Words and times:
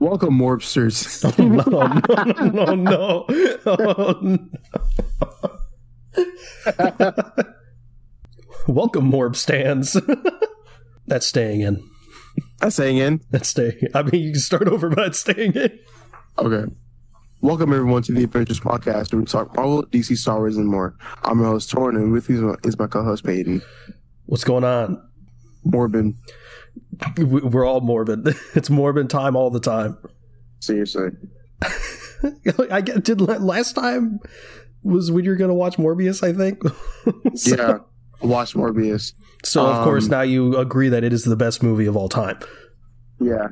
Welcome, 0.00 0.38
Morbsters. 0.38 1.20
Oh, 1.38 1.44
no, 1.44 1.64
no, 2.64 2.74
no, 2.74 2.74
no. 2.74 3.26
Oh, 3.66 4.18
no. 4.22 4.38
Welcome, 8.66 9.12
Morb 9.12 9.36
stands. 9.36 10.00
That's 11.06 11.26
staying 11.26 11.60
in. 11.60 11.86
That's 12.60 12.76
staying 12.76 12.96
in. 12.96 13.20
That's 13.30 13.50
staying. 13.50 13.78
I 13.94 14.02
mean, 14.02 14.22
you 14.22 14.32
can 14.32 14.40
start 14.40 14.68
over, 14.68 14.88
but 14.88 15.08
it's 15.08 15.20
staying 15.20 15.52
in. 15.52 15.78
Okay. 16.38 16.72
Welcome 17.42 17.74
everyone 17.74 18.00
to 18.04 18.12
the 18.12 18.26
Avengenerds 18.26 18.62
Podcast, 18.62 19.12
where 19.12 19.20
we 19.20 19.26
talk 19.26 19.54
Marvel, 19.54 19.82
DC, 19.84 20.16
Star 20.16 20.38
Wars, 20.38 20.56
and 20.56 20.66
more. 20.66 20.96
I'm 21.24 21.40
your 21.40 21.48
host 21.48 21.70
Tauren, 21.70 21.96
and 21.96 22.10
with 22.10 22.30
me 22.30 22.54
is 22.64 22.78
my 22.78 22.86
co-host 22.86 23.24
Peyton. 23.24 23.60
What's 24.24 24.44
going 24.44 24.64
on? 24.64 25.02
Morbin, 25.66 26.14
We're 27.18 27.66
all 27.66 27.80
morbid. 27.80 28.26
It's 28.54 28.70
morbid 28.70 29.08
time 29.10 29.36
all 29.36 29.50
the 29.50 29.60
time. 29.60 29.96
seriously. 30.60 31.10
I 32.70 32.80
get, 32.80 33.04
did 33.04 33.20
last 33.20 33.74
time 33.74 34.20
was 34.82 35.10
when 35.10 35.24
you 35.24 35.30
were 35.30 35.36
going 35.36 35.48
to 35.48 35.54
watch 35.54 35.76
Morbius. 35.76 36.22
I 36.22 36.32
think. 36.32 36.62
so, 37.36 37.56
Yeah. 37.56 37.78
Watch 38.22 38.54
Morbius. 38.54 39.14
So 39.44 39.66
of 39.66 39.84
course 39.84 40.04
Um, 40.04 40.10
now 40.10 40.20
you 40.22 40.56
agree 40.58 40.90
that 40.90 41.04
it 41.04 41.12
is 41.12 41.24
the 41.24 41.36
best 41.36 41.62
movie 41.62 41.86
of 41.86 41.96
all 41.96 42.08
time. 42.10 42.38
Yeah. 43.18 43.48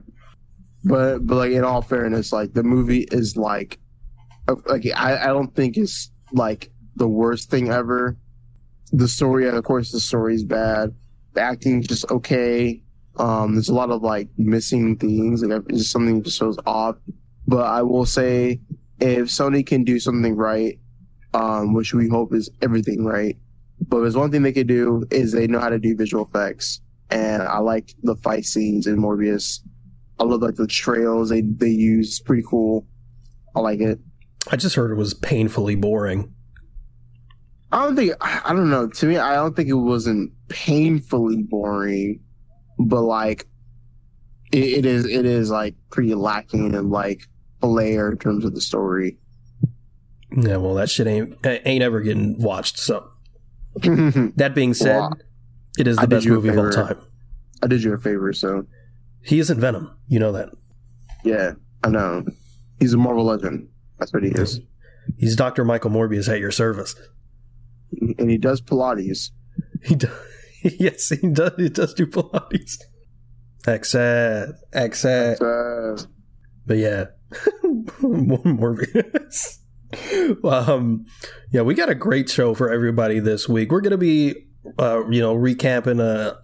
But 0.84 1.26
but 1.26 1.36
like 1.36 1.52
in 1.52 1.64
all 1.64 1.82
fairness, 1.82 2.32
like 2.32 2.52
the 2.52 2.62
movie 2.62 3.06
is 3.10 3.36
like 3.36 3.78
uh, 4.46 4.56
like 4.66 4.84
I, 4.94 5.16
I 5.16 5.26
don't 5.28 5.54
think 5.54 5.76
it's 5.76 6.10
like 6.32 6.70
the 6.96 7.08
worst 7.08 7.50
thing 7.50 7.70
ever. 7.70 8.18
The 8.92 9.08
story, 9.08 9.48
of 9.48 9.62
course, 9.64 9.92
the 9.92 10.00
story 10.00 10.34
is 10.34 10.44
bad. 10.44 10.94
The 11.34 11.40
acting 11.40 11.82
just 11.82 12.10
okay. 12.10 12.82
Um, 13.18 13.54
there's 13.54 13.68
a 13.68 13.74
lot 13.74 13.90
of 13.90 14.02
like 14.02 14.28
missing 14.36 14.96
things, 14.96 15.42
it's 15.42 15.66
just 15.68 15.90
something 15.90 16.18
that 16.18 16.24
just 16.24 16.38
shows 16.38 16.58
off. 16.66 16.96
But 17.46 17.64
I 17.66 17.82
will 17.82 18.06
say, 18.06 18.60
if 19.00 19.28
Sony 19.28 19.66
can 19.66 19.84
do 19.84 19.98
something 19.98 20.36
right, 20.36 20.78
um, 21.34 21.74
which 21.74 21.94
we 21.94 22.08
hope 22.08 22.32
is 22.34 22.50
everything 22.62 23.04
right, 23.04 23.36
but 23.80 24.00
there's 24.00 24.16
one 24.16 24.30
thing 24.30 24.42
they 24.42 24.52
could 24.52 24.66
do 24.66 25.04
is 25.10 25.32
they 25.32 25.46
know 25.46 25.60
how 25.60 25.68
to 25.68 25.78
do 25.78 25.96
visual 25.96 26.24
effects, 26.24 26.80
and 27.10 27.42
I 27.42 27.58
like 27.58 27.94
the 28.02 28.16
fight 28.16 28.44
scenes 28.44 28.86
in 28.86 28.96
Morbius. 28.96 29.60
I 30.18 30.24
love 30.24 30.42
like 30.42 30.56
the 30.56 30.66
trails 30.66 31.28
they 31.28 31.42
they 31.42 31.68
use. 31.68 32.08
It's 32.08 32.20
pretty 32.20 32.42
cool. 32.48 32.86
I 33.54 33.60
like 33.60 33.80
it. 33.80 34.00
I 34.50 34.56
just 34.56 34.76
heard 34.76 34.90
it 34.90 34.96
was 34.96 35.14
painfully 35.14 35.74
boring. 35.74 36.34
I 37.70 37.84
don't 37.84 37.96
think 37.96 38.12
I 38.20 38.52
don't 38.52 38.70
know. 38.70 38.88
To 38.88 39.06
me, 39.06 39.18
I 39.18 39.34
don't 39.34 39.54
think 39.54 39.68
it 39.68 39.74
wasn't 39.74 40.32
painfully 40.48 41.42
boring, 41.42 42.20
but 42.78 43.02
like 43.02 43.46
it, 44.52 44.58
it 44.64 44.86
is 44.86 45.04
it 45.06 45.26
is 45.26 45.50
like 45.50 45.74
pretty 45.90 46.14
lacking 46.14 46.74
in 46.74 46.90
like 46.90 47.22
flair 47.60 48.10
in 48.10 48.18
terms 48.18 48.44
of 48.44 48.54
the 48.54 48.60
story. 48.60 49.18
Yeah, 50.36 50.56
well, 50.58 50.74
that 50.74 50.90
shit 50.90 51.06
ain't 51.06 51.36
ain't 51.44 51.82
ever 51.82 52.00
getting 52.00 52.40
watched. 52.40 52.78
So 52.78 53.08
that 53.82 54.52
being 54.54 54.74
said, 54.74 54.96
Well, 54.98 55.12
it 55.78 55.86
is 55.86 55.96
the 55.96 56.02
did 56.02 56.10
best 56.10 56.26
movie 56.26 56.48
of 56.48 56.58
all 56.58 56.70
time. 56.70 56.98
I 57.62 57.66
did 57.66 57.82
you 57.82 57.92
a 57.92 57.98
favor, 57.98 58.32
so 58.32 58.66
He 59.22 59.38
isn't 59.38 59.58
Venom. 59.60 59.90
You 60.06 60.18
know 60.20 60.32
that. 60.32 60.50
yeah, 61.24 61.52
I 61.82 61.88
know. 61.88 62.24
He's 62.78 62.92
a 62.94 62.96
Marvel 62.96 63.24
legend. 63.24 63.68
That's 63.98 64.12
what 64.12 64.22
he 64.22 64.28
is, 64.30 64.60
He's 65.16 65.34
Doctor 65.34 65.64
Michael 65.64 65.90
Morbius 65.90 66.28
at 66.32 66.38
your 66.38 66.52
service. 66.52 66.94
and 68.18 68.30
he 68.30 68.38
does 68.38 68.60
Pilates. 68.60 69.30
He 69.82 69.94
does. 69.96 70.10
yes, 70.78 71.08
he 71.08 71.28
does. 71.30 71.52
He 71.56 71.68
does 71.68 71.94
do 71.94 72.06
Pilates. 72.06 72.78
Except, 73.66 74.52
except, 74.72 75.42
Uh, 75.42 75.96
but 76.66 76.78
yeah, 76.78 77.06
more 78.02 78.38
Morbius. 78.38 79.58
um, 80.44 81.04
yeah, 81.50 81.62
we 81.62 81.74
got 81.74 81.88
a 81.88 81.94
great 81.94 82.28
show 82.30 82.54
for 82.54 82.72
everybody 82.72 83.20
this 83.20 83.48
week. 83.48 83.70
We're 83.72 83.80
gonna 83.80 83.98
be, 83.98 84.34
uh, 84.78 85.06
you 85.08 85.20
know, 85.20 85.34
recapping 85.34 86.00
uh 86.00 86.34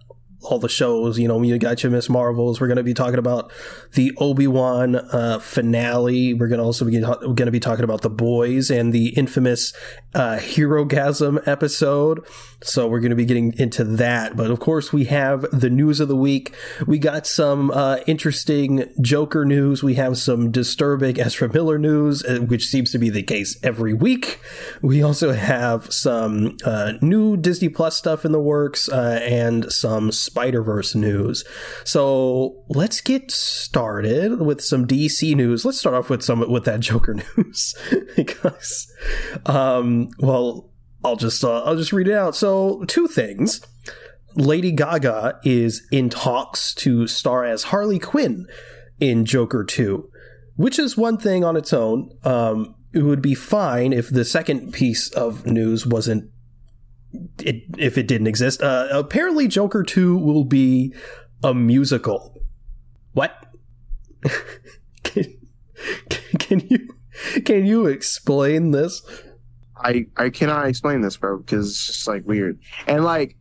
all 0.41 0.59
the 0.59 0.69
shows. 0.69 1.17
You 1.17 1.27
know, 1.27 1.41
you 1.41 1.57
got 1.57 1.81
your 1.83 1.91
Miss 1.91 2.09
Marvels. 2.09 2.61
We're 2.61 2.67
gonna 2.67 2.83
be 2.83 2.93
talking 2.93 3.17
about 3.19 3.51
the 3.93 4.11
Obi 4.17 4.47
Wan 4.47 4.95
uh, 4.95 5.39
finale. 5.39 6.33
We're 6.33 6.47
gonna 6.47 6.63
also 6.63 6.85
be 6.85 6.99
we're 7.01 7.33
gonna 7.33 7.51
be 7.51 7.59
talking 7.59 7.83
about 7.83 8.01
the 8.01 8.09
boys 8.09 8.69
and 8.69 8.93
the 8.93 9.09
infamous 9.09 9.73
uh, 10.13 10.37
Herogasm 10.37 11.47
episode. 11.47 12.19
So 12.65 12.87
we're 12.87 12.99
gonna 12.99 13.15
be 13.15 13.25
getting 13.25 13.53
into 13.57 13.83
that. 13.83 14.35
But 14.35 14.51
of 14.51 14.59
course, 14.59 14.91
we 14.91 15.05
have 15.05 15.45
the 15.51 15.69
news 15.69 15.99
of 15.99 16.07
the 16.07 16.15
week. 16.15 16.53
We 16.85 16.99
got 16.99 17.27
some 17.27 17.71
uh, 17.71 17.97
interesting 18.07 18.85
Joker 19.01 19.45
news. 19.45 19.83
We 19.83 19.95
have 19.95 20.17
some 20.17 20.51
disturbing 20.51 21.19
Ezra 21.19 21.51
Miller 21.51 21.77
news, 21.77 22.23
uh, 22.23 22.39
which 22.39 22.65
seems 22.65 22.91
to 22.91 22.97
be 22.97 23.09
the 23.09 23.23
case 23.23 23.57
every 23.63 23.93
week. 23.93 24.39
We 24.81 25.03
also 25.03 25.33
have 25.33 25.91
some 25.93 26.57
uh, 26.65 26.93
new 27.01 27.37
Disney 27.37 27.69
Plus 27.69 27.95
stuff 27.95 28.25
in 28.25 28.31
the 28.31 28.41
works 28.41 28.89
uh, 28.89 29.19
and 29.23 29.71
some 29.71 30.11
Spider 30.11 30.63
Verse 30.63 30.95
news. 30.95 31.43
So 31.83 32.63
let's 32.69 33.01
get 33.01 33.31
started 33.31 34.41
with 34.41 34.63
some 34.63 34.87
DC 34.87 35.35
news. 35.35 35.65
Let's 35.65 35.79
start 35.79 35.95
off 35.95 36.09
with 36.09 36.23
some 36.23 36.49
with 36.51 36.65
that 36.65 36.79
Joker 36.79 37.13
news 37.37 37.75
because, 38.15 38.91
um, 39.45 40.09
well, 40.19 40.71
I'll 41.05 41.15
just 41.15 41.43
uh, 41.43 41.61
I'll 41.63 41.75
just 41.75 41.93
read 41.93 42.07
it 42.07 42.15
out. 42.15 42.35
So 42.35 42.83
two 42.87 43.07
things. 43.07 43.61
Lady 44.35 44.71
Gaga 44.71 45.39
is 45.43 45.87
in 45.91 46.09
talks 46.09 46.73
to 46.75 47.07
star 47.07 47.45
as 47.45 47.63
Harley 47.65 47.99
Quinn 47.99 48.47
in 48.99 49.23
Joker 49.23 49.63
2, 49.63 50.09
which 50.55 50.77
is 50.77 50.97
one 50.97 51.17
thing 51.17 51.45
on 51.45 51.55
its 51.55 51.71
own. 51.71 52.09
Um, 52.23 52.75
it 52.91 53.03
would 53.03 53.21
be 53.21 53.33
fine 53.33 53.93
if 53.93 54.09
the 54.09 54.25
second 54.25 54.73
piece 54.73 55.09
of 55.11 55.45
news 55.45 55.85
wasn't 55.85 56.31
it, 57.39 57.63
if 57.77 57.97
it 57.97 58.07
didn't 58.07 58.27
exist. 58.27 58.61
Uh, 58.61 58.87
apparently, 58.91 59.47
Joker 59.47 59.83
2 59.83 60.17
will 60.17 60.43
be 60.43 60.93
a 61.43 61.53
musical. 61.53 62.41
What? 63.13 63.31
can, 65.03 65.25
can 66.39 66.59
you 66.67 66.89
can 67.45 67.65
you 67.65 67.85
explain 67.85 68.71
this? 68.71 69.01
I 69.77 70.05
I 70.17 70.29
cannot 70.29 70.67
explain 70.67 71.01
this, 71.01 71.17
bro, 71.17 71.39
because 71.39 71.69
it's 71.69 71.87
just 71.87 72.07
like 72.07 72.25
weird. 72.25 72.59
And 72.87 73.03
like, 73.03 73.37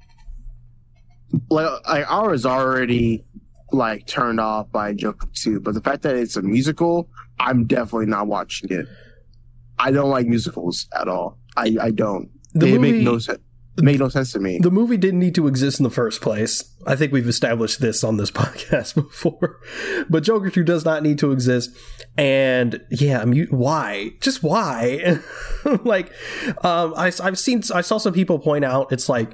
like, 1.51 1.71
like 1.89 2.07
I 2.07 2.27
was 2.27 2.45
already 2.45 3.25
like 3.73 4.07
turned 4.07 4.41
off 4.41 4.71
by 4.71 4.95
Joker 4.95 5.29
two, 5.35 5.61
but 5.61 5.75
the 5.75 5.81
fact 5.81 6.03
that 6.03 6.17
it's 6.17 6.37
a 6.37 6.43
musical, 6.43 7.09
I'm 7.39 7.67
definitely 7.67 8.07
not 8.07 8.27
watching 8.27 8.71
it. 8.71 8.87
I 9.79 9.91
don't 9.91 10.11
like 10.11 10.27
musicals 10.27 10.89
at 10.95 11.09
all. 11.09 11.39
I 11.57 11.77
I 11.81 11.91
don't. 11.91 12.31
The 12.53 12.67
they 12.67 12.79
movie, 12.79 12.93
make 12.93 13.03
no 13.03 13.19
sense. 13.19 13.41
Make 13.77 13.99
no 13.99 14.09
sense 14.09 14.33
to 14.33 14.39
me. 14.39 14.59
the 14.61 14.71
movie 14.71 14.97
didn't 14.97 15.19
need 15.19 15.35
to 15.35 15.49
exist 15.49 15.81
in 15.81 15.85
the 15.85 15.91
first 15.91 16.21
place. 16.21 16.63
I 16.87 16.95
think 16.95 17.13
we've 17.13 17.29
established 17.29 17.81
this 17.81 18.05
on 18.05 18.19
this 18.19 18.31
podcast 18.33 18.95
before. 18.95 19.59
But 20.09 20.23
Joker 20.23 20.51
2 20.51 20.63
does 20.63 20.85
not 20.85 21.03
need 21.03 21.19
to 21.19 21.33
exist. 21.33 21.71
And 22.17 22.81
yeah, 22.91 23.21
I 23.21 23.25
mean, 23.25 23.49
why? 23.51 24.13
Just 24.21 24.43
why? 24.43 25.19
like, 25.85 26.13
um, 26.63 26.95
I, 26.97 27.11
I've 27.21 27.39
seen, 27.39 27.63
I 27.75 27.81
saw 27.81 27.99
some 27.99 28.13
people 28.13 28.39
point 28.39 28.65
out 28.65 28.93
it's 28.93 29.09
like 29.09 29.31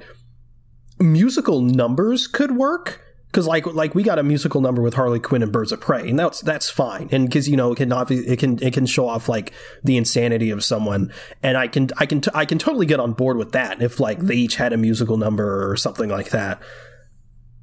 musical 0.99 1.61
numbers 1.61 2.27
could 2.27 2.55
work. 2.57 3.01
Cause 3.31 3.47
like 3.47 3.65
like 3.65 3.95
we 3.95 4.03
got 4.03 4.19
a 4.19 4.23
musical 4.23 4.59
number 4.59 4.81
with 4.81 4.93
Harley 4.93 5.19
Quinn 5.19 5.41
and 5.41 5.53
Birds 5.53 5.71
of 5.71 5.79
Prey, 5.79 6.09
and 6.09 6.19
that's 6.19 6.41
that's 6.41 6.69
fine, 6.69 7.07
and 7.13 7.27
because 7.27 7.47
you 7.47 7.55
know 7.55 7.71
it 7.71 7.77
can 7.77 7.89
it 8.09 8.39
can 8.39 8.61
it 8.61 8.73
can 8.73 8.85
show 8.85 9.07
off 9.07 9.29
like 9.29 9.53
the 9.85 9.95
insanity 9.95 10.49
of 10.49 10.65
someone, 10.65 11.13
and 11.41 11.57
I 11.57 11.67
can 11.67 11.89
I 11.97 12.05
can 12.05 12.19
t- 12.19 12.31
I 12.33 12.43
can 12.43 12.57
totally 12.57 12.85
get 12.85 12.99
on 12.99 13.13
board 13.13 13.37
with 13.37 13.53
that 13.53 13.81
if 13.81 14.01
like 14.01 14.19
they 14.19 14.35
each 14.35 14.55
had 14.55 14.73
a 14.73 14.77
musical 14.77 15.15
number 15.15 15.71
or 15.71 15.77
something 15.77 16.09
like 16.09 16.31
that. 16.31 16.61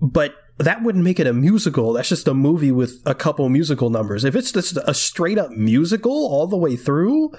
But 0.01 0.37
that 0.57 0.83
wouldn't 0.83 1.05
make 1.05 1.21
it 1.21 1.27
a 1.27 1.33
musical. 1.33 1.93
That's 1.93 2.09
just 2.09 2.27
a 2.29 2.35
movie 2.35 2.73
with 2.73 3.03
a 3.05 3.15
couple 3.15 3.49
musical 3.49 3.91
numbers. 3.91 4.25
If 4.25 4.35
it's 4.35 4.53
just 4.53 4.77
a 4.77 4.95
straight 4.95 5.39
up 5.39 5.51
musical 5.51 6.13
all 6.13 6.47
the 6.47 6.57
way 6.57 6.77
through, 6.77 7.33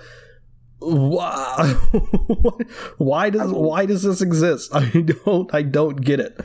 why, 0.80 1.74
why 2.98 3.30
does 3.30 3.52
why 3.52 3.86
does 3.86 4.04
this 4.04 4.22
exist? 4.22 4.74
I 4.74 4.90
don't 5.26 5.54
I 5.54 5.64
don't 5.64 5.98
get 5.98 6.20
it. 6.20 6.40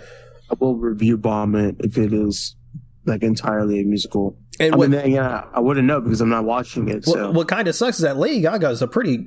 I 0.51 0.55
will 0.59 0.77
review 0.77 1.17
bomb 1.17 1.55
it 1.55 1.77
if 1.81 1.99
it 1.99 2.13
is 2.13 2.57
like 3.05 3.23
entirely 3.23 3.81
a 3.81 3.85
musical. 3.85 4.37
And 4.61 4.75
I 4.75 4.77
what, 4.77 4.91
mean, 4.91 5.01
then, 5.01 5.11
yeah, 5.13 5.45
I 5.53 5.61
wouldn't 5.61 5.87
know 5.87 6.01
because 6.01 6.21
I'm 6.21 6.29
not 6.29 6.45
watching 6.45 6.89
it. 6.89 7.05
So 7.05 7.27
what, 7.27 7.35
what 7.35 7.49
kind 7.49 7.67
of 7.69 7.75
sucks 7.75 7.97
is 7.97 8.03
that 8.03 8.17
Lady 8.17 8.41
Gaga 8.41 8.71
is 8.71 8.83
a 8.83 8.89
pretty 8.89 9.27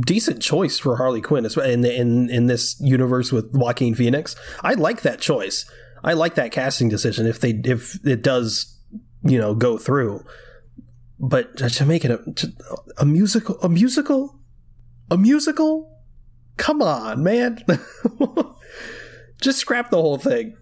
decent 0.00 0.42
choice 0.42 0.78
for 0.78 0.96
Harley 0.96 1.20
Quinn 1.20 1.46
in 1.46 1.84
in 1.84 2.30
in 2.30 2.46
this 2.46 2.76
universe 2.80 3.32
with 3.32 3.52
Joaquin 3.52 3.94
Phoenix. 3.94 4.36
I 4.62 4.74
like 4.74 5.02
that 5.02 5.20
choice. 5.20 5.70
I 6.02 6.12
like 6.12 6.34
that 6.34 6.52
casting 6.52 6.88
decision 6.88 7.26
if 7.26 7.40
they 7.40 7.50
if 7.64 8.04
it 8.06 8.22
does 8.22 8.78
you 9.22 9.38
know 9.38 9.54
go 9.54 9.78
through. 9.78 10.24
But 11.18 11.56
to 11.56 11.86
make 11.86 12.04
it 12.04 12.10
a, 12.10 12.20
a 12.98 13.06
musical, 13.06 13.58
a 13.60 13.68
musical, 13.68 14.38
a 15.10 15.16
musical, 15.16 16.02
come 16.56 16.82
on, 16.82 17.22
man! 17.22 17.64
Just 19.44 19.58
scrap 19.58 19.90
the 19.90 20.00
whole 20.00 20.16
thing. 20.16 20.56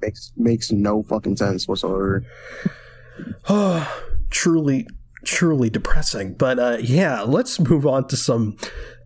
makes 0.00 0.32
makes 0.36 0.70
no 0.70 1.02
fucking 1.02 1.36
sense 1.36 1.66
whatsoever. 1.66 2.24
truly, 4.30 4.86
truly 5.24 5.68
depressing. 5.68 6.34
But 6.34 6.60
uh, 6.60 6.76
yeah, 6.80 7.22
let's 7.22 7.58
move 7.58 7.84
on 7.84 8.06
to 8.06 8.16
some 8.16 8.56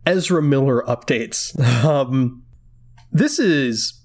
Ezra 0.04 0.42
Miller 0.42 0.82
updates. 0.86 1.58
Um, 1.88 2.42
this 3.10 3.38
is 3.38 3.98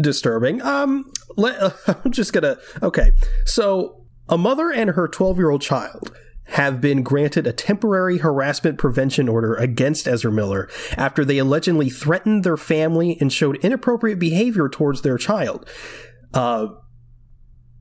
disturbing. 0.00 0.62
Um, 0.62 1.10
let, 1.36 1.60
uh, 1.60 1.72
I'm 2.04 2.12
just 2.12 2.32
gonna. 2.32 2.58
Okay, 2.80 3.10
so 3.44 4.04
a 4.28 4.38
mother 4.38 4.70
and 4.70 4.90
her 4.90 5.08
12 5.08 5.38
year 5.38 5.50
old 5.50 5.62
child 5.62 6.16
have 6.52 6.80
been 6.80 7.02
granted 7.02 7.46
a 7.46 7.52
temporary 7.52 8.18
harassment 8.18 8.78
prevention 8.78 9.28
order 9.28 9.54
against 9.54 10.06
Ezra 10.06 10.30
Miller 10.30 10.68
after 10.96 11.24
they 11.24 11.38
allegedly 11.38 11.88
threatened 11.88 12.44
their 12.44 12.56
family 12.56 13.16
and 13.20 13.32
showed 13.32 13.56
inappropriate 13.64 14.18
behavior 14.18 14.68
towards 14.68 15.02
their 15.02 15.16
child. 15.18 15.68
Uh, 16.34 16.68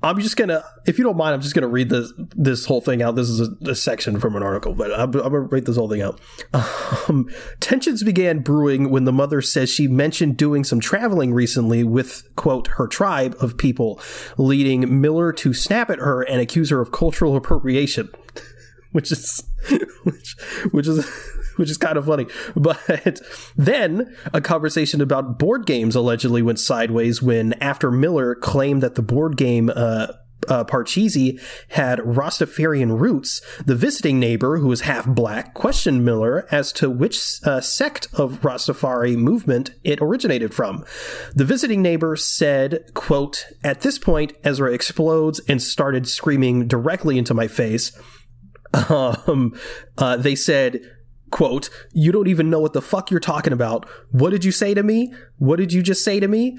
I'm 0.03 0.19
just 0.19 0.35
gonna, 0.35 0.63
if 0.88 0.97
you 0.97 1.03
don't 1.03 1.18
mind, 1.18 1.35
I'm 1.35 1.41
just 1.41 1.53
gonna 1.53 1.68
read 1.68 1.89
this 1.89 2.12
this 2.18 2.65
whole 2.65 2.81
thing 2.81 3.03
out. 3.03 3.15
This 3.15 3.29
is 3.29 3.39
a, 3.41 3.71
a 3.71 3.75
section 3.75 4.19
from 4.19 4.35
an 4.35 4.41
article, 4.41 4.73
but 4.73 4.91
I'm, 4.91 5.13
I'm, 5.13 5.31
gonna 5.31 5.41
read 5.41 5.65
this 5.65 5.75
whole 5.75 5.89
thing 5.89 6.01
out. 6.01 6.19
Um, 7.07 7.29
tensions 7.59 8.03
began 8.03 8.39
brewing 8.39 8.91
when 8.91 9.06
the 9.06 9.12
mother 9.12 9.41
says 9.41 9.69
she 9.69 9.88
mentioned 9.88 10.38
doing 10.38 10.63
some 10.63 10.79
traveling 10.79 11.33
recently 11.33 11.83
with 11.83 12.23
quote 12.35 12.68
her 12.68 12.88
tribe 12.88 13.35
of 13.39 13.57
people, 13.57 14.00
leading 14.38 15.01
Miller 15.01 15.33
to 15.33 15.53
snap 15.53 15.89
at 15.89 16.00
her 16.00 16.21
and 16.21 16.39
accuse 16.39 16.69
her 16.69 16.79
of 16.79 16.91
cultural 16.91 17.35
appropriation, 17.35 18.09
which 18.93 19.11
is 19.11 19.43
which 20.03 20.35
which 20.71 20.88
is 20.88 21.05
which 21.55 21.69
is 21.69 21.77
kind 21.77 21.97
of 21.97 22.05
funny. 22.05 22.27
But 22.55 23.21
then 23.55 24.15
a 24.33 24.41
conversation 24.41 25.01
about 25.01 25.38
board 25.38 25.65
games 25.65 25.95
allegedly 25.95 26.41
went 26.41 26.59
sideways 26.59 27.21
when, 27.21 27.53
after 27.61 27.91
Miller 27.91 28.35
claimed 28.35 28.81
that 28.83 28.95
the 28.95 29.01
board 29.01 29.38
game 29.38 29.69
uh, 29.73 30.07
uh, 30.47 30.63
Parcheesi 30.63 31.39
had 31.69 31.99
Rastafarian 31.99 32.99
roots, 32.99 33.41
the 33.65 33.75
visiting 33.75 34.19
neighbor, 34.19 34.57
who 34.57 34.67
was 34.67 34.81
half 34.81 35.05
black, 35.05 35.53
questioned 35.53 36.03
Miller 36.03 36.47
as 36.51 36.71
to 36.73 36.89
which 36.89 37.39
uh, 37.44 37.61
sect 37.61 38.07
of 38.13 38.41
Rastafari 38.41 39.15
movement 39.15 39.71
it 39.83 39.99
originated 40.01 40.53
from. 40.53 40.83
The 41.35 41.45
visiting 41.45 41.81
neighbor 41.81 42.15
said, 42.15 42.91
quote, 42.94 43.45
At 43.63 43.81
this 43.81 43.99
point, 43.99 44.33
Ezra 44.44 44.73
explodes 44.73 45.39
and 45.47 45.61
started 45.61 46.07
screaming 46.07 46.67
directly 46.67 47.17
into 47.17 47.33
my 47.33 47.47
face. 47.47 47.91
Um, 48.73 49.53
uh, 49.97 50.18
they 50.18 50.35
said, 50.35 50.79
quote, 51.31 51.69
you 51.94 52.12
don't 52.12 52.27
even 52.27 52.50
know 52.50 52.59
what 52.59 52.73
the 52.73 52.81
fuck 52.81 53.09
you're 53.09 53.19
talking 53.19 53.53
about. 53.53 53.88
What 54.12 54.29
did 54.29 54.45
you 54.45 54.51
say 54.51 54.73
to 54.73 54.83
me? 54.83 55.13
What 55.38 55.57
did 55.57 55.73
you 55.73 55.81
just 55.81 56.03
say 56.03 56.19
to 56.19 56.27
me? 56.27 56.57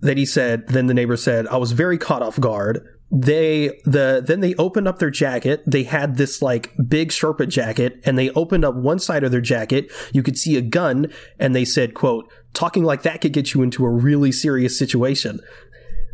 Then 0.00 0.16
he 0.16 0.26
said, 0.26 0.68
then 0.68 0.86
the 0.86 0.94
neighbor 0.94 1.16
said, 1.16 1.46
I 1.46 1.56
was 1.56 1.72
very 1.72 1.98
caught 1.98 2.22
off 2.22 2.40
guard. 2.40 2.84
They, 3.12 3.78
the, 3.84 4.22
then 4.26 4.40
they 4.40 4.54
opened 4.54 4.88
up 4.88 4.98
their 4.98 5.10
jacket. 5.10 5.62
They 5.66 5.84
had 5.84 6.16
this 6.16 6.40
like 6.42 6.72
big 6.88 7.10
Sherpa 7.10 7.48
jacket 7.48 8.00
and 8.04 8.18
they 8.18 8.30
opened 8.30 8.64
up 8.64 8.74
one 8.74 8.98
side 8.98 9.22
of 9.22 9.30
their 9.30 9.40
jacket. 9.40 9.92
You 10.12 10.22
could 10.22 10.38
see 10.38 10.56
a 10.56 10.62
gun 10.62 11.12
and 11.38 11.54
they 11.54 11.64
said, 11.64 11.94
quote, 11.94 12.28
talking 12.54 12.84
like 12.84 13.02
that 13.02 13.20
could 13.20 13.32
get 13.32 13.54
you 13.54 13.62
into 13.62 13.84
a 13.84 13.90
really 13.90 14.32
serious 14.32 14.76
situation. 14.78 15.40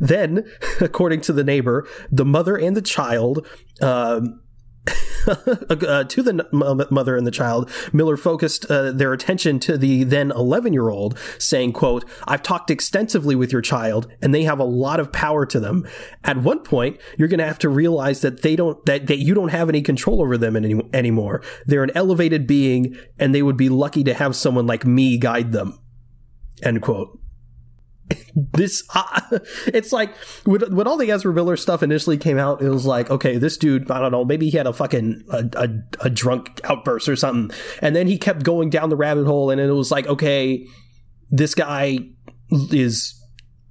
Then, 0.00 0.44
according 0.81 1.22
to 1.22 1.32
the 1.32 1.44
neighbor, 1.44 1.87
the 2.10 2.25
mother 2.25 2.56
and 2.56 2.76
the 2.76 2.82
child, 2.82 3.46
um, 3.81 4.40
uh, 5.26 6.05
to 6.05 6.23
the 6.23 6.87
mother 6.90 7.17
and 7.17 7.26
the 7.26 7.31
child, 7.31 7.70
Miller 7.93 8.17
focused 8.17 8.67
uh, 8.67 8.93
their 8.93 9.12
attention 9.12 9.58
to 9.61 9.76
the 9.76 10.05
then 10.05 10.31
11 10.31 10.73
year 10.73 10.88
old, 10.88 11.19
saying, 11.38 11.73
quote, 11.73 12.05
I've 12.26 12.43
talked 12.43 12.70
extensively 12.70 13.35
with 13.35 13.52
your 13.52 13.62
child 13.62 14.08
and 14.23 14.35
they 14.35 14.44
have 14.44 14.58
a 14.58 14.64
lot 14.64 15.00
of 15.00 15.12
power 15.12 15.46
to 15.46 15.61
them. 15.61 15.87
At 16.25 16.38
one 16.38 16.61
point, 16.61 16.99
you're 17.17 17.29
going 17.29 17.38
to 17.38 17.46
have 17.46 17.58
to 17.61 17.69
realize 17.69 18.20
that 18.23 18.43
they 18.43 18.56
don't, 18.56 18.85
that, 18.87 19.06
that 19.06 19.19
you 19.19 19.35
don't 19.35 19.49
have 19.49 19.69
any 19.69 19.82
control 19.82 20.23
over 20.23 20.38
them 20.38 20.56
any, 20.56 20.81
anymore. 20.93 21.43
They're 21.67 21.84
an 21.84 21.93
elevated 21.94 22.46
being 22.46 22.96
and 23.19 23.34
they 23.34 23.43
would 23.43 23.56
be 23.56 23.69
lucky 23.69 24.05
to 24.05 24.14
have 24.14 24.37
someone 24.37 24.67
like 24.67 24.87
me 24.87 25.19
guide 25.19 25.52
them. 25.52 25.79
End 26.62 26.82
quote 26.82 27.18
this 28.34 28.84
uh, 28.94 29.20
it's 29.66 29.93
like 29.93 30.14
when, 30.44 30.75
when 30.75 30.87
all 30.87 30.96
the 30.96 31.10
Ezra 31.10 31.32
Miller 31.32 31.56
stuff 31.56 31.82
initially 31.82 32.16
came 32.16 32.38
out, 32.38 32.62
it 32.62 32.69
was 32.69 32.87
like, 32.87 33.10
okay, 33.10 33.37
this 33.37 33.56
dude, 33.56 33.90
I 33.90 34.00
don't 34.00 34.12
know, 34.12 34.25
maybe 34.25 34.49
he 34.49 34.56
had 34.56 34.66
a 34.66 34.72
fucking 34.72 35.25
a, 35.31 35.44
a, 35.55 35.69
a, 36.06 36.10
drunk 36.10 36.60
outburst 36.64 37.08
or 37.08 37.16
something, 37.16 37.56
and 37.82 37.94
then 37.94 38.06
he 38.06 38.19
kept 38.19 38.43
going 38.43 38.70
down 38.70 38.90
the 38.90 38.96
rabbit 38.96 39.26
hole, 39.26 39.50
and 39.50 39.60
it 39.60 39.70
was 39.72 39.90
like, 39.90 40.06
okay, 40.06 40.66
this 41.31 41.55
guy 41.55 41.99
is 42.50 43.14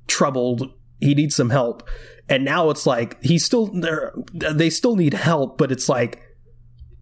troubled, 0.07 0.71
he 0.99 1.15
needs 1.15 1.35
some 1.35 1.49
help, 1.49 1.87
and 2.29 2.45
now 2.45 2.69
it's 2.69 2.85
like 2.85 3.21
he's 3.23 3.45
still 3.45 3.67
there, 3.67 4.13
they 4.33 4.69
still 4.69 4.95
need 4.95 5.13
help, 5.13 5.57
but 5.57 5.71
it's 5.71 5.89
like, 5.89 6.21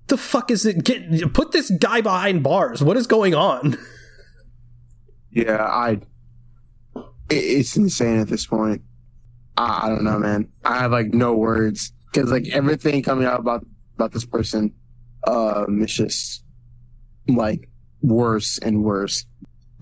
the 0.08 0.18
fuck 0.18 0.52
is 0.52 0.66
it? 0.66 0.84
Get 0.84 1.34
put 1.34 1.52
this 1.52 1.72
guy 1.72 2.02
behind 2.02 2.44
bars. 2.44 2.84
What 2.84 2.96
is 2.96 3.08
going 3.08 3.34
on? 3.34 3.78
Yeah, 5.36 5.62
I 5.62 6.00
it's 7.30 7.76
insane 7.76 8.20
at 8.20 8.28
this 8.28 8.46
point. 8.46 8.82
I, 9.58 9.90
don't 9.90 10.04
know, 10.04 10.20
man. 10.20 10.50
I 10.64 10.80
have 10.80 10.92
like 10.92 11.14
no 11.14 11.34
words 11.34 11.94
because 12.12 12.32
like 12.32 12.48
everything 12.50 13.02
coming 13.04 13.26
out 13.26 13.40
about 13.40 13.66
about 13.96 14.12
this 14.12 14.26
person, 14.26 14.74
um, 15.28 15.82
is 15.82 15.94
just 15.94 16.44
like 17.28 17.70
worse 18.02 18.58
and 18.60 18.84
worse. 18.84 19.26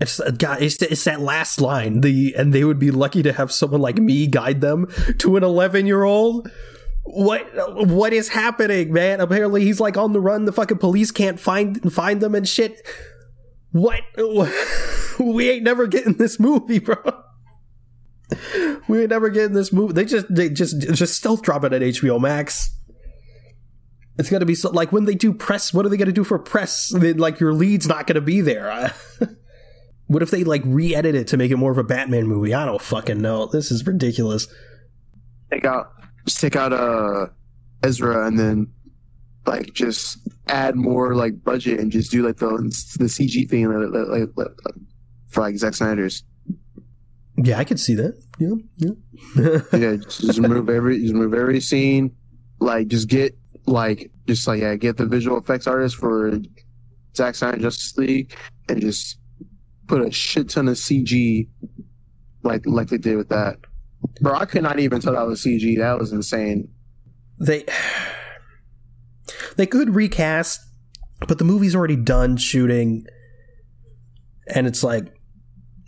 It's 0.00 0.20
uh, 0.20 0.30
God. 0.30 0.62
It's, 0.62 0.80
it's 0.80 1.04
that 1.04 1.20
last 1.20 1.60
line. 1.60 2.00
The 2.00 2.34
and 2.36 2.52
they 2.52 2.64
would 2.64 2.78
be 2.78 2.90
lucky 2.90 3.22
to 3.24 3.32
have 3.32 3.50
someone 3.52 3.80
like 3.80 3.98
me 3.98 4.26
guide 4.26 4.60
them 4.60 4.86
to 5.18 5.36
an 5.36 5.42
eleven 5.42 5.86
year 5.86 6.04
old. 6.04 6.50
What 7.02 7.46
what 7.86 8.12
is 8.12 8.28
happening, 8.28 8.92
man? 8.92 9.20
Apparently 9.20 9.64
he's 9.64 9.80
like 9.80 9.96
on 9.96 10.12
the 10.12 10.20
run. 10.20 10.44
The 10.44 10.52
fucking 10.52 10.78
police 10.78 11.10
can't 11.10 11.38
find 11.38 11.92
find 11.92 12.20
them 12.20 12.34
and 12.34 12.48
shit. 12.48 12.86
What? 13.72 14.02
We 15.16 15.48
ain't 15.48 15.62
never 15.62 15.86
getting 15.86 16.14
this 16.14 16.40
movie, 16.40 16.80
bro 16.80 17.23
we 18.88 19.00
ain't 19.00 19.10
never 19.10 19.28
getting 19.28 19.54
this 19.54 19.72
movie. 19.72 19.92
They 19.92 20.04
just 20.04 20.26
they 20.34 20.48
just 20.48 20.80
just 20.80 21.14
stealth 21.14 21.42
drop 21.42 21.64
it 21.64 21.72
at 21.72 21.82
HBO 21.82 22.20
Max. 22.20 22.70
It's 24.18 24.30
gonna 24.30 24.46
be 24.46 24.54
so 24.54 24.70
like 24.70 24.92
when 24.92 25.04
they 25.04 25.14
do 25.14 25.32
press. 25.32 25.74
What 25.74 25.86
are 25.86 25.88
they 25.88 25.96
gonna 25.96 26.12
do 26.12 26.24
for 26.24 26.38
press? 26.38 26.92
They, 26.94 27.12
like 27.12 27.40
your 27.40 27.52
lead's 27.52 27.88
not 27.88 28.06
gonna 28.06 28.20
be 28.20 28.40
there. 28.40 28.92
what 30.06 30.22
if 30.22 30.30
they 30.30 30.44
like 30.44 30.62
re-edit 30.64 31.14
it 31.14 31.28
to 31.28 31.36
make 31.36 31.50
it 31.50 31.56
more 31.56 31.72
of 31.72 31.78
a 31.78 31.84
Batman 31.84 32.26
movie? 32.26 32.54
I 32.54 32.64
don't 32.64 32.80
fucking 32.80 33.20
know. 33.20 33.46
This 33.46 33.70
is 33.70 33.86
ridiculous. 33.86 34.46
Take 35.50 35.64
out, 35.64 35.92
just 36.26 36.40
take 36.40 36.56
out 36.56 36.72
uh 36.72 37.26
Ezra, 37.82 38.26
and 38.26 38.38
then 38.38 38.72
like 39.46 39.74
just 39.74 40.18
add 40.46 40.76
more 40.76 41.14
like 41.14 41.42
budget 41.42 41.80
and 41.80 41.90
just 41.90 42.10
do 42.10 42.24
like 42.24 42.36
the 42.36 42.46
the 42.98 43.06
CG 43.06 43.48
thing 43.48 43.68
like, 43.68 44.08
like, 44.08 44.28
like, 44.36 44.74
for 45.28 45.40
like 45.40 45.56
Zack 45.56 45.74
Snyder's. 45.74 46.22
Yeah, 47.36 47.58
I 47.58 47.64
could 47.64 47.80
see 47.80 47.94
that. 47.94 48.20
Yeah, 48.38 48.54
yeah. 48.76 49.60
yeah, 49.78 49.96
just 49.96 50.38
remove 50.38 50.68
every 50.68 51.00
just 51.00 51.14
remove 51.14 51.34
every 51.34 51.60
scene. 51.60 52.14
Like 52.60 52.88
just 52.88 53.08
get 53.08 53.36
like 53.66 54.10
just 54.26 54.46
like 54.46 54.60
yeah, 54.60 54.76
get 54.76 54.96
the 54.96 55.06
visual 55.06 55.38
effects 55.38 55.66
artist 55.66 55.96
for 55.96 56.38
Zack 57.16 57.34
Snyder 57.34 57.58
Justice 57.58 57.96
League 57.96 58.36
and 58.68 58.80
just 58.80 59.18
put 59.86 60.02
a 60.02 60.10
shit 60.10 60.48
ton 60.48 60.68
of 60.68 60.74
CG 60.74 61.48
like 62.42 62.62
like 62.66 62.88
they 62.88 62.98
did 62.98 63.16
with 63.16 63.30
that. 63.30 63.58
Bro, 64.20 64.34
I 64.34 64.44
could 64.44 64.62
not 64.62 64.78
even 64.78 65.00
tell 65.00 65.14
that 65.14 65.26
was 65.26 65.44
CG. 65.44 65.78
That 65.78 65.98
was 65.98 66.12
insane. 66.12 66.68
They 67.40 67.64
they 69.56 69.66
could 69.66 69.94
recast, 69.94 70.60
but 71.26 71.38
the 71.38 71.44
movie's 71.44 71.74
already 71.74 71.96
done 71.96 72.36
shooting, 72.36 73.06
and 74.46 74.66
it's 74.66 74.84
like 74.84 75.13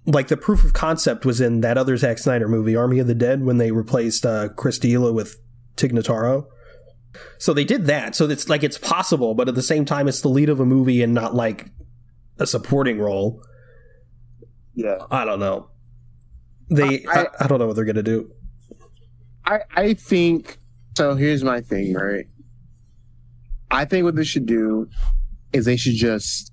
like 0.07 0.29
the 0.29 0.37
proof 0.37 0.65
of 0.65 0.73
concept 0.73 1.25
was 1.25 1.41
in 1.41 1.61
that 1.61 1.77
other 1.77 1.97
Zack 1.97 2.19
Snyder 2.19 2.49
movie, 2.49 2.77
Army 2.77 2.99
of 3.01 3.07
the 3.07 3.15
Dead, 3.15 3.45
when 3.45 3.59
they 3.59 3.73
replaced 3.73 4.25
uh, 4.25 4.49
Chris 4.51 4.79
D'Elia 4.79 5.13
with 5.13 5.39
Tig 5.75 5.93
Notaro. 5.93 6.47
So 7.39 7.53
they 7.53 7.65
did 7.65 7.87
that. 7.87 8.15
So 8.15 8.29
it's 8.29 8.49
like 8.49 8.63
it's 8.63 8.79
possible, 8.79 9.35
but 9.35 9.49
at 9.49 9.55
the 9.55 9.63
same 9.63 9.85
time, 9.85 10.07
it's 10.07 10.21
the 10.21 10.29
lead 10.29 10.49
of 10.49 10.61
a 10.61 10.67
movie 10.67 11.03
and 11.03 11.13
not 11.13 11.35
like 11.35 11.67
a 12.39 12.47
supporting 12.47 12.99
role. 12.99 13.43
Yeah, 14.75 14.99
I 15.11 15.25
don't 15.25 15.41
know. 15.41 15.71
They, 16.71 17.05
I, 17.07 17.23
I, 17.23 17.27
I 17.41 17.47
don't 17.47 17.59
know 17.59 17.67
what 17.67 17.77
they're 17.77 17.85
gonna 17.85 18.03
do. 18.03 18.31
I, 19.45 19.61
I 19.75 19.95
think 19.95 20.59
so. 20.97 21.15
Here's 21.15 21.43
my 21.43 21.61
thing, 21.61 21.95
right? 21.95 22.27
I 23.71 23.85
think 23.85 24.05
what 24.05 24.17
they 24.17 24.25
should 24.25 24.47
do 24.47 24.89
is 25.53 25.65
they 25.65 25.77
should 25.77 25.95
just 25.95 26.53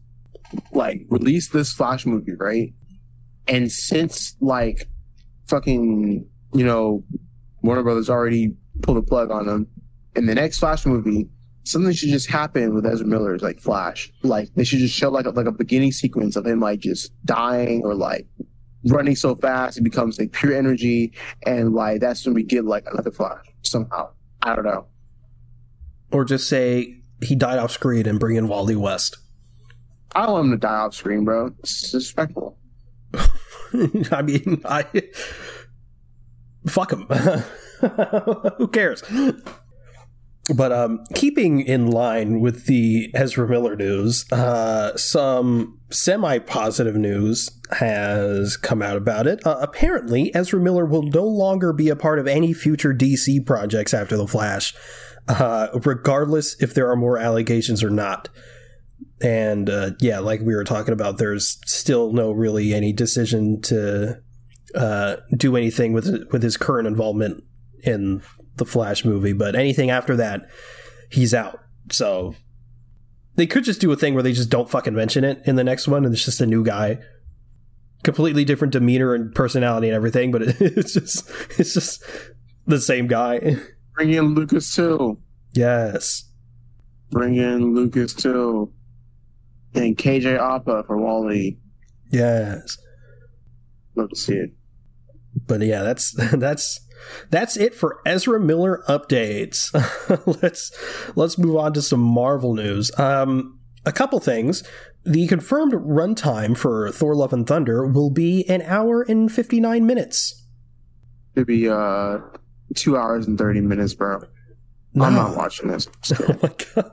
like 0.72 1.02
release 1.10 1.50
this 1.50 1.74
Flash 1.74 2.06
movie, 2.06 2.36
right? 2.36 2.74
And 3.48 3.72
since 3.72 4.36
like 4.40 4.88
fucking, 5.48 6.28
you 6.54 6.66
know, 6.66 7.04
Warner 7.62 7.84
Brothers 7.84 8.10
already 8.10 8.56
pulled 8.82 8.98
a 8.98 9.02
plug 9.02 9.32
on 9.32 9.46
them, 9.48 9.68
in 10.16 10.26
the 10.28 10.36
next 10.36 10.60
Flash 10.60 10.86
movie, 10.86 11.30
something 11.66 11.92
should 11.94 12.10
just 12.10 12.30
happen 12.30 12.74
with 12.76 12.86
Ezra 12.86 13.08
Miller's 13.08 13.42
like 13.42 13.60
Flash. 13.60 14.12
Like 14.22 14.54
they 14.56 14.64
should 14.64 14.80
just 14.80 14.96
show 14.96 15.10
like 15.10 15.26
a, 15.26 15.32
like 15.32 15.46
a 15.48 15.52
beginning 15.52 15.92
sequence 15.92 16.36
of 16.36 16.46
him 16.46 16.60
like 16.60 16.80
just 16.80 17.12
dying 17.26 17.82
or 17.84 17.96
like 17.96 18.28
running 18.88 19.16
so 19.16 19.34
fast 19.36 19.78
it 19.78 19.84
becomes 19.84 20.20
like 20.20 20.32
pure 20.34 20.54
energy, 20.56 21.14
and 21.46 21.74
like 21.74 22.02
that's 22.02 22.26
when 22.26 22.34
we 22.36 22.44
get 22.44 22.66
like 22.66 22.86
another 22.92 23.12
Flash 23.12 23.46
somehow. 23.64 24.10
I 24.42 24.56
don't 24.56 24.66
know. 24.66 24.88
or 26.12 26.26
just 26.26 26.48
say 26.48 27.00
he 27.22 27.34
died 27.36 27.58
off 27.60 27.72
screen 27.72 28.06
and 28.08 28.20
bring 28.20 28.36
in 28.36 28.48
Wally 28.48 28.76
West. 28.76 29.18
I 30.16 30.26
don't 30.26 30.34
want 30.34 30.46
him 30.46 30.52
to 30.52 30.58
die 30.58 30.76
off 30.76 30.94
screen, 30.94 31.24
bro. 31.26 31.54
It's 31.60 31.82
disrespectful. 31.92 32.58
I 34.12 34.22
mean, 34.22 34.62
I 34.66 34.86
fuck 36.68 36.92
him. 36.92 37.08
Who 38.58 38.68
cares? 38.68 39.04
But 40.54 40.74
um, 40.74 41.06
keeping 41.14 41.62
in 41.62 41.88
line 41.88 42.42
with 42.42 42.66
the 42.66 43.10
Ezra 43.14 43.48
Miller 43.48 43.78
news, 43.78 44.30
uh, 44.32 44.96
some 44.98 45.80
semi-positive 45.90 46.96
news 46.96 47.50
has 47.72 48.58
come 48.58 48.82
out 48.82 48.98
about 48.98 49.26
it. 49.26 49.46
Uh, 49.48 49.58
apparently, 49.62 50.36
Ezra 50.36 50.60
Miller 50.60 50.86
will 50.86 51.04
no 51.04 51.24
longer 51.24 51.72
be 51.72 51.88
a 51.88 51.96
part 51.96 52.20
of 52.20 52.28
any 52.28 52.52
future 52.52 52.94
DC 52.94 53.46
projects 53.46 53.94
after 53.94 54.18
The 54.18 54.28
Flash, 54.28 54.74
uh, 55.30 55.68
regardless 55.86 56.62
if 56.62 56.74
there 56.74 56.90
are 56.90 56.98
more 56.98 57.18
allegations 57.18 57.82
or 57.82 57.90
not. 57.90 58.28
And 59.22 59.70
uh, 59.70 59.92
yeah, 60.00 60.20
like 60.20 60.42
we 60.42 60.56
were 60.56 60.64
talking 60.64 60.94
about, 60.94 61.18
there's 61.18 61.60
still 61.66 62.12
no 62.12 62.32
really 62.32 62.74
any 62.74 62.92
decision 62.92 63.62
to 63.62 64.22
uh, 64.76 65.18
do 65.38 65.56
anything 65.56 65.94
with 65.94 66.28
with 66.32 66.44
his 66.44 66.58
current 66.58 66.88
involvement 66.88 67.44
in 67.84 68.22
the 68.56 68.66
Flash 68.66 69.06
movie, 69.06 69.34
but 69.34 69.56
anything 69.56 69.90
after 69.90 70.16
that, 70.16 70.50
he's 71.12 71.34
out. 71.34 71.60
So 71.92 72.36
they 73.36 73.48
could 73.48 73.64
just 73.64 73.82
do 73.82 73.92
a 73.92 73.96
thing 73.96 74.14
where 74.14 74.24
they 74.24 74.34
just 74.34 74.50
don't 74.50 74.70
fucking 74.70 74.94
mention 74.94 75.24
it 75.24 75.42
in 75.46 75.56
the 75.56 75.64
next 75.64 75.88
one, 75.88 76.06
and 76.06 76.14
it's 76.14 76.26
just 76.26 76.42
a 76.42 76.46
new 76.46 76.64
guy, 76.64 77.00
completely 78.04 78.46
different 78.46 78.74
demeanor 78.74 79.14
and 79.14 79.34
personality 79.34 79.88
and 79.88 79.96
everything, 79.96 80.32
but 80.32 80.42
it's 80.60 80.94
just 80.94 81.30
it's 81.58 81.74
just 81.74 82.04
the 82.66 82.80
same 82.80 83.08
guy. 83.08 83.58
Bring 83.94 84.12
in 84.14 84.34
Lucas 84.34 84.74
Till. 84.74 85.20
Yes. 85.54 86.30
Bring 87.12 87.36
in 87.36 87.76
Lucas 87.76 88.14
Till. 88.14 88.72
And 89.76 89.98
KJ 89.98 90.38
Apa 90.40 90.84
for 90.86 90.98
Wally. 90.98 91.58
Yes. 92.12 92.78
Love 93.96 94.10
to 94.10 94.16
see 94.16 94.36
it. 94.36 94.52
But 95.48 95.62
yeah, 95.62 95.82
that's 95.82 96.12
that's 96.34 96.80
that's 97.30 97.58
it 97.58 97.74
for 97.74 98.00
Ezra 98.06 98.40
Miller 98.40 98.84
updates. 98.88 99.72
let's 100.42 100.72
let's 101.16 101.38
move 101.38 101.56
on 101.56 101.74
to 101.74 101.82
some 101.82 102.00
Marvel 102.00 102.54
news. 102.54 102.98
Um, 103.00 103.60
a 103.86 103.92
couple 103.92 104.20
things. 104.20 104.64
The 105.06 105.28
confirmed 105.28 105.74
runtime 105.74 106.56
for 106.58 106.90
Thor: 106.92 107.16
Love 107.16 107.34
and 107.34 107.46
Thunder 107.46 107.86
will 107.86 108.10
be 108.10 108.48
an 108.48 108.62
hour 108.62 109.02
and 109.02 109.32
fifty 109.32 109.60
nine 109.60 109.86
minutes. 109.86 110.48
It'd 111.36 111.48
be 111.48 111.68
uh 111.68 112.20
two 112.76 112.96
hours 112.98 113.28
and 113.28 113.38
thirty 113.38 113.62
minutes, 113.62 113.94
bro. 113.94 114.22
No. 114.94 115.06
I'm 115.06 115.16
not 115.16 115.36
watching 115.36 115.70
this. 115.70 115.88
Oh 116.20 116.40
my 116.42 116.52
god! 116.76 116.92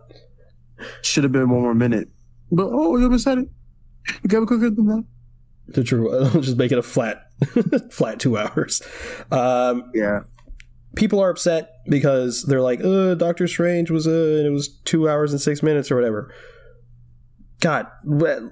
Should 1.02 1.24
have 1.24 1.32
been 1.32 1.50
one 1.50 1.60
more 1.60 1.74
minute. 1.74 2.08
But 2.50 2.68
oh, 2.72 2.96
you 2.96 3.18
said 3.18 3.38
it. 3.38 3.48
You 4.22 4.28
got 4.28 4.46
quicker 4.46 4.70
than 4.70 4.86
that. 4.86 5.04
The 5.68 5.84
true. 5.84 6.12
I'll 6.24 6.40
just 6.40 6.56
make 6.56 6.72
it 6.72 6.78
a 6.78 6.82
flat, 6.82 7.26
flat 7.92 8.18
two 8.18 8.36
hours. 8.36 8.82
Um, 9.30 9.90
Yeah. 9.94 10.20
people 10.96 11.20
are 11.20 11.30
upset 11.30 11.70
because 11.88 12.42
they're 12.44 12.60
like, 12.60 12.82
uh, 12.84 13.14
Doctor 13.14 13.46
Strange 13.46 13.90
was, 13.90 14.06
uh, 14.06 14.10
and 14.38 14.46
it 14.46 14.50
was 14.50 14.68
two 14.84 15.08
hours 15.08 15.32
and 15.32 15.40
six 15.40 15.62
minutes 15.62 15.90
or 15.90 15.96
whatever. 15.96 16.34
God, 17.60 17.88
well, 18.04 18.50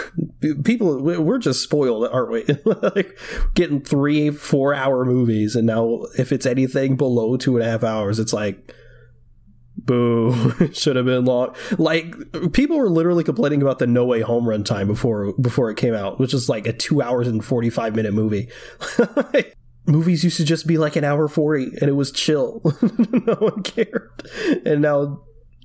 people, 0.64 1.02
we're 1.02 1.36
just 1.38 1.62
spoiled, 1.62 2.08
aren't 2.10 2.30
we? 2.30 2.44
like 2.82 3.18
getting 3.54 3.82
three, 3.82 4.30
four 4.30 4.72
hour 4.74 5.04
movies, 5.04 5.54
and 5.54 5.66
now 5.66 6.06
if 6.18 6.32
it's 6.32 6.46
anything 6.46 6.96
below 6.96 7.36
two 7.36 7.56
and 7.58 7.66
a 7.66 7.70
half 7.70 7.84
hours, 7.84 8.18
it's 8.18 8.32
like, 8.32 8.74
boo, 9.76 10.52
should 10.72 10.96
have 10.96 11.06
been 11.06 11.24
long. 11.24 11.54
Like 11.78 12.14
people 12.52 12.78
were 12.78 12.88
literally 12.88 13.24
complaining 13.24 13.62
about 13.62 13.78
the 13.78 13.86
No 13.86 14.04
Way 14.04 14.20
Home 14.20 14.48
run 14.48 14.64
time 14.64 14.86
before 14.86 15.32
before 15.34 15.70
it 15.70 15.76
came 15.76 15.94
out, 15.94 16.18
which 16.18 16.34
is 16.34 16.48
like 16.48 16.66
a 16.66 16.72
two 16.72 17.02
hours 17.02 17.28
and 17.28 17.44
forty 17.44 17.70
five 17.70 17.94
minute 17.94 18.14
movie. 18.14 18.48
Movies 19.86 20.24
used 20.24 20.36
to 20.38 20.44
just 20.44 20.66
be 20.66 20.78
like 20.78 20.96
an 20.96 21.04
hour 21.04 21.28
forty, 21.28 21.66
and 21.80 21.88
it 21.88 21.94
was 21.94 22.10
chill. 22.10 22.60
no 22.82 23.34
one 23.34 23.62
cared, 23.62 24.10
and 24.64 24.82
now 24.82 25.22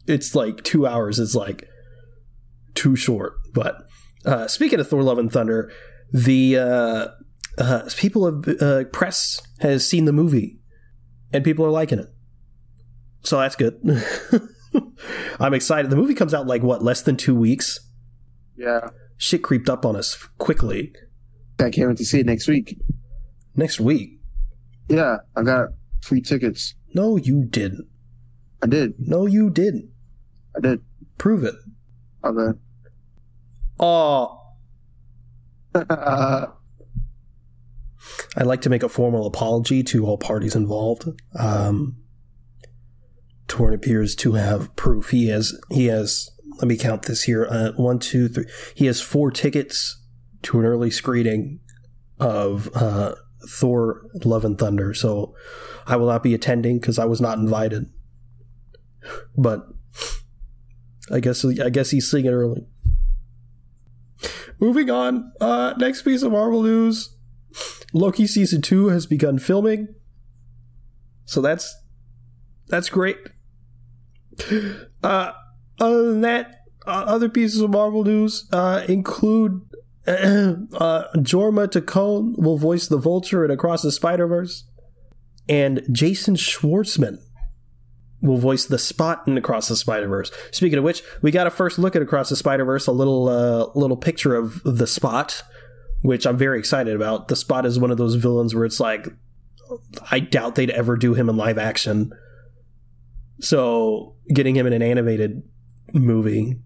it's 0.08 0.36
like 0.36 0.64
two 0.64 0.86
hours. 0.86 1.20
is 1.20 1.36
like 1.36 1.68
too 2.76 2.96
short. 2.96 3.34
But 3.54 3.78
uh, 4.26 4.48
speaking 4.48 4.80
of 4.80 4.88
Thor: 4.88 5.02
Love 5.02 5.18
and 5.18 5.32
Thunder, 5.32 5.72
the 6.12 6.58
uh, 6.58 7.08
uh, 7.58 7.90
people 7.98 8.26
have 8.26 8.62
uh, 8.62 8.84
press 8.92 9.42
has 9.60 9.88
seen 9.88 10.06
the 10.06 10.14
movie, 10.14 10.60
and 11.34 11.44
people 11.44 11.66
are 11.66 11.72
liking 11.72 11.98
it. 11.98 12.08
So 13.24 13.40
that's 13.40 13.56
good. 13.56 13.80
I'm 15.40 15.54
excited. 15.54 15.92
The 15.92 15.96
movie 15.96 16.16
comes 16.16 16.34
out 16.34 16.48
like 16.48 16.64
what 16.64 16.84
less 16.84 17.02
than 17.02 17.18
two 17.18 17.36
weeks. 17.36 17.80
Yeah. 18.58 18.90
Shit 19.18 19.44
creeped 19.44 19.70
up 19.70 19.86
on 19.86 19.96
us 19.96 20.16
quickly. 20.38 20.94
I 21.60 21.70
can't 21.70 21.90
wait 21.90 21.98
to 21.98 22.06
see 22.06 22.20
it 22.20 22.26
next 22.26 22.48
week. 22.48 22.80
Next 23.56 23.80
week. 23.80 24.20
Yeah, 24.90 25.18
I 25.36 25.44
got 25.44 25.70
free 26.02 26.22
tickets. 26.22 26.76
No, 26.94 27.18
you 27.18 27.46
didn't. 27.46 27.88
I 28.64 28.68
did. 28.68 28.94
No, 28.98 29.26
you 29.26 29.50
didn't. 29.50 29.92
I 30.56 30.60
did. 30.60 30.82
Prove 31.18 31.44
it. 31.44 31.56
Okay. 32.24 32.58
Oh, 33.80 34.42
uh, 35.74 36.48
I'd 38.36 38.46
like 38.46 38.62
to 38.62 38.70
make 38.70 38.84
a 38.84 38.90
formal 38.90 39.26
apology 39.26 39.84
to 39.84 40.06
all 40.06 40.18
parties 40.18 40.56
involved. 40.56 41.08
Um, 41.38 41.98
Tauren 43.52 43.74
appears 43.74 44.16
to 44.16 44.34
have 44.34 44.74
proof. 44.78 45.10
He 45.10 45.28
has 45.28 45.54
he 45.70 45.88
has. 45.88 46.30
Let 46.60 46.68
me 46.68 46.78
count 46.78 47.04
this 47.04 47.24
here. 47.24 47.46
Uh, 47.50 47.72
one, 47.76 48.00
two, 48.00 48.30
three. 48.30 48.46
He 48.76 48.86
has 48.86 49.02
four 49.02 49.30
tickets 49.30 50.02
to 50.44 50.60
an 50.60 50.66
early 50.66 50.90
screening 50.90 51.60
of 52.18 52.70
uh, 52.74 53.16
Thor: 53.50 54.04
Love 54.24 54.46
and 54.46 54.58
Thunder. 54.58 54.94
So 54.94 55.36
I 55.86 55.98
will 55.98 56.08
not 56.08 56.24
be 56.24 56.34
attending 56.34 56.80
because 56.80 56.98
I 56.98 57.06
was 57.06 57.20
not 57.20 57.40
invited. 57.40 57.88
But 59.36 59.68
I 61.12 61.20
guess 61.20 61.44
I 61.44 61.70
guess 61.70 61.92
he's 61.92 62.10
seeing 62.10 62.26
it 62.26 62.32
early. 62.32 62.66
Moving 64.62 64.90
on. 64.90 65.34
Uh, 65.42 65.74
next 65.78 66.04
piece 66.04 66.24
of 66.24 66.32
Marvel 66.32 66.64
news. 66.64 67.18
Loki 67.92 68.28
season 68.28 68.62
two 68.62 68.88
has 68.88 69.06
begun 69.06 69.40
filming. 69.40 69.94
So 71.26 71.42
that's 71.42 71.76
that's 72.70 72.88
great. 72.88 73.18
Uh, 75.04 75.32
other 75.80 76.12
than 76.12 76.22
that, 76.22 76.62
uh, 76.86 77.06
other 77.08 77.30
pieces 77.30 77.62
of 77.62 77.70
Marvel 77.70 78.04
news 78.04 78.48
uh, 78.52 78.84
include 78.88 79.62
uh, 80.08 81.04
Jorma 81.18 81.68
Taccone 81.68 82.38
will 82.38 82.58
voice 82.58 82.88
the 82.88 82.98
Vulture 82.98 83.46
in 83.46 83.52
Across 83.52 83.84
the 83.84 83.92
Spider 83.92 84.28
Verse, 84.28 84.66
and 85.48 85.82
Jason 85.92 86.36
Schwartzman 86.36 87.20
will 88.22 88.38
voice 88.38 88.66
the 88.66 88.80
Spot 88.80 89.28
in 89.28 89.38
Across 89.38 89.68
the 89.68 89.76
Spider 89.76 90.08
Verse. 90.08 90.32
Speaking 90.52 90.78
of 90.78 90.84
which, 90.84 91.04
we 91.22 91.32
got 91.32 91.48
a 91.48 91.52
first 91.52 91.80
look 91.80 91.96
at 91.96 92.02
Across 92.02 92.30
the 92.30 92.36
Spider 92.36 92.66
Verse, 92.66 92.88
a 92.88 92.92
little 92.92 93.28
uh, 93.28 93.68
little 93.76 93.98
picture 93.98 94.36
of 94.36 94.62
the 94.64 94.88
Spot, 94.88 95.44
which 96.02 96.26
I'm 96.26 96.38
very 96.38 96.58
excited 96.58 96.96
about. 96.96 97.28
The 97.28 97.36
Spot 97.36 97.66
is 97.66 97.80
one 97.80 97.92
of 97.92 97.98
those 97.98 98.16
villains 98.16 98.56
where 98.56 98.66
it's 98.66 98.80
like, 98.80 99.08
I 100.10 100.20
doubt 100.20 100.56
they'd 100.56 100.70
ever 100.72 100.98
do 100.98 101.14
him 101.14 101.30
in 101.30 101.38
live 101.38 101.58
action. 101.58 102.12
So 103.42 104.16
getting 104.34 104.56
him 104.56 104.68
in 104.68 104.74
an 104.74 104.82
animated 104.82 105.44
movie, 105.94 106.60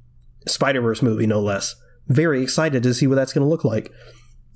Spider 0.48 0.82
Verse 0.82 1.01
movie, 1.01 1.25
no 1.27 1.39
less. 1.41 1.75
Very 2.08 2.44
excited 2.44 2.84
to 2.84 2.94
see 2.94 3.08
what 3.08 3.15
that's 3.15 3.34
going 3.34 3.44
to 3.46 3.50
look 3.50 3.63
like. 3.63 3.91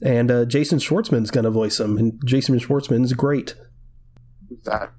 And 0.04 0.30
uh, 0.32 0.46
Jason 0.46 0.80
Schwartzman's 0.80 1.32
going 1.32 1.44
to 1.46 1.50
voice 1.50 1.80
him, 1.80 1.98
and 1.98 2.22
Jason 2.26 2.58
Schwartzman's 2.60 3.14
great. 3.14 3.56
who's 4.48 4.62
that? 4.64 4.92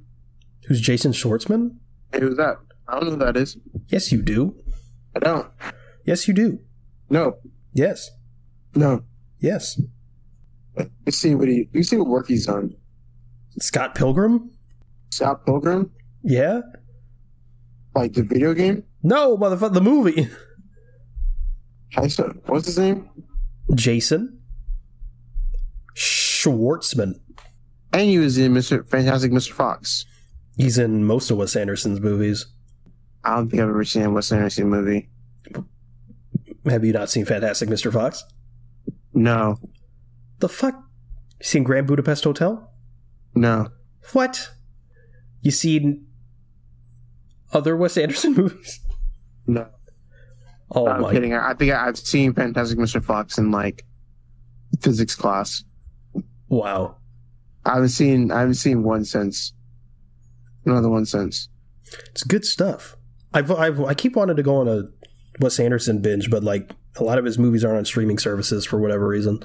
Who's 0.66 0.80
Jason 0.80 1.12
Schwartzman? 1.12 1.76
Hey, 2.12 2.20
who's 2.20 2.36
that? 2.36 2.56
I 2.88 2.94
don't 2.94 3.04
know 3.04 3.10
who 3.12 3.16
that 3.24 3.36
is. 3.36 3.56
Yes, 3.88 4.10
you 4.12 4.20
do. 4.22 4.56
I 5.14 5.20
don't. 5.20 5.48
Yes, 6.04 6.26
you 6.28 6.34
do. 6.34 6.58
No. 7.08 7.36
Yes. 7.72 8.10
No. 8.74 9.04
Yes. 9.38 9.80
Let's 10.76 11.18
see 11.18 11.34
what 11.34 11.48
he. 11.48 11.68
You 11.72 11.82
see 11.82 11.96
what 11.96 12.08
work 12.08 12.28
he's 12.28 12.48
on. 12.48 12.74
Scott 13.58 13.94
Pilgrim? 13.94 14.50
Scott 15.10 15.44
Pilgrim, 15.44 15.90
Yeah. 16.22 16.60
Like 17.94 18.12
the 18.12 18.23
video 18.23 18.54
game. 18.54 18.85
No, 19.02 19.37
motherfucker, 19.37 19.75
the 19.75 19.80
movie. 19.80 20.28
Said, 22.09 22.40
what's 22.47 22.66
his 22.66 22.78
name? 22.78 23.11
Jason 23.75 24.40
Schwartzman. 25.97 27.14
And 27.92 28.02
he 28.02 28.18
was 28.18 28.38
in 28.38 28.54
Mr. 28.54 28.88
Fantastic 28.88 29.32
Mr. 29.32 29.52
Fox. 29.52 30.06
He's 30.56 30.78
in 30.78 31.04
most 31.04 31.30
of 31.30 31.38
Wes 31.38 31.56
Anderson's 31.56 32.00
movies. 32.00 32.47
I 33.25 33.35
don't 33.35 33.50
think 33.50 33.62
I've 33.62 33.68
ever 33.68 33.85
seen 33.85 34.02
a 34.02 34.11
Wes 34.11 34.30
Anderson 34.30 34.68
movie. 34.68 35.09
Have 36.66 36.85
you 36.85 36.92
not 36.92 37.11
seen 37.11 37.25
Fantastic 37.25 37.68
Mr. 37.68 37.92
Fox? 37.92 38.25
No. 39.12 39.59
The 40.38 40.49
fuck? 40.49 40.75
You 41.40 41.44
seen 41.44 41.64
Grand 41.64 41.87
Budapest 41.87 42.25
Hotel? 42.25 42.70
No. 43.35 43.68
What? 44.12 44.50
You 45.42 45.50
seen 45.50 46.06
other 47.52 47.76
Wes 47.76 47.97
Anderson 47.97 48.35
movies? 48.37 48.80
No, 49.47 49.69
Oh 50.71 50.87
I'm 50.87 51.02
my! 51.02 51.12
kidding. 51.12 51.35
I, 51.35 51.54
think 51.54 51.73
I've 51.73 51.99
seen 51.99 52.33
Fantastic 52.35 52.78
Mr. 52.78 53.02
Fox 53.02 53.38
in 53.38 53.50
like 53.50 53.85
physics 54.80 55.14
class. 55.16 55.64
Wow. 56.49 56.97
I 57.64 57.75
haven't 57.75 57.88
seen. 57.88 58.30
I 58.30 58.40
haven't 58.40 58.54
seen 58.54 58.83
one 58.83 59.04
since. 59.04 59.52
Another 60.64 60.88
one 60.88 61.04
since. 61.07 61.49
It's 62.11 62.23
good 62.23 62.45
stuff. 62.45 62.97
I've, 63.35 63.50
I've 63.50 63.80
I 63.83 63.95
keep 63.95 64.16
wanting 64.16 64.37
to 64.37 64.42
go 64.42 64.57
on 64.57 64.69
a 64.69 64.83
Wes 65.40 65.59
Anderson 65.61 66.00
binge, 66.00 66.30
but 66.30 66.42
like 66.45 66.71
a 66.97 67.04
lot 67.04 67.19
of 67.19 67.25
his 67.25 67.38
movies 67.38 67.64
aren't 67.64 67.78
on 67.78 67.85
streaming 67.85 68.19
services 68.19 68.64
for 68.66 68.78
whatever 68.80 69.07
reason. 69.09 69.40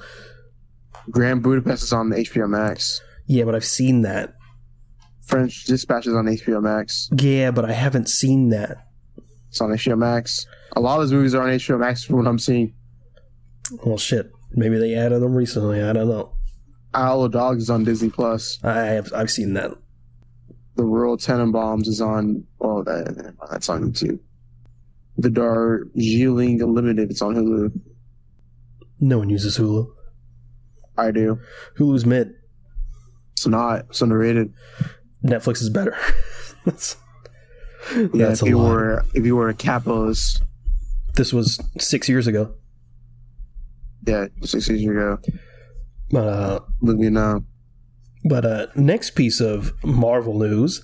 Grand 1.10 1.42
Budapest 1.42 1.82
is 1.84 1.92
on 1.92 2.10
the 2.10 2.16
HBO 2.16 2.48
Max. 2.48 3.00
Yeah, 3.26 3.44
but 3.44 3.54
I've 3.54 3.64
seen 3.64 4.02
that. 4.02 4.34
French 5.26 5.64
Dispatch 5.64 6.06
is 6.06 6.14
on 6.14 6.26
HBO 6.26 6.62
Max. 6.62 7.10
Yeah, 7.18 7.50
but 7.50 7.64
I 7.64 7.72
haven't 7.72 8.08
seen 8.08 8.50
that. 8.50 8.86
It's 9.48 9.60
on 9.60 9.70
HBO 9.70 9.98
Max. 9.98 10.46
A 10.76 10.80
lot 10.80 10.96
of 10.96 11.02
his 11.02 11.12
movies 11.12 11.34
are 11.34 11.42
on 11.42 11.50
HBO 11.50 11.80
Max 11.80 12.04
from 12.04 12.16
what 12.16 12.26
I'm 12.26 12.38
seeing. 12.38 12.74
Well, 13.84 13.98
shit. 13.98 14.30
Maybe 14.52 14.78
they 14.78 14.94
added 14.94 15.20
them 15.20 15.34
recently. 15.34 15.82
I 15.82 15.92
don't 15.92 16.08
know. 16.08 16.32
Isle 16.94 17.24
of 17.24 17.32
Dogs 17.32 17.64
is 17.64 17.70
on 17.70 17.84
Disney 17.84 18.08
Plus. 18.08 18.58
I 18.62 18.84
have 18.84 19.12
I've 19.12 19.30
seen 19.30 19.54
that. 19.54 19.72
The 20.76 20.84
Royal 20.84 21.16
Tenenbaums 21.16 21.88
is 21.88 22.00
on. 22.00 22.44
Oh, 22.60 22.82
that, 22.84 23.34
that's 23.50 23.68
on 23.68 23.92
YouTube. 23.92 24.20
The 25.18 25.30
Darjeeling 25.30 26.58
Limited. 26.58 27.10
It's 27.10 27.22
on 27.22 27.34
Hulu. 27.34 27.80
No 29.00 29.18
one 29.18 29.30
uses 29.30 29.58
Hulu. 29.58 29.88
I 30.96 31.10
do. 31.10 31.40
Hulu's 31.78 32.06
mid. 32.06 32.32
It's 33.32 33.46
not. 33.46 33.86
It's 33.90 34.00
underrated. 34.00 34.52
Netflix 35.24 35.60
is 35.62 35.70
better. 35.70 35.96
that's 36.64 36.96
Yeah, 37.94 38.06
that's 38.12 38.42
if 38.42 38.48
you 38.48 38.58
lot. 38.58 38.68
were 38.70 39.04
if 39.14 39.24
you 39.24 39.36
were 39.36 39.48
a 39.48 39.54
capitalist, 39.54 40.42
This 41.14 41.32
was 41.32 41.60
six 41.78 42.08
years 42.08 42.26
ago. 42.26 42.54
yeah, 44.06 44.26
six 44.42 44.68
years 44.68 44.82
ago. 44.84 45.18
Uh, 46.14 46.60
Look 46.80 46.98
me 46.98 47.10
now. 47.10 47.42
But 48.24 48.44
uh, 48.44 48.66
next 48.74 49.10
piece 49.10 49.40
of 49.40 49.72
Marvel 49.84 50.38
news, 50.38 50.82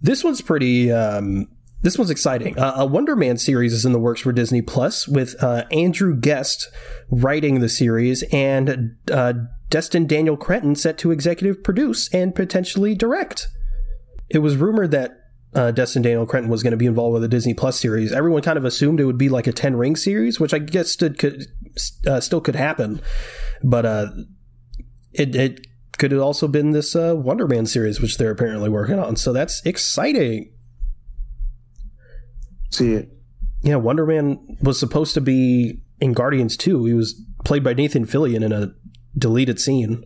this 0.00 0.24
one's 0.24 0.40
pretty. 0.40 0.90
Um, 0.90 1.46
this 1.82 1.96
one's 1.96 2.10
exciting. 2.10 2.58
Uh, 2.58 2.74
a 2.76 2.86
Wonder 2.86 3.16
Man 3.16 3.38
series 3.38 3.72
is 3.72 3.84
in 3.86 3.92
the 3.92 3.98
works 3.98 4.20
for 4.20 4.32
Disney 4.32 4.60
Plus, 4.60 5.08
with 5.08 5.40
uh, 5.42 5.64
Andrew 5.72 6.14
Guest 6.18 6.68
writing 7.10 7.60
the 7.60 7.68
series 7.70 8.22
and 8.32 8.96
uh, 9.10 9.32
Destin 9.70 10.06
Daniel 10.06 10.36
Cretton 10.36 10.74
set 10.74 10.98
to 10.98 11.10
executive 11.10 11.62
produce 11.64 12.12
and 12.12 12.34
potentially 12.34 12.94
direct. 12.94 13.48
It 14.30 14.38
was 14.38 14.56
rumored 14.56 14.92
that 14.92 15.16
uh, 15.54 15.72
Destin 15.72 16.02
Daniel 16.02 16.26
Cretton 16.26 16.48
was 16.48 16.62
going 16.62 16.70
to 16.70 16.76
be 16.76 16.86
involved 16.86 17.14
with 17.14 17.22
the 17.22 17.28
Disney 17.28 17.54
Plus 17.54 17.78
series. 17.78 18.12
Everyone 18.12 18.42
kind 18.42 18.56
of 18.56 18.64
assumed 18.64 19.00
it 19.00 19.04
would 19.04 19.18
be 19.18 19.28
like 19.28 19.46
a 19.46 19.52
Ten 19.52 19.76
Ring 19.76 19.96
series, 19.96 20.38
which 20.38 20.54
I 20.54 20.58
guess 20.58 20.90
stood, 20.90 21.18
could 21.18 21.46
uh, 22.06 22.20
still 22.20 22.40
could 22.40 22.54
happen, 22.54 23.00
but 23.62 23.84
uh, 23.84 24.06
it 25.12 25.34
it 25.34 25.66
could 25.98 26.12
have 26.12 26.20
also 26.22 26.48
been 26.48 26.70
this 26.70 26.94
uh, 26.94 27.14
Wonder 27.16 27.46
Man 27.46 27.66
series, 27.66 28.00
which 28.00 28.16
they're 28.16 28.30
apparently 28.30 28.70
working 28.70 28.98
on. 28.98 29.16
So 29.16 29.32
that's 29.32 29.64
exciting. 29.66 30.52
See 32.70 32.94
it. 32.94 33.10
Yeah, 33.62 33.76
Wonder 33.76 34.06
Man 34.06 34.56
was 34.62 34.78
supposed 34.78 35.14
to 35.14 35.20
be 35.20 35.82
in 36.00 36.12
Guardians 36.12 36.56
2. 36.56 36.86
He 36.86 36.94
was 36.94 37.20
played 37.44 37.62
by 37.62 37.74
Nathan 37.74 38.06
Fillion 38.06 38.42
in 38.42 38.52
a 38.52 38.72
deleted 39.18 39.60
scene. 39.60 40.04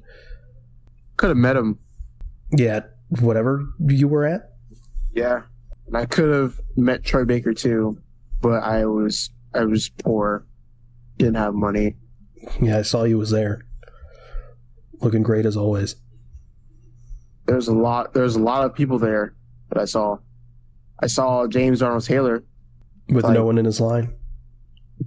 Could 1.16 1.28
have 1.28 1.36
met 1.36 1.56
him. 1.56 1.78
Yeah, 2.50 2.80
whatever 3.20 3.64
you 3.86 4.08
were 4.08 4.24
at. 4.26 4.50
Yeah, 5.14 5.42
and 5.86 5.96
I 5.96 6.06
could 6.06 6.30
have 6.34 6.60
met 6.76 7.04
Troy 7.04 7.24
Baker 7.24 7.52
too, 7.54 7.98
but 8.40 8.62
I 8.62 8.86
was 8.86 9.30
I 9.54 9.64
was 9.64 9.88
poor, 9.88 10.46
didn't 11.18 11.36
have 11.36 11.54
money. 11.54 11.96
Yeah, 12.60 12.78
I 12.78 12.82
saw 12.82 13.04
you 13.04 13.18
was 13.18 13.30
there. 13.30 13.62
Looking 15.00 15.22
great 15.22 15.46
as 15.46 15.56
always. 15.56 15.96
There's 17.46 17.68
a 17.68 17.74
lot. 17.74 18.14
There's 18.14 18.36
a 18.36 18.40
lot 18.42 18.64
of 18.64 18.74
people 18.74 18.98
there 18.98 19.34
that 19.70 19.78
I 19.78 19.84
saw. 19.84 20.18
I 21.00 21.06
saw 21.06 21.46
James 21.46 21.82
Arnold 21.82 22.04
Taylor 22.04 22.44
With 23.08 23.24
Like- 23.24 23.34
no 23.34 23.44
one 23.44 23.58
in 23.58 23.64
his 23.66 23.80
line. 23.80 24.14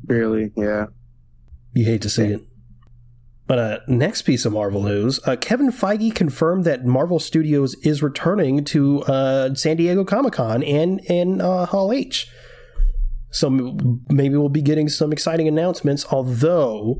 barely. 0.03 0.51
Yeah, 0.55 0.87
You 1.73 1.85
hate 1.85 2.01
to 2.03 2.09
see 2.09 2.25
it. 2.27 2.41
But 3.47 3.59
uh, 3.59 3.79
next 3.87 4.23
piece 4.23 4.45
of 4.45 4.51
Marvel 4.53 4.83
news: 4.83 5.19
uh, 5.25 5.37
Kevin 5.37 5.71
Feige 5.71 6.13
confirmed 6.13 6.65
that 6.65 6.85
Marvel 6.85 7.17
Studios 7.17 7.75
is 7.75 8.03
returning 8.03 8.65
to 8.65 9.03
uh, 9.03 9.55
San 9.55 9.77
Diego 9.77 10.03
Comic 10.03 10.33
Con 10.33 10.63
and 10.63 11.01
and 11.09 11.41
uh, 11.41 11.65
Hall 11.65 11.93
H. 11.93 12.29
So 13.29 13.49
maybe 14.09 14.35
we'll 14.35 14.49
be 14.49 14.61
getting 14.61 14.89
some 14.89 15.13
exciting 15.13 15.47
announcements. 15.47 16.05
Although 16.11 16.99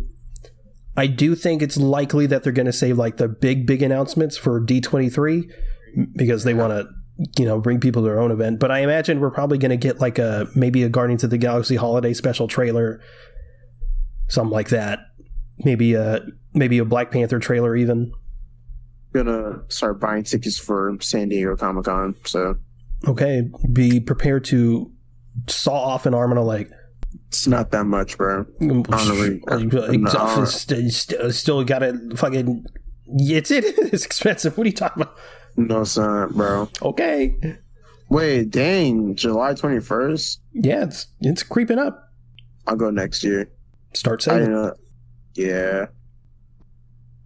I 0.96 1.08
do 1.08 1.36
think 1.36 1.62
it's 1.62 1.78
likely 1.78 2.26
that 2.28 2.44
they're 2.44 2.54
going 2.54 2.66
to 2.66 2.74
save 2.74 2.98
like 2.98 3.18
the 3.18 3.28
big 3.28 3.68
big 3.68 3.82
announcements 3.82 4.38
for 4.38 4.62
D 4.62 4.80
twenty 4.80 5.10
three 5.10 5.50
because 6.16 6.46
they 6.46 6.54
want 6.54 6.72
to 6.72 6.88
you 7.38 7.46
know 7.46 7.60
bring 7.60 7.82
people 7.82 8.02
to 8.04 8.08
their 8.08 8.20
own 8.20 8.32
event. 8.32 8.60
But 8.60 8.72
I 8.72 8.80
imagine 8.80 9.20
we're 9.20 9.32
probably 9.32 9.58
going 9.58 9.72
to 9.72 9.78
get 9.78 10.00
like 10.00 10.18
a 10.18 10.48
maybe 10.56 10.84
a 10.84 10.90
Guardians 10.90 11.26
of 11.26 11.30
the 11.30 11.38
Galaxy 11.38 11.76
holiday 11.76 12.14
special 12.14 12.48
trailer, 12.48 13.02
something 14.30 14.54
like 14.54 14.70
that. 14.70 15.00
Maybe 15.64 15.94
a 15.94 16.26
maybe 16.54 16.78
a 16.78 16.86
Black 16.86 17.12
Panther 17.12 17.40
trailer 17.40 17.76
even. 17.76 18.12
gonna 19.14 19.62
start 19.70 20.00
buying 20.00 20.24
tickets 20.24 20.60
for 20.60 20.96
San 21.02 21.30
Diego 21.30 21.56
Comic 21.56 21.86
Con. 21.86 22.16
So 22.26 22.56
Okay, 23.08 23.50
be 23.74 24.00
prepared 24.00 24.44
to 24.46 24.92
saw 25.48 25.74
off 25.74 26.06
an 26.06 26.14
arm 26.14 26.32
and 26.32 26.40
a 26.40 26.44
leg. 26.44 26.72
it's 27.28 27.48
not 27.48 27.72
that 27.72 27.86
much, 27.86 28.18
bro. 28.18 28.46
Mm, 28.62 28.86
Honestly, 28.92 29.96
Exhaust- 29.96 30.70
st- 30.70 30.92
st- 30.92 31.22
uh, 31.22 31.32
still 31.32 31.64
got 31.64 31.80
to 31.80 32.16
fucking. 32.16 32.66
It's 33.08 33.52
it 33.52 33.64
is 33.94 34.06
expensive. 34.06 34.58
What 34.58 34.66
are 34.66 34.70
you 34.70 34.76
talking 34.76 35.04
about? 35.04 35.16
No, 35.56 35.82
it's 35.82 35.98
not, 35.98 36.34
bro. 36.36 36.70
Okay, 36.82 37.36
Wait, 38.10 38.50
dang, 38.52 39.16
July 39.16 39.54
twenty 39.54 39.80
first. 39.80 40.42
yeah, 40.54 40.84
it's 40.84 41.08
it's 41.22 41.44
creeping 41.44 41.80
up. 41.80 42.04
I'll 42.68 42.76
go 42.76 42.90
next 42.90 43.24
year. 43.24 43.50
Start 43.94 44.28
I 44.28 44.32
saving. 44.40 44.54
Uh, 44.54 44.72
know. 45.38 45.44
Yeah. 45.48 45.86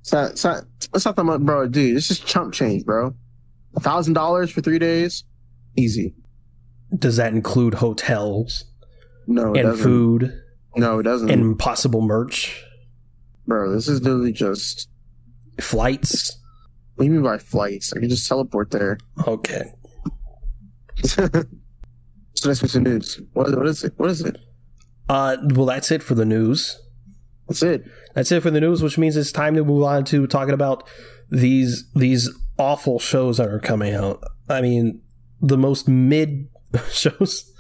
It's 0.02 0.12
not, 0.12 0.32
it's 0.32 0.44
not, 0.44 0.64
it's 0.94 1.06
not 1.06 1.16
that 1.16 1.24
much, 1.24 1.42
bro. 1.42 1.68
Dude, 1.68 1.96
it's 1.98 2.08
just 2.08 2.26
chump 2.26 2.54
change, 2.54 2.86
bro. 2.86 3.14
A 3.76 3.80
thousand 3.80 4.14
dollars 4.14 4.50
for 4.52 4.62
three 4.62 4.80
days, 4.80 5.24
easy. 5.78 6.16
Does 6.98 7.16
that 7.18 7.34
include 7.34 7.76
hotels 7.76 8.66
No, 9.28 9.54
it 9.54 9.60
and 9.60 9.70
doesn't. 9.70 9.84
food 9.84 10.42
No, 10.76 11.00
it 11.00 11.04
doesn't, 11.04 11.30
and 11.30 11.58
possible 11.58 12.02
merch, 12.02 12.62
bro. 13.48 13.72
This 13.72 13.88
is 13.88 14.02
literally 14.02 14.34
just. 14.34 14.90
flights? 15.62 16.38
What 16.96 17.06
do 17.06 17.10
you 17.10 17.14
mean 17.18 17.24
by 17.24 17.38
flights? 17.38 17.94
I 17.94 18.00
can 18.00 18.10
just 18.10 18.28
teleport 18.28 18.72
there. 18.72 18.98
Okay. 19.26 19.72
so 21.04 21.28
that's 21.28 22.62
what's 22.62 22.74
the 22.74 22.80
news. 22.82 23.22
What, 23.34 23.56
what 23.56 23.68
is 23.68 23.84
it? 23.84 23.94
What 23.98 24.10
is 24.10 24.22
it? 24.22 24.38
Uh, 25.08 25.38
well, 25.52 25.66
that's 25.66 25.92
it 25.92 26.04
for 26.04 26.16
the 26.16 26.26
news. 26.26 26.78
That's 27.60 27.64
it. 27.64 27.92
That's 28.14 28.32
it 28.32 28.44
for 28.44 28.52
the 28.52 28.62
news, 28.62 28.82
which 28.82 28.98
means 28.98 29.18
it's 29.18 29.32
time 29.32 29.56
to 29.56 29.64
move 29.64 29.84
on 29.84 30.06
to 30.06 30.28
talking 30.28 30.54
about 30.54 30.88
these 31.30 31.90
these 31.96 32.30
awful 32.58 33.00
shows 33.00 33.38
that 33.38 33.48
are 33.48 33.60
coming 33.60 33.94
out. 33.94 34.24
I 34.50 34.62
mean, 34.62 35.02
the 35.42 35.58
most 35.58 35.88
mid 35.88 36.48
shows 36.92 37.52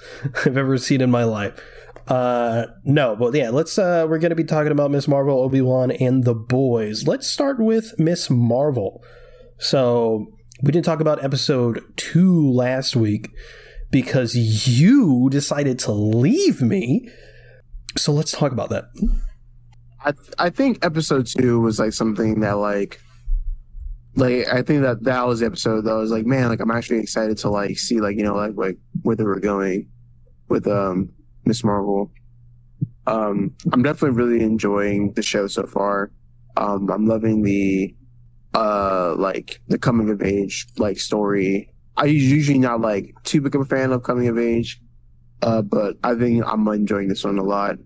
I've 0.46 0.58
ever 0.58 0.78
seen 0.78 1.02
in 1.02 1.12
my 1.12 1.24
life. 1.24 1.60
Uh 2.08 2.66
no, 2.84 3.16
but 3.16 3.34
yeah, 3.36 3.50
let's 3.50 3.78
uh 3.78 4.06
we're 4.10 4.20
gonna 4.20 4.36
be 4.36 4.44
talking 4.44 4.72
about 4.72 4.92
Miss 4.92 5.08
Marvel, 5.08 5.40
Obi-Wan, 5.40 5.92
and 5.92 6.24
the 6.24 6.34
boys. 6.34 7.08
Let's 7.08 7.28
start 7.28 7.60
with 7.60 7.94
Miss 8.00 8.30
Marvel. 8.30 9.04
So 9.58 10.28
we 10.64 10.72
didn't 10.72 10.86
talk 10.86 11.00
about 11.00 11.24
episode 11.24 11.84
two 11.98 12.52
last 12.52 12.96
week 12.96 13.30
because 13.92 14.36
you 14.36 15.30
decided 15.30 15.80
to 15.80 15.92
leave 15.92 16.62
me. 16.62 17.10
So 17.98 18.12
let's 18.12 18.32
talk 18.32 18.52
about 18.52 18.70
that. 18.70 18.86
I 20.04 20.12
th- 20.12 20.34
I 20.40 20.50
think 20.50 20.84
episode 20.84 21.28
two 21.28 21.60
was 21.60 21.80
like 21.80 21.94
something 21.94 22.40
that 22.40 22.54
like 22.54 23.00
like 24.16 24.48
I 24.48 24.62
think 24.62 24.82
that 24.82 25.04
that 25.04 25.28
was 25.28 25.40
the 25.40 25.46
episode 25.46 25.82
that 25.82 25.92
I 25.92 25.98
was 25.98 26.12
like 26.12 26.26
man 26.26 26.50
like 26.50 26.60
I'm 26.60 26.72
actually 26.72 27.00
excited 27.00 27.38
to 27.40 27.50
like 27.50 27.78
see 27.78 28.02
like 28.02 28.18
you 28.18 28.24
know 28.24 28.36
like 28.36 28.54
like 28.56 28.78
where 29.04 29.16
they 29.16 29.24
were 29.24 29.40
going 29.40 29.90
with 30.50 30.68
um 30.68 31.10
Miss 31.46 31.64
Marvel. 31.64 32.12
Um, 33.08 33.56
I'm 33.74 33.82
definitely 33.82 34.18
really 34.18 34.44
enjoying 34.44 35.14
the 35.14 35.24
show 35.24 35.48
so 35.48 35.66
far. 35.66 36.12
Um, 36.58 36.90
I'm 36.90 37.08
loving 37.08 37.44
the 37.44 37.96
uh 38.54 39.16
like 39.18 39.62
the 39.68 39.78
coming 39.78 40.10
of 40.10 40.22
age 40.22 40.68
like 40.78 41.00
story. 41.00 41.74
I 41.98 42.06
usually 42.06 42.60
not 42.60 42.82
like 42.82 43.14
too 43.24 43.42
big 43.42 43.56
of 43.56 43.62
a 43.62 43.66
fan 43.66 43.92
of 43.92 44.04
coming 44.04 44.28
of 44.28 44.38
age, 44.38 44.82
uh, 45.42 45.62
but 45.62 45.98
I 46.04 46.16
think 46.16 46.44
I'm 46.46 46.68
enjoying 46.68 47.08
this 47.08 47.24
one 47.24 47.38
a 47.38 47.44
lot. 47.44 47.78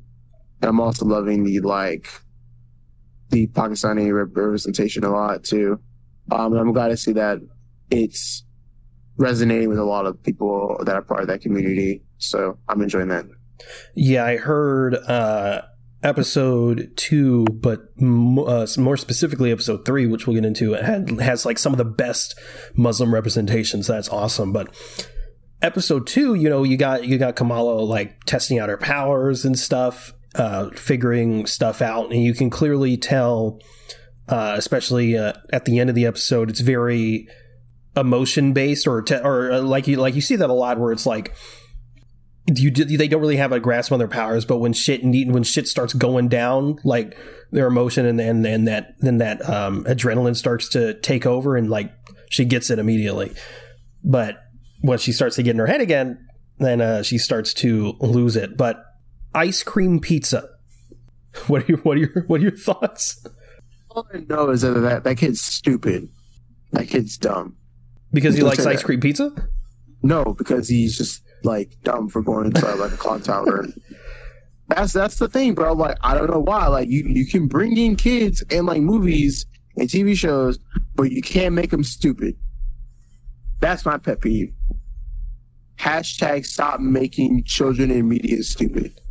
I'm 0.61 0.79
also 0.79 1.05
loving 1.05 1.43
the 1.43 1.59
like 1.59 2.07
the 3.29 3.47
Pakistani 3.47 4.13
representation 4.13 5.03
a 5.03 5.11
lot 5.11 5.43
too. 5.43 5.79
Um, 6.31 6.53
I'm 6.53 6.73
glad 6.73 6.89
to 6.89 6.97
see 6.97 7.13
that 7.13 7.39
it's 7.91 8.43
resonating 9.17 9.69
with 9.69 9.77
a 9.77 9.83
lot 9.83 10.05
of 10.05 10.21
people 10.23 10.81
that 10.85 10.95
are 10.95 11.01
part 11.01 11.21
of 11.21 11.27
that 11.27 11.41
community. 11.41 12.03
So 12.17 12.57
I'm 12.67 12.81
enjoying 12.81 13.09
that. 13.09 13.25
Yeah, 13.95 14.25
I 14.25 14.37
heard 14.37 14.95
uh, 14.95 15.61
episode 16.03 16.91
two, 16.95 17.45
but 17.45 17.81
uh, 17.99 18.67
more 18.77 18.97
specifically 18.97 19.51
episode 19.51 19.85
three, 19.85 20.05
which 20.05 20.27
we'll 20.27 20.35
get 20.35 20.45
into, 20.45 20.73
had, 20.73 21.09
has 21.21 21.45
like 21.45 21.57
some 21.57 21.73
of 21.73 21.77
the 21.77 21.85
best 21.85 22.37
Muslim 22.75 23.13
representations. 23.13 23.87
That's 23.87 24.09
awesome. 24.09 24.51
But 24.51 24.73
episode 25.61 26.07
two, 26.07 26.35
you 26.35 26.49
know, 26.49 26.63
you 26.63 26.77
got 26.77 27.05
you 27.05 27.17
got 27.17 27.35
Kamala 27.35 27.81
like 27.81 28.23
testing 28.25 28.59
out 28.59 28.69
her 28.69 28.77
powers 28.77 29.45
and 29.45 29.57
stuff, 29.57 30.13
uh, 30.35 30.69
figuring 30.71 31.45
stuff 31.45 31.81
out, 31.81 32.11
and 32.11 32.23
you 32.23 32.33
can 32.33 32.49
clearly 32.49 32.97
tell, 32.97 33.59
uh, 34.27 34.55
especially 34.57 35.17
uh, 35.17 35.33
at 35.51 35.65
the 35.65 35.79
end 35.79 35.89
of 35.89 35.95
the 35.95 36.05
episode, 36.05 36.49
it's 36.49 36.59
very 36.59 37.27
emotion 37.95 38.53
based, 38.53 38.87
or 38.87 39.01
te- 39.01 39.15
or 39.15 39.51
uh, 39.51 39.61
like 39.61 39.87
you 39.87 39.97
like 39.97 40.15
you 40.15 40.21
see 40.21 40.35
that 40.35 40.49
a 40.49 40.53
lot 40.53 40.79
where 40.79 40.91
it's 40.91 41.05
like 41.05 41.33
you 42.47 42.69
they 42.69 43.07
don't 43.07 43.21
really 43.21 43.37
have 43.37 43.51
a 43.51 43.59
grasp 43.59 43.91
on 43.91 43.99
their 43.99 44.07
powers, 44.07 44.45
but 44.45 44.57
when 44.57 44.73
shit 44.73 45.03
when 45.03 45.43
shit 45.43 45.67
starts 45.67 45.93
going 45.93 46.27
down, 46.27 46.77
like 46.83 47.17
their 47.51 47.67
emotion 47.67 48.05
and 48.05 48.19
and, 48.19 48.45
and 48.45 48.67
that 48.67 48.95
then 48.99 49.17
that 49.17 49.47
um, 49.49 49.83
adrenaline 49.85 50.35
starts 50.35 50.69
to 50.69 50.93
take 51.01 51.25
over, 51.25 51.55
and 51.55 51.69
like 51.69 51.91
she 52.29 52.45
gets 52.45 52.69
it 52.69 52.77
immediately. 52.77 53.33
But 54.03 54.43
when 54.81 54.99
she 54.99 55.11
starts 55.11 55.37
to 55.37 55.43
get 55.43 55.51
in 55.51 55.59
her 55.59 55.65
head 55.65 55.81
again, 55.81 56.27
then 56.59 56.81
uh, 56.81 57.01
she 57.01 57.17
starts 57.17 57.53
to 57.55 57.95
lose 57.99 58.35
it. 58.35 58.57
But 58.57 58.83
ice 59.35 59.63
cream 59.63 59.99
pizza. 59.99 60.49
What 61.47 61.63
are 61.63 61.65
your 61.67 61.77
what 61.79 61.97
are 61.97 61.99
your 61.99 62.23
what 62.27 62.39
are 62.39 62.43
your 62.43 62.55
thoughts? 62.55 63.25
All 63.89 64.07
I 64.13 64.19
know 64.19 64.51
is 64.51 64.61
that 64.61 64.71
that, 64.71 65.03
that 65.03 65.17
kid's 65.17 65.41
stupid. 65.41 66.07
That 66.71 66.87
kid's 66.87 67.17
dumb. 67.17 67.57
Because 68.13 68.35
he 68.35 68.39
Don't 68.39 68.51
likes 68.51 68.65
ice 68.65 68.77
that. 68.77 68.85
cream 68.85 69.01
pizza. 69.01 69.33
No, 70.01 70.23
because 70.23 70.69
he's 70.69 70.97
just 70.97 71.23
like 71.43 71.75
dumb 71.83 72.07
for 72.07 72.21
going 72.21 72.45
inside 72.47 72.75
like 72.75 72.93
a 72.93 72.97
clock 72.97 73.23
tower. 73.23 73.65
That's 74.69 74.93
that's 74.93 75.17
the 75.17 75.27
thing, 75.27 75.53
bro. 75.55 75.73
Like 75.73 75.97
I 76.01 76.15
don't 76.15 76.31
know 76.31 76.39
why. 76.39 76.67
Like 76.67 76.87
you 76.87 77.03
you 77.05 77.27
can 77.27 77.47
bring 77.47 77.77
in 77.77 77.97
kids 77.97 78.41
and 78.49 78.65
like 78.65 78.81
movies 78.81 79.45
and 79.75 79.89
TV 79.89 80.15
shows, 80.15 80.57
but 80.95 81.11
you 81.11 81.21
can't 81.21 81.53
make 81.53 81.69
them 81.69 81.83
stupid. 81.83 82.35
That's 83.59 83.85
my 83.85 83.97
pet 83.97 84.21
peeve. 84.21 84.53
Hashtag 85.77 86.45
stop 86.45 86.79
making 86.79 87.43
children 87.43 87.91
in 87.91 88.07
media 88.07 88.41
stupid. 88.41 89.01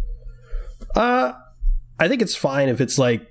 Uh, 0.94 1.32
I 1.98 2.08
think 2.08 2.22
it's 2.22 2.34
fine 2.36 2.68
if 2.68 2.80
it's 2.80 2.98
like 2.98 3.26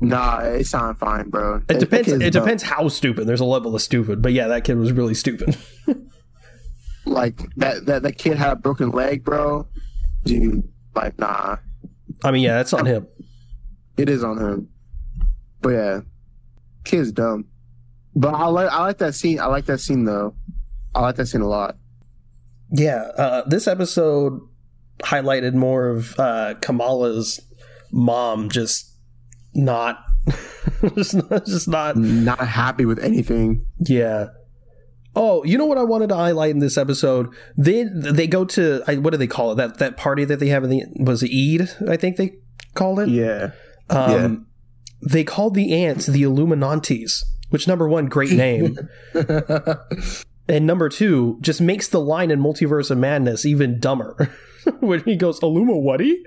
Nah, 0.00 0.40
it's 0.40 0.72
not 0.72 0.98
fine, 0.98 1.30
bro. 1.30 1.56
it 1.56 1.68
that 1.68 1.78
depends. 1.80 2.08
It 2.08 2.32
dumb. 2.32 2.42
depends 2.42 2.62
how 2.64 2.88
stupid. 2.88 3.26
There's 3.28 3.40
a 3.40 3.44
level 3.44 3.74
of 3.74 3.80
stupid, 3.82 4.20
but 4.20 4.32
yeah, 4.32 4.48
that 4.48 4.64
kid 4.64 4.76
was 4.76 4.92
really 4.92 5.14
stupid. 5.14 5.56
Like 7.04 7.36
that 7.56 7.86
that 7.86 8.02
that 8.04 8.12
kid 8.16 8.36
had 8.36 8.52
a 8.52 8.56
broken 8.56 8.90
leg, 8.90 9.24
bro. 9.24 9.66
Dude, 10.24 10.62
like 10.94 11.18
nah, 11.18 11.56
I 12.22 12.30
mean, 12.30 12.42
yeah, 12.42 12.54
that's 12.54 12.72
on 12.72 12.86
him. 12.86 13.08
it 13.96 14.08
is 14.08 14.22
on 14.22 14.38
him. 14.38 14.68
But 15.60 15.68
yeah, 15.70 16.00
kid's 16.84 17.10
dumb. 17.10 17.46
But 18.14 18.34
I 18.34 18.46
like 18.46 18.70
I 18.70 18.82
like 18.82 18.98
that 18.98 19.14
scene. 19.14 19.40
I 19.40 19.46
like 19.46 19.64
that 19.66 19.78
scene 19.78 20.04
though. 20.04 20.36
I 20.94 21.00
like 21.00 21.16
that 21.16 21.26
scene 21.26 21.40
a 21.40 21.48
lot. 21.48 21.76
Yeah, 22.70 23.02
uh, 23.18 23.42
this 23.48 23.66
episode 23.66 24.40
highlighted 25.02 25.54
more 25.54 25.88
of 25.88 26.18
uh, 26.18 26.54
Kamala's 26.60 27.40
mom 27.90 28.48
just 28.48 28.90
not, 29.54 30.02
just 30.94 31.14
not, 31.14 31.46
just 31.46 31.68
not. 31.68 31.96
Not 31.96 32.40
happy 32.40 32.84
with 32.84 32.98
anything. 32.98 33.66
Yeah. 33.80 34.28
Oh, 35.14 35.44
you 35.44 35.58
know 35.58 35.66
what 35.66 35.78
I 35.78 35.82
wanted 35.82 36.08
to 36.08 36.16
highlight 36.16 36.52
in 36.52 36.60
this 36.60 36.78
episode? 36.78 37.28
They 37.56 37.84
they 37.84 38.26
go 38.26 38.44
to 38.46 38.82
I, 38.86 38.96
what 38.96 39.10
do 39.10 39.18
they 39.18 39.26
call 39.26 39.52
it? 39.52 39.56
That 39.56 39.78
that 39.78 39.96
party 39.96 40.24
that 40.24 40.40
they 40.40 40.48
have 40.48 40.64
in 40.64 40.70
the 40.70 40.84
was 41.00 41.22
Eid? 41.22 41.68
I 41.88 41.96
think 41.96 42.16
they 42.16 42.38
called 42.74 43.00
it. 43.00 43.08
Yeah. 43.08 43.50
Um, 43.90 44.10
yeah. 44.10 45.08
They 45.10 45.24
called 45.24 45.54
the 45.54 45.84
aunts 45.84 46.06
the 46.06 46.22
Illuminaunties, 46.22 47.24
which 47.50 47.68
number 47.68 47.88
one, 47.88 48.06
great 48.06 48.32
name, 48.32 48.78
and 50.48 50.66
number 50.66 50.88
two, 50.88 51.38
just 51.40 51.60
makes 51.60 51.88
the 51.88 52.00
line 52.00 52.30
in 52.30 52.40
Multiverse 52.40 52.90
of 52.90 52.98
Madness 52.98 53.44
even 53.44 53.80
dumber 53.80 54.30
when 54.80 55.02
he 55.04 55.16
goes 55.16 55.40
Illuma 55.40 55.80
whatty. 55.80 56.22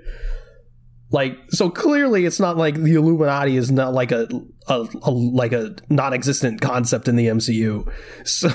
Like 1.10 1.38
so 1.50 1.70
clearly, 1.70 2.24
it's 2.24 2.40
not 2.40 2.56
like 2.56 2.74
the 2.74 2.94
Illuminati 2.94 3.56
is 3.56 3.70
not 3.70 3.94
like 3.94 4.10
a, 4.10 4.28
a, 4.66 4.86
a 5.02 5.10
like 5.10 5.52
a 5.52 5.76
non-existent 5.88 6.60
concept 6.60 7.06
in 7.06 7.14
the 7.14 7.26
MCU. 7.26 7.90
So, 8.24 8.48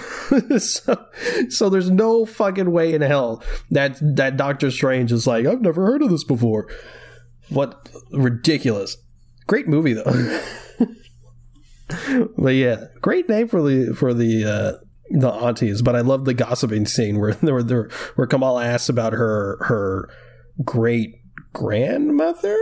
so 0.58 1.06
so 1.48 1.70
there's 1.70 1.90
no 1.90 2.26
fucking 2.26 2.72
way 2.72 2.94
in 2.94 3.02
hell 3.02 3.42
that 3.70 3.98
that 4.02 4.36
Doctor 4.36 4.70
Strange 4.70 5.14
is 5.14 5.26
like 5.26 5.46
I've 5.46 5.62
never 5.62 5.86
heard 5.86 6.02
of 6.02 6.10
this 6.10 6.26
before. 6.26 6.68
What 7.50 7.90
ridiculous! 8.12 8.98
Great 9.48 9.70
movie 9.70 9.94
though. 9.94 10.40
but 12.38 12.56
yeah, 12.56 12.86
great 13.00 13.30
name 13.30 13.48
for 13.48 13.62
the 13.62 13.94
for 13.94 14.14
the 14.14 14.46
uh, 14.46 14.86
the 15.20 15.30
aunties. 15.30 15.82
But 15.82 15.96
I 15.96 16.02
love 16.02 16.26
the 16.26 16.34
gossiping 16.34 16.86
scene 16.86 17.20
where 17.20 17.34
where 17.42 17.90
where, 18.16 18.28
Kamala 18.28 18.66
asks 18.66 18.90
about 18.90 19.14
her 19.14 19.58
her 19.62 20.10
great 20.64 21.16
grandmother. 21.54 22.58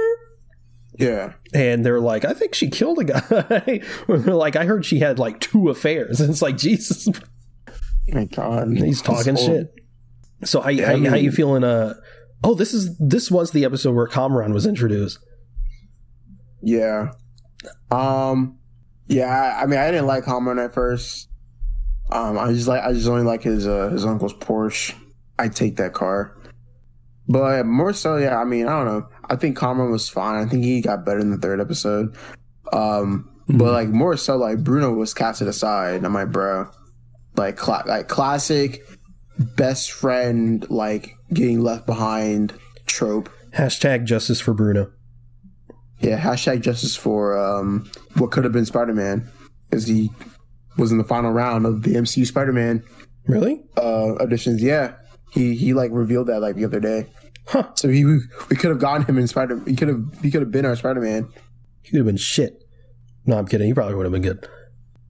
Yeah. 0.97 1.33
And 1.53 1.85
they're 1.85 2.01
like, 2.01 2.25
I 2.25 2.33
think 2.33 2.53
she 2.53 2.69
killed 2.69 2.99
a 2.99 3.03
guy. 3.05 3.81
they're 4.07 4.33
like, 4.35 4.55
I 4.57 4.65
heard 4.65 4.85
she 4.85 4.99
had 4.99 5.17
like 5.17 5.39
two 5.39 5.69
affairs. 5.69 6.19
And 6.19 6.29
it's 6.31 6.41
like, 6.41 6.57
Jesus, 6.57 7.07
My 8.09 8.25
God. 8.25 8.67
he's 8.75 9.01
talking 9.01 9.37
shit. 9.37 9.73
So 10.43 10.59
how, 10.59 10.69
Yeah, 10.69 10.87
how, 10.87 10.91
I 10.93 10.95
mean- 10.95 11.05
how 11.05 11.15
you 11.15 11.31
feeling? 11.31 11.63
Uh, 11.63 11.93
oh, 12.43 12.53
this 12.53 12.73
is 12.73 12.97
this 12.97 13.31
was 13.31 13.51
the 13.51 13.63
episode 13.63 13.95
where 13.95 14.07
Kamran 14.07 14.53
was 14.53 14.65
introduced. 14.65 15.19
Yeah. 16.61 17.11
Um. 17.91 18.57
Yeah. 19.07 19.27
I, 19.27 19.63
I 19.63 19.65
mean, 19.67 19.79
I 19.79 19.89
didn't 19.91 20.07
like 20.07 20.25
Kamran 20.25 20.59
at 20.59 20.73
first. 20.73 21.28
Um. 22.11 22.37
I 22.37 22.51
just 22.53 22.67
like. 22.67 22.83
I 22.83 22.93
just 22.93 23.07
only 23.07 23.23
like 23.23 23.43
his 23.43 23.67
uh, 23.67 23.89
his 23.89 24.05
uncle's 24.05 24.33
Porsche. 24.33 24.95
I 25.37 25.47
take 25.47 25.77
that 25.77 25.93
car. 25.93 26.35
But 27.27 27.65
more 27.65 27.93
so, 27.93 28.17
yeah. 28.17 28.39
I 28.39 28.43
mean, 28.45 28.67
I 28.67 28.71
don't 28.71 28.85
know. 28.85 29.07
I 29.29 29.35
think 29.35 29.57
Kamran 29.57 29.91
was 29.91 30.09
fine. 30.09 30.43
I 30.43 30.49
think 30.49 30.63
he 30.63 30.81
got 30.81 31.05
better 31.05 31.19
in 31.19 31.31
the 31.31 31.37
third 31.37 31.61
episode. 31.61 32.15
Um. 32.73 33.25
But 33.51 33.73
like 33.73 33.89
more 33.89 34.15
so, 34.15 34.37
like 34.37 34.63
Bruno 34.63 34.93
was 34.93 35.15
casted 35.15 35.47
aside. 35.47 36.05
I'm 36.05 36.13
like, 36.13 36.31
bro, 36.31 36.69
like 37.35 37.57
cla- 37.57 37.83
like 37.87 38.07
classic 38.07 38.87
best 39.39 39.91
friend 39.91 40.69
like 40.69 41.15
getting 41.33 41.61
left 41.61 41.87
behind 41.87 42.53
trope. 42.85 43.27
Hashtag 43.51 44.05
justice 44.05 44.39
for 44.39 44.53
Bruno. 44.53 44.91
Yeah, 45.99 46.19
hashtag 46.19 46.61
justice 46.61 46.95
for 46.95 47.37
um, 47.37 47.89
what 48.17 48.29
could 48.29 48.43
have 48.43 48.53
been 48.53 48.67
Spider 48.67 48.93
Man, 48.93 49.27
because 49.67 49.87
he 49.87 50.11
was 50.79 50.91
in 50.91 50.97
the 50.97 51.03
final 51.03 51.31
round 51.31 51.65
of 51.65 51.83
the 51.83 51.93
MCU 51.95 52.25
Spider 52.25 52.53
Man 52.53 52.83
Really? 53.27 53.61
uh, 53.77 54.15
auditions. 54.19 54.59
Yeah, 54.61 54.93
he 55.31 55.55
he 55.55 55.73
like 55.73 55.91
revealed 55.91 56.27
that 56.27 56.39
like 56.39 56.55
the 56.55 56.65
other 56.65 56.79
day. 56.79 57.05
Huh. 57.47 57.69
So 57.75 57.89
he 57.89 58.05
we 58.05 58.55
could 58.55 58.69
have 58.69 58.79
gotten 58.79 59.05
him 59.05 59.17
in 59.17 59.27
Spider. 59.27 59.61
He 59.65 59.75
could 59.75 59.87
have 59.87 60.03
he 60.21 60.31
could 60.31 60.41
have 60.41 60.51
been 60.51 60.65
our 60.65 60.75
Spider 60.75 61.01
Man. 61.01 61.27
He 61.81 61.91
could 61.91 61.97
have 61.97 62.05
been 62.05 62.17
shit. 62.17 62.63
No, 63.25 63.37
I'm 63.37 63.47
kidding. 63.47 63.67
He 63.67 63.73
probably 63.73 63.95
would 63.95 64.05
have 64.05 64.13
been 64.13 64.21
good. 64.21 64.47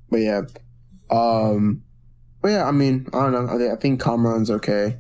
But 0.10 0.17
yeah, 0.21 0.41
um, 1.10 1.84
but 2.41 2.49
yeah. 2.49 2.65
I 2.67 2.71
mean, 2.71 3.08
I 3.13 3.29
don't 3.29 3.32
know. 3.34 3.53
I 3.73 3.75
think, 3.77 4.05
I 4.05 4.10
Kamran's 4.10 4.49
okay. 4.51 4.97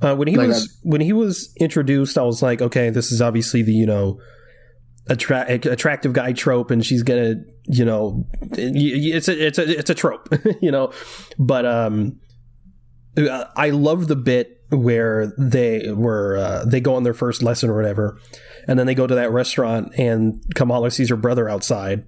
Uh, 0.00 0.14
when 0.14 0.28
he 0.28 0.36
Like, 0.36 0.48
was 0.48 0.78
when 0.82 1.00
he 1.00 1.12
was 1.12 1.54
introduced, 1.58 2.18
I 2.18 2.22
was 2.22 2.42
like, 2.42 2.60
okay, 2.60 2.90
this 2.90 3.10
is 3.10 3.22
obviously 3.22 3.62
the 3.62 3.72
you 3.72 3.86
know 3.86 4.20
attra- 5.08 5.46
attractive 5.48 6.12
guy 6.12 6.32
trope, 6.32 6.70
and 6.70 6.84
she's 6.84 7.02
gonna 7.02 7.36
you 7.64 7.84
know 7.84 8.26
it's 8.52 9.28
a 9.28 9.46
it's 9.46 9.58
a 9.58 9.78
it's 9.78 9.90
a 9.90 9.94
trope, 9.94 10.28
you 10.60 10.70
know. 10.70 10.92
But 11.38 11.66
um, 11.66 12.20
uh, 13.16 13.44
I 13.56 13.70
love 13.70 14.08
the 14.08 14.16
bit 14.16 14.64
where 14.70 15.32
they 15.38 15.92
were 15.92 16.36
uh, 16.36 16.64
they 16.64 16.80
go 16.80 16.94
on 16.94 17.02
their 17.02 17.14
first 17.14 17.42
lesson 17.42 17.70
or 17.70 17.76
whatever, 17.76 18.18
and 18.66 18.78
then 18.78 18.86
they 18.86 18.94
go 18.94 19.06
to 19.06 19.14
that 19.14 19.32
restaurant, 19.32 19.92
and 19.96 20.42
Kamala 20.54 20.90
sees 20.90 21.08
her 21.10 21.16
brother 21.16 21.48
outside. 21.48 22.04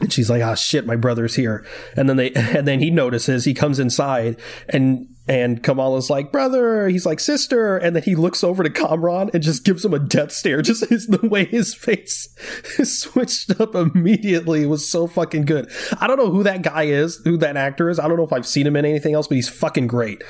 And 0.00 0.12
she's 0.12 0.30
like, 0.30 0.42
"Ah, 0.42 0.54
shit, 0.54 0.86
my 0.86 0.96
brother's 0.96 1.36
here." 1.36 1.64
And 1.96 2.08
then 2.08 2.16
they, 2.16 2.30
and 2.34 2.66
then 2.66 2.80
he 2.80 2.90
notices. 2.90 3.44
He 3.44 3.54
comes 3.54 3.78
inside, 3.78 4.40
and 4.68 5.06
and 5.28 5.62
Kamala's 5.62 6.10
like, 6.10 6.32
"Brother." 6.32 6.88
He's 6.88 7.06
like, 7.06 7.20
"Sister." 7.20 7.76
And 7.76 7.94
then 7.94 8.02
he 8.02 8.14
looks 8.14 8.42
over 8.42 8.62
to 8.62 8.70
Kamran 8.70 9.30
and 9.32 9.42
just 9.42 9.64
gives 9.64 9.84
him 9.84 9.94
a 9.94 9.98
death 9.98 10.32
stare. 10.32 10.62
Just 10.72 10.88
his, 10.88 11.06
the 11.06 11.26
way 11.28 11.44
his 11.44 11.74
face 11.74 12.34
switched 12.82 13.60
up 13.60 13.74
immediately 13.74 14.66
was 14.66 14.88
so 14.88 15.06
fucking 15.06 15.44
good. 15.44 15.70
I 16.00 16.06
don't 16.06 16.18
know 16.18 16.30
who 16.30 16.42
that 16.42 16.62
guy 16.62 16.84
is, 16.84 17.20
who 17.24 17.36
that 17.38 17.56
actor 17.56 17.88
is. 17.88 17.98
I 17.98 18.08
don't 18.08 18.16
know 18.16 18.24
if 18.24 18.32
I've 18.32 18.46
seen 18.46 18.66
him 18.66 18.76
in 18.76 18.84
anything 18.84 19.14
else, 19.14 19.28
but 19.28 19.36
he's 19.36 19.48
fucking 19.48 19.86
great. 19.86 20.22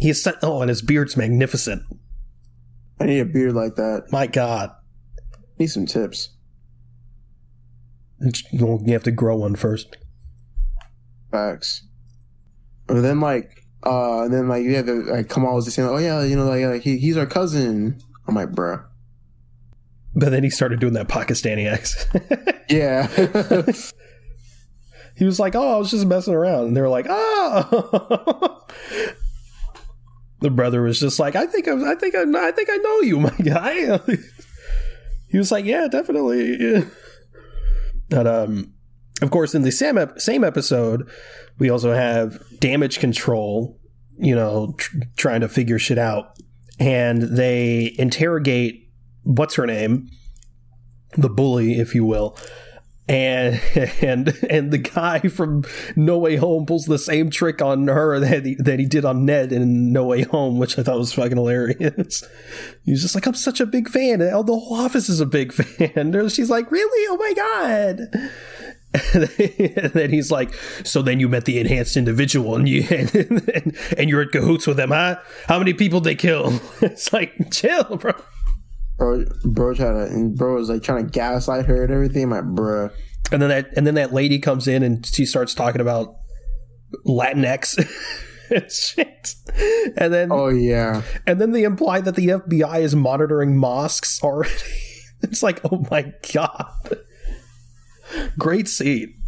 He's 0.00 0.22
set, 0.22 0.36
oh, 0.42 0.62
and 0.62 0.70
his 0.70 0.80
beard's 0.80 1.16
magnificent. 1.16 1.82
I 2.98 3.04
need 3.04 3.20
a 3.20 3.26
beard 3.26 3.52
like 3.52 3.76
that. 3.76 4.06
My 4.10 4.26
God, 4.26 4.70
Need 5.60 5.66
some 5.66 5.84
tips. 5.84 6.30
you 8.50 8.82
have 8.88 9.02
to 9.02 9.10
grow 9.10 9.36
one 9.36 9.56
first. 9.56 9.98
Facts. 11.30 11.86
And 12.88 13.04
then 13.04 13.20
like, 13.20 13.66
uh, 13.84 14.22
and 14.22 14.32
then 14.32 14.48
like 14.48 14.64
yeah, 14.64 14.80
the 14.80 14.94
like 14.94 15.28
Kamal 15.28 15.54
was 15.54 15.66
just 15.66 15.76
saying, 15.76 15.86
oh 15.86 15.98
yeah, 15.98 16.24
you 16.24 16.34
know, 16.34 16.46
like, 16.46 16.64
like 16.64 16.82
he, 16.82 16.96
he's 16.96 17.18
our 17.18 17.26
cousin. 17.26 18.00
I'm 18.26 18.34
like, 18.34 18.52
bruh. 18.52 18.82
But 20.14 20.30
then 20.30 20.44
he 20.44 20.50
started 20.50 20.80
doing 20.80 20.94
that 20.94 21.08
Pakistani 21.08 21.70
accent. 21.70 22.56
Yeah. 22.70 23.08
he 25.16 25.24
was 25.24 25.40
like, 25.40 25.56
"Oh, 25.56 25.74
I 25.74 25.76
was 25.76 25.90
just 25.90 26.06
messing 26.06 26.34
around," 26.34 26.68
and 26.68 26.76
they 26.76 26.80
were 26.80 26.88
like, 26.88 27.06
"Oh." 27.08 28.64
the 30.40 30.50
brother 30.50 30.82
was 30.82 31.00
just 31.00 31.18
like, 31.18 31.34
"I 31.34 31.46
think 31.46 31.66
I'm, 31.66 31.82
I 31.82 31.96
think 31.96 32.14
I'm, 32.14 32.36
I 32.36 32.52
think 32.52 32.70
I 32.70 32.76
know 32.76 33.00
you, 33.00 33.18
my 33.18 33.34
guy." 33.42 33.98
He 35.30 35.38
was 35.38 35.50
like, 35.50 35.64
"Yeah, 35.64 35.88
definitely." 35.88 36.84
But 38.10 38.26
um, 38.26 38.74
of 39.22 39.30
course, 39.30 39.54
in 39.54 39.62
the 39.62 39.70
same 39.70 39.96
ep- 39.96 40.18
same 40.18 40.42
episode, 40.42 41.08
we 41.58 41.70
also 41.70 41.92
have 41.92 42.42
damage 42.58 42.98
control. 42.98 43.78
You 44.18 44.34
know, 44.34 44.74
tr- 44.76 44.96
trying 45.16 45.40
to 45.42 45.48
figure 45.48 45.78
shit 45.78 45.96
out, 45.96 46.36
and 46.80 47.22
they 47.22 47.94
interrogate 47.98 48.90
what's 49.22 49.54
her 49.54 49.66
name, 49.66 50.08
the 51.16 51.30
bully, 51.30 51.78
if 51.78 51.94
you 51.94 52.04
will. 52.04 52.36
And 53.10 53.60
and 54.02 54.38
and 54.48 54.70
the 54.70 54.78
guy 54.78 55.18
from 55.18 55.64
No 55.96 56.16
Way 56.16 56.36
Home 56.36 56.64
pulls 56.64 56.86
the 56.86 56.98
same 56.98 57.28
trick 57.28 57.60
on 57.60 57.88
her 57.88 58.20
that 58.20 58.46
he, 58.46 58.54
that 58.54 58.78
he 58.78 58.86
did 58.86 59.04
on 59.04 59.24
Ned 59.24 59.52
in 59.52 59.92
No 59.92 60.04
Way 60.04 60.22
Home, 60.22 60.58
which 60.58 60.78
I 60.78 60.84
thought 60.84 60.98
was 60.98 61.12
fucking 61.12 61.36
hilarious. 61.36 62.22
He's 62.84 63.02
just 63.02 63.16
like, 63.16 63.26
I'm 63.26 63.34
such 63.34 63.60
a 63.60 63.66
big 63.66 63.88
fan. 63.88 64.20
And 64.20 64.46
the 64.46 64.56
whole 64.56 64.74
office 64.74 65.08
is 65.08 65.20
a 65.20 65.26
big 65.26 65.52
fan. 65.52 66.28
She's 66.28 66.50
like, 66.50 66.70
really? 66.70 67.06
Oh 67.10 67.16
my 67.16 67.32
god! 67.34 68.30
and 69.14 69.92
then 69.92 70.10
he's 70.10 70.32
like, 70.32 70.52
"So 70.82 71.00
then 71.00 71.20
you 71.20 71.28
met 71.28 71.44
the 71.44 71.60
enhanced 71.60 71.96
individual, 71.96 72.56
and 72.56 72.68
you 72.68 72.82
and, 72.90 73.14
and, 73.14 73.78
and 73.96 74.10
you're 74.10 74.22
at 74.22 74.32
cahoots 74.32 74.66
with 74.66 74.78
them, 74.78 74.90
huh? 74.90 75.16
How 75.46 75.60
many 75.60 75.74
people 75.74 76.00
they 76.00 76.16
kill?" 76.16 76.60
It's 76.80 77.12
like, 77.12 77.52
chill, 77.52 77.98
bro. 77.98 78.14
Bro, 79.00 79.24
bro 79.44 79.74
trying 79.74 79.94
to, 79.94 80.12
and 80.12 80.36
bro 80.36 80.54
was 80.54 80.68
like 80.68 80.82
trying 80.82 81.04
to 81.06 81.10
gaslight 81.10 81.66
her 81.66 81.82
and 81.84 81.92
everything. 81.92 82.30
Like, 82.30 82.44
bruh. 82.44 82.92
And 83.32 83.40
then 83.40 83.48
that 83.48 83.76
and 83.76 83.86
then 83.86 83.94
that 83.94 84.12
lady 84.12 84.38
comes 84.38 84.68
in 84.68 84.82
and 84.82 85.04
she 85.04 85.24
starts 85.24 85.54
talking 85.54 85.80
about 85.80 86.14
Latinx 87.06 87.78
and 88.50 88.70
shit. 88.70 89.34
And 89.96 90.12
then 90.12 90.30
Oh 90.30 90.48
yeah. 90.48 91.02
and 91.26 91.40
then 91.40 91.52
they 91.52 91.62
imply 91.64 92.00
that 92.00 92.16
the 92.16 92.28
FBI 92.28 92.80
is 92.80 92.94
monitoring 92.94 93.56
mosques 93.56 94.22
already. 94.22 94.52
It's 95.22 95.42
like, 95.42 95.60
oh 95.70 95.84
my 95.90 96.14
god. 96.32 96.96
Great 98.38 98.68
scene. 98.68 99.20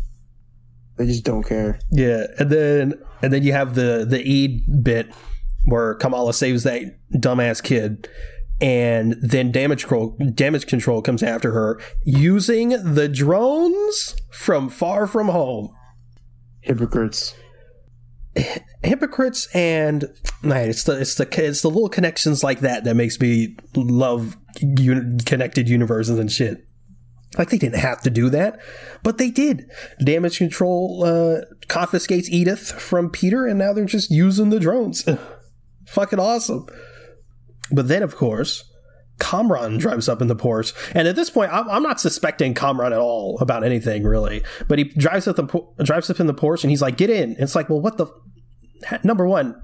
They 0.97 1.05
just 1.05 1.23
don't 1.23 1.43
care. 1.43 1.81
Yeah, 1.91 2.29
and 2.39 2.49
then 2.49 2.95
and 3.21 3.31
then 3.31 3.43
you 3.43 3.53
have 3.53 3.75
the 3.75 4.07
the 4.09 4.19
Eid 4.21 4.83
bit 4.83 5.15
where 5.67 5.95
Kamala 5.97 6.33
saves 6.33 6.63
that 6.63 6.99
dumbass 7.13 7.63
kid, 7.63 8.09
and 8.63 9.17
then 9.21 9.51
damage 9.51 9.83
control 9.83 10.17
damage 10.35 10.67
control 10.67 11.03
comes 11.03 11.23
after 11.23 11.53
her 11.53 11.81
using 12.05 12.95
the 12.95 13.09
drones 13.09 14.15
from 14.31 14.71
Far 14.71 15.07
From 15.09 15.29
Home. 15.29 15.75
Hypocrites. 16.61 17.35
Hypocrites 18.83 19.49
and 19.53 20.05
man, 20.43 20.71
it's 20.71 20.85
the 20.85 21.01
it's 21.01 21.17
the 21.17 21.29
it's 21.45 21.63
the 21.63 21.69
little 21.69 21.89
connections 21.89 22.45
like 22.45 22.61
that 22.61 22.85
that 22.85 22.95
makes 22.95 23.21
me 23.21 23.57
love 23.75 24.37
uni- 24.61 25.19
connected 25.27 25.69
universes 25.69 26.19
and 26.19 26.31
shit. 26.31 26.65
Like 27.37 27.51
they 27.51 27.59
didn't 27.59 27.81
have 27.81 28.01
to 28.03 28.11
do 28.11 28.31
that, 28.31 28.61
but 29.03 29.19
they 29.19 29.31
did. 29.31 29.69
Damage 30.05 30.39
control 30.39 31.03
uh, 31.05 31.41
confiscates 31.67 32.31
Edith 32.31 32.71
from 32.73 33.11
Peter, 33.11 33.47
and 33.47 33.59
now 33.59 33.73
they're 33.73 33.87
just 33.87 34.11
using 34.11 34.51
the 34.51 34.61
drones. 34.61 35.09
Fucking 35.89 36.21
awesome. 36.21 36.67
But 37.73 37.89
then, 37.89 38.03
of 38.03 38.17
course, 38.17 38.65
Kamran 39.19 39.79
drives 39.79 40.09
up 40.09 40.21
in 40.21 40.29
the 40.29 40.37
Porsche, 40.37 40.75
and 40.95 41.07
at 41.07 41.17
this 41.17 41.31
point, 41.31 41.53
I'm, 41.53 41.69
I'm 41.69 41.83
not 41.83 42.01
suspecting 42.01 42.55
Kamran 42.55 42.93
at 42.93 42.99
all 42.99 43.39
about 43.41 43.65
anything 43.65 44.05
really. 44.05 44.43
But 44.69 44.79
he 44.79 44.85
drives 44.85 45.29
up 45.29 45.37
the 45.37 45.85
drives 45.85 46.11
up 46.11 46.21
in 46.21 46.27
the 46.27 46.35
Porsche, 46.35 46.65
and 46.65 46.71
he's 46.71 46.83
like, 46.83 46.97
"Get 46.97 47.11
in!" 47.11 47.31
And 47.31 47.41
it's 47.41 47.55
like, 47.55 47.69
well, 47.69 47.81
what 47.81 47.99
the? 47.99 48.07
Number 49.05 49.27
one, 49.27 49.55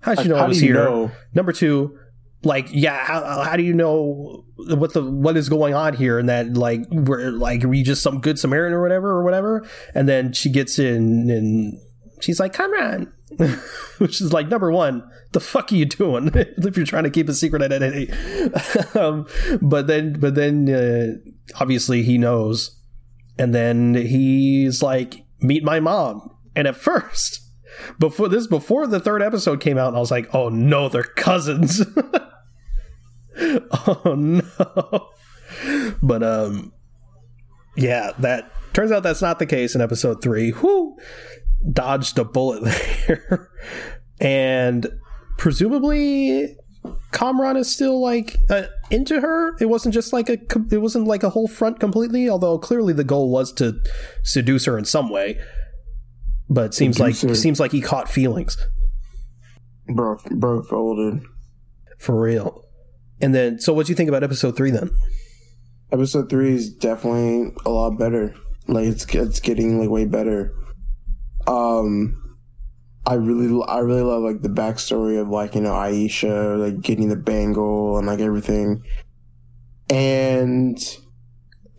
how'd 0.00 0.20
you 0.20 0.28
know 0.30 0.36
How 0.36 0.44
I 0.44 0.48
was 0.48 0.60
here? 0.60 0.74
know? 0.74 1.10
Number 1.34 1.52
two, 1.52 1.98
like, 2.42 2.68
yeah, 2.70 3.04
how, 3.04 3.42
how 3.42 3.56
do 3.56 3.62
you 3.62 3.74
know 3.74 4.44
what 4.56 4.94
the 4.94 5.02
what 5.02 5.36
is 5.36 5.48
going 5.48 5.74
on 5.74 5.94
here? 5.94 6.18
And 6.18 6.28
that 6.28 6.54
like 6.54 6.80
we're 6.90 7.30
like 7.30 7.62
you 7.62 7.84
just 7.84 8.02
some 8.02 8.20
good 8.20 8.38
Samaritan 8.38 8.74
or 8.74 8.82
whatever 8.82 9.10
or 9.10 9.24
whatever? 9.24 9.66
And 9.94 10.08
then 10.08 10.32
she 10.32 10.50
gets 10.50 10.78
in 10.78 11.30
and 11.30 11.74
she's 12.22 12.40
like, 12.40 12.52
Kamran, 12.52 13.12
which 13.98 14.20
is 14.20 14.32
like 14.32 14.48
number 14.48 14.70
one, 14.70 15.08
the 15.32 15.40
fuck 15.40 15.70
are 15.72 15.76
you 15.76 15.84
doing 15.84 16.30
if 16.34 16.76
you're 16.76 16.86
trying 16.86 17.04
to 17.04 17.10
keep 17.10 17.28
a 17.28 17.34
secret 17.34 17.62
identity? 17.62 18.10
um, 18.98 19.26
but 19.60 19.86
then 19.86 20.18
but 20.18 20.34
then 20.34 20.68
uh, 20.68 21.30
obviously 21.60 22.02
he 22.02 22.18
knows, 22.18 22.80
and 23.38 23.54
then 23.54 23.94
he's 23.94 24.82
like, 24.82 25.24
meet 25.40 25.64
my 25.64 25.80
mom. 25.80 26.34
And 26.56 26.66
at 26.66 26.76
first, 26.76 27.40
before 27.98 28.28
this 28.28 28.46
before 28.46 28.86
the 28.86 29.00
third 29.00 29.22
episode 29.22 29.60
came 29.60 29.78
out, 29.78 29.94
I 29.94 29.98
was 29.98 30.10
like, 30.10 30.34
oh 30.34 30.48
no, 30.48 30.88
they're 30.88 31.02
cousins. 31.02 31.82
oh 33.36 34.14
no. 34.16 35.08
But 36.02 36.22
um 36.22 36.72
yeah, 37.76 38.12
that 38.18 38.50
turns 38.72 38.90
out 38.90 39.02
that's 39.02 39.22
not 39.22 39.38
the 39.38 39.46
case 39.46 39.74
in 39.74 39.80
episode 39.80 40.22
three. 40.22 40.50
Whoo 40.50 40.96
dodged 41.72 42.18
a 42.18 42.24
bullet 42.24 42.62
there. 43.06 43.50
and 44.20 44.86
presumably 45.38 46.56
Kamran 47.12 47.56
is 47.56 47.70
still 47.72 48.00
like 48.00 48.36
uh, 48.50 48.64
into 48.90 49.20
her. 49.20 49.56
It 49.60 49.66
wasn't 49.66 49.94
just 49.94 50.12
like 50.12 50.28
a 50.28 50.38
it 50.70 50.80
wasn't 50.80 51.06
like 51.06 51.22
a 51.22 51.30
whole 51.30 51.48
front 51.48 51.80
completely, 51.80 52.28
although 52.28 52.58
clearly 52.58 52.92
the 52.92 53.04
goal 53.04 53.30
was 53.30 53.52
to 53.54 53.80
seduce 54.22 54.64
her 54.66 54.78
in 54.78 54.84
some 54.84 55.10
way. 55.10 55.38
But 56.50 56.74
seems 56.74 56.98
like 56.98 57.14
Seduce 57.14 57.38
her. 57.38 57.42
seems 57.42 57.60
like 57.60 57.72
he 57.72 57.82
caught 57.82 58.08
feelings 58.08 58.56
Bro, 59.94 60.18
bro 60.30 60.62
folded. 60.62 61.22
for 61.98 62.18
real. 62.18 62.64
And 63.20 63.34
then, 63.34 63.58
so 63.58 63.72
what 63.74 63.84
do 63.86 63.92
you 63.92 63.96
think 63.96 64.08
about 64.08 64.22
episode 64.22 64.56
three 64.56 64.70
then? 64.70 64.90
Episode 65.92 66.30
three 66.30 66.54
is 66.54 66.72
definitely 66.72 67.52
a 67.66 67.70
lot 67.70 67.98
better. 67.98 68.34
Like 68.66 68.86
it's 68.86 69.04
it's 69.14 69.40
getting 69.40 69.78
like 69.78 69.90
way 69.90 70.04
better. 70.06 70.54
Um, 71.48 72.36
I 73.06 73.14
really 73.14 73.62
I 73.66 73.78
really 73.78 74.02
love 74.02 74.22
like 74.22 74.42
the 74.42 74.48
backstory 74.50 75.18
of 75.20 75.28
like 75.28 75.54
you 75.54 75.62
know 75.62 75.72
Aisha 75.72 76.58
like 76.58 76.80
getting 76.82 77.08
the 77.08 77.16
bangle 77.16 77.96
and 77.96 78.06
like 78.06 78.20
everything, 78.20 78.82
and 79.90 80.78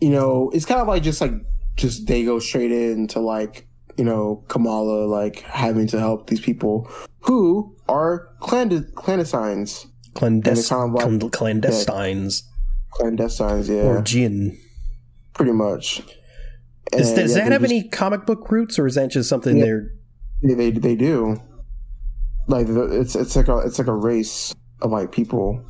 you 0.00 0.10
know 0.10 0.50
it's 0.52 0.64
kind 0.64 0.80
of 0.80 0.88
like 0.88 1.02
just 1.02 1.20
like 1.20 1.32
just 1.76 2.06
they 2.06 2.24
go 2.24 2.38
straight 2.38 2.72
into 2.72 3.20
like 3.20 3.68
you 3.96 4.04
know 4.04 4.44
Kamala 4.48 5.06
like 5.06 5.40
having 5.42 5.86
to 5.88 5.98
help 5.98 6.28
these 6.28 6.40
people 6.40 6.90
who 7.20 7.76
are 7.88 8.28
clandest- 8.40 8.94
clandestines 8.94 9.86
Clandes- 10.14 10.68
kind 10.68 10.88
of 10.88 10.94
like- 10.94 11.30
clan- 11.30 11.60
clandestines 11.60 12.42
clandestines 12.92 13.68
yeah 13.68 13.82
or 13.84 14.02
jinn. 14.02 14.58
pretty 15.34 15.52
much. 15.52 16.02
Does 16.92 17.10
yeah, 17.10 17.26
that 17.44 17.52
have 17.52 17.62
just- 17.62 17.72
any 17.72 17.88
comic 17.88 18.26
book 18.26 18.50
roots, 18.50 18.78
or 18.78 18.86
is 18.86 18.94
that 18.96 19.10
just 19.10 19.28
something 19.28 19.56
Yeah. 19.56 19.64
they're 19.64 19.90
Yeah, 20.42 20.54
they 20.56 20.70
they 20.70 20.96
do. 20.96 21.36
Like 22.48 22.66
it's 22.68 23.14
it's 23.14 23.36
like 23.36 23.48
a 23.48 23.58
it's 23.58 23.78
like 23.78 23.88
a 23.88 23.94
race 23.94 24.54
of 24.82 24.90
like 24.90 25.12
people, 25.12 25.62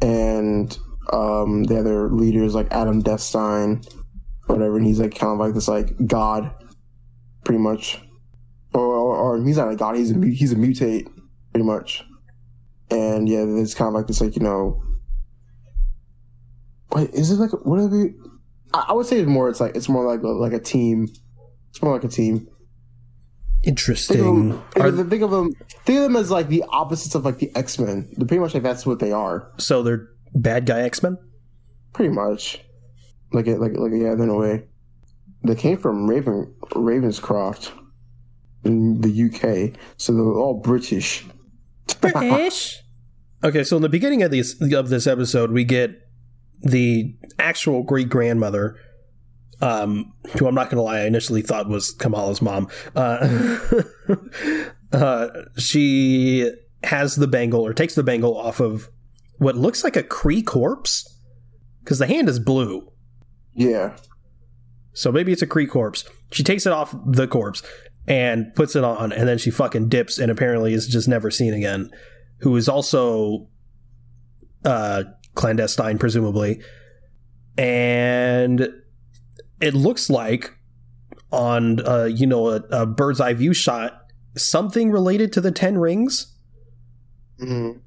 and 0.00 0.78
um 1.12 1.64
the 1.64 1.78
other 1.78 2.08
leaders 2.10 2.54
like 2.54 2.68
Adam 2.70 3.00
Destine, 3.00 3.82
whatever, 4.46 4.76
and 4.76 4.86
he's 4.86 5.00
like 5.00 5.14
kind 5.16 5.32
of 5.32 5.38
like 5.38 5.54
this 5.54 5.66
like 5.68 5.94
god, 6.06 6.52
pretty 7.44 7.58
much, 7.60 8.00
or 8.74 8.82
or, 8.84 9.16
or 9.16 9.44
he's 9.44 9.56
not 9.56 9.70
a 9.72 9.76
god, 9.76 9.96
he's 9.96 10.10
a 10.12 10.20
he's 10.26 10.52
a 10.52 10.56
mutate, 10.56 11.08
pretty 11.52 11.66
much, 11.66 12.04
and 12.90 13.28
yeah, 13.28 13.44
it's 13.46 13.74
kind 13.74 13.88
of 13.88 13.94
like 13.94 14.06
this 14.06 14.20
like 14.20 14.36
you 14.36 14.42
know. 14.42 14.82
Wait, 16.94 17.10
is 17.10 17.30
it 17.30 17.36
like 17.36 17.50
what 17.66 17.78
are 17.80 17.88
they? 17.88 18.14
I, 18.74 18.86
I 18.88 18.92
would 18.92 19.06
say 19.06 19.18
it's 19.18 19.28
more. 19.28 19.48
It's 19.48 19.60
like 19.60 19.76
it's 19.76 19.88
more 19.88 20.06
like 20.06 20.22
a, 20.22 20.28
like 20.28 20.52
a 20.52 20.60
team. 20.60 21.08
It's 21.70 21.82
more 21.82 21.94
like 21.94 22.04
a 22.04 22.08
team. 22.08 22.38
Think 22.38 22.48
of 22.48 23.68
interesting? 23.68 24.48
them, 24.48 24.62
think, 24.72 24.84
Are, 24.84 24.88
of 24.88 24.96
them, 24.96 25.10
think 25.10 25.22
of 25.22 25.30
them. 25.30 25.52
Think 25.84 25.98
of 25.98 26.02
them 26.04 26.16
as 26.16 26.30
like 26.30 26.48
the 26.48 26.64
opposites 26.68 27.14
of 27.14 27.24
like 27.24 27.38
the 27.38 27.50
X 27.54 27.78
Men. 27.78 28.08
They're 28.16 28.26
pretty 28.26 28.40
much 28.40 28.54
like 28.54 28.62
that's 28.62 28.86
what 28.86 28.98
they 28.98 29.12
are. 29.12 29.50
so 29.58 29.82
they're 29.82 30.08
bad 30.34 30.66
guy 30.66 30.82
X 30.82 31.02
Men. 31.02 31.18
Pretty 31.92 32.12
much, 32.12 32.60
like 33.32 33.46
it, 33.46 33.58
like 33.58 33.76
like 33.76 33.92
yeah. 33.92 34.12
In 34.12 34.28
a 34.28 34.36
way, 34.36 34.64
they 35.42 35.54
came 35.54 35.76
from 35.76 36.08
Raven 36.08 36.54
Ravenscroft 36.72 37.72
in 38.64 39.00
the 39.00 39.08
UK, 39.08 39.78
so 39.96 40.12
they're 40.12 40.24
all 40.24 40.60
British. 40.60 41.24
British. 42.00 42.82
okay, 43.42 43.64
so 43.64 43.76
in 43.76 43.82
the 43.82 43.88
beginning 43.88 44.22
of 44.22 44.30
this 44.30 44.60
of 44.60 44.88
this 44.88 45.06
episode, 45.06 45.50
we 45.50 45.64
get 45.64 46.07
the 46.62 47.14
actual 47.38 47.82
great 47.82 48.08
grandmother 48.08 48.76
um, 49.60 50.12
who 50.38 50.46
I'm 50.46 50.54
not 50.54 50.70
going 50.70 50.76
to 50.76 50.82
lie, 50.82 51.00
I 51.00 51.06
initially 51.06 51.42
thought 51.42 51.68
was 51.68 51.92
Kamala's 51.92 52.40
mom. 52.40 52.68
Uh, 52.94 53.58
uh, 54.92 55.28
she 55.56 56.50
has 56.84 57.16
the 57.16 57.26
bangle 57.26 57.66
or 57.66 57.74
takes 57.74 57.94
the 57.94 58.04
bangle 58.04 58.36
off 58.36 58.60
of 58.60 58.88
what 59.38 59.56
looks 59.56 59.82
like 59.82 59.96
a 59.96 60.02
Kree 60.02 60.44
corpse 60.44 61.18
because 61.82 61.98
the 61.98 62.06
hand 62.06 62.28
is 62.28 62.38
blue. 62.38 62.92
Yeah. 63.54 63.96
So 64.92 65.10
maybe 65.10 65.32
it's 65.32 65.42
a 65.42 65.46
Kree 65.46 65.68
corpse. 65.68 66.04
She 66.30 66.44
takes 66.44 66.66
it 66.66 66.72
off 66.72 66.94
the 67.06 67.26
corpse 67.26 67.62
and 68.06 68.54
puts 68.54 68.76
it 68.76 68.84
on, 68.84 69.12
and 69.12 69.28
then 69.28 69.38
she 69.38 69.50
fucking 69.50 69.88
dips 69.88 70.18
and 70.18 70.30
apparently 70.30 70.72
is 70.72 70.86
just 70.86 71.08
never 71.08 71.30
seen 71.30 71.52
again. 71.52 71.90
Who 72.40 72.54
is 72.56 72.68
also 72.68 73.48
uh, 74.64 75.04
clandestine, 75.38 75.98
presumably. 75.98 76.60
And 77.56 78.68
it 79.60 79.74
looks 79.74 80.10
like 80.10 80.54
on 81.30 81.86
uh, 81.86 82.04
you 82.04 82.26
know 82.26 82.48
a, 82.48 82.56
a, 82.70 82.86
bird's 82.86 83.20
eye 83.20 83.34
view 83.34 83.52
shot 83.52 84.02
something 84.36 84.90
related 84.90 85.32
to 85.32 85.40
the 85.40 85.50
ten 85.50 85.76
rings 85.76 86.34
mm-hmm. 87.40 87.78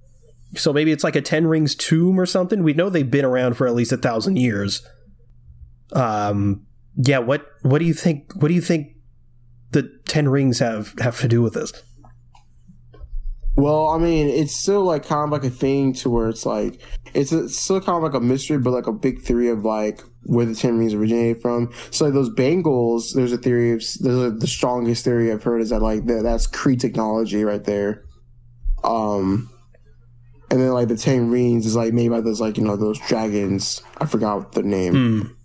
so 0.56 0.72
maybe 0.72 0.92
it's 0.92 1.04
like 1.04 1.16
a 1.16 1.22
ten 1.22 1.48
rings 1.48 1.74
tomb 1.74 2.20
or 2.20 2.26
something 2.26 2.62
we 2.62 2.74
know 2.74 2.90
they've 2.90 3.10
been 3.10 3.26
around 3.26 3.56
for 3.56 3.68
at 3.68 3.74
least 3.74 3.92
a 3.92 3.98
thousand 3.98 4.38
years 4.38 4.86
um 5.94 6.66
yeah 6.98 7.18
what 7.18 7.48
what 7.64 7.80
do 7.80 7.86
you 7.86 7.96
think 7.96 8.32
what 8.36 8.50
do 8.50 8.54
you 8.54 8.62
think 8.62 8.90
the 9.72 9.90
ten 10.08 10.30
rings 10.30 10.60
have 10.60 10.94
have 11.00 11.20
to 11.20 11.28
do 11.28 11.42
with 11.42 11.54
this 11.54 11.74
well, 13.56 13.90
I 13.90 13.98
mean, 13.98 14.28
it's 14.28 14.56
still 14.56 14.84
like 14.84 15.06
kind 15.06 15.26
of 15.26 15.32
like 15.32 15.44
a 15.44 15.54
thing 15.54 15.94
to 15.96 16.10
where 16.10 16.30
it's 16.30 16.46
like 16.46 16.82
it's, 17.14 17.32
a, 17.32 17.46
it's 17.46 17.60
still 17.60 17.82
kind 17.82 17.98
of 17.98 18.04
like 18.04 18.14
a 18.14 18.24
mystery, 18.24 18.58
but 18.58 18.72
like 18.72 18.88
a 18.88 18.94
big 18.94 19.22
theory 19.22 19.50
of 19.50 19.66
like 19.66 20.02
where 20.24 20.46
the 20.46 20.56
ten 20.56 20.78
rings 20.78 20.94
originated 20.94 21.42
from. 21.42 21.72
So 21.90 22.06
like 22.06 22.14
those 22.14 22.30
bangles, 22.30 23.12
there's 23.14 23.34
a 23.34 23.38
theory 23.38 23.74
of 23.74 23.84
there's 24.00 24.18
a, 24.18 24.32
the 24.32 24.48
strongest 24.48 25.04
theory 25.04 25.32
I've 25.32 25.44
heard 25.44 25.62
is 25.62 25.70
that 25.70 25.82
like 25.82 26.06
that, 26.06 26.24
that's 26.24 26.48
Kree 26.48 26.80
technology 26.80 27.44
right 27.44 27.64
there. 27.64 28.06
Um, 28.84 29.50
and 30.50 30.60
then 30.60 30.72
like 30.72 30.88
the 30.88 30.98
ten 30.98 31.30
rings 31.30 31.66
is 31.66 31.76
like 31.76 31.94
made 31.94 32.10
by 32.10 32.22
those 32.22 32.40
like 32.40 32.58
you 32.58 32.64
know 32.64 32.78
those 32.78 33.00
dragons. 33.00 33.82
I 33.98 34.06
forgot 34.06 34.54
the 34.54 34.64
name. 34.64 34.94
Mm. 34.94 35.36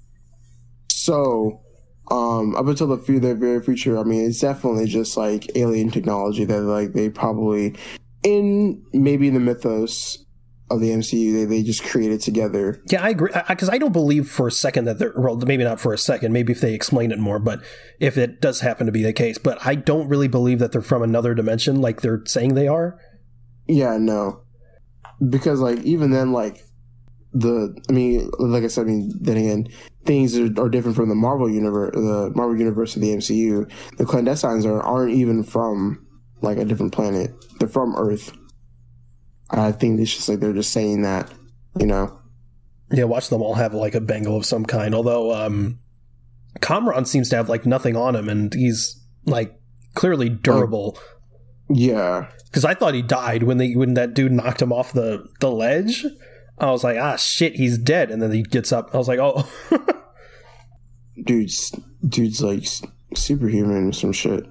So 0.89 1.61
um 2.11 2.55
up 2.55 2.67
until 2.67 2.87
the 2.87 2.99
few 2.99 3.19
the 3.19 3.35
very 3.35 3.61
future 3.61 3.99
i 3.99 4.03
mean 4.03 4.25
it's 4.25 4.41
definitely 4.41 4.87
just 4.87 5.17
like 5.17 5.51
alien 5.57 5.91
technology 5.91 6.45
that 6.45 6.63
like 6.63 6.93
they 6.93 7.09
probably 7.09 7.75
in 8.23 8.83
maybe 8.93 9.29
in 9.29 9.35
the 9.35 9.41
mythos 9.41 10.25
of 10.71 10.81
the 10.81 10.91
mcu 10.91 11.33
they, 11.33 11.45
they 11.45 11.63
just 11.63 11.85
created 11.85 12.21
together. 12.21 12.83
Yeah 12.91 13.03
i 13.03 13.11
agree 13.11 13.33
because 13.49 13.69
I, 13.69 13.75
I, 13.75 13.79
don't 13.79 13.93
believe 13.93 14.29
for 14.29 14.47
a 14.49 14.53
second 14.53 14.85
that 14.85 14.99
they're 14.99 15.15
well 15.17 15.37
maybe 15.37 15.65
not 15.65 15.81
for 15.81 15.93
a 15.93 15.99
second 15.99 16.33
maybe 16.33 16.53
if 16.53 16.61
they 16.61 16.75
explain 16.75 17.13
it 17.13 17.19
more 17.19 17.39
but 17.39 17.61
if 18.01 18.19
it 18.19 18.41
does 18.41 18.61
happen 18.61 18.87
to 18.87 18.93
be 18.93 19.03
the 19.03 19.13
case 19.13 19.39
but 19.39 19.65
i 19.65 19.75
don't 19.75 20.09
really 20.09 20.29
believe 20.29 20.59
that 20.59 20.73
they're 20.73 20.83
from 20.83 21.03
another 21.03 21.35
dimension 21.35 21.81
like 21.81 22.01
they're 22.01 22.23
saying 22.27 22.55
they 22.55 22.69
are. 22.69 23.01
Yeah 23.69 23.97
no. 23.99 24.43
Because 25.29 25.61
like 25.61 25.79
even 25.81 26.11
then 26.11 26.33
like 26.33 26.67
the 27.37 27.77
I 27.89 27.93
mean, 27.93 28.31
like 28.39 28.65
I 28.65 28.69
said, 28.69 28.83
I 28.83 28.85
mean, 28.85 29.13
then 29.21 29.37
again, 29.37 29.69
things 30.07 30.37
are, 30.39 30.47
are 30.61 30.69
different 30.69 30.97
from 30.97 31.09
the 31.09 31.15
Marvel 31.15 31.51
universe, 31.51 31.95
the 31.95 32.33
Marvel 32.35 32.59
universe 32.59 32.97
of 32.97 33.03
the 33.03 33.11
MCU. 33.11 33.71
The 33.99 34.05
clandestines 34.05 34.65
are 34.65 34.83
aren't 34.83 35.15
even 35.15 35.43
from 35.43 36.07
like 36.41 36.59
a 36.59 36.65
different 36.65 36.93
planet; 36.93 37.33
they're 37.59 37.69
from 37.69 37.95
Earth. 37.97 38.33
I 39.51 39.73
think 39.73 40.01
it's 40.01 40.15
just 40.15 40.29
like 40.29 40.41
they're 40.41 40.53
just 40.53 40.73
saying 40.73 41.03
that, 41.03 41.33
you 41.79 41.87
know. 41.87 42.19
Yeah, 42.91 43.05
watch 43.05 43.29
them 43.29 43.43
all 43.43 43.55
have 43.55 43.75
like 43.75 43.95
a 43.95 44.01
bangle 44.01 44.37
of 44.37 44.47
some 44.47 44.65
kind. 44.65 44.95
Although 44.95 45.35
um 45.35 45.79
Kamran 46.61 47.05
seems 47.05 47.29
to 47.31 47.37
have 47.37 47.49
like 47.49 47.67
nothing 47.67 47.97
on 47.97 48.17
him, 48.17 48.29
and 48.29 48.53
he's 48.55 49.01
like 49.25 49.59
clearly 49.95 50.29
durable. 50.29 50.99
yeah, 51.69 52.29
because 52.47 52.65
I 52.65 52.75
thought 52.75 52.95
he 52.95 53.03
died 53.03 53.43
when 53.43 53.59
they 53.59 53.75
when 53.75 53.95
that 53.95 54.15
dude 54.15 54.33
knocked 54.33 54.63
him 54.63 54.73
off 54.73 54.93
the 54.93 55.27
the 55.41 55.51
ledge. 55.51 56.05
I 56.59 56.71
was 56.71 56.83
like, 56.85 56.97
ah, 56.97 57.17
shit, 57.17 57.57
he's 57.57 57.79
dead. 57.79 58.11
And 58.11 58.23
then 58.23 58.33
he 58.33 58.43
gets 58.43 58.73
up. 58.73 58.95
I 58.95 58.99
was 58.99 59.09
like, 59.09 59.19
oh. 59.21 59.49
dude's, 61.25 61.71
dude's 62.07 62.43
like 62.43 62.67
superhuman 63.15 63.89
or 63.89 63.93
some 63.93 64.13
shit. 64.13 64.45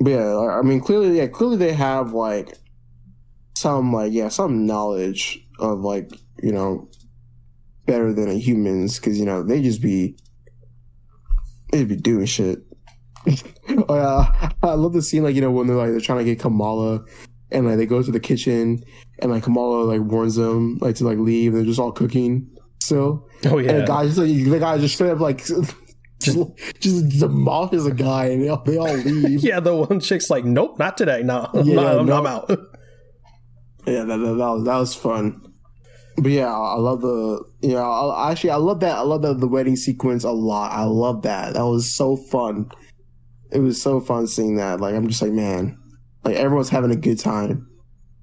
But 0.00 0.10
yeah, 0.10 0.58
I 0.58 0.62
mean, 0.62 0.80
clearly, 0.80 1.18
yeah, 1.18 1.26
clearly 1.26 1.56
they 1.56 1.72
have 1.72 2.12
like 2.12 2.56
some, 3.54 3.92
like, 3.92 4.12
yeah, 4.12 4.28
some 4.28 4.66
knowledge 4.66 5.46
of 5.58 5.80
like, 5.80 6.10
you 6.42 6.52
know, 6.52 6.88
better 7.86 8.12
than 8.12 8.28
a 8.28 8.34
humans 8.34 8.98
because, 8.98 9.18
you 9.18 9.26
know, 9.26 9.42
they 9.42 9.62
just 9.62 9.82
be, 9.82 10.16
they'd 11.72 11.88
be 11.88 11.96
doing 11.96 12.26
shit. 12.26 12.60
oh, 13.88 13.94
yeah, 13.94 14.50
I 14.62 14.74
love 14.74 14.94
the 14.94 15.02
scene, 15.02 15.22
like, 15.22 15.34
you 15.34 15.40
know, 15.40 15.50
when 15.50 15.66
they're 15.66 15.76
like, 15.76 15.90
they're 15.90 16.00
trying 16.00 16.18
to 16.18 16.24
get 16.24 16.40
Kamala 16.40 17.04
and 17.54 17.66
like 17.66 17.76
they 17.76 17.86
go 17.86 18.02
to 18.02 18.10
the 18.10 18.20
kitchen 18.20 18.84
and 19.20 19.30
like 19.30 19.44
Kamala 19.44 19.84
like 19.84 20.00
warns 20.00 20.34
them 20.34 20.78
like 20.80 20.96
to 20.96 21.04
like 21.04 21.18
leave. 21.18 21.52
They're 21.52 21.64
just 21.64 21.80
all 21.80 21.92
cooking 21.92 22.50
still. 22.80 23.28
Oh 23.46 23.58
yeah. 23.58 23.70
And 23.70 23.82
the 23.82 23.86
guy 23.86 24.06
just 24.06 24.18
like 24.18 24.28
the 24.28 24.58
guy 24.58 24.78
just 24.78 24.94
straight 24.94 25.10
up 25.10 25.20
like 25.20 25.44
just 25.44 25.74
just 26.80 27.20
demolishes 27.20 27.86
a 27.86 27.92
guy 27.92 28.26
and 28.26 28.42
they 28.42 28.48
all, 28.48 28.62
they 28.64 28.76
all 28.76 28.92
leave. 28.92 29.40
yeah, 29.42 29.60
the 29.60 29.74
one 29.74 30.00
chick's 30.00 30.30
like, 30.30 30.44
nope, 30.44 30.78
not 30.78 30.96
today. 30.96 31.22
No, 31.22 31.48
yeah, 31.54 31.74
no, 31.74 32.00
I'm, 32.00 32.06
no. 32.06 32.18
I'm 32.18 32.26
out. 32.26 32.50
yeah, 33.86 34.04
that, 34.04 34.16
that, 34.16 34.16
that, 34.16 34.36
was 34.36 34.64
that 34.64 34.76
was 34.76 34.94
fun. 34.94 35.40
But 36.16 36.30
yeah, 36.30 36.52
I 36.52 36.76
love 36.76 37.00
the 37.00 37.44
you 37.60 37.74
know 37.74 37.82
I, 37.90 38.30
actually 38.30 38.50
I 38.50 38.56
love 38.56 38.80
that 38.80 38.96
I 38.96 39.00
love 39.00 39.22
the, 39.22 39.34
the 39.34 39.48
wedding 39.48 39.76
sequence 39.76 40.24
a 40.24 40.30
lot. 40.30 40.72
I 40.72 40.84
love 40.84 41.22
that. 41.22 41.54
That 41.54 41.66
was 41.66 41.94
so 41.94 42.16
fun. 42.16 42.70
It 43.50 43.58
was 43.58 43.80
so 43.80 44.00
fun 44.00 44.26
seeing 44.26 44.56
that. 44.56 44.80
Like 44.80 44.94
I'm 44.94 45.08
just 45.08 45.22
like 45.22 45.32
man, 45.32 45.78
like 46.24 46.36
everyone's 46.36 46.70
having 46.70 46.90
a 46.90 46.96
good 46.96 47.18
time. 47.18 47.68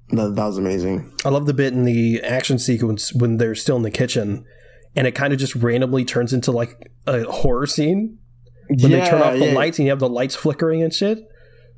That, 0.09 0.35
that 0.35 0.45
was 0.45 0.57
amazing. 0.57 1.13
I 1.23 1.29
love 1.29 1.45
the 1.45 1.53
bit 1.53 1.73
in 1.73 1.85
the 1.85 2.21
action 2.21 2.59
sequence 2.59 3.13
when 3.13 3.37
they're 3.37 3.55
still 3.55 3.77
in 3.77 3.83
the 3.83 3.91
kitchen, 3.91 4.45
and 4.95 5.07
it 5.07 5.13
kind 5.13 5.31
of 5.31 5.39
just 5.39 5.55
randomly 5.55 6.03
turns 6.03 6.33
into 6.33 6.51
like 6.51 6.91
a 7.07 7.23
horror 7.23 7.65
scene 7.65 8.17
when 8.67 8.91
yeah, 8.91 9.03
they 9.03 9.09
turn 9.09 9.21
off 9.21 9.33
the 9.33 9.47
yeah. 9.47 9.53
lights 9.53 9.79
and 9.79 9.85
you 9.85 9.91
have 9.91 9.99
the 9.99 10.09
lights 10.09 10.35
flickering 10.35 10.83
and 10.83 10.93
shit. 10.93 11.19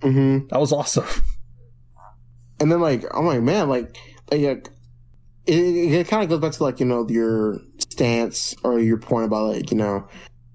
Mm-hmm. 0.01 0.47
That 0.49 0.59
was 0.59 0.71
awesome. 0.71 1.05
And 2.59 2.71
then 2.71 2.79
like 2.79 3.03
I'm 3.13 3.25
like 3.25 3.41
man 3.41 3.67
like 3.67 3.97
like 4.31 4.69
it, 5.45 5.53
it 5.53 6.07
kind 6.07 6.23
of 6.23 6.29
goes 6.29 6.39
back 6.39 6.53
to 6.53 6.63
like 6.63 6.79
you 6.79 6.85
know 6.85 7.05
your 7.09 7.59
stance 7.77 8.55
or 8.63 8.79
your 8.79 8.97
point 8.97 9.25
about 9.25 9.55
like 9.55 9.71
you 9.71 9.75
know 9.75 10.07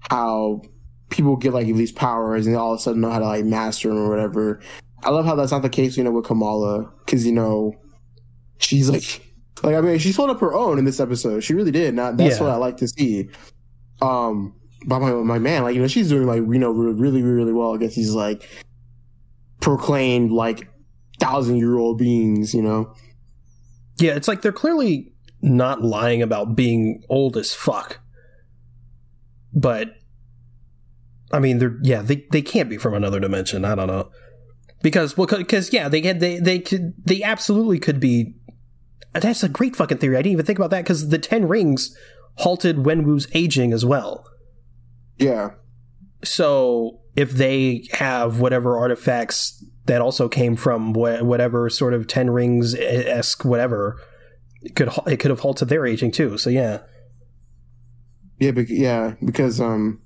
how 0.09 0.61
people 1.09 1.35
get 1.35 1.53
like 1.53 1.67
these 1.67 1.91
powers 1.91 2.47
and 2.47 2.55
all 2.55 2.73
of 2.73 2.79
a 2.79 2.81
sudden 2.81 3.01
know 3.01 3.11
how 3.11 3.19
to 3.19 3.25
like 3.25 3.45
master 3.45 3.89
them 3.89 3.97
or 3.97 4.09
whatever. 4.09 4.59
I 5.03 5.09
love 5.11 5.25
how 5.25 5.35
that's 5.35 5.51
not 5.51 5.61
the 5.61 5.69
case, 5.69 5.97
you 5.97 6.03
know, 6.03 6.11
with 6.11 6.25
Kamala, 6.25 6.91
because 7.05 7.25
you 7.25 7.31
know, 7.31 7.73
she's 8.57 8.89
like, 8.89 9.25
like 9.63 9.75
I 9.75 9.81
mean, 9.81 9.99
she's 9.99 10.15
holding 10.15 10.35
up 10.35 10.41
her 10.41 10.53
own 10.53 10.77
in 10.77 10.85
this 10.85 10.99
episode. 10.99 11.41
She 11.41 11.53
really 11.53 11.71
did. 11.71 11.93
Not 11.93 12.17
that's 12.17 12.37
yeah. 12.37 12.43
what 12.43 12.51
I 12.51 12.57
like 12.57 12.77
to 12.77 12.87
see. 12.87 13.29
Um, 14.01 14.55
but 14.85 14.99
my 14.99 15.11
my 15.11 15.39
man, 15.39 15.63
like 15.63 15.75
you 15.75 15.81
know, 15.81 15.87
she's 15.87 16.09
doing 16.09 16.27
like 16.27 16.39
you 16.39 16.59
know 16.59 16.71
really 16.71 17.21
really 17.21 17.21
really 17.21 17.53
well 17.53 17.73
against 17.73 17.95
these 17.95 18.13
like 18.13 18.47
proclaimed 19.61 20.31
like 20.31 20.67
thousand 21.19 21.57
year 21.57 21.77
old 21.77 21.97
beings, 21.97 22.53
you 22.53 22.61
know. 22.61 22.93
Yeah, 23.97 24.15
it's 24.15 24.27
like 24.27 24.41
they're 24.41 24.51
clearly 24.51 25.13
not 25.41 25.81
lying 25.81 26.21
about 26.21 26.55
being 26.55 27.03
old 27.09 27.37
as 27.37 27.53
fuck, 27.53 27.99
but 29.53 29.95
I 31.31 31.39
mean, 31.39 31.59
they're 31.59 31.77
yeah, 31.83 32.01
they 32.01 32.25
they 32.31 32.41
can't 32.41 32.69
be 32.69 32.77
from 32.77 32.93
another 32.93 33.19
dimension. 33.21 33.63
I 33.63 33.75
don't 33.75 33.87
know 33.87 34.09
because 34.81 35.17
well 35.17 35.27
because 35.27 35.71
yeah 35.73 35.89
they 35.89 36.01
had 36.01 36.19
they 36.19 36.39
they 36.39 36.59
could 36.59 36.93
they 37.05 37.21
absolutely 37.23 37.79
could 37.79 37.99
be 37.99 38.33
that's 39.13 39.43
a 39.43 39.49
great 39.49 39.75
fucking 39.75 39.97
theory. 39.97 40.15
I 40.17 40.21
didn't 40.21 40.33
even 40.33 40.45
think 40.45 40.59
about 40.59 40.69
that 40.71 40.83
because 40.83 41.09
the 41.09 41.17
ten 41.17 41.47
rings 41.47 41.95
halted 42.35 42.77
wenwu's 42.77 43.27
aging 43.33 43.73
as 43.73 43.83
well. 43.85 44.23
Yeah. 45.17 45.51
So 46.23 47.01
if 47.15 47.31
they 47.31 47.87
have 47.93 48.39
whatever 48.39 48.77
artifacts 48.77 49.63
that 49.85 50.01
also 50.01 50.29
came 50.29 50.55
from 50.55 50.93
wh- 50.93 51.23
whatever 51.23 51.69
sort 51.69 51.93
of 51.93 52.07
ten 52.07 52.29
rings 52.29 52.75
esque 52.75 53.43
whatever 53.43 53.99
it 54.61 54.75
could 54.75 54.89
it 55.07 55.17
could 55.17 55.31
have 55.31 55.39
halted 55.39 55.67
their 55.67 55.85
aging 55.85 56.11
too 56.11 56.37
so 56.37 56.49
yeah. 56.49 56.79
Yeah 58.39 58.51
be- 58.51 58.67
yeah 58.69 59.15
because 59.25 59.59
um 59.59 60.01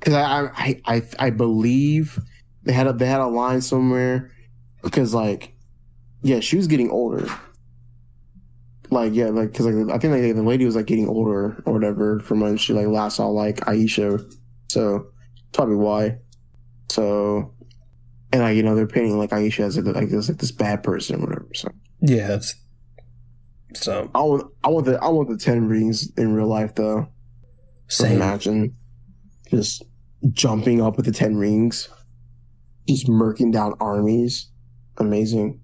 because 0.00 0.14
I, 0.14 0.50
I 0.54 0.80
i 0.86 1.02
i 1.18 1.30
believe 1.30 2.18
they 2.64 2.72
had 2.72 2.86
a 2.86 2.92
they 2.92 3.06
had 3.06 3.20
a 3.20 3.26
line 3.26 3.60
somewhere 3.60 4.30
because 4.82 5.14
like 5.14 5.54
yeah 6.22 6.40
she 6.40 6.56
was 6.56 6.66
getting 6.66 6.90
older. 6.90 7.26
Like 8.90 9.14
yeah 9.14 9.26
like 9.26 9.52
because 9.52 9.66
like 9.66 9.94
I 9.94 9.98
think 9.98 10.12
like 10.12 10.34
the 10.34 10.42
lady 10.42 10.64
was 10.64 10.76
like 10.76 10.86
getting 10.86 11.08
older 11.08 11.62
or 11.64 11.72
whatever 11.72 12.20
from 12.20 12.40
when 12.40 12.56
she 12.56 12.72
like 12.72 12.86
last 12.86 13.16
saw 13.16 13.28
like 13.28 13.56
Aisha. 13.60 14.22
So 14.68 15.06
probably 15.52 15.76
why. 15.76 16.18
So 16.90 17.54
and 18.32 18.42
like 18.42 18.56
you 18.56 18.62
know 18.62 18.74
they're 18.74 18.86
painting 18.86 19.18
like 19.18 19.30
Aisha 19.30 19.60
as 19.60 19.76
like, 19.78 19.94
like 19.94 20.10
this 20.10 20.28
like 20.28 20.38
this 20.38 20.52
bad 20.52 20.82
person 20.82 21.16
or 21.16 21.26
whatever 21.26 21.48
so. 21.54 21.68
Yeah 22.00 22.40
so. 23.76 24.08
I 24.14 24.20
want 24.20 24.52
I 24.62 24.68
want 24.68 24.86
the 24.86 25.02
I 25.02 25.08
want 25.08 25.28
the 25.28 25.36
ten 25.36 25.66
rings 25.66 26.12
in 26.16 26.34
real 26.34 26.46
life 26.46 26.74
though. 26.74 27.08
Same. 27.88 28.16
Imagine 28.16 28.74
just 29.50 29.84
jumping 30.30 30.80
up 30.80 30.96
with 30.96 31.06
the 31.06 31.12
Ten 31.12 31.36
Rings, 31.36 31.88
just 32.88 33.08
murking 33.08 33.50
down 33.52 33.74
armies. 33.80 34.50
Amazing. 34.98 35.60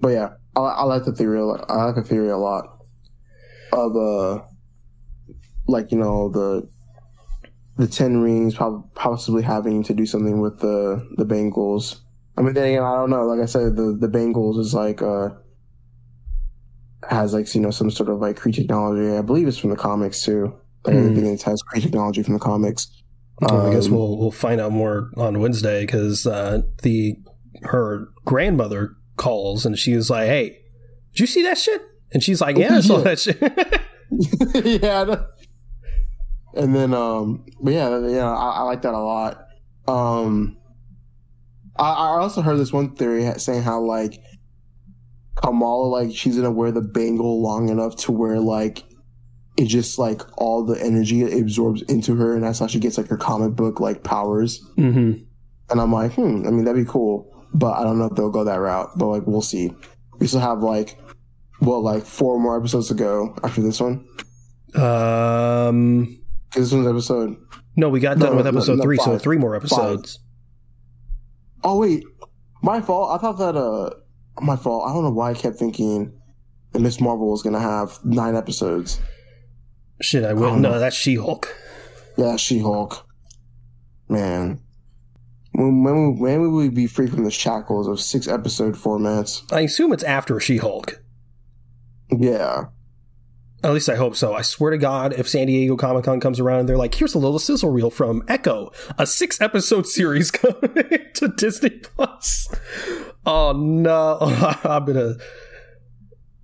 But 0.00 0.08
yeah, 0.08 0.28
I, 0.56 0.60
I 0.60 0.82
like 0.84 1.04
the 1.04 1.12
theory. 1.12 1.38
a 1.40 1.44
lot- 1.44 1.64
I 1.70 1.84
like 1.84 1.94
the 1.96 2.02
theory 2.02 2.30
a 2.30 2.36
lot 2.38 2.64
of 3.72 3.94
uh, 3.96 4.42
like 5.68 5.92
you 5.92 5.98
know 5.98 6.28
the 6.30 6.68
the 7.76 7.86
Ten 7.86 8.20
Rings 8.20 8.54
prob- 8.54 8.92
possibly 8.94 9.42
having 9.42 9.82
to 9.84 9.94
do 9.94 10.04
something 10.06 10.40
with 10.40 10.58
the 10.60 11.06
the 11.16 11.24
bangles. 11.24 12.02
I 12.36 12.42
mean, 12.42 12.54
then 12.54 12.68
again, 12.68 12.82
I 12.82 12.94
don't 12.96 13.10
know. 13.10 13.24
Like 13.26 13.40
I 13.40 13.46
said, 13.46 13.76
the 13.76 13.96
the 13.98 14.08
bangles 14.08 14.58
is 14.58 14.74
like 14.74 15.02
uh 15.02 15.30
has 17.08 17.32
like 17.32 17.52
you 17.54 17.60
know 17.60 17.70
some 17.70 17.90
sort 17.90 18.08
of 18.08 18.18
like 18.20 18.36
Kree 18.38 18.54
technology. 18.54 19.16
I 19.16 19.22
believe 19.22 19.48
it's 19.48 19.58
from 19.58 19.70
the 19.70 19.76
comics 19.76 20.22
too. 20.22 20.54
Like 20.84 20.94
Hmm. 20.94 21.00
everything 21.08 21.26
it 21.26 21.42
has 21.42 21.62
Kree 21.62 21.82
technology 21.82 22.22
from 22.22 22.34
the 22.34 22.40
comics. 22.40 22.99
Well, 23.40 23.68
I 23.68 23.72
guess 23.74 23.86
Um, 23.86 23.92
we'll 23.92 24.18
we'll 24.18 24.30
find 24.30 24.60
out 24.60 24.72
more 24.72 25.10
on 25.16 25.40
Wednesday 25.40 25.80
because 25.86 26.26
uh, 26.26 26.62
the 26.82 27.16
her 27.62 28.08
grandmother 28.24 28.96
calls 29.16 29.64
and 29.66 29.78
she's 29.78 30.10
like, 30.10 30.26
"Hey, 30.26 30.58
did 31.12 31.20
you 31.20 31.26
see 31.26 31.42
that 31.44 31.58
shit?" 31.58 31.82
And 32.12 32.22
she's 32.22 32.40
like, 32.40 32.56
"Yeah, 32.56 32.76
I 32.76 32.80
saw 32.80 32.98
that 33.02 33.18
shit." 33.18 33.40
yeah. 34.82 35.22
And 36.54 36.74
then, 36.74 36.92
um, 36.92 37.46
but 37.62 37.72
yeah, 37.72 38.06
yeah, 38.08 38.28
I, 38.30 38.50
I 38.50 38.62
like 38.62 38.82
that 38.82 38.92
a 38.94 38.98
lot. 38.98 39.46
Um, 39.86 40.56
I, 41.78 41.90
I 41.90 42.06
also 42.18 42.42
heard 42.42 42.58
this 42.58 42.72
one 42.72 42.94
theory 42.94 43.30
saying 43.38 43.62
how 43.62 43.80
like 43.80 44.20
Kamala, 45.36 45.86
like 45.86 46.14
she's 46.14 46.36
gonna 46.36 46.50
wear 46.50 46.72
the 46.72 46.82
bangle 46.82 47.40
long 47.40 47.68
enough 47.68 47.96
to 47.98 48.12
where 48.12 48.40
like 48.40 48.84
it 49.56 49.66
just 49.66 49.98
like 49.98 50.22
all 50.38 50.64
the 50.64 50.80
energy 50.82 51.22
absorbs 51.38 51.82
into 51.82 52.14
her, 52.16 52.34
and 52.34 52.44
that's 52.44 52.58
how 52.58 52.66
she 52.66 52.78
gets 52.78 52.96
like 52.98 53.08
her 53.08 53.16
comic 53.16 53.54
book 53.56 53.80
like 53.80 54.02
powers. 54.04 54.58
hmm 54.76 55.12
And 55.70 55.80
I'm 55.80 55.92
like, 55.92 56.12
hmm, 56.14 56.46
I 56.46 56.50
mean 56.50 56.64
that'd 56.64 56.84
be 56.84 56.90
cool, 56.90 57.46
but 57.52 57.72
I 57.72 57.82
don't 57.84 57.98
know 57.98 58.06
if 58.06 58.14
they'll 58.16 58.30
go 58.30 58.44
that 58.44 58.56
route. 58.60 58.90
But 58.96 59.06
like, 59.08 59.26
we'll 59.26 59.42
see. 59.42 59.72
We 60.18 60.26
still 60.26 60.40
have 60.40 60.62
like, 60.62 60.98
well, 61.60 61.82
like 61.82 62.04
four 62.04 62.38
more 62.40 62.56
episodes 62.58 62.88
to 62.88 62.94
go 62.94 63.36
after 63.42 63.60
this 63.62 63.80
one. 63.80 64.06
Um, 64.74 66.20
this 66.54 66.72
one's 66.72 66.86
episode. 66.86 67.36
no, 67.76 67.88
we 67.88 68.00
got 68.00 68.18
No, 68.18 68.26
done 68.26 68.36
with 68.36 68.46
episode 68.46 68.76
no, 68.78 68.82
three, 68.82 68.96
so 68.98 69.18
three 69.18 69.38
more 69.38 69.54
episodes. 69.56 70.18
Oh 71.62 71.78
wait, 71.78 72.04
my 72.62 72.80
fault. 72.80 73.10
I 73.18 73.20
thought 73.20 73.38
that 73.38 73.56
uh, 73.56 73.90
my 74.40 74.56
fault. 74.56 74.88
I 74.88 74.92
don't 74.92 75.04
know 75.04 75.10
why 75.10 75.30
I 75.30 75.34
kept 75.34 75.56
thinking 75.56 76.12
that 76.72 76.80
Miss 76.80 77.00
Marvel 77.00 77.30
was 77.30 77.42
gonna 77.42 77.60
have 77.60 77.98
nine 78.04 78.34
episodes. 78.36 79.00
Shit, 80.00 80.24
I 80.24 80.32
will. 80.32 80.56
No, 80.56 80.72
no. 80.72 80.78
that's 80.78 80.96
She 80.96 81.16
Hulk. 81.16 81.54
Yeah, 82.16 82.36
She 82.36 82.58
Hulk. 82.60 83.06
Man, 84.08 84.60
when 85.52 85.82
when 85.84 86.18
when 86.18 86.40
will 86.40 86.54
we 86.56 86.68
be 86.68 86.86
free 86.86 87.06
from 87.06 87.24
the 87.24 87.30
shackles 87.30 87.86
of 87.86 88.00
six 88.00 88.26
episode 88.26 88.74
formats? 88.74 89.50
I 89.52 89.60
assume 89.60 89.92
it's 89.92 90.02
after 90.02 90.40
She 90.40 90.56
Hulk. 90.56 91.00
Yeah, 92.10 92.64
At 93.62 93.72
least 93.72 93.88
I 93.88 93.94
hope 93.94 94.16
so. 94.16 94.34
I 94.34 94.42
swear 94.42 94.72
to 94.72 94.78
God, 94.78 95.12
if 95.12 95.28
San 95.28 95.46
Diego 95.46 95.76
Comic 95.76 96.04
Con 96.04 96.18
comes 96.18 96.40
around 96.40 96.60
and 96.60 96.68
they're 96.68 96.76
like, 96.76 96.94
here's 96.96 97.14
a 97.14 97.18
little 97.20 97.38
sizzle 97.38 97.70
reel 97.70 97.90
from 97.90 98.24
Echo, 98.26 98.72
a 98.98 99.06
six 99.06 99.40
episode 99.40 99.86
series 99.86 100.30
coming 100.32 100.74
to 101.14 101.28
Disney 101.36 101.70
Plus. 101.70 102.48
Oh 103.24 103.52
no. 103.52 104.18
I'm 104.64 104.84
gonna 104.86 105.14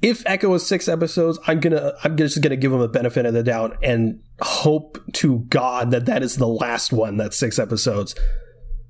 if 0.03 0.23
Echo 0.27 0.53
is 0.55 0.67
six 0.67 0.89
episodes, 0.89 1.39
I'm 1.47 1.61
gonna 1.61 1.95
I'm 2.05 2.17
just 2.17 2.43
gonna 2.43 2.57
give 2.57 2.71
them 2.71 2.81
the 2.81 2.89
benefit 2.89 3.25
of 3.27 3.35
the 3.35 3.43
doubt 3.43 3.79
and 3.83 4.21
hope 4.41 4.99
to 5.15 5.41
God 5.49 5.91
that 5.93 6.07
that 6.07 6.23
is 6.23 6.37
the 6.37 6.47
last 6.49 6.93
one 6.93 7.17
that's 7.17 7.37
six 7.39 7.59
episodes. 7.59 8.15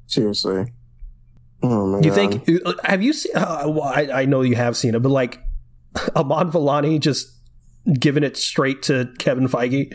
seriously. 0.07 0.73
Oh 1.63 1.97
You 2.03 2.11
God. 2.11 2.15
think? 2.15 2.49
Have 2.85 3.03
you 3.03 3.13
seen? 3.13 3.33
Uh, 3.35 3.65
well, 3.67 3.83
I, 3.85 4.09
I 4.13 4.25
know 4.27 4.43
you 4.43 4.57
have 4.57 4.77
seen 4.77 4.95
it, 4.95 5.03
but 5.03 5.09
like 5.11 5.39
Iman 6.17 6.51
Vellani 6.51 7.01
just 7.01 7.29
giving 7.99 8.23
it 8.25 8.37
straight 8.37 8.83
to 8.85 9.09
Kevin 9.19 9.49
Feige 9.49 9.95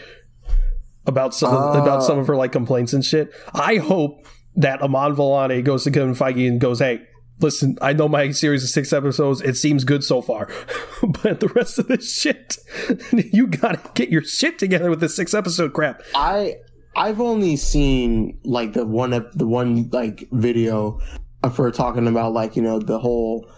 about 1.05 1.33
some 1.33 1.53
of, 1.53 1.75
Uh. 1.75 1.81
about 1.81 2.03
some 2.03 2.19
of 2.19 2.27
her 2.27 2.35
like 2.35 2.51
complaints 2.51 2.93
and 2.93 3.03
shit. 3.05 3.31
I 3.53 3.75
hope 3.77 4.25
that 4.55 4.81
Iman 4.81 5.15
Vellani 5.15 5.63
goes 5.63 5.83
to 5.83 5.91
Kevin 5.91 6.15
Feige 6.15 6.47
and 6.47 6.59
goes, 6.59 6.79
"Hey, 6.79 7.01
listen, 7.41 7.77
I 7.81 7.93
know 7.93 8.07
my 8.07 8.31
series 8.31 8.63
of 8.63 8.69
six 8.69 8.93
episodes. 8.93 9.41
It 9.41 9.55
seems 9.55 9.83
good 9.83 10.03
so 10.03 10.21
far, 10.21 10.49
but 11.23 11.39
the 11.39 11.47
rest 11.49 11.79
of 11.79 11.87
this 11.87 12.13
shit, 12.13 12.57
you 13.11 13.47
gotta 13.47 13.79
get 13.93 14.09
your 14.09 14.23
shit 14.23 14.59
together 14.59 14.89
with 14.89 14.99
this 14.99 15.15
six 15.15 15.33
episode 15.33 15.73
crap." 15.73 16.01
I 16.15 16.55
I've 16.95 17.21
only 17.21 17.55
seen 17.55 18.39
like 18.43 18.73
the 18.73 18.85
one 18.85 19.11
the 19.33 19.47
one 19.47 19.89
like 19.91 20.27
video 20.31 20.99
of 21.43 21.57
her 21.57 21.71
talking 21.71 22.07
about 22.07 22.33
like 22.33 22.55
you 22.55 22.61
know 22.61 22.79
the 22.79 22.99
whole 22.99 23.49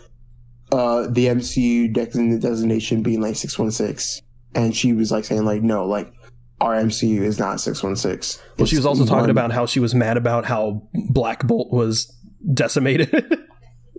uh 0.71 1.07
the 1.09 1.27
MCU 1.27 1.91
design- 1.93 2.39
designation 2.39 3.03
being 3.03 3.21
like 3.21 3.35
six 3.35 3.57
one 3.57 3.71
six, 3.71 4.21
and 4.55 4.75
she 4.75 4.93
was 4.93 5.11
like 5.11 5.25
saying 5.25 5.45
like 5.45 5.61
no 5.61 5.85
like 5.85 6.11
our 6.61 6.75
MCU 6.75 7.21
is 7.21 7.39
not 7.39 7.59
six 7.59 7.83
one 7.83 7.95
six. 7.95 8.41
Well, 8.57 8.67
she 8.67 8.75
was 8.75 8.85
also 8.85 9.05
talking 9.05 9.29
about 9.29 9.51
how 9.51 9.65
she 9.65 9.79
was 9.79 9.93
mad 9.93 10.17
about 10.17 10.45
how 10.45 10.87
Black 11.09 11.45
Bolt 11.45 11.71
was 11.71 12.15
decimated. 12.53 13.39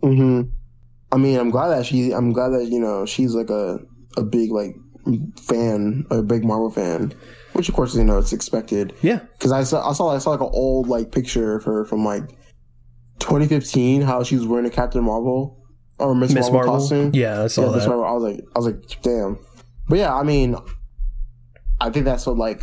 hmm 0.04 0.42
I 1.12 1.16
mean, 1.16 1.38
I'm 1.38 1.50
glad 1.50 1.68
that 1.68 1.86
she. 1.86 2.10
I'm 2.12 2.32
glad 2.32 2.48
that 2.48 2.66
you 2.66 2.80
know 2.80 3.06
she's 3.06 3.34
like 3.34 3.48
a 3.50 3.78
a 4.16 4.22
big 4.22 4.50
like 4.50 4.74
fan, 5.40 6.04
a 6.10 6.22
big 6.22 6.44
Marvel 6.44 6.70
fan, 6.70 7.12
which 7.52 7.68
of 7.68 7.74
course 7.74 7.94
you 7.94 8.04
know 8.04 8.18
it's 8.18 8.32
expected. 8.32 8.92
yeah. 9.02 9.20
because 9.38 9.52
I 9.52 9.62
saw 9.62 9.88
I 9.88 9.92
saw 9.92 10.14
I 10.14 10.18
saw 10.18 10.30
like 10.30 10.40
an 10.40 10.50
old 10.52 10.88
like 10.88 11.12
picture 11.12 11.54
of 11.56 11.64
her 11.64 11.84
from 11.84 12.04
like 12.04 12.24
2015, 13.20 14.02
how 14.02 14.22
she 14.24 14.36
was 14.36 14.46
wearing 14.46 14.66
a 14.66 14.70
Captain 14.70 15.04
Marvel 15.04 15.62
or 15.98 16.14
Miss, 16.14 16.34
Marvel, 16.34 16.52
Marvel. 16.52 16.74
costume. 16.74 17.10
Yeah, 17.14 17.44
I 17.44 17.46
saw 17.46 17.66
yeah, 17.66 17.76
Miss 17.76 17.84
that. 17.84 17.90
Marvel. 17.90 18.04
I 18.04 18.12
was 18.12 18.22
like, 18.24 18.44
I 18.56 18.58
was 18.58 18.66
like, 18.66 19.02
damn. 19.02 19.38
But 19.88 19.98
yeah, 19.98 20.14
I 20.14 20.22
mean, 20.24 20.56
I 21.80 21.90
think 21.90 22.04
that's 22.04 22.26
what 22.26 22.36
like 22.36 22.62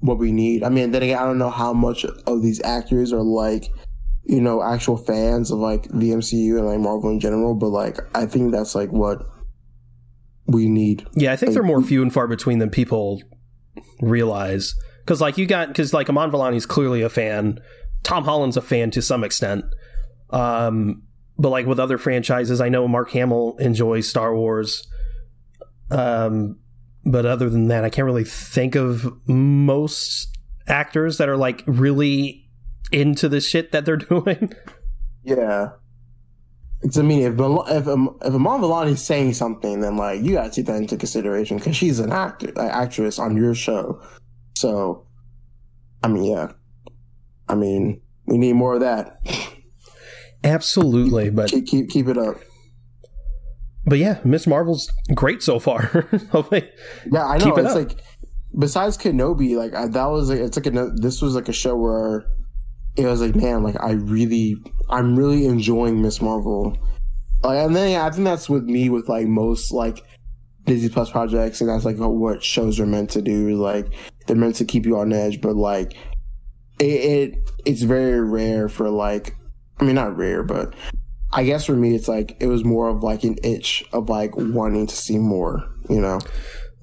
what 0.00 0.18
we 0.18 0.32
need. 0.32 0.62
I 0.62 0.68
mean, 0.68 0.90
then 0.90 1.02
again, 1.02 1.18
I 1.18 1.24
don't 1.24 1.38
know 1.38 1.50
how 1.50 1.72
much 1.72 2.04
of 2.04 2.42
these 2.42 2.60
actors 2.62 3.12
are 3.12 3.22
like, 3.22 3.70
you 4.28 4.40
know, 4.40 4.62
actual 4.62 4.96
fans 4.96 5.50
of 5.50 5.58
like 5.58 5.84
the 5.84 6.10
MCU 6.10 6.58
and 6.58 6.66
like 6.66 6.80
Marvel 6.80 7.10
in 7.10 7.20
general. 7.20 7.54
But 7.54 7.68
like, 7.68 7.98
I 8.14 8.26
think 8.26 8.52
that's 8.52 8.74
like 8.74 8.90
what 8.90 9.26
we 10.46 10.68
need. 10.68 11.06
Yeah, 11.14 11.32
I 11.32 11.36
think 11.36 11.52
they're 11.52 11.62
more 11.62 11.82
few 11.82 12.02
and 12.02 12.12
far 12.12 12.26
between 12.26 12.58
than 12.58 12.70
people 12.70 13.22
realize. 14.00 14.74
Because 15.04 15.20
like 15.20 15.38
you 15.38 15.46
got 15.46 15.68
because 15.68 15.94
like 15.94 16.08
Iman 16.08 16.30
Vellani's 16.30 16.66
clearly 16.66 17.02
a 17.02 17.08
fan. 17.08 17.60
Tom 18.02 18.24
Holland's 18.24 18.56
a 18.56 18.62
fan 18.62 18.90
to 18.92 19.02
some 19.02 19.24
extent. 19.24 19.64
Um, 20.30 21.02
but 21.38 21.50
like 21.50 21.66
with 21.66 21.78
other 21.78 21.98
franchises, 21.98 22.60
I 22.60 22.68
know 22.68 22.88
Mark 22.88 23.10
Hamill 23.10 23.56
enjoys 23.58 24.08
Star 24.08 24.34
Wars. 24.34 24.86
Um, 25.90 26.58
but 27.04 27.26
other 27.26 27.48
than 27.48 27.68
that, 27.68 27.84
I 27.84 27.90
can't 27.90 28.06
really 28.06 28.24
think 28.24 28.74
of 28.74 29.12
most 29.28 30.36
actors 30.66 31.18
that 31.18 31.28
are 31.28 31.36
like 31.36 31.62
really 31.66 32.45
into 32.92 33.28
the 33.28 33.40
shit 33.40 33.72
that 33.72 33.84
they're 33.84 33.96
doing. 34.12 34.52
Yeah. 35.24 35.70
It's, 36.82 36.98
I 36.98 37.02
mean, 37.02 37.22
if 37.22 37.34
Mil- 37.34 37.64
if 37.68 37.88
um, 37.88 38.16
if 38.22 38.34
Iman 38.34 38.60
Vellani's 38.60 39.02
saying 39.02 39.32
something, 39.34 39.80
then 39.80 39.96
like 39.96 40.22
you 40.22 40.32
gotta 40.34 40.50
take 40.50 40.66
that 40.66 40.76
into 40.76 40.96
consideration 40.96 41.56
because 41.56 41.74
she's 41.76 41.98
an 41.98 42.12
actor, 42.12 42.48
an 42.56 42.68
actress 42.70 43.18
on 43.18 43.36
your 43.36 43.54
show. 43.54 44.00
So, 44.56 45.06
I 46.02 46.08
mean, 46.08 46.24
yeah. 46.24 46.52
I 47.48 47.54
mean, 47.54 48.02
we 48.26 48.36
need 48.38 48.52
more 48.54 48.74
of 48.74 48.80
that. 48.80 49.18
Absolutely, 50.44 51.30
but 51.30 51.50
Keep 51.50 51.66
keep 51.66 51.88
keep 51.88 52.08
it 52.08 52.18
up. 52.18 52.36
but 53.86 53.98
yeah, 53.98 54.20
Miss 54.24 54.46
Marvel's 54.46 54.90
great 55.14 55.42
so 55.42 55.58
far. 55.58 56.08
Like, 56.50 56.70
Yeah, 57.10 57.24
I 57.26 57.38
know. 57.38 57.44
Keep 57.46 57.58
it 57.58 57.64
it's 57.66 57.70
up. 57.74 57.88
like 57.88 57.98
besides 58.58 58.96
Kenobi, 58.98 59.56
like 59.56 59.74
I, 59.74 59.88
that 59.88 60.06
was 60.06 60.28
like 60.28 60.38
it's 60.40 60.56
like 60.56 60.66
a, 60.66 60.90
this 60.96 61.22
was 61.22 61.34
like 61.34 61.48
a 61.48 61.52
show 61.52 61.74
where 61.74 62.26
it 62.96 63.06
was 63.06 63.20
like 63.20 63.34
man, 63.34 63.62
like 63.62 63.80
I 63.80 63.92
really, 63.92 64.56
I'm 64.88 65.16
really 65.16 65.46
enjoying 65.46 66.02
Miss 66.02 66.20
Marvel. 66.20 66.76
Like, 67.42 67.58
and 67.58 67.76
then 67.76 67.92
yeah, 67.92 68.06
I 68.06 68.10
think 68.10 68.24
that's 68.24 68.48
with 68.48 68.64
me 68.64 68.88
with 68.88 69.08
like 69.08 69.26
most 69.26 69.72
like 69.72 70.02
Disney 70.64 70.88
Plus 70.88 71.10
projects, 71.10 71.60
and 71.60 71.70
that's 71.70 71.84
like 71.84 71.96
what 71.96 72.42
shows 72.42 72.80
are 72.80 72.86
meant 72.86 73.10
to 73.10 73.22
do. 73.22 73.54
Like 73.56 73.88
they're 74.26 74.36
meant 74.36 74.56
to 74.56 74.64
keep 74.64 74.86
you 74.86 74.98
on 74.98 75.12
edge, 75.12 75.40
but 75.40 75.56
like 75.56 75.94
it, 76.80 76.84
it 76.84 77.50
it's 77.64 77.82
very 77.82 78.20
rare 78.20 78.68
for 78.68 78.90
like 78.90 79.36
I 79.78 79.84
mean 79.84 79.94
not 79.94 80.16
rare, 80.16 80.42
but 80.42 80.74
I 81.32 81.44
guess 81.44 81.66
for 81.66 81.76
me 81.76 81.94
it's 81.94 82.08
like 82.08 82.36
it 82.40 82.46
was 82.46 82.64
more 82.64 82.88
of 82.88 83.02
like 83.02 83.24
an 83.24 83.36
itch 83.42 83.84
of 83.92 84.08
like 84.08 84.32
wanting 84.36 84.86
to 84.86 84.96
see 84.96 85.18
more, 85.18 85.68
you 85.88 86.00
know. 86.00 86.18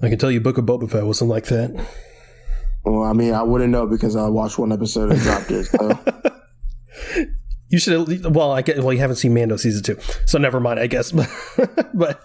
I 0.02 0.08
can 0.08 0.18
tell 0.18 0.30
you, 0.30 0.40
Book 0.40 0.58
of 0.58 0.64
Boba 0.64 0.90
Fett 0.90 1.06
wasn't 1.06 1.30
like 1.30 1.46
that. 1.46 1.86
Well, 2.84 3.02
I 3.04 3.12
mean, 3.12 3.34
I 3.34 3.42
wouldn't 3.42 3.70
know 3.70 3.86
because 3.86 4.16
I 4.16 4.28
watched 4.28 4.58
one 4.58 4.72
episode 4.72 5.12
and 5.12 5.20
dropped 5.20 5.50
it. 5.50 5.64
So. 5.66 5.98
You 7.70 7.78
should. 7.80 8.06
least- 8.06 8.30
Well, 8.30 8.52
I 8.52 8.62
get, 8.62 8.78
well, 8.84 8.92
you 8.92 9.00
haven't 9.00 9.16
seen 9.16 9.34
Mando 9.34 9.56
season 9.56 9.82
two, 9.82 9.96
so 10.26 10.38
never 10.38 10.60
mind. 10.60 10.78
I 10.78 10.86
guess, 10.86 11.10
but 11.94 12.22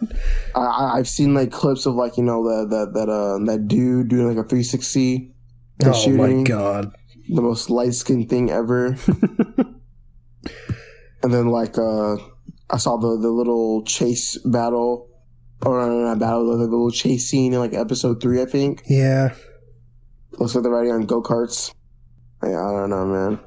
I- 0.54 0.92
I've 0.98 1.08
seen 1.08 1.34
like 1.34 1.52
clips 1.52 1.88
of 1.88 1.96
like 1.96 2.18
you 2.18 2.24
know 2.24 2.44
that 2.44 2.70
that 2.70 2.94
that 2.94 3.10
uh 3.10 3.40
that 3.46 3.68
dude 3.68 4.10
doing 4.10 4.28
like 4.28 4.38
a 4.38 4.44
360 4.48 5.34
and 5.80 5.88
oh 5.88 5.92
my 5.92 5.98
shooting. 5.98 6.44
god, 6.44 6.92
the 7.30 7.42
most 7.42 7.72
light 7.72 7.96
skinned 7.96 8.30
thing 8.30 8.52
ever. 8.52 8.96
and 11.24 11.34
then 11.34 11.48
like 11.48 11.80
uh 11.80 12.18
I 12.70 12.78
saw 12.78 12.98
the 12.98 13.18
the 13.20 13.30
little 13.30 13.84
chase 13.86 14.38
battle 14.46 15.08
or 15.66 15.80
no, 15.88 16.00
not 16.02 16.20
battle, 16.20 16.46
the, 16.52 16.58
the 16.58 16.64
little 16.72 16.92
chase 16.92 17.28
scene 17.28 17.54
in 17.54 17.60
like 17.60 17.74
episode 17.74 18.22
three, 18.22 18.40
I 18.42 18.46
think. 18.46 18.84
Yeah. 18.88 19.34
Looks 20.40 20.56
like 20.56 20.64
they're 20.64 20.72
riding 20.72 20.94
on 20.94 21.06
go 21.06 21.22
karts. 21.22 21.74
Yeah, 22.42 22.66
I 22.66 22.72
don't 22.72 22.90
know, 22.90 23.06
man. 23.06 23.40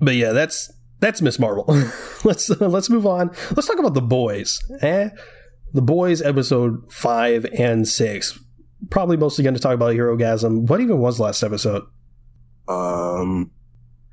But 0.00 0.16
yeah, 0.16 0.32
that's 0.32 0.72
that's 0.98 1.22
Miss 1.22 1.38
Marvel. 1.38 1.64
let's 2.24 2.50
uh, 2.50 2.68
let's 2.68 2.90
move 2.90 3.06
on. 3.06 3.30
Let's 3.52 3.68
talk 3.68 3.78
about 3.78 3.94
the 3.94 4.02
boys. 4.02 4.60
Eh? 4.80 5.10
The 5.72 5.82
boys 5.82 6.20
episode 6.20 6.92
five 6.92 7.46
and 7.56 7.86
six. 7.86 8.38
Probably 8.90 9.16
mostly 9.16 9.44
going 9.44 9.54
to 9.54 9.60
talk 9.60 9.74
about 9.74 9.94
Herogasm. 9.94 10.68
What 10.68 10.80
even 10.80 10.98
was 10.98 11.20
last 11.20 11.42
episode? 11.42 11.84
Um, 12.66 13.50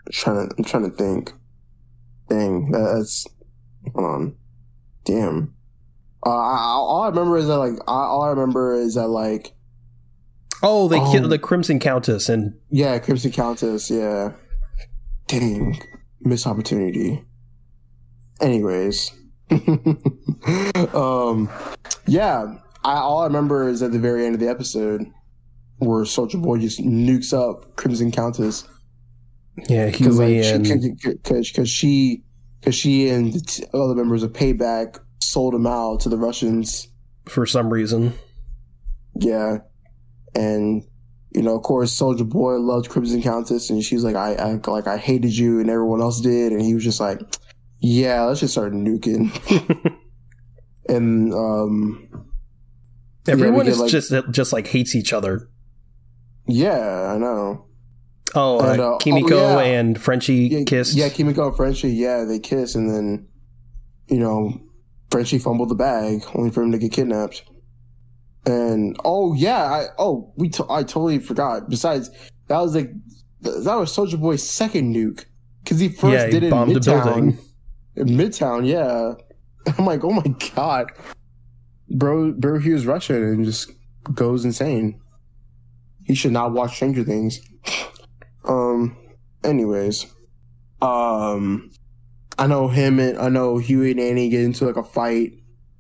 I'm 0.06 0.12
trying 0.12 0.48
to 0.48 0.56
I'm 0.58 0.64
trying 0.64 0.90
to 0.90 0.96
think. 0.96 1.32
Dang, 2.30 2.72
that's 2.72 3.26
hold 3.94 4.06
on. 4.06 4.36
Damn. 5.04 5.56
Uh, 6.26 6.30
I, 6.30 6.58
all 6.58 7.04
I 7.04 7.10
remember 7.10 7.38
is 7.38 7.48
that 7.48 7.58
like 7.58 7.74
I, 7.88 7.94
all 7.94 8.24
I 8.24 8.30
remember 8.30 8.76
is 8.76 8.96
that 8.96 9.08
like 9.08 9.55
Oh, 10.64 10.88
they 10.88 11.00
Oh. 11.00 11.12
killed 11.12 11.30
the 11.32 11.40
Crimson 11.40 11.80
Countess 11.80 12.30
and 12.30 12.54
yeah, 12.70 12.98
Crimson 13.00 13.32
Countess. 13.32 13.90
Yeah. 13.90 14.32
Dang, 15.28 15.80
missed 16.22 16.46
opportunity. 16.48 17.24
Anyways, 18.42 19.12
um, 20.94 21.50
yeah. 22.08 22.56
I 22.84 22.94
all 22.98 23.22
I 23.22 23.26
remember 23.26 23.68
is 23.68 23.82
at 23.82 23.92
the 23.92 24.00
very 24.00 24.26
end 24.26 24.36
of 24.36 24.40
the 24.40 24.48
episode 24.50 25.06
where 25.80 26.06
Soldier 26.06 26.38
Boy 26.38 26.60
just 26.60 26.80
nukes 26.80 27.34
up 27.34 27.76
Crimson 27.76 28.12
Countess. 28.12 28.68
yeah, 29.68 29.88
because 29.90 30.20
like 30.20 30.62
because 31.04 31.50
because 31.52 31.70
she 31.70 32.24
because 32.60 32.76
she 32.76 33.10
and 33.10 33.34
the 33.34 33.40
t- 33.42 33.66
other 33.74 33.96
members 33.96 34.22
of 34.22 34.32
Payback 34.34 35.00
sold 35.22 35.56
him 35.56 35.66
out 35.66 36.02
to 36.02 36.10
the 36.10 36.18
Russians. 36.18 36.88
for 37.28 37.46
some 37.48 37.72
reason. 37.74 38.14
Yeah, 39.20 39.60
and 40.36 40.84
you 41.32 41.42
know, 41.42 41.56
of 41.56 41.64
course, 41.64 41.92
Soldier 41.92 42.24
Boy 42.24 42.58
loved 42.60 42.90
Crimson 42.90 43.22
Countess, 43.22 43.70
and 43.70 43.84
she's 43.84 44.04
like, 44.04 44.16
I, 44.16 44.36
I 44.36 44.60
like 44.72 44.88
I 44.88 44.98
hated 44.98 45.36
you, 45.38 45.60
and 45.60 45.70
everyone 45.70 46.02
else 46.02 46.22
did, 46.22 46.52
and 46.54 46.62
he 46.62 46.74
was 46.74 46.84
just 46.84 47.00
like, 47.00 47.20
Yeah, 47.80 48.24
let's 48.24 48.40
just 48.40 48.54
start 48.54 48.72
nuking. 48.74 49.32
and 50.90 51.34
um, 51.34 52.08
Everyone 53.28 53.66
we 53.66 53.72
is 53.72 53.80
like- 53.80 53.90
just 53.92 54.14
just 54.32 54.54
like 54.54 54.68
hates 54.68 54.96
each 54.96 55.12
other. 55.14 55.50
yeah, 56.48 57.12
I 57.14 57.18
know. 57.18 57.66
Oh, 58.38 58.60
And, 58.60 58.82
uh, 58.82 58.98
Kimiko 58.98 59.38
oh, 59.38 59.60
yeah. 59.60 59.80
and 59.80 60.02
Frenchie 60.02 60.48
Yeah, 60.52 60.64
kissed. 60.66 60.96
Yeah, 60.96 61.08
Kimiko 61.10 61.48
and 61.48 61.56
Frenchie, 61.56 61.92
yeah, 61.92 62.24
they 62.26 62.40
kiss, 62.40 62.76
and 62.76 62.90
then 62.90 63.28
you 64.08 64.20
know, 64.20 64.60
Frenchie 65.10 65.38
fumbled 65.40 65.70
the 65.70 65.76
bag, 65.76 66.22
only 66.36 66.50
for 66.52 66.62
him 66.64 66.72
to 66.72 66.78
get 66.78 66.92
kidnapped. 66.92 67.44
And 68.46 68.96
oh 69.04 69.34
yeah, 69.34 69.64
I 69.64 69.86
oh 69.98 70.32
we 70.36 70.50
to, 70.50 70.66
I 70.70 70.84
totally 70.84 71.20
forgot. 71.20 71.70
Besides, 71.70 72.10
that 72.48 72.60
was 72.60 72.76
like 72.76 72.92
that 73.42 73.76
was 73.76 73.92
Soldier 73.92 74.18
Boy's 74.18 74.48
second 74.48 74.94
nuke 74.96 75.26
because 75.64 75.80
he 75.80 75.90
first 75.90 76.14
Yeah, 76.14 76.26
he 76.26 76.32
did 76.32 76.44
it 76.44 76.54
in 76.54 76.68
Midtown. 76.70 77.04
building. 77.04 77.38
In 77.96 78.08
Midtown, 78.10 78.68
yeah. 78.68 79.14
I'm 79.78 79.86
like, 79.86 80.04
oh 80.04 80.12
my 80.12 80.28
god, 80.56 80.92
bro, 81.90 82.34
bro, 82.34 82.60
he 82.60 82.72
was 82.72 82.86
Russian 82.86 83.24
and 83.24 83.46
just 83.46 83.72
goes 84.14 84.46
insane. 84.46 85.00
He 86.04 86.14
should 86.14 86.32
not 86.34 86.52
watch 86.54 86.76
Stranger 86.76 87.04
Things. 87.04 87.40
Um. 88.48 88.96
Anyways, 89.44 90.06
um, 90.80 91.72
I 92.38 92.46
know 92.46 92.68
him 92.68 93.00
and 93.00 93.18
I 93.18 93.30
know 93.30 93.58
Huey 93.58 93.90
and 93.90 94.00
Annie 94.00 94.30
get 94.30 94.42
into 94.42 94.66
like 94.66 94.76
a 94.76 94.84
fight 94.84 95.34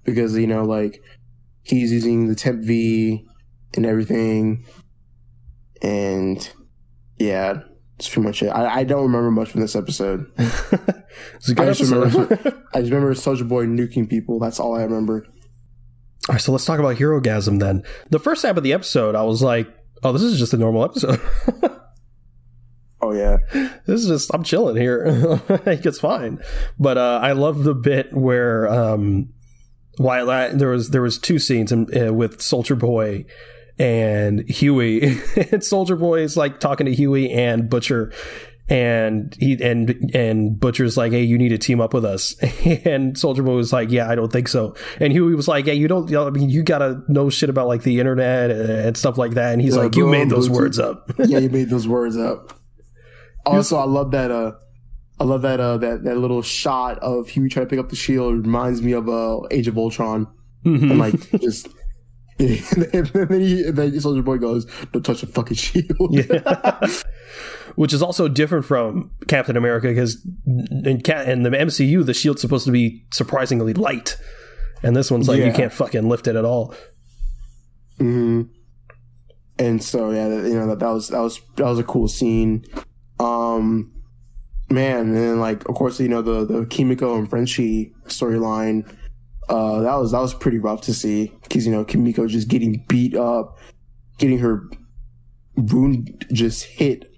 because 0.04 0.36
you 0.36 0.48
know 0.48 0.64
like 0.64 1.00
he's 1.66 1.92
using 1.92 2.28
the 2.28 2.36
Temp 2.36 2.64
V 2.64 3.26
and 3.76 3.86
everything, 3.86 4.66
and 5.82 6.50
yeah, 7.18 7.60
that's 7.98 8.10
pretty 8.10 8.28
much 8.28 8.44
it. 8.44 8.48
I, 8.50 8.80
I 8.80 8.84
don't 8.84 9.04
remember 9.04 9.32
much 9.32 9.50
from 9.52 9.62
this 9.62 9.76
episode. 9.76 10.26
it's 10.38 11.50
a 11.50 11.56
good 11.56 11.68
I 11.68 11.74
just 11.74 11.92
episode. 11.92 12.30
remember- 12.30 12.64
I 12.74 12.80
just 12.82 12.92
remember 12.92 13.14
Soldier 13.16 13.46
Boy 13.46 13.66
nuking 13.66 14.10
people. 14.10 14.40
That's 14.40 14.60
all 14.60 14.76
I 14.76 14.84
remember. 14.84 15.26
All 16.28 16.34
right, 16.34 16.42
so 16.42 16.52
let's 16.52 16.66
talk 16.66 16.80
about 16.80 16.98
Herogasm 16.98 17.60
then. 17.60 17.84
The 18.10 18.20
first 18.20 18.44
half 18.44 18.58
of 18.58 18.64
the 18.64 18.74
episode, 18.74 19.16
I 19.16 19.22
was 19.24 19.42
like, 19.44 19.68
"Oh, 20.04 20.12
this 20.12 20.24
is 20.24 20.40
just 20.40 20.54
a 20.54 20.58
normal 20.58 20.84
episode. 20.84 21.20
Oh 23.02 23.12
yeah, 23.12 23.38
this 23.86 24.02
is 24.02 24.08
just 24.08 24.32
I'm 24.34 24.42
chilling 24.44 24.78
here. 24.78 25.04
it's 25.68 26.00
fine." 26.00 26.40
But 26.80 26.98
uh, 26.98 27.20
I 27.22 27.34
love 27.34 27.64
the 27.64 27.76
bit 27.76 28.12
where 28.12 28.68
um, 28.68 29.30
while 29.98 30.30
I, 30.30 30.50
there 30.50 30.70
was 30.70 30.90
there 30.90 31.02
was 31.02 31.18
two 31.18 31.40
scenes 31.40 31.72
in, 31.72 31.88
uh, 31.98 32.14
with 32.14 32.42
Soldier 32.42 32.76
Boy 32.76 33.26
and 33.78 34.48
Huey, 34.50 35.20
and 35.52 35.64
Soldier 35.64 35.96
Boy 35.96 36.22
is 36.22 36.38
like 36.38 36.60
talking 36.60 36.86
to 36.86 36.94
Huey 36.94 37.32
and 37.32 37.70
Butcher. 37.70 38.14
And 38.68 39.36
he 39.40 39.62
and 39.62 40.10
and 40.16 40.60
Butcher's 40.60 40.98
like, 40.98 41.12
hey, 41.12 41.22
you 41.22 41.38
need 41.38 41.50
to 41.50 41.58
team 41.60 41.80
up 41.80 41.94
with 41.94 42.04
us. 42.04 42.36
And 42.86 43.16
Soldier 43.16 43.44
Boy 43.44 43.54
was 43.56 43.72
like, 43.72 43.92
yeah, 43.92 44.10
I 44.10 44.16
don't 44.16 44.32
think 44.34 44.48
so. 44.48 44.76
And 45.00 45.14
Huey 45.14 45.36
was 45.36 45.48
like, 45.48 45.68
yeah, 45.68 45.74
you 45.74 45.88
don't. 45.88 46.12
I 46.16 46.32
mean, 46.32 46.50
you 46.50 46.64
gotta 46.64 47.04
know 47.08 47.30
shit 47.30 47.52
about 47.52 47.68
like 47.68 47.84
the 47.84 48.00
internet 48.00 48.50
and 48.50 48.98
stuff 48.98 49.20
like 49.20 49.34
that. 49.36 49.54
And 49.54 49.62
he's 49.62 49.76
Yeah, 49.76 49.84
like, 49.84 49.96
you 49.96 50.08
made 50.08 50.32
those 50.32 50.50
words 50.50 50.80
up. 50.80 51.12
yeah, 51.20 51.38
you 51.38 51.50
made 51.52 51.70
those 51.70 51.88
words 51.88 52.18
up. 52.18 52.60
Also, 53.46 53.78
I 53.78 53.86
love 53.86 54.10
that. 54.12 54.32
Uh, 54.32 54.54
I 55.20 55.24
love 55.24 55.42
that. 55.44 55.60
Uh, 55.60 55.78
that 55.78 56.04
that 56.04 56.18
little 56.18 56.42
shot 56.42 57.00
of 57.00 57.30
Huey 57.30 57.50
trying 57.50 57.66
to 57.66 57.70
pick 57.70 57.80
up 57.80 57.90
the 57.90 57.96
shield 57.96 58.46
reminds 58.46 58.82
me 58.82 58.92
of 58.92 59.08
uh, 59.08 59.42
Age 59.52 59.68
of 59.68 59.78
Ultron, 59.78 60.28
Mhm. 60.66 60.92
and 60.92 61.00
like 61.00 61.30
just. 61.42 61.68
and 62.38 62.50
then, 63.14 63.40
he, 63.42 63.64
and 63.64 63.78
then 63.78 64.00
Soldier 64.02 64.22
Boy 64.22 64.38
goes, 64.38 64.66
"Don't 64.92 65.04
touch 65.06 65.22
the 65.22 65.28
fucking 65.28 65.56
shield." 65.56 66.10
Yeah. 66.12 66.88
Which 67.76 67.92
is 67.94 68.02
also 68.02 68.28
different 68.30 68.64
from 68.66 69.12
Captain 69.28 69.58
America 69.58 69.88
because 69.88 70.26
in, 70.46 71.02
Ca- 71.06 71.24
in 71.24 71.44
the 71.44 71.50
MCU, 71.50 72.06
the 72.06 72.14
shield's 72.14 72.40
supposed 72.42 72.66
to 72.66 72.72
be 72.72 73.06
surprisingly 73.12 73.74
light. 73.74 74.16
And 74.84 74.96
this 74.96 75.12
one's 75.12 75.28
like, 75.28 75.40
you 75.44 75.52
can't 75.52 75.74
fucking 75.74 76.08
lift 76.08 76.28
it 76.28 76.36
at 76.38 76.46
all. 76.46 76.74
hmm 78.00 78.44
And 79.58 79.82
so 79.84 80.12
yeah, 80.12 80.28
that- 80.30 80.48
you 80.48 80.54
know 80.56 80.68
that, 80.68 80.80
that 80.80 80.90
was 80.90 81.08
that 81.10 81.20
was 81.22 81.42
that 81.56 81.66
was 81.66 81.80
a 81.80 81.84
cool 81.84 82.08
scene. 82.08 82.66
Um, 83.20 83.92
man, 84.70 85.00
and 85.08 85.16
then 85.18 85.40
like 85.40 85.68
of 85.70 85.76
course 85.76 86.00
you 86.00 86.08
know 86.10 86.22
the 86.22 86.46
the 86.46 86.66
Kimiko 86.66 87.18
and 87.18 87.30
Frenchie 87.30 87.94
storyline. 88.08 88.88
Uh, 89.48 89.82
that 89.82 89.96
was 89.96 90.12
that 90.12 90.20
was 90.22 90.34
pretty 90.34 90.58
rough 90.58 90.82
to 90.82 90.94
see 90.94 91.32
because 91.44 91.66
you 91.66 91.72
know 91.72 91.86
Kimiko 91.86 92.28
just 92.28 92.48
getting 92.48 92.84
beat 92.88 93.16
up, 93.16 93.58
getting 94.18 94.40
her 94.40 94.64
wound 95.56 96.26
just 96.32 96.64
hit 96.64 97.12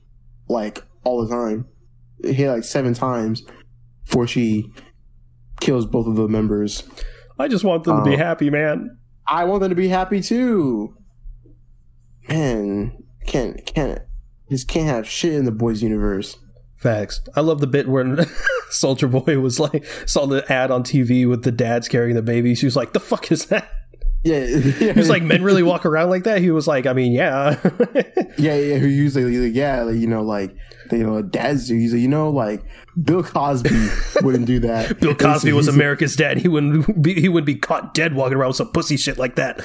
like 0.50 0.84
all 1.04 1.26
the 1.26 1.34
time, 1.34 1.66
it 2.20 2.34
hit 2.34 2.50
like 2.52 2.64
seven 2.64 2.94
times 2.94 3.44
before 4.04 4.28
she 4.28 4.72
kills 5.62 5.86
both 5.86 6.06
of 6.08 6.16
the 6.16 6.28
members. 6.28 6.84
I 7.40 7.48
just 7.48 7.64
want 7.64 7.84
them 7.86 7.98
to 7.98 8.04
be 8.04 8.16
Oh. 8.16 8.18
happy, 8.18 8.50
man. 8.50 8.98
I 9.26 9.44
want 9.46 9.62
them 9.62 9.70
to 9.70 9.76
be 9.76 9.88
happy 9.88 10.22
too. 10.22 10.96
Man, 12.28 12.92
can't 13.26 13.66
can't 13.66 14.00
just 14.50 14.68
can't 14.68 14.88
have 14.88 15.08
shit 15.08 15.34
in 15.34 15.46
the 15.46 15.52
boys' 15.52 15.82
universe. 15.82 16.38
Facts. 16.78 17.22
I 17.36 17.42
love 17.42 17.60
the 17.60 17.68
bit 17.68 17.88
where 17.88 18.26
Soldier 18.70 19.08
Boy 19.08 19.40
was 19.40 19.60
like, 19.60 19.86
saw 20.06 20.26
the 20.26 20.50
ad 20.52 20.72
on 20.72 20.84
TV 20.84 21.28
with 21.28 21.44
the 21.44 21.52
dads 21.52 21.88
carrying 21.88 22.16
the 22.16 22.22
baby. 22.22 22.56
She 22.56 22.66
was 22.66 22.76
like, 22.76 22.94
the 22.94 23.00
fuck 23.00 23.32
is 23.32 23.48
that? 23.48 23.70
Yeah, 24.24 24.46
He 24.48 24.92
was 24.92 25.10
like, 25.10 25.24
men 25.24 25.44
really 25.44 25.64
walk 25.64 25.86
around 25.86 26.10
like 26.10 26.24
that? 26.24 26.42
He 26.42 26.52
was 26.52 26.68
like, 26.68 26.86
I 26.86 26.94
mean, 26.94 27.14
yeah. 27.14 27.60
yeah, 28.38 28.56
yeah. 28.56 28.78
Who 28.78 28.88
usually, 28.88 29.38
like, 29.38 29.56
yeah, 29.56 29.84
like, 29.84 29.96
you 29.96 30.08
know, 30.08 30.22
like 30.22 30.56
you 30.92 30.98
uh, 31.10 31.16
know, 31.16 31.22
dads 31.22 31.68
do. 31.68 31.76
He's 31.76 31.94
like, 31.94 32.02
you 32.02 32.08
know, 32.08 32.30
like 32.30 32.64
Bill 33.02 33.24
Cosby 33.24 33.90
wouldn't 34.22 34.46
do 34.46 34.60
that. 34.60 35.00
Bill 35.00 35.16
Cosby 35.16 35.54
was 35.54 35.66
He's- 35.68 35.76
America's 35.76 36.16
dad. 36.16 36.38
He 36.38 36.48
wouldn't 36.48 37.02
be, 37.02 37.20
he 37.20 37.30
wouldn't 37.30 37.46
be 37.46 37.56
caught 37.56 37.94
dead 37.94 38.16
walking 38.16 38.38
around 38.38 38.50
with 38.50 38.58
some 38.58 38.72
pussy 38.72 38.98
shit 38.98 39.18
like 39.18 39.36
that. 39.36 39.60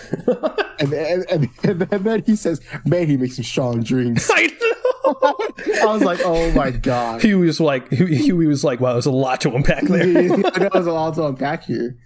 and, 0.81 0.93
and, 0.93 1.49
and, 1.65 1.93
and 1.93 2.05
then 2.05 2.23
he 2.25 2.37
says, 2.37 2.61
"Man, 2.85 3.07
he 3.07 3.17
makes 3.17 3.37
some 3.37 3.45
strong 3.45 3.83
drinks." 3.83 4.31
I 4.33 4.47
know. 4.47 4.82
I 5.83 5.87
was 5.87 6.03
like, 6.03 6.21
"Oh 6.23 6.51
my 6.53 6.71
god." 6.71 7.23
He 7.23 7.35
was 7.35 7.61
like, 7.61 7.91
he, 7.91 8.17
he 8.17 8.33
was 8.33 8.63
like, 8.65 8.81
wow, 8.81 8.93
there's 8.93 9.07
a 9.07 9.11
lot 9.11 9.41
to 9.43 9.55
unpack 9.55 9.85
there. 9.85 10.05
that 10.29 10.71
was 10.73 10.87
a 10.87 10.93
lot 10.93 11.15
to 11.15 11.27
unpack 11.27 11.65
here. 11.65 11.97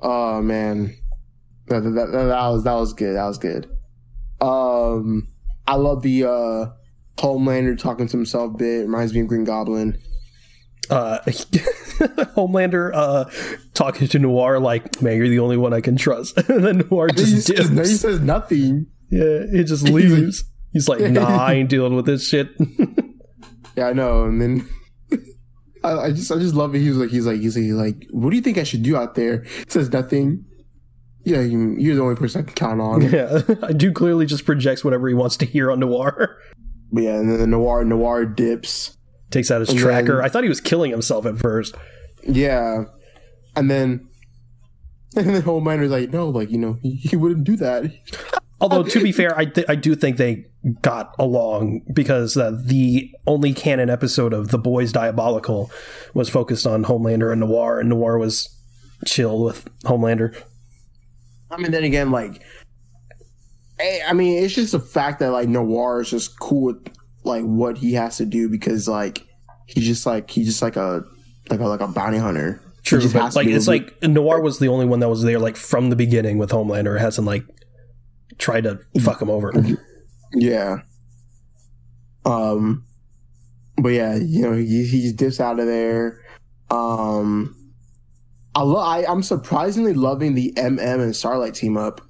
Oh 0.00 0.42
man, 0.42 0.96
that, 1.68 1.80
that, 1.80 1.90
that, 1.90 2.24
that 2.24 2.48
was 2.48 2.64
that 2.64 2.74
was 2.74 2.92
good. 2.92 3.16
That 3.16 3.26
was 3.26 3.38
good. 3.38 3.70
Um, 4.40 5.28
I 5.66 5.76
love 5.76 6.02
the 6.02 6.24
uh, 6.24 6.66
Homelander 7.18 7.78
talking 7.78 8.08
to 8.08 8.16
himself 8.16 8.56
bit. 8.58 8.80
Reminds 8.82 9.14
me 9.14 9.20
of 9.20 9.28
Green 9.28 9.44
Goblin. 9.44 9.96
uh, 10.90 11.18
Homelander 12.34 12.90
uh, 12.92 13.24
talking 13.74 14.08
to 14.08 14.18
Noir 14.18 14.58
like, 14.58 15.00
man, 15.00 15.16
you're 15.16 15.28
the 15.28 15.38
only 15.38 15.56
one 15.56 15.72
I 15.72 15.80
can 15.80 15.96
trust. 15.96 16.36
and 16.48 16.64
then 16.64 16.78
Noir 16.90 17.08
He 17.14 17.22
just 17.22 17.46
says, 17.46 17.68
he 17.70 17.84
says 17.84 18.20
nothing. 18.20 18.86
Yeah, 19.10 19.46
he 19.52 19.62
just 19.62 19.84
leaves. 19.84 20.44
He's 20.72 20.88
like, 20.88 21.00
nah, 21.00 21.26
I 21.44 21.54
ain't 21.54 21.68
dealing 21.68 21.94
with 21.96 22.06
this 22.06 22.26
shit. 22.28 22.48
Yeah, 23.74 23.86
I 23.86 23.94
know. 23.94 24.24
And 24.24 24.38
then 24.38 24.68
I, 25.82 25.92
I 25.92 26.10
just 26.12 26.30
I 26.30 26.36
just 26.36 26.54
love 26.54 26.74
it. 26.74 26.80
He 26.80 26.90
was 26.90 26.98
like 26.98 27.08
he's 27.08 27.24
like 27.26 27.40
he's 27.40 27.56
like, 27.56 27.62
he's 27.64 27.72
like 27.74 28.06
what 28.10 28.28
do 28.28 28.36
you 28.36 28.42
think 28.42 28.58
I 28.58 28.64
should 28.64 28.82
do 28.82 28.96
out 28.98 29.14
there? 29.14 29.46
says 29.68 29.90
nothing. 29.90 30.44
Yeah, 31.24 31.40
you, 31.40 31.74
you're 31.78 31.94
the 31.96 32.02
only 32.02 32.16
person 32.16 32.42
I 32.42 32.44
can 32.44 32.54
count 32.54 32.80
on. 32.82 33.00
Yeah, 33.10 33.40
I 33.62 33.72
do 33.72 33.90
clearly 33.90 34.26
just 34.26 34.44
projects 34.44 34.84
whatever 34.84 35.08
he 35.08 35.14
wants 35.14 35.38
to 35.38 35.46
hear 35.46 35.70
on 35.72 35.80
Noir. 35.80 36.36
But 36.92 37.02
yeah, 37.04 37.14
and 37.14 37.30
then 37.30 37.38
the 37.38 37.46
Noir 37.46 37.82
Noir 37.84 38.26
dips. 38.26 38.94
Takes 39.30 39.50
out 39.50 39.60
his 39.60 39.70
And 39.70 39.78
tracker. 39.78 40.16
then- 40.16 40.24
I 40.26 40.28
thought 40.28 40.42
he 40.42 40.50
was 40.50 40.60
killing 40.60 40.90
himself 40.90 41.24
at 41.24 41.38
first. 41.38 41.74
Yeah, 42.28 42.84
and 43.56 43.70
then 43.70 44.06
and 45.16 45.28
then 45.28 45.40
Homelander's 45.40 45.90
like, 45.90 46.10
no, 46.10 46.28
like 46.28 46.50
you 46.50 46.58
know, 46.58 46.76
he, 46.82 46.96
he 46.96 47.16
wouldn't 47.16 47.44
do 47.44 47.56
that. 47.56 47.84
Although 48.62 48.84
to 48.84 49.02
be 49.02 49.10
fair, 49.10 49.36
I 49.36 49.46
th- 49.46 49.66
I 49.68 49.74
do 49.74 49.96
think 49.96 50.18
they 50.18 50.46
got 50.80 51.16
along 51.18 51.82
because 51.92 52.36
uh, 52.36 52.56
the 52.64 53.10
only 53.26 53.52
canon 53.52 53.90
episode 53.90 54.32
of 54.32 54.48
The 54.48 54.58
Boys 54.58 54.92
Diabolical 54.92 55.70
was 56.14 56.28
focused 56.28 56.64
on 56.64 56.84
Homelander 56.84 57.32
and 57.32 57.40
Noir, 57.40 57.80
and 57.80 57.88
Noir 57.88 58.18
was 58.18 58.48
chill 59.04 59.42
with 59.42 59.68
Homelander. 59.82 60.40
I 61.50 61.56
mean, 61.56 61.72
then 61.72 61.82
again, 61.82 62.12
like, 62.12 62.40
eh, 63.80 63.98
I 64.06 64.12
mean, 64.12 64.44
it's 64.44 64.54
just 64.54 64.72
the 64.72 64.80
fact 64.80 65.18
that 65.18 65.32
like 65.32 65.48
Noir 65.48 66.00
is 66.00 66.10
just 66.10 66.38
cool 66.38 66.66
with 66.66 66.88
like 67.24 67.42
what 67.42 67.78
he 67.78 67.94
has 67.94 68.18
to 68.18 68.24
do 68.24 68.48
because 68.48 68.86
like 68.86 69.26
he's 69.66 69.86
just 69.86 70.06
like 70.06 70.30
he's 70.30 70.46
just 70.46 70.62
like 70.62 70.76
a 70.76 71.04
like 71.50 71.58
a 71.58 71.66
like 71.66 71.80
a 71.80 71.88
bounty 71.88 72.18
hunter. 72.18 72.62
True, 72.84 73.00
but 73.12 73.34
like 73.34 73.48
it's 73.48 73.66
like 73.66 74.00
Noir 74.02 74.40
was 74.40 74.60
the 74.60 74.68
only 74.68 74.86
one 74.86 75.00
that 75.00 75.08
was 75.08 75.22
there 75.22 75.40
like 75.40 75.56
from 75.56 75.90
the 75.90 75.96
beginning 75.96 76.38
with 76.38 76.50
Homelander. 76.50 76.96
It 76.96 77.00
hasn't 77.00 77.26
like 77.26 77.44
tried 78.38 78.64
to 78.64 78.80
fuck 79.00 79.20
him 79.20 79.30
over. 79.30 79.52
Yeah. 80.34 80.78
Um, 82.24 82.86
but 83.76 83.90
yeah, 83.90 84.16
you 84.16 84.42
know, 84.42 84.52
he 84.52 84.86
he 84.86 85.02
just 85.02 85.16
dips 85.16 85.40
out 85.40 85.58
of 85.58 85.66
there. 85.66 86.20
Um, 86.70 87.56
I 88.54 88.62
lo- 88.62 88.80
I 88.80 89.04
I'm 89.10 89.22
surprisingly 89.22 89.94
loving 89.94 90.34
the 90.34 90.52
MM 90.56 91.00
and 91.00 91.16
Starlight 91.16 91.54
team 91.54 91.76
up. 91.76 92.00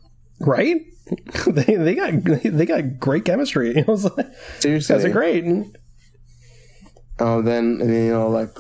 right? 0.41 0.77
they 1.47 1.77
they 1.77 1.95
got 1.95 2.13
they 2.25 2.67
got 2.67 2.99
great 2.99 3.25
chemistry. 3.25 3.79
I 3.89 3.91
was 3.91 4.05
like, 4.17 4.27
Seriously, 4.61 5.05
are 5.05 5.09
great. 5.11 5.45
Oh, 7.19 7.43
then 7.43 7.79
and 7.81 7.91
then, 7.91 8.05
you 8.07 8.13
know, 8.13 8.29
like 8.29 8.57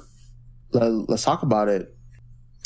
let, 0.72 0.90
let's 1.08 1.24
talk 1.24 1.42
about 1.42 1.68
it. 1.68 1.91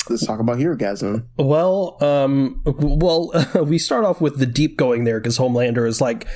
Let's 0.09 0.25
talk 0.25 0.39
about 0.39 0.57
Herogasm. 0.57 1.25
Well, 1.37 1.97
um, 2.01 2.61
well, 2.65 3.31
we 3.65 3.77
start 3.77 4.05
off 4.05 4.21
with 4.21 4.39
the 4.39 4.45
deep 4.45 4.77
going 4.77 5.03
there 5.03 5.19
because 5.19 5.37
Homelander 5.37 5.87
is 5.87 6.01
like, 6.01 6.27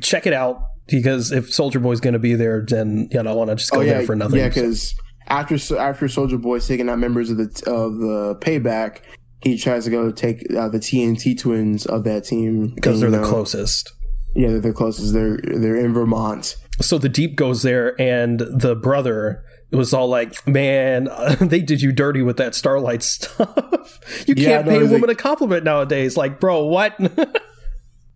check 0.00 0.26
it 0.26 0.32
out 0.32 0.60
because 0.86 1.32
if 1.32 1.52
Soldier 1.52 1.80
Boy's 1.80 2.00
going 2.00 2.12
to 2.12 2.18
be 2.18 2.34
there, 2.34 2.64
then 2.66 3.08
you 3.10 3.22
know, 3.22 3.30
I 3.30 3.34
want 3.34 3.50
to 3.50 3.56
just 3.56 3.70
go 3.70 3.78
oh 3.78 3.82
yeah, 3.82 3.94
there 3.94 4.06
for 4.06 4.16
nothing. 4.16 4.38
yeah, 4.38 4.48
because 4.48 4.94
after 5.26 5.56
after 5.78 6.08
Soldier 6.08 6.38
Boy's 6.38 6.66
taking 6.66 6.88
out 6.88 6.98
members 6.98 7.30
of 7.30 7.38
the 7.38 7.44
of 7.66 7.98
the 7.98 8.36
payback, 8.40 9.00
he 9.42 9.58
tries 9.58 9.84
to 9.84 9.90
go 9.90 10.10
take 10.10 10.42
uh, 10.54 10.68
the 10.68 10.78
TNT 10.78 11.38
twins 11.38 11.86
of 11.86 12.04
that 12.04 12.24
team 12.24 12.74
because 12.74 13.00
they're 13.00 13.08
and, 13.08 13.14
the 13.14 13.20
know, 13.20 13.28
closest. 13.28 13.92
Yeah, 14.34 14.48
they're 14.48 14.60
the 14.60 14.72
closest. 14.72 15.14
They're 15.14 15.38
they're 15.42 15.76
in 15.76 15.94
Vermont. 15.94 16.56
So 16.80 16.98
the 16.98 17.08
deep 17.08 17.36
goes 17.36 17.62
there, 17.62 17.98
and 18.00 18.40
the 18.40 18.74
brother 18.74 19.44
was 19.70 19.92
all 19.94 20.08
like, 20.08 20.46
"Man, 20.46 21.08
they 21.40 21.60
did 21.60 21.82
you 21.82 21.92
dirty 21.92 22.22
with 22.22 22.36
that 22.38 22.54
Starlight 22.54 23.02
stuff. 23.02 24.00
you 24.26 24.34
Yeah, 24.36 24.48
can't 24.62 24.66
no, 24.66 24.72
pay 24.72 24.84
a 24.84 24.88
woman 24.88 25.08
like- 25.08 25.18
a 25.18 25.22
compliment 25.22 25.64
nowadays." 25.64 26.16
Like, 26.16 26.40
bro, 26.40 26.64
what? 26.66 26.98
And 26.98 27.08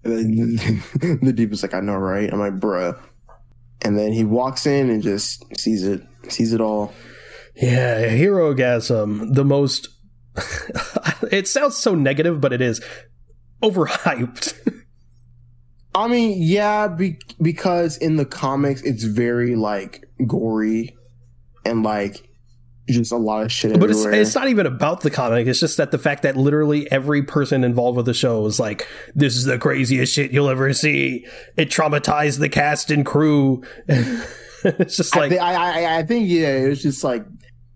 then 0.05 0.83
the 1.23 1.33
deep 1.35 1.53
is 1.53 1.63
like, 1.63 1.75
I 1.75 1.81
know, 1.81 1.97
right? 1.97 2.33
I'm 2.33 2.39
like, 2.39 2.55
bruh. 2.55 2.99
And 3.85 3.99
then 3.99 4.13
he 4.13 4.25
walks 4.25 4.67
in 4.67 4.91
and 4.91 5.03
just 5.03 5.45
sees 5.59 5.85
it, 5.87 6.03
sees 6.29 6.53
it 6.53 6.61
all. 6.61 6.93
Yeah, 7.57 8.07
Herogasm, 8.09 9.35
the 9.35 9.45
most. 9.45 9.89
it 11.33 11.49
sounds 11.49 11.77
so 11.77 11.95
negative, 11.95 12.41
but 12.41 12.53
it 12.53 12.61
is 12.61 12.81
overhyped. 13.63 14.55
I 15.95 16.07
mean, 16.07 16.37
yeah, 16.41 16.87
be- 16.89 17.19
because 17.43 17.97
in 17.97 18.17
the 18.17 18.25
comics 18.25 18.83
it's 18.83 19.03
very 19.05 19.57
like 19.57 20.05
gory 20.27 20.97
and 21.69 21.83
like 21.83 22.29
just 22.89 23.13
a 23.13 23.17
lot 23.17 23.45
of 23.45 23.53
shit 23.53 23.79
but 23.79 23.91
it's, 23.91 24.05
it's 24.07 24.35
not 24.35 24.49
even 24.49 24.67
about 24.67 25.03
the 25.03 25.11
comic. 25.11 25.47
It's 25.47 25.61
just 25.61 25.77
that 25.77 25.91
the 25.91 25.99
fact 25.99 26.23
that 26.23 26.37
literally 26.37 26.91
every 26.91 27.23
person 27.23 27.65
involved 27.65 27.97
with 27.97 28.07
the 28.07 28.15
show 28.15 28.47
is 28.47 28.59
like, 28.59 28.89
this 29.15 29.37
is 29.37 29.45
the 29.45 29.59
craziest 29.59 30.15
shit 30.15 30.31
you'll 30.31 30.49
ever 30.49 30.73
see. 30.73 31.27
It 31.57 31.69
traumatized 31.69 32.39
the 32.39 32.49
cast 32.49 32.91
and 32.91 33.05
crew. 33.05 33.63
it's 33.89 34.97
just 34.97 35.17
I, 35.17 35.21
like, 35.21 35.33
I, 35.33 35.85
I, 35.85 35.99
I 35.99 36.03
think 36.03 36.29
yeah, 36.29 36.57
it 36.57 36.69
was 36.69 36.83
just 36.83 37.05
like 37.05 37.27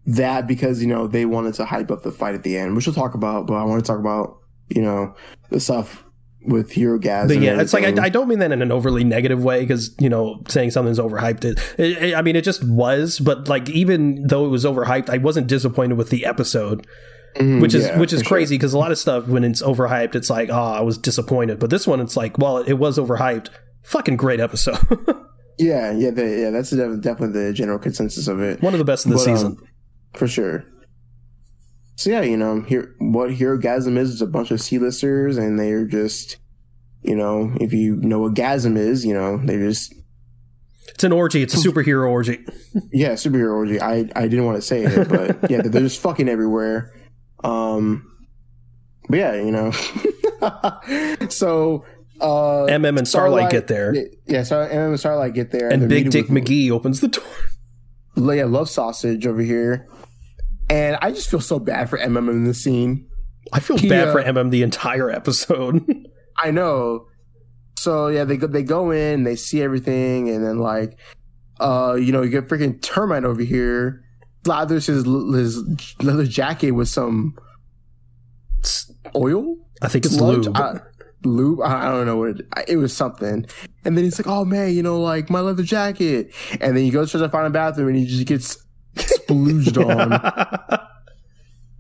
that 0.06 0.46
because 0.46 0.80
you 0.80 0.88
know 0.88 1.06
they 1.06 1.26
wanted 1.26 1.54
to 1.54 1.64
hype 1.64 1.90
up 1.90 2.02
the 2.02 2.10
fight 2.12 2.34
at 2.34 2.42
the 2.42 2.56
end, 2.56 2.74
which 2.74 2.86
we'll 2.86 2.94
talk 2.94 3.14
about. 3.14 3.46
But 3.46 3.54
I 3.54 3.64
want 3.64 3.84
to 3.84 3.86
talk 3.86 4.00
about 4.00 4.38
you 4.68 4.82
know 4.82 5.14
the 5.50 5.60
stuff 5.60 6.04
with 6.44 6.72
Hero 6.72 6.98
Gas. 6.98 7.28
But 7.28 7.40
yeah, 7.40 7.60
it's 7.60 7.72
like. 7.72 7.84
I, 7.84 8.04
I 8.04 8.08
don't 8.08 8.28
mean 8.28 8.38
that 8.40 8.52
in 8.52 8.62
an 8.62 8.72
overly 8.72 9.04
negative 9.04 9.42
way 9.44 9.60
because 9.60 9.94
you 10.00 10.08
know 10.08 10.42
saying 10.48 10.70
something's 10.72 10.98
overhyped. 10.98 11.44
It, 11.44 11.58
it, 11.78 12.02
it- 12.02 12.14
I 12.14 12.22
mean, 12.22 12.36
it 12.36 12.44
just 12.44 12.62
was. 12.68 13.18
But 13.18 13.48
like, 13.48 13.68
even 13.70 14.26
though 14.26 14.44
it 14.46 14.48
was 14.48 14.64
overhyped, 14.64 15.10
I 15.10 15.18
wasn't 15.18 15.46
disappointed 15.46 15.96
with 15.98 16.10
the 16.10 16.24
episode, 16.26 16.86
Mhm, 17.36 17.60
which 17.62 17.74
is 17.74 17.86
yeah, 17.86 17.98
which 17.98 18.12
is 18.12 18.22
crazy 18.22 18.56
because 18.56 18.72
a 18.74 18.78
lot 18.78 18.90
of 18.92 18.98
stuff 18.98 19.26
when 19.28 19.44
it's 19.44 19.62
overhyped, 19.62 20.14
it's 20.14 20.28
like, 20.30 20.50
oh, 20.50 20.54
I 20.54 20.80
was 20.80 20.98
disappointed. 20.98 21.58
But 21.58 21.70
this 21.70 21.86
one, 21.86 22.00
it's 22.00 22.16
like, 22.16 22.38
well, 22.38 22.58
it 22.58 22.74
was 22.74 22.98
overhyped. 22.98 23.48
Fucking 23.84 24.16
great 24.16 24.40
episode. 24.40 24.78
Yeah, 25.58 25.92
yeah, 25.92 26.10
the, 26.10 26.24
yeah. 26.24 26.50
That's 26.50 26.70
definitely 26.70 27.28
the 27.48 27.52
general 27.52 27.78
consensus 27.78 28.26
of 28.26 28.40
it. 28.40 28.62
one 28.62 28.72
of 28.72 28.78
the 28.78 28.86
best 28.86 29.04
of 29.04 29.10
the 29.12 29.16
But, 29.18 29.28
um, 29.28 29.36
season. 29.36 29.56
for 30.14 30.26
sure. 30.26 30.64
So 32.02 32.10
yeah, 32.10 32.22
you 32.22 32.36
know, 32.36 32.62
here 32.62 32.96
what 32.98 33.32
Hero 33.32 33.56
Gasm 33.56 33.96
is 33.96 34.10
is 34.10 34.20
a 34.20 34.26
bunch 34.26 34.50
of 34.50 34.60
C-listers, 34.60 35.38
and 35.38 35.56
they're 35.56 35.84
just, 35.84 36.36
you 37.02 37.14
know, 37.14 37.56
if 37.60 37.72
you 37.72 37.94
know 37.94 38.18
what 38.18 38.34
Gasm 38.34 38.76
is, 38.76 39.06
you 39.06 39.14
know, 39.14 39.40
they're 39.44 39.68
just 39.68 39.94
It's 40.88 41.04
an 41.04 41.12
orgy. 41.12 41.42
It's 41.44 41.54
a 41.54 41.58
superhero 41.58 42.10
orgy. 42.10 42.44
yeah, 42.92 43.12
superhero 43.12 43.54
orgy. 43.54 43.80
I 43.80 44.10
I 44.16 44.22
didn't 44.22 44.46
want 44.46 44.56
to 44.56 44.62
say 44.62 44.82
it, 44.82 45.08
but 45.08 45.48
yeah, 45.50 45.62
they're 45.62 45.82
just 45.82 46.00
fucking 46.00 46.28
everywhere. 46.28 46.92
Um, 47.44 48.12
but 49.08 49.18
yeah, 49.20 49.34
you 49.36 49.52
know, 49.52 49.70
so 51.28 51.84
uh, 52.20 52.66
MM 52.66 52.98
and 52.98 53.06
Starlight 53.06 53.52
get 53.52 53.68
there, 53.68 53.94
Yeah, 54.26 54.42
so 54.42 54.56
MM 54.56 54.88
and 54.88 54.98
Starlight 54.98 55.34
get 55.34 55.52
there, 55.52 55.68
and 55.68 55.82
they're 55.82 55.88
Big 55.88 56.10
Dick 56.10 56.26
McGee 56.26 56.68
opens 56.68 57.00
the 57.00 57.06
door. 57.06 57.22
Leia 58.16 58.50
Love 58.50 58.68
Sausage 58.68 59.24
over 59.24 59.40
here. 59.40 59.86
And 60.72 60.96
I 61.02 61.10
just 61.10 61.30
feel 61.30 61.42
so 61.42 61.58
bad 61.58 61.90
for 61.90 61.98
MM 61.98 62.30
in 62.30 62.44
this 62.44 62.64
scene. 62.64 63.06
I 63.52 63.60
feel 63.60 63.76
He, 63.76 63.90
bad 63.90 64.08
uh, 64.08 64.12
for 64.12 64.22
MM 64.22 64.50
the 64.50 64.62
entire 64.62 65.10
episode. 65.10 65.84
I 66.38 66.50
know. 66.50 67.08
So 67.78 68.08
yeah, 68.08 68.24
they 68.24 68.38
go 68.38 68.46
they 68.46 68.62
go 68.62 68.90
in, 68.90 69.24
they 69.24 69.36
see 69.36 69.60
everything, 69.60 70.30
and 70.30 70.42
then 70.42 70.60
like 70.60 70.98
uh, 71.60 71.96
you 72.00 72.10
know, 72.10 72.22
you 72.22 72.30
get 72.30 72.48
freaking 72.48 72.80
termite 72.80 73.24
over 73.24 73.42
here, 73.42 74.02
lathers 74.46 74.86
his 74.86 75.04
his 75.04 75.94
leather 76.02 76.24
jacket 76.24 76.70
with 76.70 76.88
some 76.88 77.36
oil? 79.14 79.56
I 79.82 79.88
think 79.88 80.06
it's 80.06 80.16
Sludge? 80.16 80.46
lube. 80.46 80.56
I, 80.56 80.80
lube? 81.24 81.60
I, 81.60 81.90
don't 81.90 82.06
know 82.06 82.16
what 82.16 82.30
it, 82.30 82.46
it 82.66 82.76
was 82.76 82.96
something. 82.96 83.44
And 83.84 83.96
then 83.96 84.04
he's 84.04 84.18
like, 84.18 84.26
"Oh 84.26 84.46
man, 84.46 84.72
you 84.72 84.82
know, 84.82 84.98
like 84.98 85.28
my 85.28 85.40
leather 85.40 85.64
jacket." 85.64 86.32
And 86.62 86.74
then 86.74 86.82
he 86.82 86.90
goes 86.90 87.12
to 87.12 87.18
the 87.18 87.28
find 87.28 87.46
a 87.46 87.50
bathroom, 87.50 87.88
and 87.88 87.96
he 87.98 88.06
just 88.06 88.26
gets 88.26 88.56
splooged 88.96 89.76
on. 89.78 90.78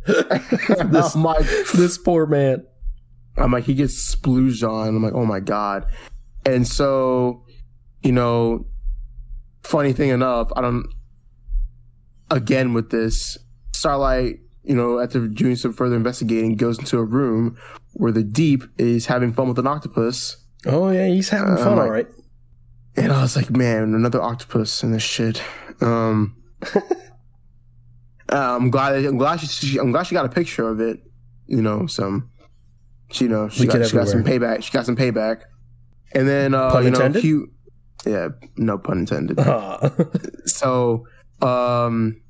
This- 0.04 1.14
like, 1.14 1.46
this 1.74 1.96
poor 1.98 2.26
man. 2.26 2.66
I'm 3.36 3.52
like, 3.52 3.64
he 3.64 3.74
gets 3.74 4.14
splooged 4.14 4.68
on. 4.68 4.88
I'm 4.88 5.02
like, 5.02 5.14
oh 5.14 5.24
my 5.24 5.40
god. 5.40 5.86
And 6.44 6.66
so, 6.66 7.44
you 8.02 8.10
know, 8.12 8.66
funny 9.62 9.92
thing 9.92 10.10
enough, 10.10 10.50
I 10.56 10.60
don't. 10.60 10.86
Again 12.30 12.72
with 12.72 12.90
this, 12.90 13.36
Starlight, 13.74 14.40
you 14.64 14.74
know, 14.74 14.98
after 15.00 15.28
doing 15.28 15.54
some 15.54 15.72
further 15.72 15.96
investigating, 15.96 16.56
goes 16.56 16.78
into 16.78 16.98
a 16.98 17.04
room 17.04 17.56
where 17.92 18.10
the 18.10 18.24
Deep 18.24 18.64
is 18.78 19.06
having 19.06 19.32
fun 19.32 19.48
with 19.48 19.58
an 19.58 19.66
octopus. 19.66 20.36
Oh 20.66 20.90
yeah, 20.90 21.06
he's 21.08 21.28
having 21.28 21.56
fun, 21.58 21.76
my- 21.76 21.82
all 21.82 21.90
right. 21.90 22.08
And 22.96 23.12
I 23.12 23.22
was 23.22 23.36
like, 23.36 23.50
man, 23.50 23.94
another 23.94 24.20
octopus 24.20 24.82
in 24.82 24.92
this 24.92 25.02
shit. 25.02 25.42
Um, 25.80 26.36
uh, 28.32 28.56
I'm 28.56 28.70
glad. 28.70 29.04
I'm 29.04 29.18
glad 29.18 29.40
she. 29.40 29.78
I'm 29.78 29.92
glad 29.92 30.04
she 30.04 30.14
got 30.14 30.26
a 30.26 30.28
picture 30.28 30.68
of 30.68 30.80
it. 30.80 31.00
You 31.46 31.62
know, 31.62 31.86
some. 31.86 32.30
She, 33.10 33.24
you 33.24 33.30
know, 33.30 33.48
she, 33.50 33.66
got, 33.66 33.86
she 33.86 33.94
got 33.94 34.08
some 34.08 34.24
payback. 34.24 34.62
She 34.62 34.72
got 34.72 34.86
some 34.86 34.96
payback. 34.96 35.42
And 36.14 36.26
then, 36.26 36.54
uh, 36.54 36.70
Pun 36.70 36.84
you 36.84 36.90
know, 36.90 36.96
intended? 36.96 37.22
Hugh. 37.22 37.50
Yeah, 38.06 38.28
no 38.56 38.78
pun 38.78 39.00
intended. 39.00 39.38
Ah. 39.38 39.92
so, 40.46 41.06
um, 41.42 42.21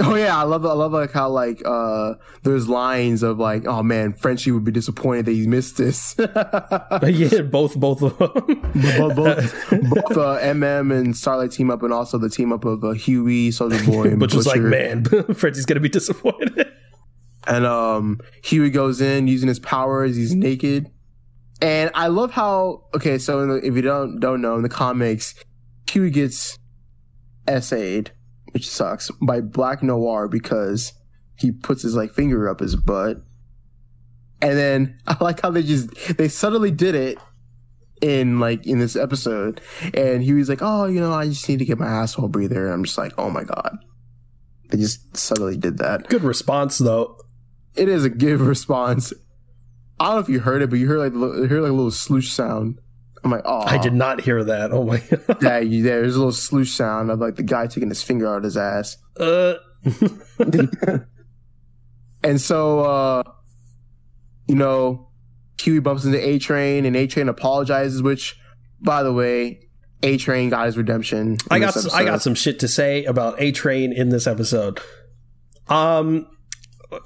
Oh 0.00 0.16
yeah, 0.16 0.36
I 0.36 0.42
love 0.42 0.66
I 0.66 0.72
love 0.72 0.92
like 0.92 1.12
how 1.12 1.28
like 1.28 1.62
uh 1.64 2.14
there's 2.42 2.68
lines 2.68 3.22
of 3.22 3.38
like 3.38 3.64
oh 3.64 3.82
man 3.84 4.12
Frenchie 4.12 4.50
would 4.50 4.64
be 4.64 4.72
disappointed 4.72 5.26
that 5.26 5.32
he 5.32 5.46
missed 5.46 5.76
this. 5.76 6.16
yeah, 6.18 7.42
both 7.42 7.76
both 7.76 8.02
of 8.02 8.18
them. 8.18 8.60
both 8.98 9.14
both, 9.14 9.70
both 9.70 10.16
uh, 10.16 10.40
MM 10.40 10.92
and 10.92 11.16
Starlight 11.16 11.52
team 11.52 11.70
up, 11.70 11.84
and 11.84 11.92
also 11.92 12.18
the 12.18 12.28
team 12.28 12.52
up 12.52 12.64
of 12.64 12.82
uh, 12.82 12.90
Huey, 12.90 13.52
Soldier 13.52 13.84
Boy, 13.84 14.08
and 14.08 14.20
Which 14.20 14.34
was 14.34 14.48
like, 14.48 14.60
man, 14.60 15.04
Freddy's 15.34 15.64
gonna 15.64 15.80
be 15.80 15.88
disappointed. 15.88 16.72
And 17.46 17.64
um, 17.64 18.20
Huey 18.42 18.70
goes 18.70 19.00
in 19.00 19.28
using 19.28 19.48
his 19.48 19.60
powers. 19.60 20.16
He's 20.16 20.34
naked, 20.34 20.90
and 21.62 21.92
I 21.94 22.08
love 22.08 22.32
how 22.32 22.86
okay. 22.96 23.18
So 23.18 23.42
in 23.42 23.48
the, 23.48 23.64
if 23.64 23.76
you 23.76 23.82
don't 23.82 24.18
don't 24.18 24.40
know 24.40 24.56
in 24.56 24.62
the 24.62 24.68
comics, 24.68 25.34
Huey 25.88 26.10
gets 26.10 26.58
essayed, 27.46 28.10
which 28.54 28.68
sucks 28.70 29.10
by 29.20 29.40
Black 29.40 29.82
Noir 29.82 30.28
because 30.28 30.92
he 31.36 31.50
puts 31.52 31.82
his 31.82 31.96
like 31.96 32.12
finger 32.12 32.48
up 32.48 32.60
his 32.60 32.76
butt, 32.76 33.18
and 34.40 34.56
then 34.56 34.98
I 35.06 35.16
like 35.20 35.42
how 35.42 35.50
they 35.50 35.62
just 35.62 36.16
they 36.16 36.28
subtly 36.28 36.70
did 36.70 36.94
it 36.94 37.18
in 38.00 38.38
like 38.38 38.66
in 38.66 38.78
this 38.78 38.96
episode, 38.96 39.60
and 39.92 40.22
he 40.22 40.32
was 40.32 40.48
like, 40.48 40.60
oh, 40.62 40.86
you 40.86 41.00
know, 41.00 41.12
I 41.12 41.26
just 41.26 41.48
need 41.48 41.58
to 41.58 41.64
get 41.64 41.78
my 41.78 41.86
asshole 41.86 42.28
breather. 42.28 42.64
And 42.64 42.74
I'm 42.74 42.84
just 42.84 42.98
like, 42.98 43.12
oh 43.18 43.28
my 43.30 43.44
god. 43.44 43.76
They 44.70 44.78
just 44.78 45.16
subtly 45.16 45.56
did 45.56 45.78
that 45.78 46.08
Good 46.08 46.22
response 46.24 46.78
though. 46.78 47.20
it 47.76 47.88
is 47.88 48.04
a 48.04 48.10
good 48.10 48.40
response. 48.52 49.12
I 50.00 50.06
don't 50.06 50.14
know 50.14 50.20
if 50.20 50.28
you 50.28 50.40
heard 50.40 50.62
it, 50.62 50.70
but 50.70 50.78
you 50.78 50.88
heard 50.88 50.98
like 50.98 51.12
you 51.12 51.46
heard 51.46 51.62
like 51.62 51.70
a 51.70 51.74
little 51.74 51.90
sloosh 51.90 52.30
sound. 52.30 52.78
I'm 53.24 53.30
like, 53.30 53.42
oh, 53.46 53.60
I 53.60 53.78
did 53.78 53.94
not 53.94 54.20
hear 54.20 54.44
that. 54.44 54.70
Oh 54.72 54.84
my 54.84 54.98
god. 54.98 55.38
Yeah, 55.42 55.58
you, 55.58 55.82
there's 55.82 56.14
a 56.14 56.18
little 56.18 56.30
sloosh 56.32 56.70
sound 56.72 57.10
of 57.10 57.18
like 57.20 57.36
the 57.36 57.42
guy 57.42 57.66
taking 57.66 57.88
his 57.88 58.02
finger 58.02 58.26
out 58.28 58.38
of 58.38 58.44
his 58.44 58.56
ass. 58.56 58.96
Uh, 59.18 59.54
And 62.22 62.40
so, 62.40 62.80
uh, 62.80 63.22
you 64.46 64.54
know, 64.54 65.10
Huey 65.60 65.78
bumps 65.80 66.04
into 66.04 66.18
A 66.26 66.38
Train, 66.38 66.86
and 66.86 66.96
A 66.96 67.06
Train 67.06 67.28
apologizes. 67.28 68.02
Which, 68.02 68.36
by 68.80 69.02
the 69.02 69.12
way, 69.12 69.60
A 70.02 70.16
Train 70.16 70.48
got 70.48 70.66
his 70.66 70.76
redemption. 70.78 71.36
I 71.50 71.58
got 71.58 71.74
this 71.74 71.86
s- 71.86 71.92
I 71.92 72.04
got 72.04 72.22
some 72.22 72.34
shit 72.34 72.60
to 72.60 72.68
say 72.68 73.04
about 73.04 73.40
A 73.40 73.52
Train 73.52 73.92
in 73.92 74.08
this 74.08 74.26
episode. 74.26 74.80
Um, 75.68 76.26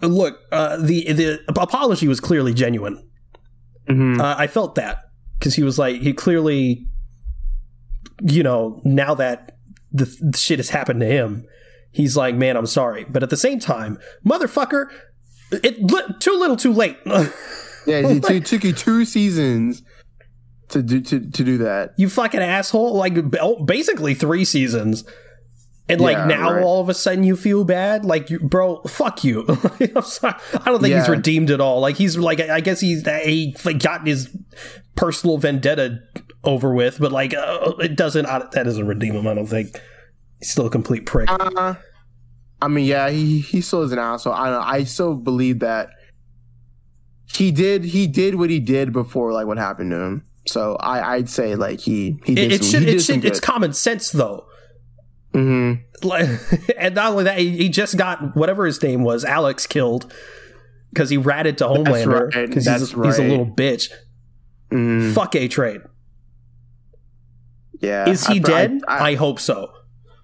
look, 0.03 0.39
uh, 0.53 0.77
the 0.77 1.13
the 1.13 1.41
apology 1.49 2.07
was 2.07 2.21
clearly 2.21 2.55
genuine. 2.55 3.05
Mhm. 3.89 4.21
Uh, 4.21 4.37
I 4.39 4.47
felt 4.47 4.77
that 4.77 4.99
because 5.39 5.55
he 5.55 5.63
was 5.63 5.79
like 5.79 6.01
he 6.01 6.13
clearly, 6.13 6.87
you 8.23 8.43
know, 8.43 8.81
now 8.85 9.15
that 9.15 9.57
the, 9.93 10.05
the 10.21 10.37
shit 10.37 10.59
has 10.59 10.71
happened 10.71 11.01
to 11.01 11.07
him, 11.07 11.47
he's 11.93 12.17
like, 12.17 12.35
man, 12.35 12.57
I'm 12.57 12.67
sorry. 12.67 13.05
But 13.09 13.23
at 13.23 13.31
the 13.31 13.37
same 13.37 13.59
time, 13.59 13.99
motherfucker, 14.27 14.87
it 15.51 15.81
li- 15.81 16.15
too 16.21 16.39
little, 16.39 16.57
too 16.57 16.73
late. 16.73 16.99
Yeah, 17.87 18.01
it, 18.01 18.31
it 18.31 18.45
took 18.45 18.65
you 18.65 18.75
two 18.75 19.07
seasons 19.07 19.83
to 20.69 20.83
do 20.83 21.01
to, 21.01 21.21
to 21.21 21.45
do 21.45 21.57
that. 21.59 21.95
you 21.97 22.11
fucking 22.11 22.41
asshole! 22.41 22.95
Like 22.95 23.15
oh, 23.41 23.65
basically 23.65 24.13
three 24.13 24.45
seasons. 24.45 25.05
And 25.89 26.01
like 26.01 26.17
Yeah, 26.17 26.27
now, 26.27 26.53
right. 26.53 26.63
all 26.63 26.81
of 26.81 26.89
a 26.89 26.95
sudden, 26.95 27.25
you 27.25 27.37
feel 27.37 27.65
bad, 27.65 28.05
like 28.05 28.29
you, 28.31 28.39
bro. 28.41 28.83
Fuck 28.83 29.25
you. 29.25 29.45
I 29.49 30.35
don't 30.67 30.83
think 30.83 30.95
he's 30.95 31.09
redeemed 31.09 31.51
at 31.51 31.61
all. 31.61 31.81
Like 31.81 31.97
he's 31.97 32.17
like, 32.19 32.41
I 32.41 32.61
guess 32.61 32.81
he's 32.81 33.07
he 33.25 33.57
like, 33.65 33.79
got 33.79 34.07
his 34.07 34.35
personal 34.97 35.39
vendetta 35.39 36.01
over 36.45 36.75
with, 36.75 36.99
but 36.99 37.11
like, 37.11 37.33
uh, 37.35 37.73
it 37.79 37.97
doesn't. 37.97 38.27
I, 38.27 38.41
that 38.53 38.65
doesn't 38.65 38.87
redeem 38.87 39.15
him. 39.15 39.27
I 39.27 39.35
don't 39.35 39.47
think 39.47 39.81
he's 40.41 40.51
still 40.51 40.67
a 40.67 40.71
complete 40.71 41.07
prick. 41.07 41.31
Uh, 41.31 41.75
I 42.61 42.69
mean, 42.69 42.85
yeah, 42.85 43.09
he 43.09 43.41
he 43.41 43.61
still 43.61 43.83
is 43.83 43.93
an 43.93 43.99
asshole. 43.99 44.33
I 44.33 44.51
don't, 44.51 44.63
I 44.63 44.85
still 44.85 45.15
believe 45.15 45.61
that 45.61 45.91
he 47.33 47.51
did 47.51 47.85
he 47.85 48.07
did 48.07 48.35
what 48.35 48.51
he 48.51 48.61
did 48.61 48.93
before 48.93 49.33
like 49.33 49.47
what 49.47 49.59
happened 49.59 49.91
to 49.93 50.01
him. 50.01 50.25
So 50.47 50.77
I 50.81 51.15
I'd 51.17 51.29
say 51.29 51.55
like 51.55 51.81
he 51.81 52.19
he 52.25 52.35
did 52.35 52.53
it, 52.53 52.61
it 52.61 52.65
some, 52.65 52.81
should. 52.81 52.89
It 52.89 53.01
should. 53.01 53.25
It's 53.25 53.41
common 53.41 53.73
sense 53.73 54.11
though. 54.11 54.47
Mhm. 55.39 55.83
like 56.05 56.29
and 56.79 56.95
not 56.95 57.13
only 57.13 57.25
that 57.25 57.39
he, 57.39 57.57
he 57.57 57.69
just 57.69 57.97
got 57.97 58.35
whatever 58.37 58.67
his 58.67 58.83
name 58.83 59.03
was 59.05 59.25
alex 59.25 59.67
killed 59.67 60.13
because 60.93 61.11
he 61.11 61.17
ratted 61.17 61.59
to 61.59 61.65
homelander 61.65 62.35
right, 62.35 62.49
because 62.49 62.65
that's 62.65 62.91
he's, 62.93 63.05
he's 63.05 63.19
a 63.19 63.23
little 63.23 63.47
bitch 63.47 63.91
Mhm. 64.71 65.13
fuck 65.15 65.35
A 65.37 65.49
Train 65.49 65.83
Yeah. 67.81 68.09
is 68.09 68.27
he 68.27 68.37
I- 68.37 68.39
dead 68.41 68.81
I, 68.89 68.97
I, 68.99 69.09
I, 69.11 69.15
hope 69.15 69.39
so 69.41 69.73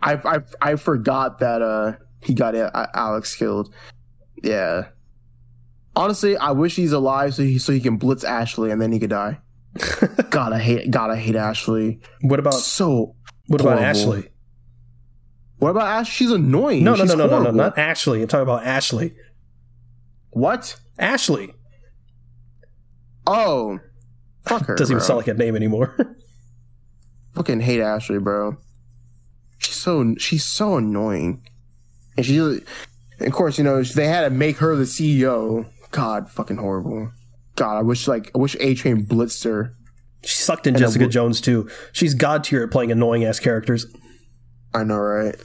I, 0.02 0.14
I, 0.14 0.38
I 0.60 0.76
forgot 0.76 1.38
that 1.38 1.62
uh 1.62 1.92
he 2.22 2.32
got 2.34 2.54
uh, 2.54 2.86
Alex 2.94 3.34
killed. 3.36 3.72
Yeah. 4.42 4.86
Honestly, 5.94 6.36
I 6.38 6.52
wish 6.52 6.74
he's 6.74 6.92
alive 6.92 7.34
so 7.34 7.42
he 7.42 7.58
so 7.58 7.72
he 7.72 7.80
can 7.80 7.96
blitz 7.98 8.24
Ashley 8.24 8.70
and 8.70 8.80
then 8.80 8.92
he 8.92 8.98
could 8.98 9.10
die. 9.10 9.40
God, 10.30 10.52
I 10.54 10.58
hate 10.58 10.90
God, 10.90 11.10
I 11.10 11.16
hate 11.16 11.36
Ashley. 11.36 12.00
what 12.22 12.38
about 12.38 12.54
So 12.54 13.14
what 13.46 13.60
about 13.60 13.78
ashley 13.78 14.28
what 15.58 15.70
about 15.70 15.86
Ash? 15.86 16.10
She's 16.10 16.30
annoying. 16.30 16.84
no 16.84 16.92
no 16.94 17.04
She's 17.04 17.14
no 17.16 17.26
no 17.26 17.38
no 17.38 17.42
no 17.44 17.50
not 17.52 17.78
ashley 17.78 18.20
i'm 18.22 18.28
talking 18.28 18.42
about 18.42 18.64
ashley 18.64 19.14
What? 20.30 20.76
ashley 20.98 21.52
Oh, 23.26 23.78
fuck 24.44 24.66
her. 24.66 24.74
doesn't 24.74 24.92
even 24.94 25.04
sound 25.04 25.18
like 25.18 25.28
a 25.28 25.34
name 25.34 25.56
anymore 25.56 25.96
Fucking 27.34 27.60
hate 27.60 27.80
Ashley, 27.80 28.18
bro. 28.20 28.58
She's 29.58 29.74
so 29.74 30.14
she's 30.18 30.44
so 30.44 30.76
annoying, 30.76 31.42
and 32.16 32.24
she, 32.24 32.38
of 32.38 33.32
course, 33.32 33.58
you 33.58 33.64
know 33.64 33.82
they 33.82 34.06
had 34.06 34.20
to 34.22 34.30
make 34.30 34.58
her 34.58 34.76
the 34.76 34.84
CEO. 34.84 35.66
God, 35.90 36.30
fucking 36.30 36.58
horrible. 36.58 37.10
God, 37.56 37.76
I 37.78 37.82
wish 37.82 38.06
like 38.06 38.30
I 38.36 38.38
wish 38.38 38.54
A 38.60 38.74
Train 38.76 39.04
blitzed 39.04 39.42
her. 39.44 39.74
she 40.22 40.36
sucked 40.36 40.68
in 40.68 40.74
And 40.74 40.80
jessica 40.80 41.06
wo- 41.06 41.10
jones 41.10 41.40
too 41.40 41.68
she's 41.92 42.14
god 42.14 42.44
tier 42.44 42.62
at 42.62 42.70
playing 42.70 42.92
annoying 42.92 43.24
ass 43.24 43.40
characters 43.40 43.84
I 44.74 44.82
know, 44.82 44.98
right? 44.98 45.36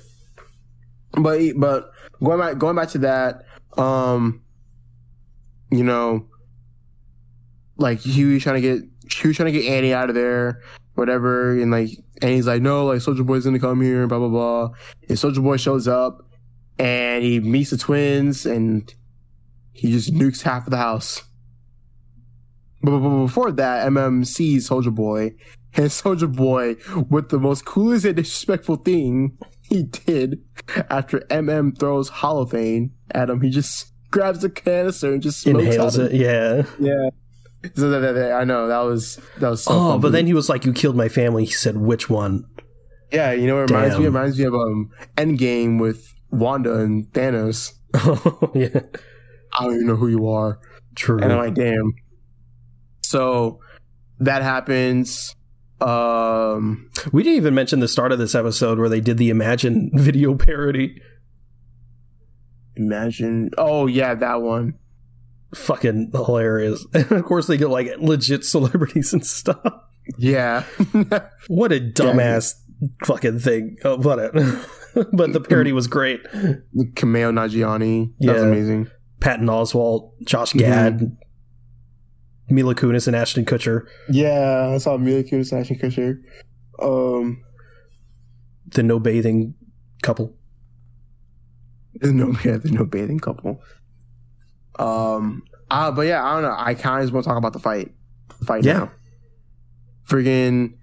But 1.12 1.42
but 1.58 1.92
going 2.22 2.40
back 2.40 2.58
going 2.58 2.76
back 2.76 2.90
to 2.90 2.98
that, 3.00 3.44
um, 3.78 4.42
you 5.72 5.84
know, 5.84 6.28
like 7.78 8.00
he 8.00 8.26
was 8.26 8.44
trying 8.44 8.62
to 8.62 8.62
get 8.62 8.90
he 9.12 9.28
was 9.28 9.38
trying 9.38 9.54
to 9.54 9.60
get 9.60 9.72
Annie 9.72 9.94
out 9.94 10.10
of 10.10 10.16
there, 10.16 10.62
whatever, 10.96 11.52
and 11.54 11.72
like 11.72 11.92
Annie's 12.22 12.48
like, 12.48 12.62
no, 12.62 12.86
like 12.86 13.02
Soldier 13.02 13.24
Boy's 13.24 13.46
gonna 13.46 13.60
come 13.60 13.82
here, 13.82 14.08
blah 14.08 14.20
blah 14.20 14.30
blah. 14.30 14.70
And 15.08 15.18
Soldier 15.18 15.42
Boy 15.42 15.58
shows 15.58 15.88
up, 15.88 16.28
and 16.78 17.24
he 17.24 17.40
meets 17.40 17.70
the 17.70 17.78
twins, 17.78 18.46
and 18.46 18.94
he 19.74 19.92
just 19.92 20.14
nukes 20.14 20.42
half 20.42 20.66
of 20.66 20.72
the 20.72 20.78
house. 20.78 21.24
But 22.82 23.00
before 23.00 23.52
that, 23.52 23.88
MM 23.88 24.26
sees 24.26 24.68
Soldier 24.68 24.92
Boy, 24.92 25.34
and 25.76 25.92
Soldier 25.92 26.28
Boy, 26.28 26.76
with 27.10 27.30
the 27.30 27.40
most 27.40 27.66
coolest 27.66 28.06
and 28.06 28.16
disrespectful 28.16 28.78
thing 28.78 29.38
he 29.62 29.84
did 29.84 30.42
after 30.90 31.20
MM 31.30 31.78
throws 31.78 32.10
holothane 32.10 32.90
at 33.12 33.30
him, 33.30 33.42
he 33.42 33.50
just 33.50 33.92
grabs 34.12 34.42
the 34.42 34.50
canister 34.50 35.14
and 35.14 35.22
just 35.22 35.42
smokes 35.42 35.64
inhales 35.64 35.98
it 35.98 36.12
yeah 36.14 36.64
Yeah. 36.80 37.10
So 37.76 37.90
that, 37.92 38.00
that- 38.00 38.14
that- 38.14 38.32
I 38.34 38.44
know 38.46 38.68
that 38.68 38.80
was 38.80 39.20
that 39.38 39.50
was 39.50 39.64
so. 39.64 39.72
oh 39.74 40.00
but 40.00 40.12
then 40.12 40.26
he 40.26 40.34
was 40.34 40.50
like 40.50 40.66
you 40.66 40.74
killed 40.74 40.96
my 40.96 41.10
family 41.10 41.46
he 41.46 41.52
said 41.52 41.78
which 41.78 42.10
one 42.10 42.46
yeah, 43.12 43.32
you 43.32 43.48
know, 43.48 43.58
it 43.64 43.70
reminds 43.72 43.96
me 43.98 44.04
it 44.04 44.06
Damn. 44.06 44.14
reminds 44.16 44.40
me 44.40 44.46
of 44.46 44.54
um 44.56 44.92
Endgame 45.18 45.80
with 45.80 46.14
Wanda 46.32 46.76
and 46.80 47.06
Thanos. 47.12 47.74
oh 47.96 48.52
yeah 48.56 48.82
I 49.54 49.64
don't 49.64 49.74
even 49.76 49.88
know 49.88 49.96
who 49.96 50.08
you 50.10 50.28
are, 50.28 50.60
true 50.96 51.20
and 51.20 51.32
I'm 51.32 51.38
like, 51.40 51.54
damn. 51.56 51.94
So 53.02 53.60
that 54.20 54.42
happens. 54.44 55.36
Um, 55.82 56.90
We 57.12 57.24
didn't 57.24 57.38
even 57.38 57.56
mention 57.56 57.80
the 57.80 57.88
start 57.88 58.12
of 58.12 58.20
this 58.20 58.36
episode 58.36 58.80
where 58.80 58.90
they 58.90 59.02
did 59.02 59.18
the 59.18 59.30
Imagine 59.30 59.92
video 59.94 60.36
parody. 60.36 61.02
imagine. 62.76 63.50
Oh 63.58 63.88
yeah, 63.88 64.16
that 64.16 64.42
one. 64.42 64.76
Fucking 65.56 66.12
hilarious. 66.14 66.86
And 66.94 67.12
of 67.12 67.24
course, 67.26 67.48
they 67.48 67.58
get 67.58 67.70
like 67.70 67.90
legit 67.98 68.46
celebrities 68.46 69.14
and 69.14 69.26
stuff. 69.26 69.62
Yeah. 70.18 70.64
What 71.48 71.72
a 71.72 71.80
dumbass 71.80 72.54
fucking 73.06 73.40
thing. 73.40 73.78
Oh, 73.84 73.98
whatever. 73.98 74.64
but 75.14 75.34
the 75.34 75.42
parody 75.42 75.72
was 75.72 75.88
great. 75.88 76.24
Kumail 76.26 77.32
Nanjiani. 77.34 78.14
That 78.20 78.34
was 78.34 78.42
Yeah. 78.44 78.48
amazing. 78.48 78.88
Patton 79.20 79.48
Oswalt, 79.48 80.12
Josh 80.24 80.54
Gad, 80.54 81.18
Mila 82.50 82.76
Kunis, 82.76 83.08
and 83.08 83.16
Ashton 83.16 83.46
Kutcher. 83.46 83.86
Yeah, 84.10 84.72
I 84.74 84.78
saw 84.78 84.98
Mila 84.98 85.24
Kunis 85.24 85.52
and 85.52 85.62
Ashton 85.62 85.78
Kutcher. 85.78 86.20
Um, 86.82 87.44
The 88.68 88.84
no 88.84 89.00
bathing 89.00 89.54
couple. 90.02 90.34
There's 91.96 92.14
no 92.14 92.28
yeah, 92.46 92.58
there's 92.58 92.72
no 92.72 92.86
bathing 92.86 93.20
couple. 93.20 93.62
Um 94.78 95.44
uh 95.70 95.92
but 95.92 96.02
yeah, 96.04 96.24
I 96.24 96.34
don't 96.34 96.44
know. 96.44 96.56
I 96.58 96.74
kinda 96.74 97.02
just 97.02 97.14
want 97.14 97.24
to 97.26 97.30
talk 97.30 97.38
about 97.38 97.54
the 97.54 97.60
fight. 97.60 97.92
The 98.40 98.46
fight 98.46 98.64
Yeah. 98.64 98.74
now. 98.80 98.92
Friggin' 100.08 100.74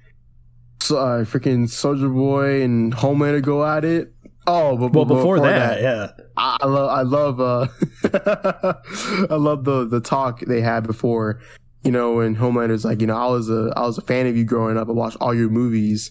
so 0.83 0.99
uh 0.99 1.25
freaking 1.25 1.69
Soldier 1.69 2.09
Boy 2.09 2.63
and 2.63 2.93
Homelander 2.95 3.43
go 3.43 3.65
at 3.65 3.85
it. 3.85 4.13
Oh, 4.47 4.77
but, 4.77 4.93
Well, 4.93 5.05
but 5.05 5.15
before, 5.17 5.41
that, 5.41 5.81
yeah. 5.83 6.13
I, 6.37 6.59
I 6.61 6.67
love 6.67 6.91
I 6.91 7.03
love 7.03 7.41
uh 7.41 7.67
I 9.31 9.35
love 9.35 9.65
the 9.65 9.87
the 9.89 10.01
talk 10.01 10.41
they 10.41 10.61
had 10.61 10.87
before. 10.87 11.41
You 11.83 11.93
know, 11.93 12.15
when 12.15 12.35
Homelander's 12.35 12.85
like, 12.85 13.01
you 13.01 13.07
know, 13.07 13.17
I 13.17 13.27
was 13.27 13.51
a 13.51 13.73
I 13.77 13.83
was 13.83 13.99
a 13.99 14.03
fan 14.03 14.27
of 14.27 14.37
you 14.37 14.45
growing 14.45 14.77
up. 14.77 14.89
I 14.89 14.93
watched 14.93 15.17
all 15.21 15.35
your 15.35 15.49
movies 15.49 16.11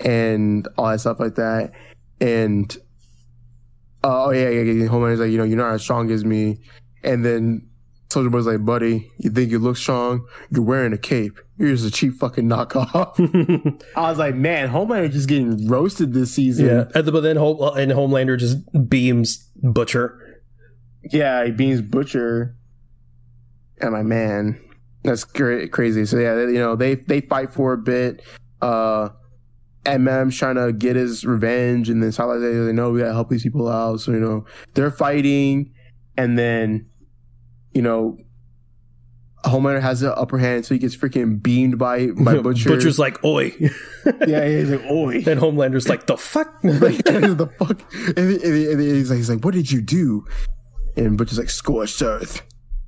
and 0.00 0.66
all 0.76 0.88
that 0.88 1.00
stuff 1.00 1.20
like 1.20 1.36
that. 1.36 1.72
And 2.20 2.76
uh, 4.04 4.26
oh 4.26 4.30
yeah, 4.30 4.48
yeah, 4.48 4.62
yeah. 4.62 4.86
Homelander's 4.86 5.20
like, 5.20 5.30
you 5.30 5.38
know, 5.38 5.44
you're 5.44 5.56
not 5.58 5.74
as 5.74 5.82
strong 5.82 6.10
as 6.10 6.24
me. 6.24 6.58
And 7.02 7.24
then 7.24 7.67
Soldier 8.10 8.30
Boy's 8.30 8.46
like, 8.46 8.64
buddy, 8.64 9.10
you 9.18 9.30
think 9.30 9.50
you 9.50 9.58
look 9.58 9.76
strong? 9.76 10.26
You're 10.50 10.62
wearing 10.64 10.92
a 10.94 10.98
cape. 10.98 11.38
You're 11.58 11.70
just 11.74 11.86
a 11.86 11.90
cheap 11.90 12.14
fucking 12.14 12.48
knockoff. 12.48 13.82
I 13.96 14.08
was 14.10 14.18
like, 14.18 14.34
man, 14.34 14.68
Homelander 14.70 15.10
just 15.10 15.28
getting 15.28 15.68
roasted 15.68 16.14
this 16.14 16.32
season. 16.32 16.66
Yeah, 16.66 16.84
but 17.02 17.20
then 17.20 17.36
Home, 17.36 17.58
and 17.76 17.92
Homelander 17.92 18.38
just 18.38 18.58
beams 18.88 19.44
Butcher. 19.62 20.40
Yeah, 21.10 21.44
he 21.44 21.50
beams 21.50 21.82
Butcher. 21.82 22.56
And 23.80 23.92
my 23.92 24.02
man, 24.02 24.58
that's 25.02 25.24
great, 25.24 25.70
crazy. 25.72 26.06
So 26.06 26.18
yeah, 26.18 26.34
they- 26.34 26.52
you 26.52 26.58
know 26.58 26.76
they 26.76 26.94
they 26.94 27.20
fight 27.20 27.52
for 27.52 27.72
a 27.74 27.78
bit. 27.78 28.22
Uh, 28.62 29.10
MM's 29.84 30.36
trying 30.36 30.56
to 30.56 30.72
get 30.72 30.96
his 30.96 31.24
revenge, 31.24 31.88
and 31.88 32.02
then 32.02 32.10
they 32.10 32.52
they 32.66 32.72
know 32.72 32.90
we 32.90 33.00
gotta 33.00 33.12
help 33.12 33.28
these 33.28 33.42
people 33.42 33.68
out. 33.68 34.00
So 34.00 34.12
you 34.12 34.20
know 34.20 34.44
they're 34.74 34.90
fighting, 34.90 35.72
and 36.16 36.38
then 36.38 36.86
you 37.78 37.82
know 37.82 38.18
Homelander 39.44 39.80
has 39.80 40.00
the 40.00 40.12
upper 40.16 40.36
hand, 40.36 40.66
so 40.66 40.74
he 40.74 40.80
gets 40.80 40.96
freaking 40.96 41.40
beamed 41.40 41.78
by 41.78 42.08
by 42.08 42.38
Butcher. 42.42 42.70
Butcher's 42.70 42.98
like, 42.98 43.22
oi. 43.22 43.54
yeah, 44.26 44.44
he's 44.48 44.70
like, 44.70 44.84
oi. 44.90 45.14
and 45.28 45.40
Homelander's 45.40 45.88
like, 45.88 46.08
the 46.08 46.16
fuck? 46.16 46.60
the 46.62 47.48
fuck? 47.56 47.80
And, 48.16 48.18
and 48.18 48.42
and 48.42 48.80
he's 48.80 49.10
like, 49.10 49.18
he's 49.18 49.30
like, 49.30 49.44
what 49.44 49.54
did 49.54 49.70
you 49.70 49.80
do? 49.80 50.26
And 50.96 51.16
Butcher's 51.16 51.38
like, 51.38 51.50
scorched 51.50 52.02
earth. 52.02 52.42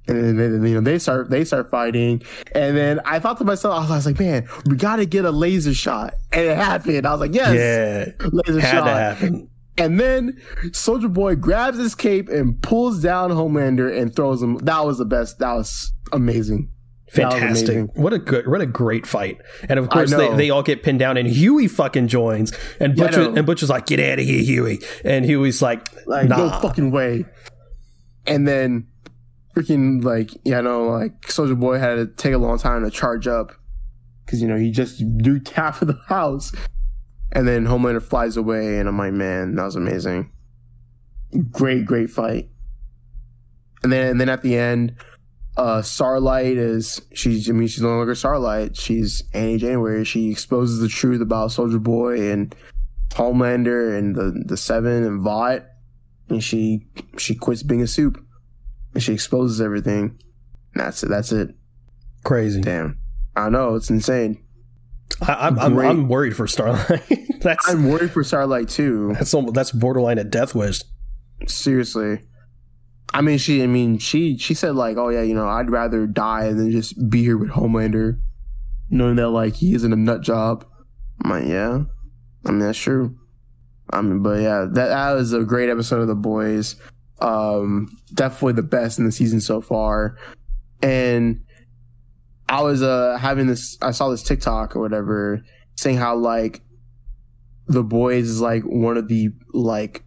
And 0.08 0.40
then, 0.40 0.60
then, 0.60 0.66
you 0.66 0.74
know 0.74 0.80
they 0.80 0.98
start 0.98 1.30
they 1.30 1.44
start 1.44 1.70
fighting, 1.70 2.20
and 2.52 2.76
then 2.76 2.98
I 3.04 3.20
thought 3.20 3.38
to 3.38 3.44
myself, 3.44 3.76
I 3.76 3.80
was, 3.82 3.90
I 3.92 3.96
was 3.96 4.06
like, 4.06 4.18
man, 4.18 4.48
we 4.66 4.74
got 4.74 4.96
to 4.96 5.06
get 5.06 5.24
a 5.24 5.30
laser 5.30 5.72
shot, 5.72 6.14
and 6.32 6.46
it 6.46 6.56
happened. 6.56 7.06
I 7.06 7.12
was 7.12 7.20
like, 7.20 7.32
yes, 7.32 7.54
yeah, 7.54 8.28
laser 8.32 8.58
had 8.58 8.70
shot. 8.72 8.84
to 8.86 8.90
happen. 8.90 9.50
And 9.78 9.98
then 9.98 10.40
Soldier 10.72 11.08
Boy 11.08 11.36
grabs 11.36 11.78
his 11.78 11.94
cape 11.94 12.28
and 12.28 12.60
pulls 12.62 13.02
down 13.02 13.30
Homelander 13.30 13.96
and 13.96 14.14
throws 14.14 14.42
him. 14.42 14.58
That 14.58 14.84
was 14.84 14.98
the 14.98 15.04
best. 15.04 15.38
That 15.38 15.54
was 15.54 15.92
amazing. 16.12 16.70
Fantastic! 17.10 17.68
amazing. 17.68 17.90
What 17.94 18.12
a 18.12 18.18
good, 18.18 18.46
what 18.46 18.60
a 18.60 18.66
great 18.66 19.04
fight! 19.04 19.40
And 19.68 19.80
of 19.80 19.88
course, 19.88 20.12
they, 20.12 20.32
they 20.36 20.50
all 20.50 20.62
get 20.62 20.84
pinned 20.84 21.00
down, 21.00 21.16
and 21.16 21.26
Huey 21.26 21.66
fucking 21.66 22.06
joins, 22.06 22.52
and 22.78 22.96
Yeah, 22.96 23.06
Butcher 23.06 23.22
know. 23.22 23.34
and 23.34 23.44
Butcher's 23.46 23.68
like, 23.70 23.86
"Get 23.86 23.98
out 23.98 24.20
of 24.20 24.24
here, 24.24 24.40
Huey!" 24.42 24.78
And 25.04 25.24
Huey's 25.24 25.60
like, 25.60 25.88
Like 26.06 26.28
"Nah." 26.28 26.36
no 26.36 26.60
fucking 26.60 26.92
way. 26.92 27.24
And 28.28 28.46
then 28.46 28.86
freaking 29.56 30.04
like 30.04 30.30
yeah, 30.44 30.60
know, 30.60 30.84
like 30.84 31.28
Soldier 31.30 31.56
Boy 31.56 31.78
had 31.78 31.96
to 31.96 32.06
take 32.06 32.32
a 32.32 32.38
long 32.38 32.58
time 32.58 32.84
to 32.84 32.90
charge 32.92 33.26
up 33.26 33.50
because 34.24 34.40
you 34.40 34.46
know 34.46 34.56
he 34.56 34.70
just 34.70 35.02
duped 35.18 35.48
half 35.50 35.82
of 35.82 35.88
the 35.88 35.98
house, 36.06 36.52
and 37.32 37.46
then 37.46 37.64
Homelander 37.64 38.02
flies 38.02 38.36
away, 38.36 38.78
and 38.78 38.88
I'm 38.88 38.98
like, 38.98 39.12
man, 39.12 39.54
that 39.54 39.64
was 39.64 39.76
amazing. 39.76 40.30
Great, 41.50 41.86
great 41.86 42.10
fight. 42.10 42.48
And 43.82 43.92
then 43.92 44.10
and 44.10 44.20
then 44.20 44.28
at 44.28 44.42
the 44.42 44.56
end, 44.56 44.94
uh 45.56 45.80
Starlight 45.82 46.56
is 46.56 47.00
she's 47.14 47.48
I 47.48 47.52
mean 47.52 47.68
she's 47.68 47.82
no 47.82 47.88
longer 47.96 48.14
Starlight. 48.14 48.76
She's 48.76 49.22
Annie 49.32 49.58
January. 49.58 50.04
She 50.04 50.30
exposes 50.30 50.80
the 50.80 50.88
truth 50.88 51.20
about 51.20 51.52
Soldier 51.52 51.78
Boy 51.78 52.30
and 52.30 52.54
Homelander 53.10 53.96
and 53.96 54.14
the 54.14 54.42
the 54.44 54.56
Seven 54.56 55.04
and 55.04 55.20
Vought, 55.20 55.64
and 56.28 56.42
she 56.42 56.86
she 57.16 57.34
quits 57.34 57.62
being 57.62 57.82
a 57.82 57.86
supe, 57.86 58.18
and 58.94 59.02
she 59.02 59.12
exposes 59.12 59.60
everything. 59.60 60.18
And 60.74 60.82
that's 60.84 61.02
it. 61.02 61.08
That's 61.08 61.32
it. 61.32 61.54
crazy. 62.24 62.60
Damn. 62.60 62.98
I 63.36 63.48
know 63.48 63.76
it's 63.76 63.90
insane. 63.90 64.42
I, 65.22 65.46
I'm, 65.46 65.58
I'm 65.58 65.78
I'm 65.78 66.08
worried 66.08 66.36
for 66.36 66.46
Starlight. 66.46 67.02
that's 67.40 67.68
I'm 67.68 67.88
worried 67.88 68.10
for 68.10 68.24
Starlight 68.24 68.68
too. 68.68 69.12
that's 69.14 69.34
almost, 69.34 69.54
that's 69.54 69.72
borderline 69.72 70.18
a 70.18 70.24
death 70.24 70.54
wish. 70.54 70.82
Seriously. 71.46 72.20
I 73.12 73.20
mean, 73.22 73.38
she. 73.38 73.62
I 73.62 73.66
mean, 73.66 73.98
she. 73.98 74.38
She 74.38 74.54
said 74.54 74.76
like, 74.76 74.96
"Oh 74.96 75.08
yeah, 75.08 75.22
you 75.22 75.34
know, 75.34 75.48
I'd 75.48 75.70
rather 75.70 76.06
die 76.06 76.52
than 76.52 76.70
just 76.70 77.10
be 77.10 77.22
here 77.22 77.36
with 77.36 77.50
Homelander, 77.50 78.20
knowing 78.88 79.16
that 79.16 79.30
like 79.30 79.54
he 79.54 79.74
isn't 79.74 79.92
a 79.92 79.96
nut 79.96 80.22
job." 80.22 80.64
I'm 81.22 81.30
like, 81.30 81.46
yeah. 81.46 81.84
I 82.46 82.50
mean, 82.50 82.60
that's 82.60 82.78
true. 82.78 83.16
I 83.92 84.00
mean, 84.00 84.22
but 84.22 84.40
yeah, 84.40 84.66
that 84.72 84.88
that 84.88 85.12
was 85.12 85.32
a 85.32 85.44
great 85.44 85.68
episode 85.68 86.00
of 86.00 86.08
The 86.08 86.14
Boys. 86.14 86.76
Um, 87.20 87.96
definitely 88.14 88.54
the 88.54 88.62
best 88.62 88.98
in 88.98 89.04
the 89.04 89.12
season 89.12 89.40
so 89.40 89.60
far. 89.60 90.16
And 90.82 91.42
I 92.50 92.62
was 92.62 92.82
uh 92.82 93.16
having 93.18 93.46
this. 93.46 93.78
I 93.80 93.92
saw 93.92 94.08
this 94.10 94.24
TikTok 94.24 94.74
or 94.74 94.80
whatever 94.80 95.42
saying 95.76 95.96
how 95.96 96.16
like 96.16 96.60
The 97.68 97.84
Boys 97.84 98.28
is 98.28 98.40
like 98.40 98.64
one 98.64 98.96
of 98.96 99.08
the 99.08 99.30
like 99.54 100.04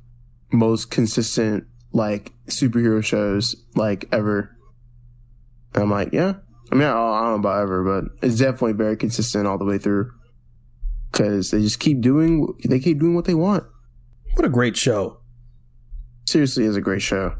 most 0.52 0.92
consistent 0.92 1.64
like 1.94 2.34
superhero 2.48 3.04
shows 3.04 3.56
like 3.76 4.10
ever. 4.12 4.50
And 5.74 5.84
I'm 5.84 5.92
like, 5.92 6.12
yeah. 6.12 6.34
I 6.72 6.76
mean, 6.76 6.88
I 6.88 6.92
don't, 6.92 7.30
know 7.30 7.36
about 7.36 7.62
ever, 7.62 7.84
but 7.84 8.26
it's 8.26 8.40
definitely 8.40 8.74
very 8.74 8.98
consistent 8.98 9.48
all 9.48 9.58
the 9.58 9.66
way 9.66 9.78
through. 9.78 10.12
Because 11.12 11.52
they 11.52 11.62
just 11.62 11.80
keep 11.80 12.02
doing, 12.02 12.48
they 12.66 12.80
keep 12.80 13.00
doing 13.00 13.14
what 13.14 13.26
they 13.26 13.36
want. 13.36 13.64
What 14.34 14.46
a 14.46 14.50
great 14.50 14.76
show. 14.76 15.20
Seriously, 16.26 16.66
is 16.66 16.76
a 16.76 16.82
great 16.82 17.02
show. 17.02 17.36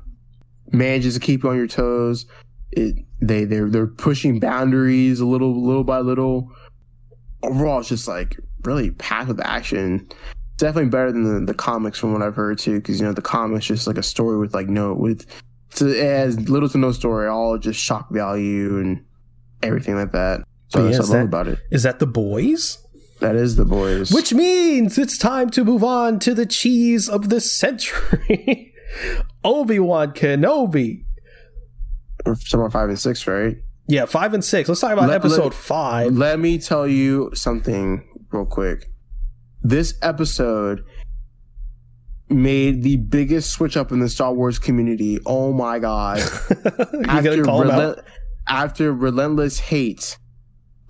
Manages 0.72 1.16
to 1.16 1.20
keep 1.20 1.44
you 1.44 1.50
on 1.50 1.58
your 1.58 1.68
toes. 1.68 2.28
It 2.72 2.96
they 3.28 3.46
they're 3.46 3.70
they're 3.70 3.88
pushing 3.88 4.40
boundaries 4.40 5.20
a 5.20 5.26
little 5.26 5.62
little 5.64 5.84
by 5.84 6.00
little. 6.00 6.52
Overall, 7.42 7.80
it's 7.80 7.90
just 7.90 8.08
like 8.08 8.38
really 8.64 8.92
packed 8.92 9.28
with 9.28 9.42
action. 9.46 10.08
Definitely 10.58 10.90
better 10.92 11.12
than 11.12 11.46
the, 11.46 11.52
the 11.52 11.58
comics 11.58 12.00
from 12.00 12.14
what 12.14 12.22
I've 12.22 12.36
heard 12.36 12.60
too, 12.60 12.76
because 12.80 13.00
you 13.00 13.06
know 13.06 13.14
the 13.14 13.22
comics 13.22 13.66
just 13.66 13.88
like 13.88 13.98
a 13.98 14.04
story 14.04 14.38
with 14.38 14.54
like 14.54 14.68
no 14.68 14.94
with 14.94 15.26
so 15.72 15.88
it 15.88 15.98
has 16.04 16.40
little 16.50 16.70
to 16.70 16.78
no 16.78 16.92
story, 16.92 17.28
all 17.28 17.58
just 17.58 17.80
shock 17.80 18.12
value 18.12 18.78
and 18.80 19.04
everything 19.64 19.96
like 19.96 20.12
that. 20.12 20.42
So 20.70 20.80
But 20.80 20.92
that's 20.92 21.00
what 21.00 21.06
I 21.18 21.22
love 21.22 21.32
that- 21.32 21.38
about 21.38 21.48
it. 21.48 21.60
Is 21.72 21.84
that 21.84 22.00
the 22.00 22.06
boys? 22.08 22.78
That 23.20 23.36
is 23.36 23.56
the 23.56 23.66
boys. 23.66 24.12
Which 24.12 24.34
means 24.34 24.98
it's 24.98 25.18
time 25.18 25.50
to 25.52 25.64
move 25.64 25.84
on 25.84 26.20
to 26.20 26.34
the 26.34 26.46
cheese 26.46 27.08
of 27.08 27.30
the 27.30 27.40
century. 27.40 28.74
Obi 29.44 29.80
Wan 29.80 30.12
Kenobi. 30.12 31.06
Somewhere 32.36 32.70
five 32.70 32.90
and 32.90 33.00
six, 33.00 33.28
right? 33.28 33.58
Yeah, 33.88 34.06
five 34.06 34.34
and 34.34 34.44
six. 34.44 34.70
Let's 34.70 34.82
talk 34.82 34.94
about 34.94 35.10
Let- 35.10 35.16
episode 35.16 35.44
let- 35.46 35.54
five. 35.54 36.14
Let 36.14 36.40
me 36.40 36.58
tell 36.58 36.88
you 36.88 37.32
something 37.34 38.08
real 38.32 38.46
quick. 38.46 38.90
This 39.62 39.96
episode 40.02 40.84
made 42.30 42.84
the 42.84 42.98
biggest 42.98 43.52
switch 43.52 43.78
up 43.78 43.92
in 43.92 44.00
the 44.00 44.10
Star 44.10 44.34
Wars 44.34 44.60
community. 44.60 45.20
Oh 45.26 45.54
my 45.54 45.80
god. 45.80 46.20
you 46.94 47.04
gonna 47.04 47.44
call 47.44 47.62
him 47.64 47.72
out? 47.72 48.04
after 48.48 48.92
relentless 48.94 49.60
hate 49.60 50.18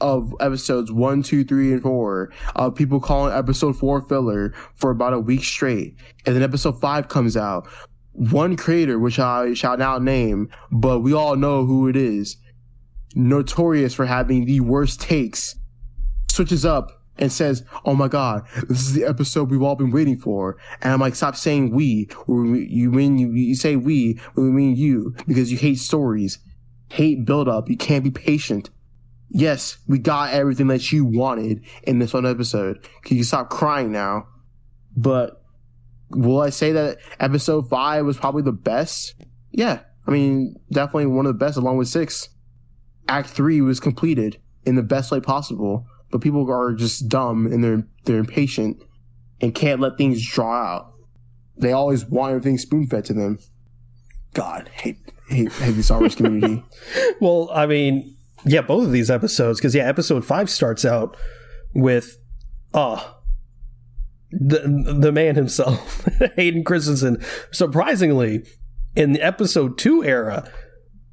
of 0.01 0.33
episodes 0.39 0.91
one, 0.91 1.23
two, 1.23 1.43
three, 1.43 1.71
and 1.71 1.81
four, 1.81 2.31
of 2.55 2.75
people 2.75 2.99
calling 2.99 3.33
episode 3.33 3.77
four 3.77 4.01
filler 4.01 4.53
for 4.75 4.91
about 4.91 5.13
a 5.13 5.19
week 5.19 5.43
straight. 5.43 5.95
And 6.25 6.35
then 6.35 6.43
episode 6.43 6.79
five 6.81 7.07
comes 7.07 7.37
out. 7.37 7.67
One 8.13 8.55
creator, 8.55 8.99
which 8.99 9.19
I 9.19 9.53
shall 9.53 9.77
now 9.77 9.97
name, 9.97 10.49
but 10.71 10.99
we 10.99 11.13
all 11.13 11.35
know 11.35 11.65
who 11.65 11.87
it 11.87 11.95
is, 11.95 12.37
notorious 13.15 13.93
for 13.93 14.05
having 14.05 14.45
the 14.45 14.59
worst 14.59 15.01
takes, 15.01 15.55
switches 16.29 16.65
up 16.65 17.03
and 17.17 17.31
says, 17.31 17.63
"Oh 17.85 17.95
my 17.95 18.07
god, 18.07 18.43
this 18.67 18.81
is 18.81 18.93
the 18.93 19.05
episode 19.05 19.49
we've 19.49 19.61
all 19.61 19.75
been 19.75 19.91
waiting 19.91 20.17
for." 20.17 20.57
And 20.81 20.93
I'm 20.93 20.99
like, 20.99 21.15
"Stop 21.15 21.35
saying 21.35 21.71
we. 21.71 22.09
You 22.27 22.91
when 22.91 23.17
you, 23.17 23.31
you 23.33 23.55
say 23.55 23.75
we, 23.75 24.19
we 24.35 24.43
mean 24.43 24.75
you, 24.75 25.15
because 25.27 25.51
you 25.51 25.57
hate 25.57 25.79
stories, 25.79 26.39
hate 26.89 27.25
build 27.25 27.47
up. 27.47 27.69
You 27.69 27.77
can't 27.77 28.03
be 28.03 28.11
patient." 28.11 28.69
Yes, 29.29 29.77
we 29.87 29.97
got 29.97 30.31
everything 30.31 30.67
that 30.67 30.91
you 30.91 31.05
wanted 31.05 31.63
in 31.83 31.97
this 31.97 32.13
one 32.13 32.25
episode. 32.25 32.87
Can 33.03 33.17
you 33.17 33.23
stop 33.23 33.49
crying 33.49 33.91
now? 33.91 34.27
But 34.95 35.42
will 36.15 36.41
I 36.41 36.49
say 36.49 36.71
that 36.71 36.97
episode 37.19 37.69
five 37.69 38.05
was 38.05 38.17
probably 38.17 38.43
the 38.43 38.51
best? 38.51 39.15
Yeah, 39.51 39.81
I 40.07 40.11
mean, 40.11 40.55
definitely 40.71 41.07
one 41.07 41.25
of 41.25 41.33
the 41.37 41.45
best, 41.45 41.57
along 41.57 41.77
with 41.77 41.87
six. 41.87 42.29
Act 43.07 43.29
three 43.29 43.61
was 43.61 43.79
completed 43.79 44.39
in 44.65 44.75
the 44.75 44.83
best 44.83 45.11
way 45.11 45.19
possible, 45.19 45.85
but 46.11 46.21
people 46.21 46.49
are 46.49 46.73
just 46.73 47.09
dumb 47.09 47.45
and 47.45 47.63
they're 47.63 47.83
they're 48.05 48.17
impatient 48.17 48.77
and 49.41 49.53
can't 49.53 49.81
let 49.81 49.97
things 49.97 50.25
draw 50.25 50.53
out. 50.53 50.93
They 51.57 51.71
always 51.71 52.05
want 52.05 52.31
everything 52.31 52.57
spoon 52.57 52.87
fed 52.87 53.05
to 53.05 53.13
them. 53.13 53.39
God, 54.33 54.69
hate 54.69 54.97
hate, 55.27 55.51
hate 55.53 55.71
the 55.71 55.83
Star 55.83 55.99
Wars 55.99 56.15
community. 56.15 56.63
Well, 57.19 57.49
I 57.53 57.67
mean, 57.67 58.17
yeah, 58.43 58.61
both 58.61 58.85
of 58.85 58.91
these 58.91 59.09
episodes, 59.09 59.59
because 59.59 59.73
yeah, 59.73 59.87
episode 59.87 60.25
five 60.25 60.49
starts 60.49 60.83
out 60.83 61.15
with, 61.73 62.17
oh, 62.73 63.17
the 64.39 64.95
the 64.99 65.11
man 65.11 65.35
himself, 65.35 66.05
Hayden 66.35 66.63
Christensen, 66.63 67.21
surprisingly, 67.51 68.43
in 68.95 69.13
the 69.13 69.21
episode 69.21 69.77
two 69.77 70.03
era, 70.03 70.49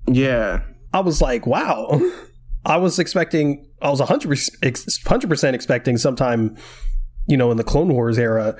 Yeah. 0.06 0.62
I 0.92 1.00
was 1.00 1.20
like, 1.22 1.46
wow. 1.46 2.00
I 2.64 2.76
was 2.78 2.98
expecting, 2.98 3.64
I 3.80 3.90
was 3.90 4.00
100%, 4.00 4.26
100% 4.60 5.54
expecting 5.54 5.96
sometime, 5.96 6.56
you 7.28 7.36
know, 7.36 7.50
in 7.52 7.56
the 7.56 7.64
Clone 7.64 7.92
Wars 7.94 8.18
era. 8.18 8.56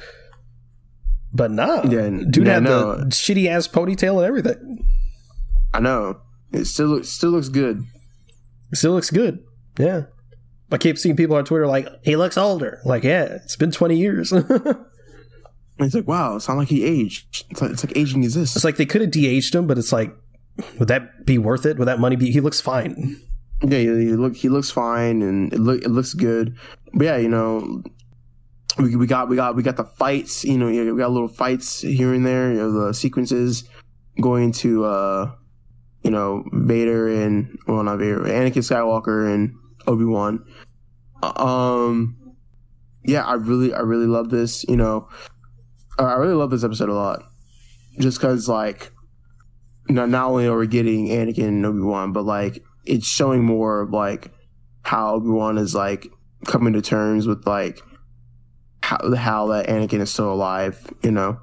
But 1.33 1.51
nah. 1.51 1.83
Yeah, 1.85 2.09
Dude 2.09 2.47
yeah, 2.47 2.55
had 2.55 2.63
no. 2.63 2.97
the 2.97 3.05
shitty 3.07 3.47
ass 3.49 3.67
ponytail 3.69 4.17
and 4.19 4.27
everything. 4.27 4.87
I 5.75 5.81
know. 5.81 6.21
It 6.53 6.65
still 6.67 7.03
still 7.05 7.31
looks 7.31 7.49
good. 7.49 7.83
Still 8.75 8.93
looks 8.93 9.11
good. 9.11 9.41
Yeah. 9.79 10.03
I 10.73 10.79
keep 10.79 10.99
seeing 10.99 11.16
people 11.16 11.37
on 11.37 11.45
Twitter 11.45 11.66
like, 11.66 11.89
he 12.03 12.16
looks 12.16 12.39
older. 12.39 12.81
Like, 12.85 13.05
yeah, 13.05 13.25
it's 13.25 13.57
been 13.57 13.71
20 13.71 13.97
years. 13.97 14.33
it's 14.33 14.61
it's 15.79 15.95
like, 15.95 16.07
wow, 16.07 16.37
it's 16.37 16.49
not 16.49 16.57
like 16.57 16.68
he 16.68 16.85
aged. 16.85 17.45
It's 17.51 17.62
like, 17.62 17.73
it's 17.73 17.85
like 17.85 17.97
aging 17.97 18.23
exists. 18.23 18.57
It's 18.57 18.64
like 18.64 18.77
they 18.77 18.87
could 18.87 19.01
have 19.01 19.11
de-aged 19.11 19.55
him, 19.55 19.66
but 19.66 19.79
it's 19.79 19.93
like, 19.93 20.14
would 20.79 20.89
that 20.89 21.25
be 21.25 21.39
worth 21.39 21.66
it? 21.66 21.79
Would 21.79 21.89
that 21.89 22.01
money 22.01 22.16
be? 22.16 22.31
He 22.31 22.41
looks 22.41 22.61
fine. 22.61 23.16
yeah, 23.62 23.79
he, 23.79 23.87
he 23.87 24.12
look 24.12 24.37
he 24.37 24.49
looks 24.49 24.71
fine 24.71 25.23
and 25.23 25.53
it 25.53 25.59
look 25.59 25.83
it 25.83 25.89
looks 25.89 26.12
good. 26.12 26.57
But 26.93 27.05
yeah, 27.05 27.16
you 27.16 27.29
know, 27.29 27.83
we, 28.79 28.95
we 28.97 29.07
got 29.07 29.29
we 29.29 29.37
got 29.37 29.57
we 29.57 29.62
got 29.62 29.77
the 29.77 29.85
fights. 29.85 30.45
You 30.45 30.59
know, 30.59 30.66
we 30.66 30.99
got 30.99 31.11
little 31.11 31.29
fights 31.29 31.81
here 31.81 32.12
and 32.12 32.27
there. 32.27 32.53
You 32.53 32.59
know, 32.59 32.87
the 32.87 32.95
sequences 32.95 33.64
going 34.21 34.53
to 34.53 34.85
uh, 34.85 35.33
you 36.03 36.11
know, 36.11 36.45
Vader 36.53 37.09
and 37.09 37.59
well, 37.66 37.83
not 37.83 37.99
Vader, 37.99 38.21
Anakin 38.21 38.59
Skywalker 38.59 39.33
and 39.33 39.55
Obi 39.91 40.05
Wan. 40.05 40.45
Um, 41.22 42.16
yeah, 43.05 43.24
I 43.24 43.34
really 43.34 43.74
I 43.74 43.80
really 43.80 44.07
love 44.07 44.30
this. 44.30 44.64
You 44.68 44.76
know, 44.76 45.09
I 45.99 46.14
really 46.14 46.34
love 46.34 46.51
this 46.51 46.64
episode 46.64 46.88
a 46.88 46.95
lot, 46.95 47.22
just 47.99 48.18
because 48.18 48.49
like. 48.49 48.93
Not, 49.88 50.09
not 50.09 50.28
only 50.28 50.47
are 50.47 50.57
we 50.57 50.68
getting 50.68 51.09
Anakin 51.09 51.49
and 51.49 51.66
Obi 51.66 51.80
Wan, 51.80 52.12
but 52.12 52.24
like 52.24 52.62
it's 52.84 53.09
showing 53.09 53.45
more 53.45 53.80
of 53.80 53.91
like 53.91 54.30
how 54.82 55.14
Obi 55.14 55.30
Wan 55.30 55.59
is 55.59 55.74
like 55.74 56.07
coming 56.47 56.74
to 56.74 56.82
terms 56.82 57.26
with 57.26 57.45
like 57.45 57.80
how 58.82 59.14
how 59.16 59.49
that 59.49 59.66
Anakin 59.66 60.01
is 60.01 60.12
still 60.12 60.32
alive. 60.32 60.93
You 61.03 61.11
know, 61.11 61.41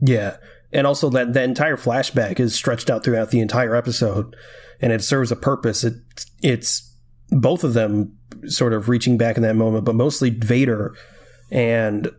Yeah. 0.00 0.36
And 0.72 0.86
also 0.86 1.08
that 1.10 1.32
the 1.32 1.42
entire 1.42 1.76
flashback 1.76 2.38
is 2.38 2.54
stretched 2.54 2.90
out 2.90 3.04
throughout 3.04 3.30
the 3.30 3.40
entire 3.40 3.74
episode 3.74 4.36
and 4.80 4.92
it 4.92 5.02
serves 5.02 5.30
a 5.30 5.36
purpose. 5.36 5.84
It 5.84 5.94
it's 6.42 6.93
both 7.34 7.64
of 7.64 7.74
them 7.74 8.16
sort 8.46 8.72
of 8.72 8.88
reaching 8.88 9.18
back 9.18 9.36
in 9.36 9.42
that 9.42 9.56
moment, 9.56 9.84
but 9.84 9.94
mostly 9.94 10.30
Vader 10.30 10.94
and 11.50 12.10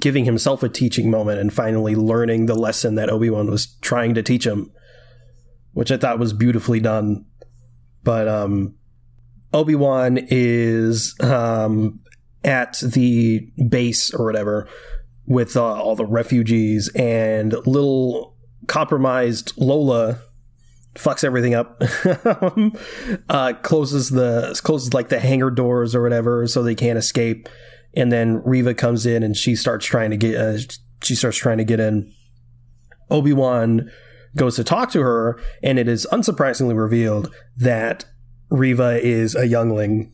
giving 0.00 0.24
himself 0.24 0.62
a 0.62 0.68
teaching 0.68 1.10
moment 1.10 1.40
and 1.40 1.52
finally 1.52 1.94
learning 1.94 2.46
the 2.46 2.54
lesson 2.54 2.94
that 2.94 3.10
Obi-Wan 3.10 3.50
was 3.50 3.66
trying 3.80 4.14
to 4.14 4.22
teach 4.22 4.46
him, 4.46 4.70
which 5.72 5.90
I 5.90 5.96
thought 5.96 6.18
was 6.18 6.32
beautifully 6.32 6.80
done. 6.80 7.26
But 8.02 8.28
um 8.28 8.76
Obi-Wan 9.52 10.18
is 10.30 11.14
um 11.20 12.00
at 12.44 12.78
the 12.78 13.40
base 13.68 14.14
or 14.14 14.24
whatever 14.24 14.68
with 15.26 15.56
uh, 15.56 15.74
all 15.74 15.94
the 15.94 16.06
refugees 16.06 16.88
and 16.94 17.54
little 17.66 18.36
compromised 18.66 19.52
Lola 19.58 20.20
fucks 20.94 21.22
everything 21.22 21.54
up 21.54 21.80
uh, 23.28 23.52
closes 23.62 24.10
the 24.10 24.58
closes 24.64 24.92
like 24.92 25.08
the 25.08 25.20
hangar 25.20 25.50
doors 25.50 25.94
or 25.94 26.02
whatever 26.02 26.46
so 26.46 26.62
they 26.62 26.74
can't 26.74 26.98
escape 26.98 27.48
and 27.94 28.10
then 28.10 28.42
Reva 28.44 28.74
comes 28.74 29.06
in 29.06 29.22
and 29.22 29.36
she 29.36 29.54
starts 29.54 29.86
trying 29.86 30.10
to 30.10 30.16
get 30.16 30.36
uh, 30.36 30.58
she 31.02 31.14
starts 31.14 31.36
trying 31.36 31.58
to 31.58 31.64
get 31.64 31.80
in 31.80 32.12
Obi-Wan 33.10 33.90
goes 34.36 34.56
to 34.56 34.64
talk 34.64 34.90
to 34.90 35.00
her 35.00 35.40
and 35.62 35.78
it 35.78 35.88
is 35.88 36.06
unsurprisingly 36.12 36.76
revealed 36.76 37.32
that 37.56 38.04
Reva 38.50 39.00
is 39.00 39.36
a 39.36 39.46
youngling 39.46 40.12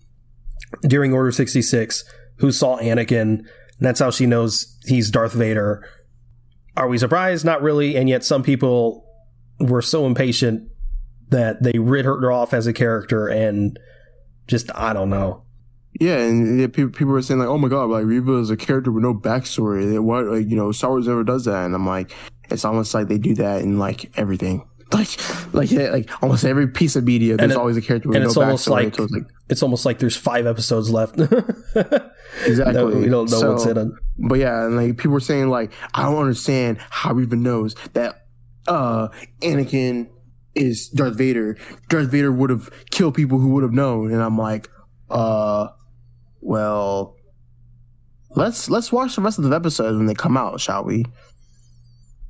during 0.83 1.13
Order 1.13 1.33
66 1.33 2.05
who 2.39 2.53
saw 2.53 2.79
Anakin 2.79 3.47
that's 3.79 4.01
how 4.01 4.11
she 4.11 4.27
knows 4.27 4.79
he's 4.87 5.11
Darth 5.11 5.33
Vader. 5.33 5.87
Are 6.77 6.89
we 6.89 6.99
surprised? 6.99 7.45
Not 7.45 7.63
really. 7.63 7.97
And 7.97 8.09
yet, 8.09 8.25
some 8.25 8.43
people 8.43 9.06
were 9.59 9.83
so 9.83 10.07
impatient 10.07 10.71
that 11.31 11.63
they 11.63 11.79
rid 11.79 12.05
her 12.05 12.31
off 12.33 12.53
as 12.55 12.67
a 12.67 12.73
character 12.73 13.27
and 13.29 13.79
just, 14.47 14.71
I 14.75 14.93
don't 14.93 15.11
know. 15.11 15.43
yeah, 16.01 16.19
and 16.19 16.61
yeah, 16.61 16.67
people 16.67 16.91
people 16.91 17.13
were 17.13 17.23
saying 17.23 17.41
like, 17.41 17.49
oh 17.49 17.59
my 17.59 17.69
god, 17.69 17.91
like 17.91 18.05
Reva 18.05 18.35
is 18.39 18.51
a 18.51 18.57
character 18.57 18.93
with 18.93 19.03
no 19.03 19.15
backstory. 19.15 19.99
What 20.03 20.27
like 20.27 20.47
you 20.49 20.57
know, 20.57 20.71
Star 20.73 20.91
Wars 20.91 21.09
never 21.09 21.25
does 21.25 21.47
that, 21.47 21.65
and 21.65 21.75
I'm 21.75 21.87
like, 21.87 22.13
it's 22.51 22.65
almost 22.65 22.95
like 22.95 23.09
they 23.09 23.19
do 23.19 23.35
that 23.37 23.63
in 23.63 23.79
like 23.79 24.17
everything. 24.19 24.69
Like, 24.93 25.09
like, 25.53 25.73
like 25.73 26.23
almost 26.23 26.45
every 26.45 26.69
piece 26.69 26.95
of 26.95 27.03
media, 27.03 27.37
there's 27.37 27.51
it- 27.51 27.57
always 27.57 27.77
a 27.77 27.83
character 27.83 28.09
with 28.09 28.19
no 28.23 28.27
it's 28.29 28.37
backstory. 28.37 28.71
like- 28.71 28.95
so 28.95 29.03
it's 29.03 29.13
like 29.13 29.25
It's 29.49 29.63
almost 29.65 29.85
like 29.85 29.99
there's 29.99 30.17
five 30.17 30.47
episodes 30.47 30.91
left. 30.91 31.19
exactly. 32.47 32.95
we 32.95 33.09
don't 33.09 33.29
know 33.31 33.39
So- 33.41 33.53
what's 33.55 33.67
in 33.67 33.77
it. 33.79 33.89
But 34.19 34.39
yeah, 34.39 34.65
and 34.65 34.77
like 34.77 34.97
people 34.97 35.11
were 35.13 35.21
saying 35.21 35.49
like, 35.51 35.73
I 35.95 36.05
don't 36.05 36.17
understand 36.19 36.79
how 36.91 37.13
Reva 37.15 37.35
knows 37.37 37.75
that 37.95 38.26
uh 38.69 39.09
Anakin 39.43 40.09
is 40.55 40.89
Darth 40.89 41.17
Vader. 41.17 41.57
Darth 41.89 42.09
Vader 42.09 42.33
would 42.33 42.51
have 42.51 42.71
killed 42.91 43.15
people 43.15 43.39
who 43.39 43.51
would 43.51 43.63
have 43.63 43.73
known, 43.73 44.13
and 44.13 44.23
I'm 44.23 44.39
like, 44.39 44.69
uh, 45.11 45.69
well, 46.41 47.17
let's 48.31 48.71
let's 48.71 48.91
watch 48.93 49.17
the 49.17 49.23
rest 49.23 49.39
of 49.39 49.45
the 49.45 49.55
episodes 49.55 49.97
when 49.97 50.07
they 50.07 50.15
come 50.15 50.37
out, 50.37 50.61
shall 50.61 50.85
we? 50.85 51.05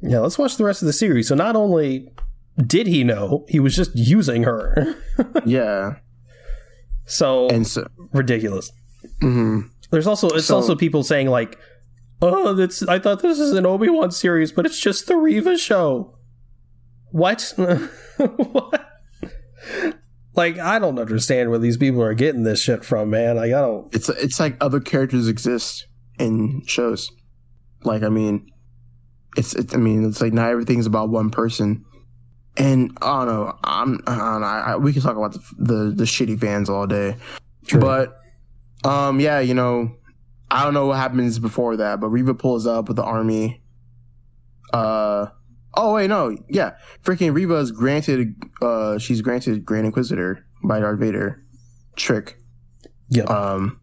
Yeah, 0.02 0.18
let's 0.20 0.38
watch 0.38 0.56
the 0.56 0.64
rest 0.64 0.82
of 0.82 0.86
the 0.86 0.92
series. 0.92 1.28
So 1.28 1.34
not 1.34 1.56
only 1.56 2.08
did 2.66 2.86
he 2.86 3.04
know, 3.04 3.44
he 3.48 3.60
was 3.60 3.74
just 3.76 3.92
using 3.94 4.42
her. 4.44 4.94
yeah, 5.46 5.96
so 7.06 7.48
and 7.48 7.66
so 7.66 7.86
ridiculous. 8.12 8.72
mhm. 9.22 9.70
There's 9.90 10.06
also 10.06 10.28
it's 10.30 10.46
So- 10.46 10.56
also 10.56 10.74
people 10.74 11.02
saying 11.04 11.28
like, 11.28 11.58
"Oh, 12.20 12.54
that's 12.54 12.82
I 12.82 12.98
thought 12.98 13.22
this 13.22 13.38
is 13.38 13.52
an 13.52 13.66
Obi 13.66 13.88
Wan 13.88 14.10
series, 14.10 14.50
but 14.52 14.66
it's 14.66 14.80
just 14.80 15.06
the 15.06 15.16
Reva 15.16 15.56
show." 15.56 16.15
What? 17.16 17.54
what? 17.56 18.86
Like 20.34 20.58
I 20.58 20.78
don't 20.78 20.98
understand 20.98 21.48
where 21.48 21.58
these 21.58 21.78
people 21.78 22.02
are 22.02 22.12
getting 22.12 22.42
this 22.42 22.60
shit 22.60 22.84
from, 22.84 23.08
man. 23.08 23.36
Like 23.36 23.54
I 23.54 23.60
don't. 23.62 23.94
it's 23.94 24.10
it's 24.10 24.38
like 24.38 24.58
other 24.60 24.80
characters 24.80 25.26
exist 25.26 25.86
in 26.18 26.62
shows. 26.66 27.10
Like 27.84 28.02
I 28.02 28.10
mean, 28.10 28.50
it's 29.34 29.54
it's 29.54 29.74
I 29.74 29.78
mean 29.78 30.06
it's 30.06 30.20
like 30.20 30.34
not 30.34 30.50
everything's 30.50 30.84
about 30.84 31.08
one 31.08 31.30
person. 31.30 31.86
And 32.58 32.96
I 33.00 33.24
don't 33.24 33.34
know. 33.34 33.58
I'm 33.64 34.00
I 34.06 34.16
don't 34.16 34.40
know. 34.42 34.46
I, 34.46 34.60
I, 34.72 34.76
we 34.76 34.92
can 34.92 35.00
talk 35.00 35.16
about 35.16 35.32
the, 35.32 35.40
the 35.56 35.74
the 35.96 36.04
shitty 36.04 36.38
fans 36.38 36.68
all 36.68 36.86
day, 36.86 37.16
True. 37.66 37.80
but 37.80 38.20
um 38.84 39.20
yeah, 39.20 39.40
you 39.40 39.54
know, 39.54 39.90
I 40.50 40.64
don't 40.64 40.74
know 40.74 40.84
what 40.84 40.98
happens 40.98 41.38
before 41.38 41.78
that, 41.78 41.98
but 41.98 42.08
Reva 42.08 42.34
pulls 42.34 42.66
up 42.66 42.88
with 42.88 42.98
the 42.98 43.04
army. 43.04 43.62
Uh 44.70 45.28
oh 45.76 45.94
wait 45.94 46.08
no 46.08 46.36
yeah 46.48 46.72
freaking 47.04 47.34
Reva 47.34 47.56
is 47.56 47.70
granted 47.70 48.34
uh 48.62 48.98
she's 48.98 49.20
granted 49.20 49.64
Grand 49.64 49.86
Inquisitor 49.86 50.44
by 50.64 50.80
Darth 50.80 50.98
Vader 50.98 51.42
trick 51.96 52.38
Yeah. 53.08 53.24
um, 53.24 53.80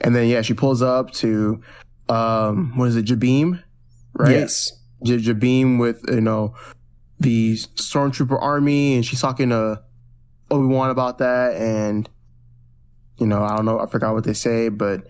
and 0.00 0.14
then 0.14 0.28
yeah, 0.28 0.42
she 0.42 0.52
pulls 0.54 0.82
up 0.82 1.12
to 1.12 1.60
um, 2.08 2.76
what 2.76 2.86
is 2.88 2.96
it, 2.96 3.06
Jabiim, 3.06 3.62
right? 4.14 4.30
Yes. 4.32 4.72
J- 5.04 5.16
Jabiim 5.18 5.78
with 5.78 6.02
you 6.08 6.20
know 6.20 6.54
the 7.20 7.54
stormtrooper 7.54 8.36
army, 8.42 8.94
and 8.96 9.06
she's 9.06 9.20
talking 9.20 9.48
to 9.50 9.80
Obi 10.50 10.66
Wan 10.66 10.90
about 10.90 11.18
that, 11.18 11.54
and 11.54 12.08
you 13.18 13.26
know 13.26 13.42
I 13.42 13.56
don't 13.56 13.64
know, 13.64 13.78
I 13.78 13.86
forgot 13.86 14.12
what 14.12 14.24
they 14.24 14.34
say, 14.34 14.68
but 14.68 15.06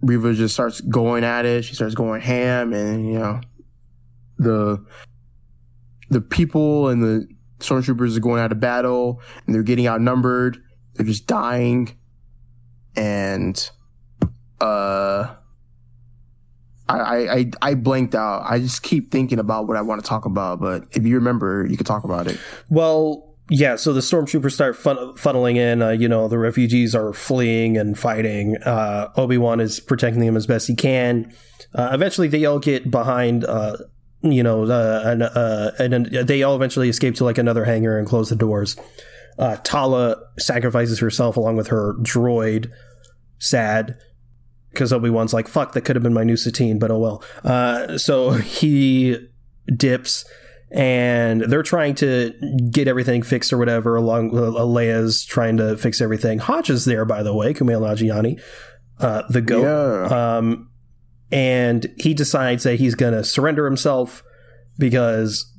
Reva 0.00 0.32
just 0.32 0.54
starts 0.54 0.80
going 0.80 1.24
at 1.24 1.44
it. 1.44 1.64
She 1.64 1.74
starts 1.74 1.94
going 1.94 2.20
ham, 2.22 2.72
and 2.72 3.06
you 3.06 3.18
know 3.18 3.40
the 4.38 4.82
the 6.10 6.20
people 6.20 6.88
and 6.88 7.02
the 7.02 7.26
stormtroopers 7.58 8.16
are 8.16 8.20
going 8.20 8.40
out 8.40 8.52
of 8.52 8.60
battle, 8.60 9.20
and 9.46 9.54
they're 9.54 9.62
getting 9.62 9.88
outnumbered. 9.88 10.58
They're 10.94 11.06
just 11.06 11.26
dying 11.26 11.96
and 12.96 13.70
uh 14.60 15.34
I, 16.88 17.28
I 17.28 17.50
I 17.62 17.74
blanked 17.74 18.14
out. 18.14 18.44
I 18.46 18.60
just 18.60 18.84
keep 18.84 19.10
thinking 19.10 19.40
about 19.40 19.66
what 19.66 19.76
I 19.76 19.82
want 19.82 20.02
to 20.02 20.08
talk 20.08 20.24
about, 20.24 20.60
but 20.60 20.84
if 20.92 21.04
you 21.04 21.16
remember, 21.16 21.66
you 21.68 21.76
could 21.76 21.86
talk 21.86 22.04
about 22.04 22.28
it. 22.28 22.38
Well, 22.70 23.34
yeah. 23.50 23.74
So 23.74 23.92
the 23.92 23.98
stormtroopers 23.98 24.52
start 24.52 24.76
fun- 24.76 25.14
funneling 25.16 25.56
in. 25.56 25.82
Uh, 25.82 25.90
you 25.90 26.08
know, 26.08 26.28
the 26.28 26.38
refugees 26.38 26.94
are 26.94 27.12
fleeing 27.12 27.76
and 27.76 27.98
fighting. 27.98 28.56
Uh, 28.64 29.08
Obi 29.16 29.36
Wan 29.36 29.58
is 29.58 29.80
protecting 29.80 30.24
them 30.24 30.36
as 30.36 30.46
best 30.46 30.68
he 30.68 30.76
can. 30.76 31.34
Uh, 31.74 31.90
eventually, 31.92 32.28
they 32.28 32.44
all 32.44 32.60
get 32.60 32.88
behind. 32.88 33.44
You 34.32 34.42
know, 34.42 34.64
uh, 34.64 35.02
and, 35.04 35.22
uh, 35.22 35.70
and 35.78 36.06
they 36.06 36.42
all 36.42 36.56
eventually 36.56 36.88
escape 36.88 37.14
to 37.16 37.24
like 37.24 37.38
another 37.38 37.64
hangar 37.64 37.98
and 37.98 38.06
close 38.06 38.28
the 38.28 38.36
doors. 38.36 38.76
Uh, 39.38 39.56
Tala 39.62 40.16
sacrifices 40.38 40.98
herself 40.98 41.36
along 41.36 41.56
with 41.56 41.68
her 41.68 41.94
droid, 42.00 42.70
sad, 43.38 43.98
because 44.70 44.92
Obi 44.92 45.10
Wan's 45.10 45.34
like, 45.34 45.48
"Fuck, 45.48 45.72
that 45.72 45.82
could 45.82 45.96
have 45.96 46.02
been 46.02 46.14
my 46.14 46.24
new 46.24 46.36
Satine," 46.36 46.78
but 46.78 46.90
oh 46.90 46.98
well. 46.98 47.24
Uh, 47.44 47.98
so 47.98 48.30
he 48.30 49.16
dips, 49.74 50.24
and 50.70 51.42
they're 51.42 51.62
trying 51.62 51.94
to 51.96 52.32
get 52.70 52.88
everything 52.88 53.22
fixed 53.22 53.52
or 53.52 53.58
whatever. 53.58 53.96
Along 53.96 54.30
uh, 54.30 54.50
Leia's 54.64 55.24
trying 55.24 55.58
to 55.58 55.76
fix 55.76 56.00
everything. 56.00 56.38
Haja 56.38 56.72
is 56.72 56.84
there, 56.84 57.04
by 57.04 57.22
the 57.22 57.34
way, 57.34 57.52
Kumail 57.52 57.80
Nanjiani, 57.80 58.40
uh, 59.00 59.22
the 59.28 59.42
goat. 59.42 59.62
Yeah. 59.62 60.36
Um, 60.38 60.70
and 61.30 61.92
he 61.96 62.14
decides 62.14 62.64
that 62.64 62.76
he's 62.76 62.94
going 62.94 63.12
to 63.12 63.24
surrender 63.24 63.64
himself 63.64 64.22
because 64.78 65.52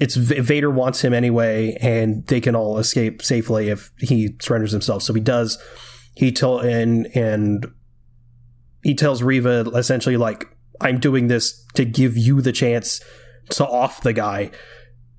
it's 0.00 0.16
Vader 0.16 0.70
wants 0.70 1.02
him 1.02 1.12
anyway, 1.12 1.76
and 1.80 2.26
they 2.26 2.40
can 2.40 2.56
all 2.56 2.78
escape 2.78 3.22
safely 3.22 3.68
if 3.68 3.90
he 3.98 4.34
surrenders 4.40 4.72
himself. 4.72 5.02
So 5.02 5.12
he 5.12 5.20
does. 5.20 5.58
He 6.14 6.32
told 6.32 6.64
and 6.64 7.06
and 7.14 7.66
he 8.82 8.94
tells 8.94 9.22
Reva 9.22 9.70
essentially 9.74 10.16
like, 10.16 10.46
"I'm 10.80 10.98
doing 10.98 11.26
this 11.26 11.64
to 11.74 11.84
give 11.84 12.16
you 12.16 12.40
the 12.40 12.52
chance 12.52 13.00
to 13.50 13.66
off 13.66 14.02
the 14.02 14.14
guy," 14.14 14.50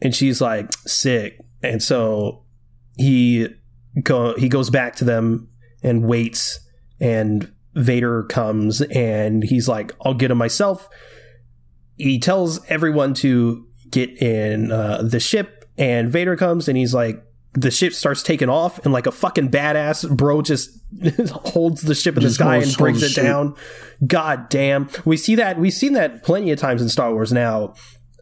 and 0.01 0.15
she's 0.15 0.41
like, 0.41 0.73
"Sick." 0.87 1.37
And 1.61 1.83
so 1.83 2.43
he 2.97 3.49
go 4.01 4.33
he 4.35 4.49
goes 4.49 4.71
back 4.71 4.95
to 4.95 5.05
them 5.05 5.47
and 5.83 6.05
waits, 6.05 6.59
and 6.99 7.51
Vader 7.74 8.24
comes 8.24 8.82
and 8.82 9.43
he's 9.43 9.67
like, 9.67 9.93
"I'll 10.05 10.13
get 10.13 10.32
him 10.32 10.38
myself." 10.38 10.89
He 11.97 12.19
tells 12.19 12.65
everyone 12.67 13.13
to 13.15 13.65
get 13.89 14.22
in 14.22 14.72
uh, 14.72 15.01
the 15.03 15.19
ship, 15.19 15.65
and 15.78 16.09
Vader 16.09 16.36
comes 16.36 16.67
and 16.67 16.78
he's 16.78 16.93
like, 16.93 17.24
the 17.53 17.72
ship 17.72 17.93
starts 17.93 18.24
taking 18.24 18.49
off, 18.49 18.84
and 18.86 18.93
like 18.93 19.07
a 19.07 19.11
fucking 19.11 19.49
badass 19.49 20.09
bro 20.15 20.41
just 20.41 20.69
holds 21.32 21.82
the 21.82 21.95
ship 21.95 22.15
in 22.15 22.22
Just 22.22 22.38
the 22.38 22.43
sky 22.43 22.57
and 22.57 22.78
brings 22.78 23.03
it 23.03 23.15
down. 23.15 23.55
God 24.05 24.49
damn, 24.49 24.89
we 25.05 25.17
see 25.17 25.36
that 25.36 25.59
we've 25.59 25.74
seen 25.74 25.93
that 25.93 26.24
plenty 26.24 26.51
of 26.51 26.59
times 26.59 26.82
in 26.82 26.89
Star 26.89 27.13
Wars 27.13 27.32
now. 27.32 27.74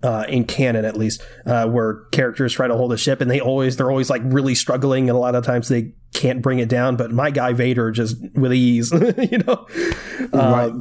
Uh, 0.02 0.24
in 0.30 0.46
canon, 0.46 0.86
at 0.86 0.96
least, 0.96 1.22
uh, 1.46 1.68
where 1.68 2.06
characters 2.14 2.54
try 2.54 2.70
to 2.70 2.74
hold 2.78 2.94
a 2.94 2.98
ship 2.98 3.20
and 3.20 3.30
they 3.30 3.42
always 3.42 3.76
they're 3.76 3.92
always 3.92 4.10
like 4.10 4.22
really 4.24 4.56
struggling, 4.56 5.10
and 5.10 5.18
a 5.18 5.20
lot 5.20 5.36
of 5.36 5.44
times 5.44 5.68
they 5.68 5.92
can't 6.14 6.42
bring 6.42 6.60
it 6.60 6.70
down. 6.70 6.96
But 6.96 7.12
my 7.12 7.32
guy 7.32 7.54
Vader 7.54 7.92
just 7.92 8.18
with 8.36 8.54
ease, 8.54 8.92
you 9.32 9.38
know. 9.40 9.68
right. 10.34 10.74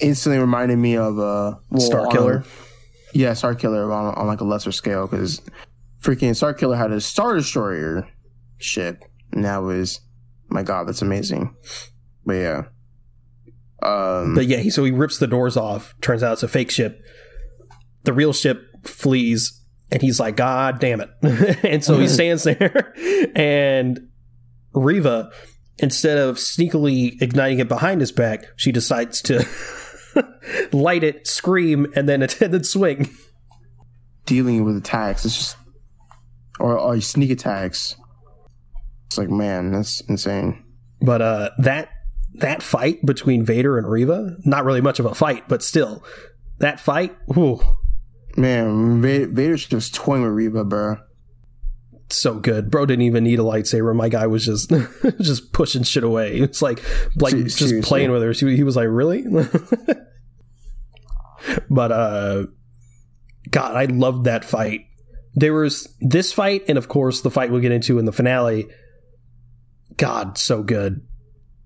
Instantly 0.00 0.38
reminded 0.38 0.76
me 0.78 0.96
of 0.96 1.18
uh, 1.18 1.54
well, 1.70 1.80
Star 1.80 2.06
Killer. 2.08 2.36
a- 2.38 2.44
yeah, 3.16 3.32
Star 3.32 3.54
Killer 3.54 3.90
on, 3.92 4.14
on 4.14 4.26
like 4.26 4.40
a 4.40 4.44
lesser 4.44 4.72
scale 4.72 5.06
because 5.06 5.40
freaking 6.02 6.36
Star 6.36 6.52
Killer 6.52 6.76
had 6.76 6.92
a 6.92 7.00
Star 7.00 7.34
Destroyer 7.34 8.06
ship, 8.58 9.04
and 9.32 9.44
that 9.44 9.58
was 9.58 10.00
my 10.48 10.62
god, 10.62 10.86
that's 10.86 11.00
amazing. 11.02 11.54
But 12.26 12.34
yeah, 12.34 12.62
um, 13.82 14.34
But 14.34 14.46
yeah, 14.46 14.58
he, 14.58 14.70
so 14.70 14.84
he 14.84 14.90
rips 14.90 15.18
the 15.18 15.26
doors 15.26 15.56
off. 15.56 15.94
Turns 16.00 16.22
out 16.22 16.34
it's 16.34 16.42
a 16.42 16.48
fake 16.48 16.70
ship. 16.70 17.00
The 18.04 18.12
real 18.12 18.32
ship 18.32 18.62
flees, 18.84 19.60
and 19.90 20.02
he's 20.02 20.20
like, 20.20 20.36
"God 20.36 20.78
damn 20.78 21.00
it!" 21.00 21.10
and 21.64 21.82
so 21.84 21.98
he 21.98 22.06
stands 22.08 22.44
there, 22.44 22.92
and 23.34 24.05
Reva, 24.76 25.30
instead 25.78 26.18
of 26.18 26.36
sneakily 26.36 27.20
igniting 27.20 27.58
it 27.58 27.68
behind 27.68 28.00
his 28.00 28.12
back, 28.12 28.44
she 28.56 28.70
decides 28.72 29.20
to 29.22 29.44
light 30.72 31.02
it, 31.02 31.26
scream, 31.26 31.86
and 31.96 32.08
then 32.08 32.22
attended 32.22 32.66
swing. 32.66 33.10
dealing 34.26 34.64
with 34.64 34.76
attacks, 34.76 35.24
it's 35.24 35.36
just 35.36 35.56
or, 36.58 36.78
or 36.78 37.00
sneak 37.00 37.30
attacks. 37.30 37.96
It's 39.06 39.18
like 39.18 39.30
man, 39.30 39.72
that's 39.72 40.00
insane. 40.02 40.64
But 41.00 41.22
uh, 41.22 41.50
that 41.58 41.90
that 42.34 42.62
fight 42.62 43.04
between 43.04 43.44
Vader 43.44 43.78
and 43.78 43.88
Reva, 43.88 44.36
not 44.44 44.64
really 44.64 44.80
much 44.80 44.98
of 44.98 45.06
a 45.06 45.14
fight, 45.14 45.48
but 45.48 45.62
still, 45.62 46.04
that 46.58 46.80
fight, 46.80 47.16
whew, 47.32 47.60
Man, 48.36 49.00
Va- 49.00 49.26
Vader's 49.28 49.66
just 49.66 49.94
toying 49.94 50.22
with 50.22 50.32
Reva, 50.32 50.64
bro. 50.64 50.96
So 52.08 52.38
good. 52.38 52.70
Bro 52.70 52.86
didn't 52.86 53.02
even 53.02 53.24
need 53.24 53.40
a 53.40 53.42
lightsaber. 53.42 53.94
My 53.94 54.08
guy 54.08 54.26
was 54.28 54.46
just 54.46 54.70
just 55.20 55.52
pushing 55.52 55.82
shit 55.82 56.04
away. 56.04 56.36
It's 56.36 56.62
like 56.62 56.80
like 57.16 57.34
just 57.46 57.82
playing 57.82 58.12
with 58.12 58.22
her. 58.22 58.32
She, 58.32 58.54
he 58.56 58.62
was 58.62 58.76
like, 58.76 58.86
"Really?" 58.88 59.24
but 61.70 61.92
uh 61.92 62.46
god, 63.50 63.76
I 63.76 63.86
loved 63.86 64.24
that 64.24 64.44
fight. 64.44 64.82
There 65.34 65.52
was 65.52 65.92
this 66.00 66.32
fight 66.32 66.62
and 66.68 66.78
of 66.78 66.88
course 66.88 67.22
the 67.22 67.30
fight 67.30 67.50
we'll 67.50 67.60
get 67.60 67.72
into 67.72 67.98
in 67.98 68.04
the 68.04 68.12
finale. 68.12 68.68
God, 69.96 70.38
so 70.38 70.62
good. 70.62 71.04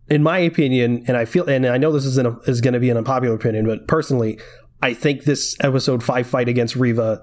In 0.08 0.22
my 0.22 0.38
opinion, 0.38 1.04
and 1.06 1.16
I 1.16 1.26
feel 1.26 1.48
and 1.48 1.66
I 1.66 1.76
know 1.76 1.92
this 1.92 2.06
is 2.06 2.16
an, 2.16 2.38
is 2.46 2.62
going 2.62 2.74
to 2.74 2.80
be 2.80 2.88
an 2.90 2.96
unpopular 2.96 3.34
opinion, 3.34 3.66
but 3.66 3.86
personally, 3.86 4.40
I 4.82 4.94
think 4.94 5.24
this 5.24 5.54
episode 5.60 6.02
5 6.02 6.26
fight 6.26 6.48
against 6.48 6.76
Reva 6.76 7.22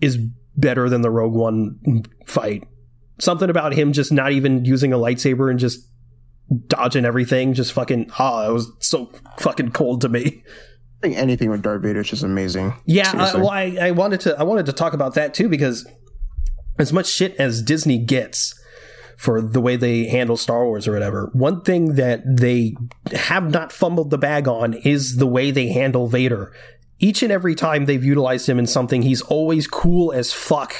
is 0.00 0.18
better 0.58 0.88
than 0.90 1.02
the 1.02 1.10
Rogue 1.10 1.34
One 1.34 2.04
fight. 2.26 2.64
Something 3.20 3.48
about 3.48 3.72
him 3.72 3.92
just 3.92 4.12
not 4.12 4.32
even 4.32 4.64
using 4.64 4.92
a 4.92 4.98
lightsaber 4.98 5.50
and 5.50 5.58
just 5.58 5.88
dodging 6.66 7.04
everything, 7.04 7.54
just 7.54 7.72
fucking 7.72 8.10
ah, 8.18 8.48
it 8.48 8.52
was 8.52 8.70
so 8.80 9.10
fucking 9.38 9.70
cold 9.70 10.02
to 10.02 10.08
me. 10.08 10.42
I 10.98 11.06
think 11.06 11.16
anything 11.16 11.50
with 11.50 11.62
Darth 11.62 11.82
Vader 11.82 12.00
is 12.00 12.08
just 12.08 12.24
amazing. 12.24 12.74
Yeah, 12.84 13.10
Seriously. 13.10 13.40
well, 13.40 13.50
I, 13.50 13.76
I 13.80 13.90
wanted 13.92 14.20
to 14.20 14.38
I 14.38 14.42
wanted 14.42 14.66
to 14.66 14.72
talk 14.72 14.92
about 14.92 15.14
that 15.14 15.32
too 15.32 15.48
because 15.48 15.86
as 16.78 16.92
much 16.92 17.06
shit 17.06 17.36
as 17.36 17.62
Disney 17.62 17.98
gets 17.98 18.54
for 19.16 19.40
the 19.42 19.60
way 19.60 19.76
they 19.76 20.06
handle 20.06 20.36
Star 20.36 20.64
Wars 20.64 20.86
or 20.86 20.92
whatever, 20.92 21.30
one 21.32 21.62
thing 21.62 21.94
that 21.94 22.22
they 22.24 22.76
have 23.12 23.50
not 23.50 23.72
fumbled 23.72 24.10
the 24.10 24.18
bag 24.18 24.46
on 24.46 24.74
is 24.74 25.16
the 25.16 25.26
way 25.26 25.50
they 25.50 25.68
handle 25.68 26.06
Vader. 26.08 26.52
Each 26.98 27.22
and 27.22 27.30
every 27.30 27.54
time 27.54 27.86
they've 27.86 28.04
utilized 28.04 28.48
him 28.48 28.58
in 28.58 28.66
something, 28.66 29.02
he's 29.02 29.22
always 29.22 29.66
cool 29.66 30.12
as 30.12 30.32
fuck. 30.32 30.74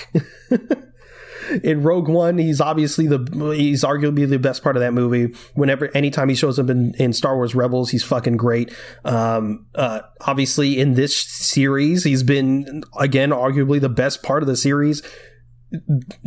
in 1.62 1.82
Rogue 1.82 2.08
One, 2.08 2.38
he's 2.38 2.60
obviously 2.60 3.06
the 3.06 3.54
he's 3.56 3.84
arguably 3.84 4.28
the 4.28 4.38
best 4.38 4.62
part 4.62 4.76
of 4.76 4.80
that 4.80 4.92
movie. 4.92 5.34
Whenever 5.54 5.94
anytime 5.96 6.28
he 6.28 6.34
shows 6.34 6.58
up 6.58 6.70
in, 6.70 6.94
in 6.98 7.12
Star 7.12 7.36
Wars 7.36 7.54
Rebels, 7.54 7.90
he's 7.90 8.02
fucking 8.02 8.36
great. 8.36 8.74
Um, 9.04 9.66
uh, 9.74 10.00
obviously 10.22 10.78
in 10.78 10.94
this 10.94 11.16
series, 11.16 12.04
he's 12.04 12.22
been 12.22 12.82
again 12.98 13.30
arguably 13.30 13.80
the 13.80 13.88
best 13.88 14.22
part 14.22 14.42
of 14.42 14.48
the 14.48 14.56
series. 14.56 15.02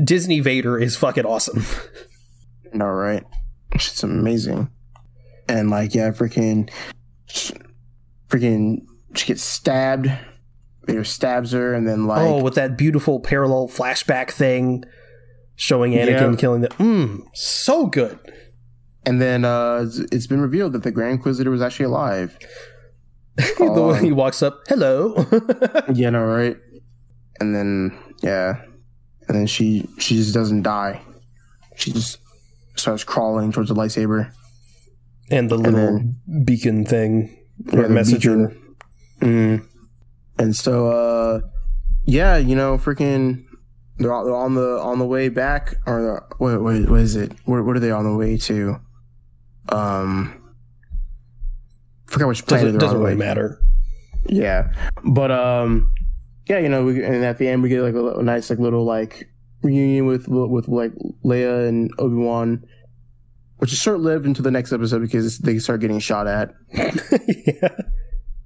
Disney 0.04 0.40
Vader 0.40 0.78
is 0.78 0.96
fucking 0.96 1.26
awesome. 1.26 1.66
No, 2.74 2.86
right? 2.86 3.26
It's 3.74 4.04
amazing. 4.04 4.70
And 5.50 5.70
like, 5.70 5.94
yeah, 5.94 6.12
freaking, 6.12 6.70
freaking, 8.30 8.86
she 9.16 9.28
gets 9.28 9.44
stabbed. 9.44 10.10
Vader 10.86 11.04
stabs 11.04 11.52
her, 11.52 11.74
and 11.74 11.88
then 11.88 12.08
like, 12.08 12.22
oh, 12.22 12.42
with 12.42 12.56
that 12.56 12.78
beautiful 12.78 13.20
parallel 13.20 13.68
flashback 13.68 14.32
thing 14.32 14.84
showing 15.56 15.92
Anakin 15.94 16.32
Yeah. 16.32 16.36
killing 16.38 16.62
the 16.62 16.70
mm, 16.70 17.22
so 17.34 17.86
good. 17.86 18.18
and 19.06 19.22
then 19.22 19.46
uh, 19.46 19.86
it's- 20.12 20.28
been 20.28 20.42
revealed 20.42 20.74
that 20.74 20.84
the 20.84 20.92
Grand 20.92 21.14
Inquisitor 21.14 21.52
was 21.52 21.62
actually 21.62 21.86
alive. 21.86 22.38
the 23.38 23.82
way 23.94 24.00
he 24.02 24.12
walks 24.12 24.42
up, 24.44 24.60
hello. 24.68 25.14
Yeah, 25.94 26.10
no, 26.12 26.24
right? 26.26 26.58
And 27.40 27.56
then 27.56 27.98
yeah, 28.24 28.62
and 29.28 29.38
then 29.38 29.48
she 29.48 29.88
she 30.00 30.16
just 30.16 30.34
doesn't 30.34 30.64
die. 30.64 31.02
She 31.76 31.92
just 31.92 32.18
starts 32.76 33.04
crawling 33.04 33.52
towards 33.52 33.70
the 33.70 33.76
lightsaber. 33.76 34.32
and 35.30 35.50
the 35.50 35.58
little 35.58 36.02
beacon 36.44 36.86
thing 36.86 37.38
or 37.72 37.84
the 37.84 37.90
messenger. 37.90 38.48
beacon. 38.48 38.61
Mm. 39.22 39.66
And 40.38 40.56
so, 40.56 40.88
uh, 40.88 41.42
yeah, 42.06 42.38
you 42.38 42.56
know, 42.56 42.78
freaking, 42.78 43.46
they're, 43.98 44.12
all, 44.12 44.26
they're 44.26 44.36
on 44.36 44.56
the 44.56 44.80
on 44.80 44.98
the 45.00 45.06
way 45.06 45.30
back, 45.30 45.76
or 45.86 46.26
what? 46.38 46.62
What, 46.62 46.90
what 46.90 47.00
is 47.00 47.16
it? 47.16 47.34
What, 47.46 47.64
what 47.66 47.76
are 47.76 47.80
they 47.80 47.92
on 47.92 48.04
the 48.04 48.16
way 48.16 48.38
to? 48.38 48.80
Um, 49.70 50.54
forgot 52.08 52.28
which 52.28 52.46
planet 52.46 52.66
Doesn't, 52.66 52.80
doesn't 52.80 53.00
really 53.00 53.16
matter. 53.16 53.62
Yeah, 54.26 54.72
but 55.04 55.32
um, 55.32 55.92
yeah, 56.48 56.60
you 56.60 56.70
know, 56.70 56.84
we, 56.84 57.04
and 57.04 57.24
at 57.24 57.38
the 57.38 57.48
end 57.48 57.62
we 57.62 57.70
get 57.70 57.82
like 57.82 57.94
a, 57.94 58.20
a 58.20 58.24
nice 58.24 58.50
like 58.50 58.60
little 58.60 58.86
like 58.86 59.30
reunion 59.62 60.06
with 60.06 60.28
with 60.28 60.68
like 60.68 60.94
Leia 61.24 61.68
and 61.68 61.92
Obi 62.00 62.16
Wan, 62.16 62.66
which 63.58 63.72
is 63.72 63.80
short 63.80 64.00
lived 64.00 64.26
until 64.26 64.44
the 64.44 64.52
next 64.52 64.74
episode 64.74 65.02
because 65.02 65.40
they 65.40 65.60
start 65.60 65.82
getting 65.82 66.00
shot 66.00 66.28
at. 66.28 66.54
yeah. 66.74 67.70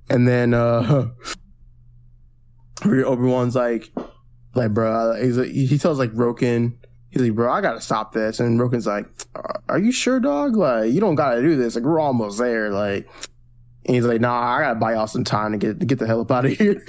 And 0.09 0.27
then 0.27 0.53
uh 0.53 1.09
Obi 2.85 3.23
Wan's 3.23 3.55
like, 3.55 3.91
like, 4.53 4.73
bro, 4.73 5.15
he's 5.21 5.37
like, 5.37 5.49
he 5.49 5.77
tells 5.77 5.97
like 5.99 6.11
Roken, 6.11 6.73
he's 7.09 7.21
like, 7.21 7.33
bro, 7.33 7.51
I 7.51 7.61
gotta 7.61 7.81
stop 7.81 8.13
this. 8.13 8.39
And 8.39 8.59
Roken's 8.59 8.85
like, 8.87 9.05
are 9.69 9.79
you 9.79 9.91
sure, 9.91 10.19
dog? 10.19 10.55
Like, 10.55 10.91
you 10.91 10.99
don't 10.99 11.15
gotta 11.15 11.41
do 11.41 11.55
this. 11.55 11.75
Like, 11.75 11.83
we're 11.83 11.99
almost 11.99 12.37
there. 12.37 12.69
Like, 12.71 13.07
and 13.85 13.95
he's 13.95 14.05
like, 14.05 14.21
nah, 14.21 14.39
I 14.39 14.61
gotta 14.61 14.79
buy 14.79 14.93
y'all 14.93 15.07
some 15.07 15.23
time 15.23 15.51
to 15.53 15.57
get 15.57 15.79
to 15.79 15.85
get 15.85 15.99
the 15.99 16.07
hell 16.07 16.21
up 16.21 16.31
out 16.31 16.45
of 16.45 16.51
here. 16.57 16.85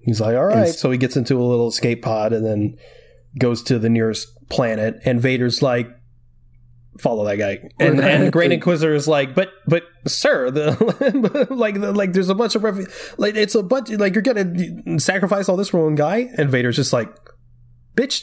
He's 0.00 0.20
like, 0.20 0.36
all 0.36 0.46
right. 0.46 0.66
And- 0.68 0.74
So 0.74 0.90
he 0.90 0.98
gets 0.98 1.16
into 1.16 1.38
a 1.40 1.44
little 1.44 1.68
escape 1.68 2.02
pod 2.02 2.32
and 2.32 2.44
then 2.46 2.76
goes 3.38 3.62
to 3.64 3.78
the 3.78 3.90
nearest 3.90 4.28
planet. 4.48 5.00
And 5.04 5.20
Vader's 5.20 5.60
like, 5.62 5.90
follow 7.00 7.24
that 7.24 7.36
guy. 7.36 7.68
And 7.78 8.00
and 8.00 8.32
Grand 8.32 8.52
Inquisitor 8.52 8.94
is 8.94 9.08
like, 9.08 9.34
but 9.34 9.50
but 9.66 9.84
sir, 10.06 10.50
the 10.50 11.46
like 11.50 11.80
the, 11.80 11.92
like 11.92 12.12
there's 12.12 12.28
a 12.28 12.34
bunch 12.34 12.54
of 12.54 12.64
ref- 12.64 13.18
like 13.18 13.34
it's 13.36 13.54
a 13.54 13.62
bunch 13.62 13.90
like 13.90 14.14
you're 14.14 14.22
gonna 14.22 14.98
sacrifice 14.98 15.48
all 15.48 15.56
this 15.56 15.68
for 15.68 15.84
one 15.84 15.94
guy, 15.94 16.28
and 16.36 16.50
Vader's 16.50 16.76
just 16.76 16.92
like, 16.92 17.14
bitch, 17.94 18.22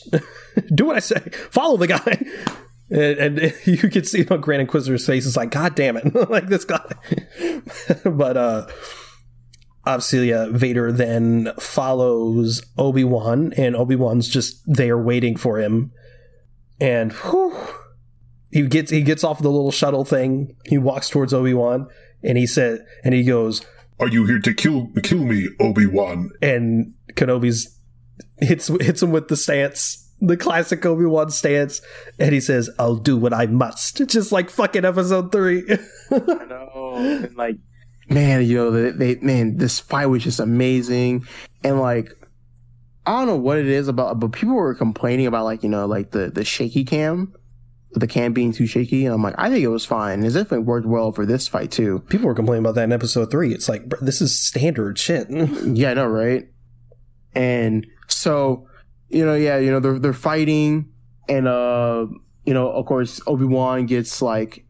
do 0.75 0.85
what 0.85 0.95
I 0.95 0.99
say, 0.99 1.19
follow 1.51 1.77
the 1.77 1.87
guy. 1.87 2.25
And, 2.89 3.39
and 3.39 3.53
you 3.65 3.89
can 3.89 4.03
see 4.03 4.27
on 4.27 4.41
Grand 4.41 4.61
Inquisitor's 4.61 5.05
face 5.05 5.25
is 5.25 5.35
like, 5.35 5.51
God 5.51 5.73
damn 5.73 5.97
it, 5.97 6.29
like 6.29 6.47
this 6.47 6.65
guy. 6.65 6.85
but 8.05 8.37
uh 8.37 8.67
obviously 9.85 10.33
uh, 10.33 10.49
Vader 10.49 10.91
then 10.91 11.51
follows 11.59 12.61
Obi 12.77 13.03
Wan, 13.03 13.53
and 13.57 13.75
Obi 13.75 13.95
Wan's 13.95 14.29
just 14.29 14.61
there 14.65 14.97
waiting 14.97 15.35
for 15.35 15.59
him, 15.59 15.91
and 16.79 17.11
whew, 17.11 17.55
he 18.53 18.67
gets 18.67 18.91
he 18.91 19.01
gets 19.01 19.23
off 19.23 19.41
the 19.41 19.49
little 19.49 19.71
shuttle 19.71 20.05
thing. 20.05 20.55
He 20.65 20.77
walks 20.77 21.09
towards 21.09 21.33
Obi 21.33 21.55
Wan, 21.55 21.87
and 22.21 22.37
he 22.37 22.45
said, 22.45 22.85
and 23.03 23.13
he 23.13 23.23
goes, 23.23 23.65
"Are 23.99 24.07
you 24.07 24.27
here 24.27 24.39
to 24.39 24.53
kill 24.53 24.89
kill 25.01 25.23
me, 25.23 25.49
Obi 25.59 25.87
Wan?" 25.87 26.29
And 26.39 26.93
Kenobi's 27.13 27.75
hits 28.37 28.67
hits 28.67 29.01
him 29.01 29.11
with 29.11 29.27
the 29.27 29.35
stance. 29.35 29.99
The 30.21 30.37
classic 30.37 30.85
Obi 30.85 31.05
Wan 31.05 31.31
stance, 31.31 31.81
and 32.19 32.31
he 32.31 32.39
says, 32.39 32.69
"I'll 32.77 32.95
do 32.95 33.17
what 33.17 33.33
I 33.33 33.47
must," 33.47 34.07
just 34.07 34.31
like 34.31 34.51
fucking 34.51 34.85
episode 34.85 35.31
three. 35.31 35.63
I 36.11 36.45
know, 36.45 36.93
and 36.95 37.35
like 37.35 37.57
man, 38.07 38.45
you 38.45 38.55
know, 38.55 38.69
they, 38.71 38.91
they 38.91 39.15
man, 39.21 39.57
this 39.57 39.79
fight 39.79 40.05
was 40.05 40.23
just 40.23 40.39
amazing, 40.39 41.25
and 41.63 41.79
like 41.79 42.13
I 43.07 43.17
don't 43.17 43.27
know 43.27 43.35
what 43.35 43.57
it 43.57 43.67
is 43.67 43.87
about, 43.87 44.19
but 44.19 44.31
people 44.31 44.53
were 44.53 44.75
complaining 44.75 45.25
about 45.25 45.45
like 45.45 45.63
you 45.63 45.69
know 45.69 45.87
like 45.87 46.11
the 46.11 46.29
the 46.29 46.45
shaky 46.45 46.83
cam, 46.83 47.33
the 47.95 48.07
cam 48.07 48.33
being 48.33 48.51
too 48.51 48.65
shaky, 48.65 49.05
and 49.05 49.13
I'm 49.13 49.21
like, 49.21 49.35
I 49.37 49.49
think 49.49 49.63
it 49.63 49.67
was 49.67 49.85
fine. 49.85 50.23
It 50.23 50.29
definitely 50.29 50.59
worked 50.59 50.87
well 50.87 51.11
for 51.11 51.25
this 51.25 51.47
fight 51.47 51.71
too. 51.71 51.99
People 52.09 52.27
were 52.27 52.35
complaining 52.35 52.63
about 52.63 52.75
that 52.75 52.85
in 52.85 52.91
episode 52.91 53.29
three. 53.29 53.53
It's 53.53 53.69
like 53.69 53.89
this 54.01 54.21
is 54.21 54.39
standard 54.39 54.97
shit. 54.97 55.27
yeah, 55.29 55.91
I 55.91 55.93
know, 55.93 56.07
right? 56.07 56.47
And 57.35 57.85
so 58.07 58.67
you 59.13 59.25
know, 59.25 59.35
yeah, 59.35 59.57
you 59.57 59.71
know, 59.71 59.79
they're 59.79 59.99
they're 59.99 60.13
fighting, 60.13 60.89
and 61.29 61.47
uh, 61.47 62.07
you 62.45 62.53
know, 62.53 62.71
of 62.71 62.85
course, 62.85 63.21
Obi 63.27 63.45
Wan 63.45 63.85
gets 63.85 64.21
like, 64.21 64.65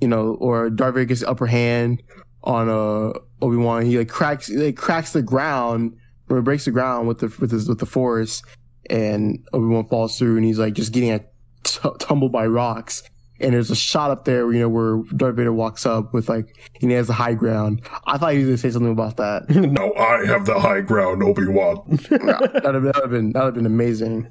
you 0.00 0.08
know, 0.08 0.34
or 0.34 0.70
Darth 0.70 0.94
Vader 0.94 1.06
gets 1.06 1.20
the 1.20 1.28
upper 1.28 1.46
hand 1.46 2.02
on 2.44 2.68
uh 2.68 3.18
Obi 3.42 3.56
Wan. 3.56 3.84
He 3.84 3.98
like 3.98 4.08
cracks, 4.08 4.46
he, 4.46 4.56
like 4.56 4.76
cracks 4.76 5.12
the 5.12 5.22
ground, 5.22 5.96
or 6.28 6.40
breaks 6.40 6.66
the 6.66 6.70
ground 6.70 7.08
with 7.08 7.18
the 7.18 7.34
with 7.40 7.50
his 7.50 7.68
with 7.68 7.80
the 7.80 7.86
Force, 7.86 8.42
and 8.88 9.44
Obi 9.52 9.66
Wan 9.66 9.88
falls 9.88 10.16
through, 10.16 10.36
and 10.36 10.44
he's 10.44 10.58
like 10.58 10.74
just 10.74 10.92
getting 10.92 11.10
a 11.10 11.20
t- 11.64 11.88
tumbled 11.98 12.32
by 12.32 12.46
rocks. 12.46 13.02
And 13.42 13.54
there's 13.54 13.70
a 13.70 13.76
shot 13.76 14.10
up 14.10 14.26
there, 14.26 14.52
you 14.52 14.60
know, 14.60 14.68
where 14.68 15.02
Darth 15.16 15.36
Vader 15.36 15.52
walks 15.52 15.86
up 15.86 16.12
with 16.12 16.28
like, 16.28 16.54
he 16.78 16.92
has 16.92 17.06
the 17.06 17.14
high 17.14 17.32
ground. 17.32 17.80
I 18.06 18.18
thought 18.18 18.32
he 18.32 18.38
was 18.38 18.46
gonna 18.48 18.58
say 18.58 18.70
something 18.70 18.92
about 18.92 19.16
that. 19.16 19.48
no, 19.50 19.94
I 19.94 20.26
have 20.26 20.44
the 20.44 20.60
high 20.60 20.82
ground, 20.82 21.22
Obi 21.22 21.46
Wan. 21.46 21.82
that'd, 22.10 22.20
have, 22.20 22.82
that'd 22.82 22.84
have 22.84 23.10
been 23.10 23.32
that'd 23.32 23.46
have 23.46 23.54
been 23.54 23.64
amazing. 23.64 24.28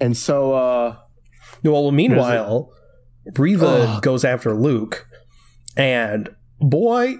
And 0.00 0.16
so, 0.16 0.52
uh, 0.54 0.96
well, 1.64 1.90
meanwhile, 1.90 2.72
Reva 3.36 3.98
goes 4.02 4.24
after 4.24 4.54
Luke, 4.54 5.08
and 5.76 6.28
boy, 6.60 7.16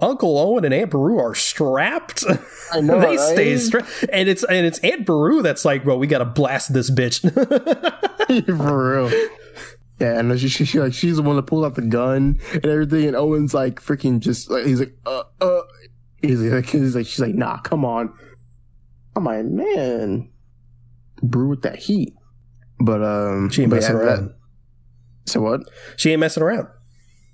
Uncle 0.00 0.38
Owen 0.38 0.64
and 0.64 0.72
Aunt 0.72 0.90
Beru 0.90 1.18
are 1.18 1.34
strapped. 1.34 2.24
I 2.72 2.80
know 2.80 3.00
they 3.00 3.16
right? 3.16 3.18
stay 3.18 3.56
strapped, 3.56 4.04
and 4.12 4.28
it's 4.28 4.44
and 4.44 4.66
it's 4.66 4.78
Aunt 4.80 5.04
Beru 5.04 5.42
that's 5.42 5.64
like, 5.64 5.84
"Well, 5.84 5.98
we 5.98 6.06
got 6.06 6.18
to 6.18 6.24
blast 6.24 6.72
this 6.72 6.90
bitch." 6.90 7.20
For 8.46 9.08
real. 9.08 9.28
Yeah, 9.98 10.20
and 10.20 10.38
she, 10.38 10.48
she, 10.48 10.64
she, 10.64 10.78
like 10.78 10.94
she's 10.94 11.16
the 11.16 11.22
one 11.22 11.36
that 11.36 11.44
pulls 11.44 11.64
out 11.64 11.74
the 11.74 11.82
gun 11.82 12.38
and 12.52 12.66
everything, 12.66 13.06
and 13.06 13.16
Owen's 13.16 13.54
like 13.54 13.80
freaking 13.80 14.20
just 14.20 14.48
like 14.48 14.64
he's 14.64 14.78
like 14.78 14.94
uh 15.06 15.24
uh 15.40 15.62
he's 16.22 16.40
like 16.40 16.66
he's 16.66 16.94
like 16.94 17.06
she's 17.06 17.20
like 17.20 17.34
nah 17.34 17.58
come 17.58 17.84
on, 17.84 18.12
I'm 19.16 19.24
like 19.24 19.44
man, 19.44 20.30
Beru 21.22 21.48
with 21.48 21.62
that 21.62 21.80
heat, 21.80 22.14
but 22.78 23.02
um 23.02 23.50
she 23.50 23.62
ain't 23.62 23.72
messing 23.72 23.96
around. 23.96 24.28
That, 24.28 24.34
so 25.24 25.40
what? 25.40 25.62
She 25.96 26.12
ain't 26.12 26.20
messing 26.20 26.44
around. 26.44 26.68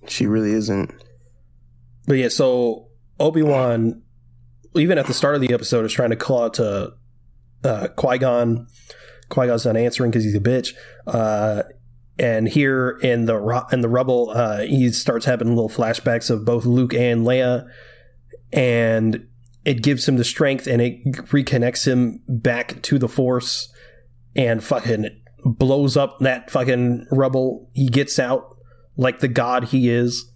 She 0.09 0.27
really 0.27 0.53
isn't. 0.53 0.91
But 2.07 2.19
yeah, 2.19 2.29
so 2.29 2.89
Obi 3.19 3.43
Wan, 3.43 4.03
even 4.75 4.99
at 4.99 5.07
the 5.07 5.15
start 5.15 5.35
of 5.35 5.41
the 5.41 5.53
episode, 5.55 5.85
is 5.85 5.93
trying 5.93 6.11
to 6.11 6.17
call 6.17 6.45
out 6.45 6.55
to 6.55 6.93
uh, 7.63 7.89
Qui 7.97 8.19
Gon. 8.19 8.67
Qui 9.29 9.47
Gon's 9.47 9.65
not 9.65 9.77
answering 9.77 10.11
because 10.11 10.25
he's 10.25 10.35
a 10.35 10.41
bitch. 10.41 10.75
Uh, 11.07 11.63
and 12.19 12.49
here 12.49 12.99
in 13.03 13.25
the 13.25 13.67
in 13.73 13.81
the 13.81 13.89
rubble, 13.89 14.31
uh, 14.31 14.61
he 14.61 14.91
starts 14.91 15.27
having 15.27 15.49
little 15.49 15.71
flashbacks 15.71 16.31
of 16.31 16.45
both 16.45 16.65
Luke 16.65 16.95
and 16.95 17.27
Leia, 17.27 17.67
and 18.53 19.27
it 19.65 19.83
gives 19.83 20.07
him 20.07 20.17
the 20.17 20.25
strength 20.25 20.67
and 20.67 20.81
it 20.81 21.03
reconnects 21.05 21.87
him 21.87 22.21
back 22.29 22.83
to 22.83 22.99
the 22.99 23.09
Force, 23.09 23.73
and 24.37 24.63
fucking 24.63 25.09
blows 25.45 25.97
up 25.97 26.19
that 26.21 26.51
fucking 26.51 27.07
rubble. 27.11 27.71
He 27.75 27.89
gets 27.89 28.19
out 28.19 28.57
like 28.97 29.19
the 29.19 29.29
god 29.29 29.65
he 29.65 29.89
is, 29.89 30.31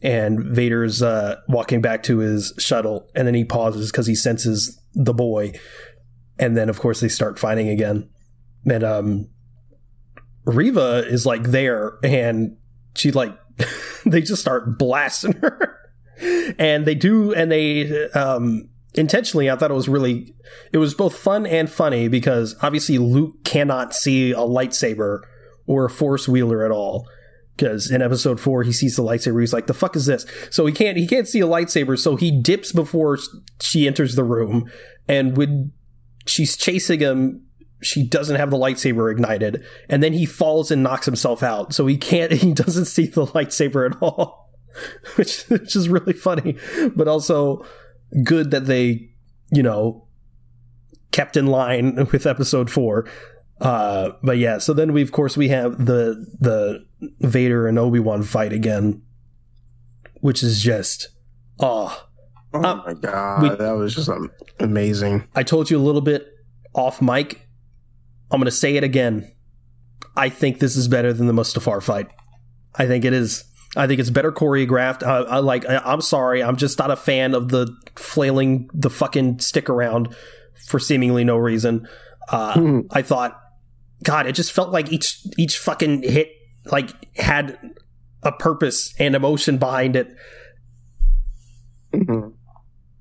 and 0.00 0.40
Vader's 0.44 1.02
uh, 1.02 1.36
walking 1.48 1.80
back 1.80 2.02
to 2.04 2.18
his 2.18 2.52
shuttle, 2.58 3.10
and 3.14 3.26
then 3.26 3.34
he 3.34 3.44
pauses 3.44 3.90
because 3.90 4.06
he 4.06 4.14
senses 4.14 4.80
the 4.94 5.14
boy, 5.14 5.52
and 6.38 6.56
then 6.56 6.68
of 6.68 6.78
course 6.78 7.00
they 7.00 7.08
start 7.08 7.38
fighting 7.38 7.68
again, 7.68 8.08
and 8.64 8.84
um 8.84 9.28
Reva 10.48 11.04
is 11.06 11.26
like 11.26 11.44
there 11.44 11.98
and 12.02 12.56
she 12.94 13.12
like 13.12 13.38
they 14.06 14.22
just 14.22 14.40
start 14.40 14.78
blasting 14.78 15.32
her. 15.34 15.76
and 16.58 16.86
they 16.86 16.94
do 16.94 17.34
and 17.34 17.52
they 17.52 18.08
um 18.12 18.68
intentionally 18.94 19.50
I 19.50 19.56
thought 19.56 19.70
it 19.70 19.74
was 19.74 19.88
really 19.88 20.34
it 20.72 20.78
was 20.78 20.94
both 20.94 21.16
fun 21.16 21.46
and 21.46 21.70
funny 21.70 22.08
because 22.08 22.56
obviously 22.62 22.98
Luke 22.98 23.44
cannot 23.44 23.94
see 23.94 24.32
a 24.32 24.38
lightsaber 24.38 25.20
or 25.66 25.84
a 25.84 25.90
force 25.90 26.26
wielder 26.26 26.64
at 26.64 26.70
all 26.70 27.06
because 27.58 27.90
in 27.90 28.00
episode 28.00 28.40
4 28.40 28.62
he 28.62 28.72
sees 28.72 28.96
the 28.96 29.02
lightsaber. 29.02 29.40
He's 29.40 29.52
like 29.52 29.66
the 29.66 29.74
fuck 29.74 29.96
is 29.96 30.06
this? 30.06 30.24
So 30.50 30.64
he 30.66 30.72
can't 30.72 30.96
he 30.96 31.06
can't 31.06 31.28
see 31.28 31.40
a 31.40 31.46
lightsaber 31.46 31.98
so 31.98 32.16
he 32.16 32.30
dips 32.30 32.72
before 32.72 33.18
she 33.60 33.86
enters 33.86 34.14
the 34.14 34.24
room 34.24 34.70
and 35.08 35.36
when 35.36 35.72
she's 36.26 36.56
chasing 36.56 37.00
him 37.00 37.44
she 37.80 38.06
doesn't 38.06 38.36
have 38.36 38.50
the 38.50 38.56
lightsaber 38.56 39.10
ignited 39.10 39.64
and 39.88 40.02
then 40.02 40.12
he 40.12 40.26
falls 40.26 40.70
and 40.70 40.82
knocks 40.82 41.06
himself 41.06 41.42
out. 41.42 41.74
So 41.74 41.86
he 41.86 41.96
can't 41.96 42.32
he 42.44 42.54
doesn't 42.54 42.86
see 42.86 43.06
the 43.06 43.26
lightsaber 43.26 43.90
at 43.90 44.00
all 44.00 44.52
which, 45.16 45.42
which 45.48 45.74
is 45.74 45.88
really 45.88 46.12
funny 46.12 46.56
but 46.94 47.08
also 47.08 47.64
good 48.24 48.52
that 48.52 48.66
they 48.66 49.10
you 49.50 49.62
know 49.62 50.06
kept 51.10 51.36
in 51.36 51.46
line 51.46 52.06
with 52.12 52.26
episode 52.26 52.70
4 52.70 53.08
uh 53.60 54.10
but 54.22 54.38
yeah 54.38 54.58
so 54.58 54.72
then 54.72 54.92
we 54.92 55.02
of 55.02 55.12
course 55.12 55.36
we 55.36 55.48
have 55.48 55.84
the 55.84 56.26
the 56.40 56.84
Vader 57.20 57.66
and 57.66 57.78
Obi-Wan 57.78 58.22
fight 58.22 58.52
again 58.52 59.02
which 60.20 60.42
is 60.42 60.62
just 60.62 61.08
oh 61.60 62.04
Oh 62.54 62.64
um, 62.64 62.82
my 62.86 62.94
god, 62.94 63.42
we, 63.42 63.48
that 63.50 63.72
was 63.72 63.94
just 63.94 64.08
amazing. 64.58 65.28
I 65.34 65.42
told 65.42 65.70
you 65.70 65.76
a 65.76 65.84
little 65.84 66.00
bit 66.00 66.32
off 66.72 67.02
mic 67.02 67.46
I'm 68.30 68.40
going 68.40 68.46
to 68.46 68.50
say 68.50 68.76
it 68.76 68.84
again. 68.84 69.30
I 70.16 70.28
think 70.28 70.58
this 70.58 70.76
is 70.76 70.88
better 70.88 71.12
than 71.12 71.26
the 71.26 71.32
Mustafar 71.32 71.82
fight. 71.82 72.08
I 72.74 72.86
think 72.86 73.04
it 73.04 73.12
is. 73.12 73.44
I 73.76 73.86
think 73.86 74.00
it's 74.00 74.10
better 74.10 74.32
choreographed. 74.32 75.02
I, 75.02 75.18
I 75.18 75.38
like. 75.38 75.66
I, 75.66 75.92
am 75.92 76.00
sorry. 76.00 76.42
I'm 76.42 76.56
just 76.56 76.78
not 76.78 76.90
a 76.90 76.96
fan 76.96 77.34
of 77.34 77.48
the 77.48 77.74
flailing 77.96 78.68
the 78.74 78.90
fucking 78.90 79.40
stick 79.40 79.70
around 79.70 80.14
for 80.66 80.78
seemingly 80.78 81.24
no 81.24 81.36
reason. 81.36 81.88
Uh. 82.28 82.80
I 82.90 83.02
thought, 83.02 83.40
God, 84.02 84.26
it 84.26 84.32
just 84.32 84.52
felt 84.52 84.70
like 84.70 84.92
each 84.92 85.26
each 85.36 85.58
fucking 85.58 86.02
hit 86.02 86.30
like 86.66 86.90
had 87.16 87.58
a 88.22 88.32
purpose 88.32 88.94
and 88.98 89.14
emotion 89.14 89.58
behind 89.58 89.96
it. 89.96 90.14
Mm-hmm 91.92 92.28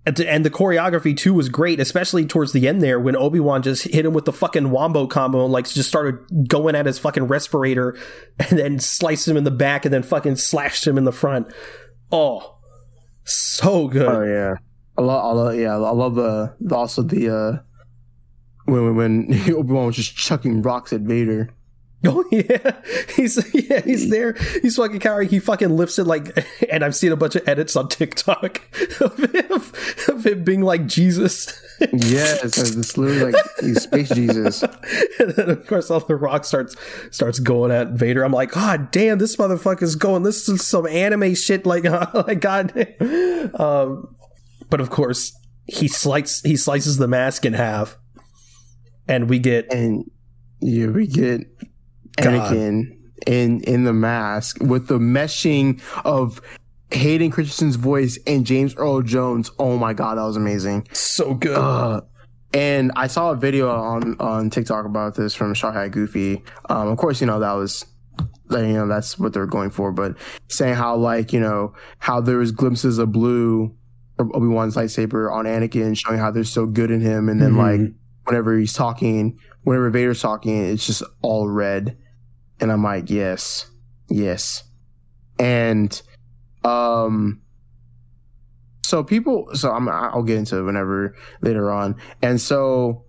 and 0.07 0.45
the 0.45 0.49
choreography 0.49 1.15
too 1.15 1.33
was 1.33 1.49
great, 1.49 1.79
especially 1.79 2.25
towards 2.25 2.53
the 2.53 2.67
end 2.67 2.81
there 2.81 2.99
when 2.99 3.15
Obi 3.15 3.39
Wan 3.39 3.61
just 3.61 3.83
hit 3.83 4.05
him 4.05 4.13
with 4.13 4.25
the 4.25 4.31
fucking 4.31 4.71
wombo 4.71 5.05
combo 5.05 5.43
and 5.43 5.51
like 5.51 5.67
just 5.67 5.89
started 5.89 6.47
going 6.47 6.75
at 6.75 6.85
his 6.85 6.97
fucking 6.97 7.23
respirator, 7.23 7.97
and 8.39 8.57
then 8.57 8.79
sliced 8.79 9.27
him 9.27 9.35
in 9.35 9.43
the 9.43 9.51
back 9.51 9.85
and 9.85 9.93
then 9.93 10.03
fucking 10.03 10.37
slashed 10.37 10.87
him 10.87 10.97
in 10.97 11.03
the 11.03 11.11
front. 11.11 11.51
Oh, 12.11 12.57
so 13.25 13.87
good. 13.87 14.07
Oh 14.07 14.23
yeah, 14.23 14.55
I 14.97 15.01
love, 15.01 15.25
I 15.25 15.41
love 15.41 15.55
yeah, 15.55 15.73
I 15.73 15.91
love 15.91 16.15
the, 16.15 16.55
the 16.61 16.75
also 16.75 17.01
the 17.01 17.35
uh 17.35 17.57
when 18.67 18.95
when 18.95 19.33
Obi 19.49 19.73
Wan 19.73 19.87
was 19.87 19.95
just 19.95 20.15
chucking 20.15 20.61
rocks 20.61 20.93
at 20.93 21.01
Vader. 21.01 21.49
Oh 22.05 22.23
yeah, 22.31 22.79
he's 23.15 23.43
yeah 23.55 23.81
he's 23.81 24.11
there. 24.11 24.33
He's 24.61 24.75
fucking 24.75 24.99
carrying. 24.99 25.31
He 25.31 25.39
fucking 25.39 25.75
lifts 25.75 25.97
it 25.97 26.05
like, 26.05 26.45
and 26.71 26.85
I've 26.85 26.95
seen 26.95 27.11
a 27.11 27.15
bunch 27.15 27.35
of 27.35 27.47
edits 27.47 27.75
on 27.75 27.89
TikTok 27.89 28.61
of 29.01 29.17
him, 29.17 29.51
of 29.51 30.23
him 30.23 30.43
being 30.43 30.61
like 30.61 30.85
Jesus. 30.85 31.59
yes, 31.91 32.43
it's 32.55 32.97
literally 32.99 33.31
like 33.31 33.43
he's 33.61 33.81
space 33.81 34.09
Jesus. 34.09 34.61
and 34.61 35.31
then 35.31 35.49
of 35.49 35.65
course 35.65 35.89
all 35.89 35.99
the 35.99 36.15
rock 36.15 36.45
starts 36.45 36.75
starts 37.09 37.39
going 37.39 37.71
at 37.71 37.93
Vader. 37.93 38.23
I'm 38.23 38.31
like, 38.31 38.51
God 38.51 38.91
damn, 38.91 39.17
this 39.17 39.35
motherfucker's 39.35 39.95
going. 39.95 40.21
This 40.21 40.47
is 40.47 40.63
some 40.65 40.85
anime 40.85 41.33
shit. 41.33 41.65
Like, 41.65 41.85
like 42.13 42.41
God. 42.41 42.77
Um, 43.59 44.15
but 44.69 44.81
of 44.81 44.91
course 44.91 45.35
he 45.67 45.87
slices 45.87 46.41
he 46.43 46.55
slices 46.55 46.97
the 46.97 47.07
mask 47.07 47.45
in 47.45 47.53
half, 47.53 47.97
and 49.07 49.29
we 49.29 49.39
get 49.39 49.71
And 49.71 50.09
yeah, 50.59 50.87
we 50.87 51.07
get 51.07 51.41
God. 52.17 52.33
Anakin 52.51 52.97
in 53.25 53.61
in 53.61 53.83
the 53.83 53.93
mask 53.93 54.57
with 54.61 54.87
the 54.87 54.99
meshing 54.99 55.81
of 56.05 56.41
Hayden 56.91 57.31
Christensen's 57.31 57.75
voice 57.75 58.17
and 58.27 58.45
James 58.45 58.75
Earl 58.75 59.01
Jones. 59.01 59.51
Oh 59.59 59.77
my 59.77 59.93
god, 59.93 60.17
that 60.17 60.23
was 60.23 60.37
amazing. 60.37 60.87
so 60.93 61.33
good. 61.33 61.57
Uh, 61.57 62.01
and 62.53 62.91
I 62.95 63.07
saw 63.07 63.31
a 63.31 63.35
video 63.35 63.69
on 63.69 64.15
on 64.19 64.49
TikTok 64.49 64.85
about 64.85 65.15
this 65.15 65.35
from 65.35 65.53
Shot 65.53 65.73
Hat 65.73 65.91
Goofy. 65.91 66.43
Um, 66.69 66.87
of 66.87 66.97
course, 66.97 67.19
you 67.21 67.27
know 67.27 67.39
that 67.39 67.53
was 67.53 67.85
that, 68.47 68.61
you 68.65 68.73
know 68.73 68.87
that's 68.87 69.19
what 69.19 69.33
they're 69.33 69.45
going 69.45 69.69
for, 69.69 69.91
but 69.91 70.15
saying 70.47 70.75
how 70.75 70.95
like 70.95 71.33
you 71.33 71.39
know 71.41 71.73
how 71.99 72.21
there 72.21 72.37
was 72.37 72.51
glimpses 72.51 72.97
of 72.99 73.11
blue 73.11 73.75
Obi 74.19 74.47
Wan's 74.47 74.75
lightsaber 74.75 75.31
on 75.31 75.45
Anakin, 75.45 75.95
showing 75.97 76.19
how 76.19 76.31
they're 76.31 76.43
so 76.45 76.65
good 76.65 76.89
in 76.89 77.01
him, 77.01 77.27
and 77.29 77.41
then 77.41 77.53
Mhm. 77.53 77.57
like 77.57 77.93
whenever 78.27 78.57
he's 78.57 78.73
talking, 78.73 79.39
whenever 79.63 79.89
Vader's 79.89 80.21
talking, 80.21 80.65
it's 80.65 80.85
just 80.85 81.03
all 81.21 81.47
red, 81.47 81.97
and 82.59 82.71
I'm 82.71 82.83
like, 82.83 83.09
yes, 83.09 83.69
yes, 84.09 84.63
and 85.39 86.01
um 86.63 87.41
so 88.83 89.03
people 89.03 89.49
so 89.53 89.71
i'm 89.71 89.87
i'll 89.89 90.23
get 90.23 90.37
into 90.37 90.57
it 90.57 90.63
whenever 90.63 91.15
later 91.41 91.71
on. 91.71 91.95
And 92.21 92.39
so 92.39 93.05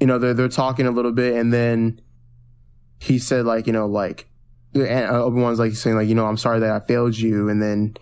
you 0.00 0.06
know 0.06 0.18
they're 0.18 0.34
they're 0.34 0.48
talking 0.48 0.86
a 0.86 0.90
little 0.90 1.12
bit 1.12 1.36
and 1.36 1.52
then 1.52 2.00
he 2.98 3.18
said 3.18 3.44
like 3.44 3.66
you 3.66 3.72
know 3.72 3.86
like 3.86 4.28
and 4.74 5.06
uh, 5.06 5.22
obi-wan's 5.22 5.58
like 5.58 5.74
saying 5.74 5.96
like 5.96 6.08
you 6.08 6.14
know 6.14 6.26
i'm 6.26 6.36
sorry 6.36 6.60
that 6.60 6.70
i 6.70 6.84
failed 6.86 7.16
you. 7.16 7.48
And 7.48 7.62
then 7.62 7.94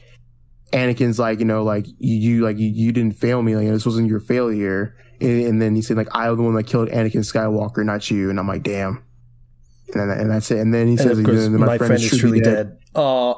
anakin's 0.72 1.18
like 1.18 1.40
you 1.40 1.44
know 1.44 1.62
like 1.62 1.86
you, 1.98 2.14
you 2.16 2.44
like 2.44 2.59
you, 2.59 2.68
you 2.68 2.93
didn't 2.93 3.16
fail 3.16 3.43
me. 3.43 3.56
Like 3.56 3.66
this 3.68 3.86
wasn't 3.86 4.09
your 4.09 4.20
failure 4.20 4.97
and, 5.20 5.44
and 5.47 5.62
then 5.62 5.74
he 5.74 5.82
said 5.82 5.97
like 5.97 6.09
I'm 6.12 6.36
the 6.36 6.42
one 6.42 6.55
that 6.55 6.64
killed 6.64 6.88
anakin 6.88 7.20
skywalker 7.20 7.84
not 7.84 8.10
you 8.10 8.30
and 8.30 8.38
i'm 8.38 8.48
like 8.48 8.62
damn 8.62 9.02
and, 9.94 10.10
then, 10.10 10.18
and 10.18 10.30
that's 10.30 10.51
it 10.51 10.59
and 10.59 10.72
then 10.72 10.86
he 10.86 10.97
says 10.97 11.20
course, 11.24 11.42
you 11.42 11.51
know, 11.51 11.59
my, 11.59 11.78
friend, 11.78 11.94
is 11.94 12.16
truly 12.18 12.40
dead. 12.40 12.78
Uh, 12.94 13.34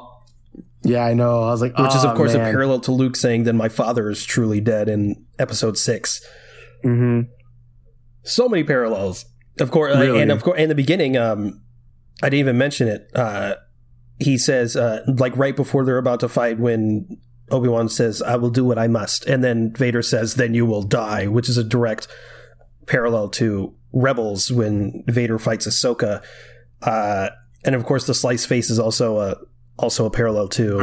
yeah 0.83 1.05
i 1.05 1.13
know 1.13 1.43
i 1.43 1.49
was 1.51 1.61
like 1.61 1.77
which 1.77 1.95
is 1.95 2.03
of 2.03 2.15
course 2.15 2.33
a 2.33 2.39
parallel 2.39 2.79
to 2.81 2.91
Luke 2.91 3.15
saying, 3.15 3.43
"Then 3.43 3.57
my 3.57 3.69
father 3.69 4.09
is 4.09 4.25
truly 4.25 4.59
dead" 4.59 4.89
in 4.89 5.25
Episode 5.39 5.77
Six. 5.77 6.21
Mhm. 6.83 7.27
So 8.23 8.49
many 8.49 8.63
parallels, 8.63 9.25
of 9.59 9.71
course, 9.71 9.95
uh, 9.95 10.15
and 10.15 10.31
of 10.31 10.43
course, 10.43 10.59
in 10.59 10.69
the 10.69 10.75
beginning, 10.75 11.17
um, 11.17 11.61
I 12.21 12.29
didn't 12.29 12.39
even 12.39 12.57
mention 12.57 12.87
it. 12.87 13.09
Uh, 13.15 13.55
he 14.19 14.37
says, 14.37 14.75
uh, 14.75 15.03
like 15.07 15.35
right 15.35 15.55
before 15.55 15.83
they're 15.85 15.97
about 15.97 16.19
to 16.21 16.29
fight, 16.29 16.59
when 16.59 17.17
Obi 17.53 17.69
Wan 17.69 17.87
says, 17.87 18.21
"I 18.21 18.35
will 18.35 18.49
do 18.49 18.65
what 18.65 18.77
I 18.77 18.87
must," 18.87 19.25
and 19.25 19.43
then 19.43 19.71
Vader 19.73 20.01
says, 20.01 20.35
"Then 20.35 20.53
you 20.53 20.65
will 20.65 20.83
die," 20.83 21.27
which 21.27 21.47
is 21.47 21.57
a 21.57 21.63
direct 21.63 22.07
parallel 22.87 23.29
to 23.29 23.73
Rebels 23.93 24.51
when 24.51 25.03
Vader 25.07 25.39
fights 25.39 25.67
Ahsoka. 25.67 26.21
Uh, 26.81 27.29
and 27.63 27.75
of 27.75 27.85
course, 27.85 28.07
the 28.07 28.13
slice 28.13 28.45
face 28.45 28.69
is 28.69 28.79
also 28.79 29.19
a 29.19 29.37
also 29.77 30.05
a 30.05 30.09
parallel 30.11 30.47
to 30.47 30.77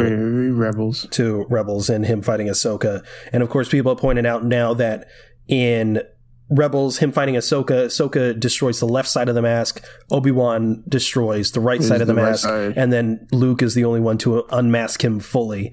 rebels 0.53 1.07
to 1.13 1.47
Rebels 1.49 1.89
and 1.91 2.05
him 2.05 2.23
fighting 2.23 2.49
Ahsoka. 2.49 3.05
And 3.33 3.43
of 3.43 3.49
course, 3.49 3.69
people 3.69 3.93
are 3.93 3.97
pointing 3.97 4.27
out 4.27 4.45
now 4.45 4.75
that 4.75 5.09
in 5.49 6.03
Rebels, 6.51 6.99
him 6.99 7.13
fighting 7.13 7.37
Ahsoka, 7.37 7.87
Ahsoka 7.87 8.39
destroys 8.39 8.81
the 8.81 8.87
left 8.87 9.09
side 9.09 9.29
of 9.29 9.37
the 9.37 9.43
mask, 9.43 9.85
Obi 10.11 10.33
Wan 10.33 10.83
destroys 10.89 11.53
the 11.53 11.61
right 11.61 11.81
side 11.81 12.01
of 12.01 12.09
the, 12.09 12.15
the 12.15 12.21
mask, 12.21 12.43
side. 12.43 12.75
and 12.77 12.93
then 12.93 13.29
Luke 13.31 13.63
is 13.63 13.75
the 13.75 13.85
only 13.85 14.01
one 14.01 14.19
to 14.19 14.45
unmask 14.51 15.05
him 15.05 15.21
fully. 15.21 15.73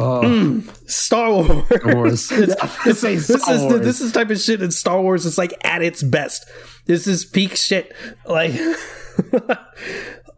Oh 0.00 0.60
Star 0.86 1.30
Wars. 1.32 1.64
Wars. 1.84 2.32
It's- 2.38 2.56
I 2.86 2.92
say 2.92 3.14
this 3.16 3.26
Star 3.42 3.54
is 3.54 3.62
Wars. 3.62 3.80
this 3.80 4.00
is 4.00 4.12
type 4.12 4.30
of 4.30 4.38
shit 4.38 4.62
in 4.62 4.70
Star 4.70 5.00
Wars. 5.02 5.26
It's 5.26 5.38
like 5.38 5.54
at 5.64 5.82
its 5.82 6.02
best. 6.02 6.48
This 6.86 7.06
is 7.06 7.24
peak 7.24 7.56
shit. 7.56 7.92
Like, 8.26 8.52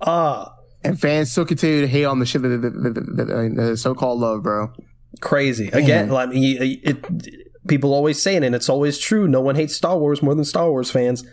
ah, 0.01 0.55
and 0.85 0.99
fans 1.01 1.31
still 1.31 1.45
continue 1.45 1.81
to 1.83 1.87
hate 1.87 2.05
on 2.05 2.19
the 2.19 2.27
shit 2.27 2.43
that, 2.43 2.49
that, 2.49 2.61
that, 2.61 2.95
that, 2.95 3.27
that, 3.27 3.55
that 3.57 3.77
so-called 3.77 4.19
love, 4.19 4.43
bro. 4.43 4.73
crazy 5.21 5.69
again. 5.69 6.09
Mean, 6.09 6.57
it, 6.61 6.81
it, 6.83 7.67
people 7.69 7.95
always 7.95 8.21
saying 8.21 8.43
it, 8.43 8.47
and 8.47 8.55
it's 8.55 8.69
always 8.69 8.99
true. 8.99 9.29
No 9.29 9.41
one 9.41 9.55
hates 9.55 9.77
Star 9.77 9.97
Wars 9.99 10.23
more 10.23 10.35
than 10.35 10.45
Star 10.45 10.71
Wars 10.71 10.91
fans. 10.91 11.25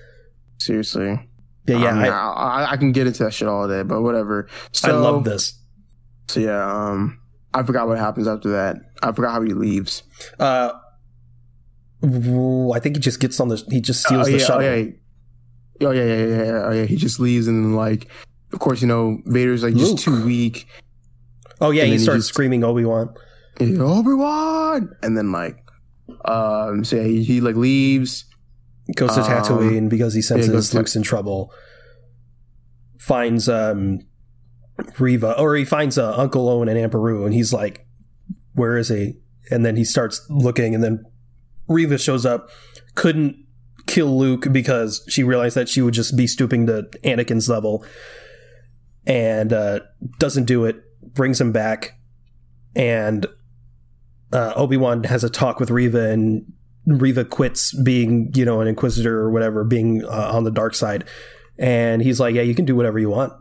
Seriously. 0.59 1.19
Yeah, 1.67 1.79
yeah. 1.79 1.89
I, 1.89 1.93
mean, 1.93 2.11
I, 2.11 2.17
I, 2.17 2.61
I, 2.63 2.71
I 2.73 2.77
can 2.77 2.91
get 2.91 3.07
into 3.07 3.23
that 3.23 3.33
shit 3.33 3.47
all 3.47 3.67
day, 3.67 3.83
but 3.83 4.01
whatever. 4.01 4.47
So, 4.71 4.89
I 4.89 4.91
love 4.93 5.23
this. 5.23 5.59
So 6.27 6.39
yeah, 6.41 6.89
um, 6.89 7.19
I 7.57 7.63
forgot 7.63 7.87
what 7.87 7.97
happens 7.97 8.27
after 8.27 8.49
that. 8.51 8.75
I 9.01 9.11
forgot 9.11 9.31
how 9.31 9.41
he 9.41 9.53
leaves. 9.53 10.03
Uh, 10.39 10.71
I 12.03 12.79
think 12.79 12.95
he 12.95 12.99
just 12.99 13.19
gets 13.19 13.39
on 13.39 13.47
the. 13.47 13.63
He 13.69 13.81
just 13.81 14.05
steals 14.05 14.27
oh, 14.27 14.31
the 14.31 14.37
yeah, 14.37 14.45
shuttle. 14.45 14.63
oh 14.67 14.75
yeah, 14.75 15.87
oh 15.87 15.91
yeah, 15.91 16.03
yeah, 16.03 16.15
yeah, 16.15 16.43
yeah, 16.43 16.65
oh, 16.65 16.71
yeah. 16.71 16.85
He 16.85 16.95
just 16.95 17.19
leaves, 17.19 17.47
and 17.47 17.65
then 17.65 17.73
like, 17.75 18.07
of 18.53 18.59
course, 18.59 18.81
you 18.81 18.87
know, 18.87 19.17
Vader's 19.25 19.63
like 19.63 19.73
Luke. 19.73 19.81
just 19.97 20.03
too 20.03 20.23
weak. 20.23 20.67
Oh 21.59 21.71
yeah, 21.71 21.85
he 21.85 21.93
he 21.93 21.97
starts 21.97 22.19
just- 22.19 22.29
screaming 22.29 22.63
Obi 22.63 22.85
Wan. 22.85 23.13
Obi 23.59 24.13
Wan, 24.13 24.95
and 25.01 25.17
then 25.17 25.31
like, 25.31 25.57
um, 26.25 26.83
so 26.85 26.97
yeah, 26.97 27.03
he, 27.03 27.23
he 27.23 27.41
like 27.41 27.55
leaves. 27.55 28.25
Goes 28.95 29.15
to 29.15 29.21
Um, 29.21 29.27
Tatooine 29.27 29.89
because 29.89 30.13
he 30.13 30.21
senses 30.21 30.69
to- 30.69 30.77
Luke's 30.77 30.95
in 30.95 31.01
trouble. 31.03 31.51
Finds 32.99 33.49
um, 33.49 34.01
Reva, 34.99 35.39
or 35.39 35.55
he 35.55 35.65
finds 35.65 35.97
uh, 35.97 36.15
Uncle 36.15 36.49
Owen 36.49 36.69
and 36.69 36.77
Aunt 36.77 36.91
Beru, 36.91 37.25
and 37.25 37.33
he's 37.33 37.53
like, 37.53 37.85
"Where 38.53 38.77
is 38.77 38.89
he?" 38.89 39.15
And 39.49 39.65
then 39.65 39.75
he 39.75 39.83
starts 39.83 40.25
looking, 40.29 40.75
and 40.75 40.83
then 40.83 41.05
Reva 41.67 41.97
shows 41.97 42.25
up. 42.25 42.49
Couldn't 42.95 43.37
kill 43.85 44.17
Luke 44.17 44.47
because 44.51 45.03
she 45.07 45.23
realized 45.23 45.55
that 45.55 45.69
she 45.69 45.81
would 45.81 45.93
just 45.93 46.17
be 46.17 46.27
stooping 46.27 46.67
to 46.67 46.83
Anakin's 47.03 47.49
level, 47.49 47.85
and 49.05 49.51
uh, 49.53 49.79
doesn't 50.19 50.45
do 50.45 50.65
it. 50.65 50.83
Brings 51.13 51.39
him 51.41 51.51
back, 51.51 51.99
and 52.75 53.25
uh, 54.31 54.53
Obi 54.55 54.77
Wan 54.77 55.03
has 55.05 55.23
a 55.23 55.29
talk 55.29 55.59
with 55.59 55.71
Reva, 55.71 56.11
and 56.11 56.53
Reva 56.85 57.25
quits 57.25 57.73
being, 57.81 58.31
you 58.35 58.45
know, 58.45 58.61
an 58.61 58.67
Inquisitor 58.67 59.19
or 59.19 59.31
whatever, 59.31 59.63
being 59.63 60.03
uh, 60.05 60.31
on 60.33 60.43
the 60.43 60.51
dark 60.51 60.75
side, 60.75 61.05
and 61.57 62.01
he's 62.01 62.19
like, 62.19 62.35
"Yeah, 62.35 62.43
you 62.43 62.53
can 62.53 62.65
do 62.65 62.75
whatever 62.75 62.99
you 62.99 63.09
want, 63.09 63.33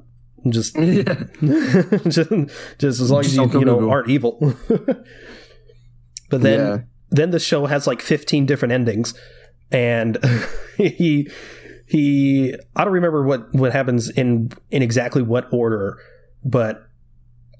just 0.48 0.76
yeah, 0.78 1.24
just, 2.08 2.30
just 2.78 3.00
as 3.00 3.10
long 3.10 3.22
Just 3.22 3.36
as 3.38 3.54
you, 3.54 3.60
you 3.60 3.64
know 3.64 3.76
people." 3.76 3.90
aren't 3.90 4.10
evil." 4.10 4.54
but 6.30 6.42
then 6.42 6.58
yeah. 6.58 6.78
then 7.10 7.30
the 7.30 7.40
show 7.40 7.66
has 7.66 7.86
like 7.86 8.02
15 8.02 8.46
different 8.46 8.72
endings 8.72 9.14
and 9.70 10.18
he 10.76 11.28
he 11.86 12.54
i 12.74 12.84
don't 12.84 12.92
remember 12.92 13.22
what 13.22 13.52
what 13.54 13.72
happens 13.72 14.10
in 14.10 14.50
in 14.70 14.82
exactly 14.82 15.22
what 15.22 15.48
order 15.52 15.98
but 16.44 16.88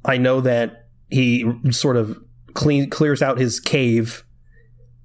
i 0.04 0.16
know 0.16 0.40
that 0.40 0.88
he 1.08 1.50
sort 1.70 1.96
of 1.96 2.18
clean 2.54 2.90
clears 2.90 3.22
out 3.22 3.38
his 3.38 3.60
cave 3.60 4.24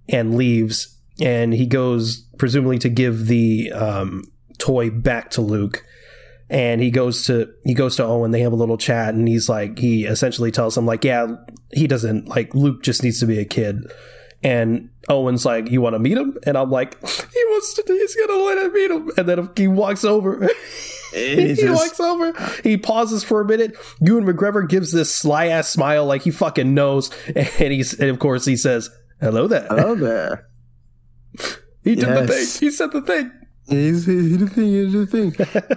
and 0.10 0.36
leaves 0.36 0.98
and 1.20 1.54
he 1.54 1.66
goes 1.66 2.28
presumably 2.38 2.80
to 2.80 2.90
give 2.90 3.28
the 3.28 3.72
um, 3.74 4.24
toy 4.58 4.90
back 4.90 5.30
to 5.30 5.42
luke 5.42 5.84
and 6.52 6.82
he 6.82 6.92
goes 6.92 7.26
to 7.28 7.50
he 7.64 7.74
goes 7.74 7.96
to 7.96 8.04
Owen. 8.04 8.32
They 8.32 8.42
have 8.42 8.52
a 8.52 8.58
little 8.58 8.78
chat, 8.78 9.14
and 9.14 9.26
he's 9.28 9.48
like, 9.48 9.80
he 9.80 10.04
essentially 10.06 10.52
tells 10.52 10.78
him 10.78 10.86
like, 10.86 11.06
yeah, 11.06 11.28
he 11.72 11.88
doesn't 11.88 12.28
like 12.28 12.54
Luke 12.54 12.84
just 12.84 13.04
needs 13.04 13.22
to 13.22 13.26
be 13.26 13.40
a 13.40 13.46
kid. 13.46 13.90
And 14.44 14.90
Owen's 15.08 15.46
like, 15.46 15.70
you 15.70 15.82
want 15.82 15.94
to 15.94 16.00
meet 16.00 16.18
him? 16.18 16.38
And 16.46 16.58
I'm 16.58 16.70
like, 16.70 17.00
he 17.08 17.44
wants 17.46 17.74
to. 17.76 17.84
He's 17.88 18.16
gonna 18.16 18.44
let 18.44 18.58
him 18.58 18.74
meet 18.74 18.92
him. 18.92 19.12
And 19.18 19.30
then 19.30 19.50
he 19.56 19.68
walks 19.70 20.04
over. 20.04 20.50
he 21.14 21.54
just- 21.56 21.74
walks 21.74 22.00
over. 22.02 22.34
He 22.64 22.76
pauses 22.76 23.24
for 23.24 23.40
a 23.40 23.46
minute. 23.46 23.78
Ewan 24.02 24.26
McGregor 24.26 24.68
gives 24.68 24.92
this 24.92 25.16
sly 25.16 25.48
ass 25.48 25.70
smile, 25.70 26.06
like 26.06 26.24
he 26.24 26.32
fucking 26.32 26.74
knows. 26.74 27.10
And 27.36 27.72
he's 27.72 27.98
and 27.98 28.10
of 28.10 28.20
course 28.20 28.44
he 28.44 28.58
says, 28.58 28.90
"Hello 29.22 29.48
there." 29.48 29.68
Hello 29.70 29.96
there. 29.96 30.48
He 31.84 31.96
did 31.96 32.10
the 32.10 32.28
thing. 32.28 32.48
He 32.60 32.72
said 32.72 32.92
the 32.92 33.02
thing. 33.02 33.32
He's, 33.70 34.06
did 34.06 34.40
the 34.40 34.48
thing. 34.48 34.66
He's 34.68 34.92
the 34.94 35.06
thing. 35.06 35.36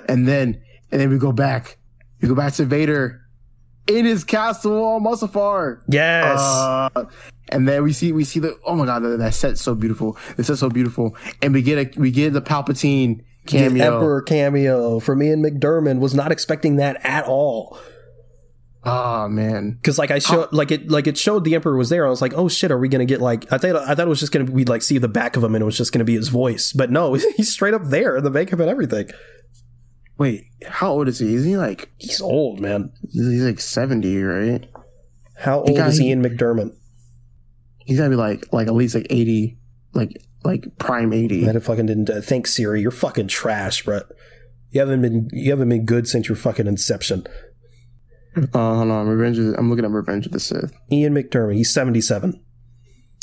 and 0.08 0.26
then, 0.26 0.60
and 0.94 1.00
then 1.00 1.10
we 1.10 1.18
go 1.18 1.32
back. 1.32 1.76
We 2.22 2.28
go 2.28 2.36
back 2.36 2.52
to 2.52 2.64
Vader 2.64 3.20
in 3.88 4.04
his 4.04 4.22
castle 4.22 4.84
on 4.84 5.02
Mustafar. 5.02 5.82
Yes. 5.88 6.38
Uh, 6.38 7.06
and 7.48 7.66
then 7.66 7.82
we 7.82 7.92
see 7.92 8.12
we 8.12 8.22
see 8.22 8.38
the 8.38 8.56
oh 8.64 8.76
my 8.76 8.86
god 8.86 9.00
that, 9.00 9.18
that 9.18 9.34
set's 9.34 9.60
so 9.60 9.74
beautiful. 9.74 10.16
The 10.36 10.44
set's 10.44 10.60
so 10.60 10.70
beautiful, 10.70 11.16
and 11.42 11.52
we 11.52 11.62
get 11.62 11.96
a 11.96 12.00
we 12.00 12.12
get 12.12 12.32
the 12.32 12.40
Palpatine 12.40 13.24
cameo. 13.46 13.70
The 13.70 13.84
Emperor 13.84 14.22
cameo 14.22 15.00
from 15.00 15.20
Ian 15.20 15.42
McDiarmid 15.42 15.98
was 15.98 16.14
not 16.14 16.30
expecting 16.30 16.76
that 16.76 17.04
at 17.04 17.24
all. 17.24 17.76
Oh 18.84 19.28
man, 19.28 19.72
Because 19.72 19.98
like 19.98 20.10
I 20.10 20.18
showed, 20.18 20.52
like 20.52 20.70
it, 20.70 20.90
like 20.90 21.06
it 21.06 21.16
showed 21.16 21.44
the 21.44 21.54
Emperor 21.54 21.76
was 21.76 21.88
there. 21.88 22.06
I 22.06 22.10
was 22.10 22.20
like, 22.20 22.34
oh 22.34 22.48
shit, 22.48 22.70
are 22.70 22.78
we 22.78 22.88
gonna 22.88 23.06
get 23.06 23.20
like? 23.20 23.50
I 23.50 23.56
thought, 23.56 23.76
I 23.76 23.94
thought 23.94 24.06
it 24.06 24.08
was 24.08 24.20
just 24.20 24.30
gonna 24.30 24.44
be 24.44 24.64
like 24.64 24.82
see 24.82 24.98
the 24.98 25.08
back 25.08 25.36
of 25.36 25.42
him 25.42 25.54
and 25.56 25.62
it 25.62 25.64
was 25.64 25.76
just 25.76 25.90
gonna 25.92 26.04
be 26.04 26.14
his 26.14 26.28
voice, 26.28 26.72
but 26.72 26.90
no, 26.90 27.14
he's 27.36 27.50
straight 27.50 27.74
up 27.74 27.86
there, 27.86 28.20
the 28.20 28.30
makeup 28.30 28.60
and 28.60 28.68
everything. 28.68 29.10
Wait, 30.18 30.44
how 30.66 30.90
old 30.92 31.08
is 31.08 31.18
he? 31.18 31.34
Is 31.34 31.44
he 31.44 31.56
like 31.56 31.90
He's 31.98 32.20
old, 32.20 32.60
man. 32.60 32.92
he's 33.12 33.42
like 33.42 33.60
seventy, 33.60 34.20
right? 34.22 34.66
How 35.36 35.60
old 35.60 35.76
got- 35.76 35.88
is 35.88 35.98
he- 35.98 36.08
Ian 36.10 36.22
McDiarmid? 36.22 36.70
He's 37.84 37.98
gotta 37.98 38.10
be 38.10 38.16
like 38.16 38.52
like 38.52 38.66
at 38.68 38.74
least 38.74 38.94
like 38.94 39.06
eighty, 39.10 39.58
like 39.92 40.10
like 40.44 40.78
prime 40.78 41.12
eighty. 41.12 41.44
That 41.44 41.60
fucking 41.62 41.86
didn't. 41.86 42.08
Uh, 42.10 42.20
thanks, 42.20 42.54
Siri. 42.54 42.80
You're 42.80 42.90
fucking 42.90 43.28
trash, 43.28 43.84
bro. 43.84 44.00
You 44.70 44.80
haven't 44.80 45.02
been 45.02 45.28
you 45.32 45.50
haven't 45.50 45.68
been 45.68 45.84
good 45.84 46.06
since 46.08 46.28
your 46.28 46.36
fucking 46.36 46.66
inception. 46.66 47.26
Uh, 48.36 48.74
hold 48.76 48.90
on, 48.90 49.06
Revenge. 49.08 49.38
Of, 49.38 49.54
I'm 49.58 49.68
looking 49.70 49.84
at 49.84 49.90
Revenge 49.90 50.26
of 50.26 50.32
the 50.32 50.40
Sith. 50.40 50.72
Ian 50.90 51.14
McDiarmid. 51.14 51.54
He's 51.54 51.72
77. 51.72 52.40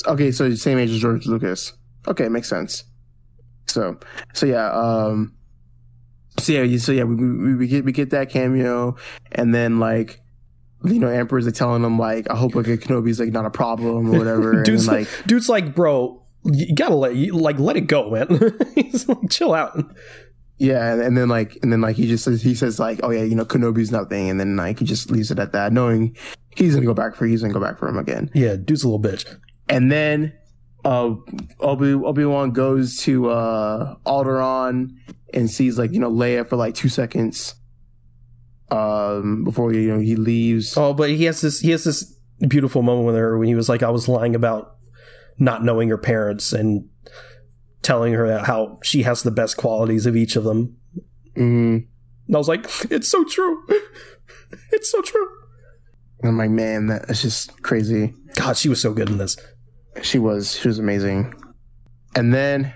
Okay, 0.08 0.32
so 0.32 0.48
the 0.50 0.56
same 0.56 0.78
age 0.78 0.90
as 0.90 1.00
George 1.00 1.26
Lucas. 1.26 1.74
Okay, 2.08 2.30
makes 2.30 2.48
sense. 2.50 2.84
So, 3.68 4.00
so 4.34 4.46
yeah, 4.46 4.72
um, 4.72 5.36
so 6.42 6.54
yeah, 6.54 6.78
so 6.78 6.92
yeah, 6.92 7.04
we, 7.04 7.16
we, 7.16 7.56
we 7.56 7.68
get 7.68 7.86
we 7.86 7.92
get 7.92 8.10
that 8.12 8.30
cameo, 8.30 8.96
and 9.32 9.54
then 9.54 9.80
like, 9.80 10.22
you 10.84 11.00
know, 11.00 11.08
Emperor's 11.08 11.46
like 11.46 11.56
telling 11.56 11.84
him 11.84 11.98
like, 12.00 12.30
I 12.30 12.36
hope 12.36 12.56
like 12.56 12.66
Kenobi's 12.66 13.20
like 13.20 13.32
not 13.32 13.46
a 13.46 13.50
problem 13.50 14.14
or 14.14 14.18
whatever, 14.18 14.52
and 14.58 14.66
dude's 14.66 14.88
like, 14.88 15.08
like, 15.12 15.28
dude's 15.28 15.50
like, 15.50 15.76
bro, 15.76 16.22
you 16.44 16.76
gotta 16.76 16.96
let 16.96 17.16
you 17.16 17.34
like 17.34 17.60
let 17.60 17.78
it 17.78 17.82
go, 17.88 18.10
man. 18.10 18.28
He's 18.76 19.08
like, 19.08 19.30
chill 19.30 19.54
out. 19.54 19.80
yeah, 20.58 20.94
and, 20.94 21.02
and 21.02 21.18
then 21.18 21.30
like, 21.30 21.58
and 21.62 21.72
then 21.72 21.82
like 21.82 21.96
he 21.96 22.08
just 22.08 22.24
says 22.24 22.42
he 22.42 22.56
says 22.56 22.80
like, 22.80 23.00
oh 23.04 23.12
yeah, 23.12 23.24
you 23.24 23.36
know, 23.36 23.46
Kenobi's 23.46 23.92
nothing, 23.92 24.30
and 24.30 24.40
then 24.40 24.56
like 24.56 24.80
he 24.80 24.86
just 24.86 25.12
leaves 25.12 25.32
it 25.32 25.40
at 25.40 25.52
that, 25.54 25.72
knowing 25.72 26.16
he's 26.56 26.74
gonna 26.74 26.86
go 26.86 26.94
back 26.94 27.16
for 27.16 27.26
he's 27.26 27.42
gonna 27.42 27.54
go 27.54 27.62
back 27.62 27.78
for 27.78 27.88
him 27.88 27.98
again. 27.98 28.30
Yeah, 28.34 28.56
dude's 28.56 28.84
a 28.84 28.90
little 28.90 29.02
bitch. 29.02 29.26
and 29.70 29.92
then 29.92 30.34
uh 30.86 31.16
Obi 31.60 31.94
Obi 31.94 32.26
Wan 32.26 32.52
goes 32.52 32.98
to 33.02 33.30
uh 33.30 33.96
Alderaan 34.06 34.90
and 35.34 35.50
sees 35.50 35.78
like 35.78 35.92
you 35.92 36.00
know 36.00 36.12
Leia 36.12 36.48
for 36.48 36.56
like 36.56 36.76
two 36.76 36.90
seconds 36.90 37.56
um 38.70 39.44
before 39.44 39.74
you 39.74 39.94
know 39.94 40.00
he 40.00 40.16
leaves. 40.16 40.76
Oh, 40.78 40.94
but 40.94 41.10
he 41.10 41.26
has 41.26 41.42
this 41.42 41.60
he 41.60 41.72
has 41.72 41.84
this 41.84 42.16
beautiful 42.48 42.82
moment 42.82 43.06
with 43.06 43.16
her 43.16 43.38
when 43.38 43.48
he 43.48 43.56
was 43.56 43.70
like, 43.70 43.84
I 43.84 43.90
was 43.90 44.08
lying 44.08 44.36
about 44.36 44.76
not 45.38 45.64
knowing 45.64 45.90
her 45.90 45.98
parents 45.98 46.54
and 46.54 46.88
telling 47.82 48.14
her 48.14 48.40
how 48.40 48.80
she 48.84 49.04
has 49.04 49.24
the 49.24 49.32
best 49.32 49.58
qualities 49.58 50.06
of 50.06 50.16
each 50.16 50.36
of 50.36 50.44
them. 50.44 50.78
Mhm. 51.38 51.88
And 52.28 52.36
I 52.36 52.38
was 52.38 52.48
like, 52.48 52.66
it's 52.92 53.10
so 53.10 53.24
true. 53.26 53.64
It's 54.74 54.92
so 54.92 55.02
true. 55.02 55.28
And 56.22 56.30
I'm 56.30 56.38
like, 56.38 56.50
man, 56.50 56.88
that's 56.88 57.22
just 57.22 57.62
crazy. 57.62 58.14
God, 58.36 58.58
she 58.58 58.68
was 58.68 58.82
so 58.82 58.94
good 58.94 59.10
in 59.10 59.18
this. 59.18 59.38
She 60.02 60.20
was 60.20 60.58
she 60.58 60.68
was 60.68 60.80
amazing. 60.80 61.34
And 62.16 62.34
then 62.34 62.74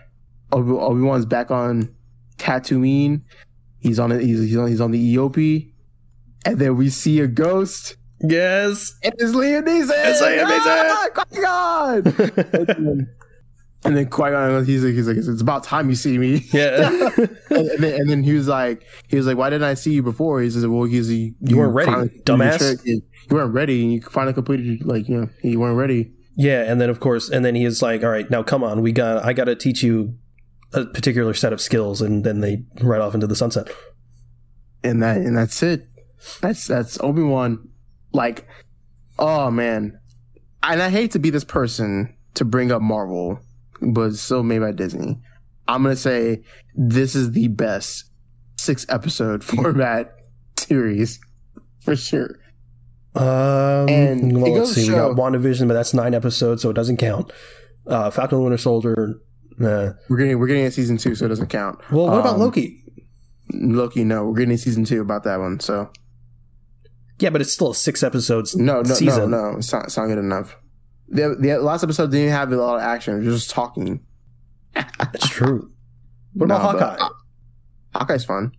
Obi 0.51 0.71
Obi 0.71 1.01
Wan's 1.01 1.25
back 1.25 1.51
on 1.51 1.93
Tatooine. 2.37 3.21
He's 3.79 3.99
on 3.99 4.11
it. 4.11 4.21
He's, 4.21 4.39
he's 4.39 4.57
on 4.57 4.67
he's 4.67 4.81
on 4.81 4.91
the 4.91 5.15
eopie. 5.15 5.71
And 6.45 6.59
then 6.59 6.75
we 6.77 6.89
see 6.89 7.19
a 7.21 7.27
ghost. 7.27 7.97
Yes. 8.21 8.93
And 9.03 9.13
it's 9.17 9.31
Liam 9.33 9.63
Neeson. 9.65 9.91
It's 9.93 10.21
Liam 10.21 10.45
Neeson. 10.45 10.89
Ah, 10.89 11.09
Qui-Gon! 11.13 13.07
and 13.85 13.97
then 13.97 14.09
Qui 14.09 14.29
Gon, 14.29 14.65
he's 14.65 14.83
like, 14.83 14.93
he's 14.93 15.07
like, 15.07 15.17
it's 15.17 15.41
about 15.41 15.63
time 15.63 15.89
you 15.89 15.95
see 15.95 16.17
me. 16.17 16.45
yeah. 16.53 17.09
and, 17.17 17.29
and 17.49 17.83
then, 17.83 18.01
and 18.01 18.09
then 18.09 18.23
he 18.23 18.33
was 18.33 18.47
like, 18.47 18.83
he 19.07 19.17
was 19.17 19.25
like, 19.27 19.37
why 19.37 19.49
didn't 19.49 19.67
I 19.67 19.73
see 19.73 19.93
you 19.93 20.03
before? 20.03 20.41
He 20.41 20.49
says, 20.49 20.65
well, 20.65 20.83
he's 20.83 21.11
you, 21.11 21.33
You 21.41 21.57
weren't 21.57 21.73
ready, 21.73 21.91
finally 21.91 22.09
completed 22.09 22.27
your 22.27 22.37
dumbass. 22.37 22.57
trick. 22.57 22.79
You 22.85 23.01
weren't 23.35 23.53
ready, 23.53 23.83
and 23.83 23.93
you 23.93 24.01
finally 24.01 24.33
completed, 24.33 24.85
like, 24.85 25.09
you 25.09 25.21
know, 25.21 25.29
you 25.43 25.59
weren't 25.59 25.77
ready. 25.77 26.11
Yeah, 26.35 26.63
and 26.63 26.81
then 26.81 26.89
of 26.89 26.99
course, 26.99 27.29
and 27.29 27.45
then 27.45 27.55
he 27.55 27.63
is 27.63 27.81
like, 27.81 28.03
"All 28.03 28.09
right, 28.09 28.29
now 28.29 28.43
come 28.43 28.63
on, 28.63 28.81
we 28.81 28.91
got, 28.91 29.23
I 29.23 29.33
got 29.33 29.45
to 29.45 29.55
teach 29.55 29.81
you 29.83 30.15
a 30.73 30.85
particular 30.85 31.33
set 31.33 31.53
of 31.53 31.61
skills," 31.61 32.01
and 32.01 32.23
then 32.23 32.41
they 32.41 32.63
ride 32.81 33.01
off 33.01 33.13
into 33.13 33.27
the 33.27 33.35
sunset. 33.35 33.69
And 34.83 35.01
that, 35.01 35.17
and 35.17 35.37
that's 35.37 35.63
it. 35.63 35.87
That's 36.41 36.67
that's 36.67 36.99
Obi 37.01 37.23
Wan. 37.23 37.69
Like, 38.11 38.47
oh 39.17 39.49
man, 39.49 39.99
and 40.63 40.81
I 40.81 40.89
hate 40.89 41.11
to 41.11 41.19
be 41.19 41.29
this 41.29 41.43
person 41.43 42.15
to 42.35 42.45
bring 42.45 42.71
up 42.71 42.81
Marvel, 42.81 43.39
but 43.81 44.15
still 44.15 44.43
made 44.43 44.59
by 44.59 44.71
Disney. 44.71 45.19
I'm 45.67 45.83
gonna 45.83 45.95
say 45.95 46.43
this 46.75 47.15
is 47.15 47.31
the 47.31 47.47
best 47.47 48.05
six 48.57 48.85
episode 48.89 49.43
format 49.43 50.11
series 50.57 51.19
for 51.79 51.95
sure. 51.95 52.39
Um, 53.15 53.87
And 53.89 54.41
well, 54.41 54.51
let's 54.53 54.73
see, 54.73 54.89
we 54.89 54.95
got 54.95 55.09
show- 55.09 55.15
WandaVision, 55.15 55.67
but 55.67 55.73
that's 55.73 55.93
nine 55.93 56.13
episodes, 56.13 56.61
so 56.61 56.69
it 56.69 56.73
doesn't 56.73 56.97
count. 56.97 57.31
Uh, 57.87 58.09
Falcon 58.09 58.37
and 58.37 58.43
Winter 58.45 58.57
Soldier. 58.57 59.15
Nah. 59.57 59.93
We're 60.09 60.17
getting 60.17 60.37
we're 60.39 60.47
getting 60.47 60.65
a 60.65 60.71
season 60.71 60.97
two, 60.97 61.15
so 61.15 61.25
it 61.25 61.29
doesn't 61.29 61.47
count. 61.47 61.79
Well, 61.91 62.07
what 62.07 62.19
about 62.19 62.33
Um, 62.35 62.41
Loki? 62.41 62.83
Loki, 63.53 64.03
no, 64.03 64.25
we're 64.25 64.35
getting 64.35 64.53
a 64.53 64.57
season 64.57 64.83
two 64.83 65.01
about 65.01 65.23
that 65.23 65.39
one. 65.39 65.59
So 65.61 65.89
Yeah, 67.19 67.29
but 67.29 67.39
it's 67.41 67.53
still 67.53 67.71
a 67.71 67.75
six 67.75 68.03
episodes 68.03 68.55
no, 68.57 68.81
no, 68.81 68.93
season. 68.95 69.31
no, 69.31 69.51
no, 69.51 69.57
it's 69.59 69.71
not, 69.71 69.85
it's 69.85 69.95
not 69.95 70.07
good 70.07 70.17
enough. 70.17 70.57
The, 71.07 71.37
the 71.39 71.57
last 71.59 71.83
episode 71.83 72.11
didn't 72.11 72.31
have 72.31 72.51
a 72.51 72.57
lot 72.57 72.75
of 72.77 72.81
action; 72.81 73.15
it 73.21 73.25
was 73.25 73.43
just 73.43 73.51
talking. 73.51 74.01
It's 74.75 75.29
true. 75.29 75.71
What 76.33 76.45
about 76.47 76.73
No, 76.73 76.79
but- 76.79 76.99
Hawkeye? 76.99 77.09
Hawkeye's 77.95 78.25
fun. 78.25 78.51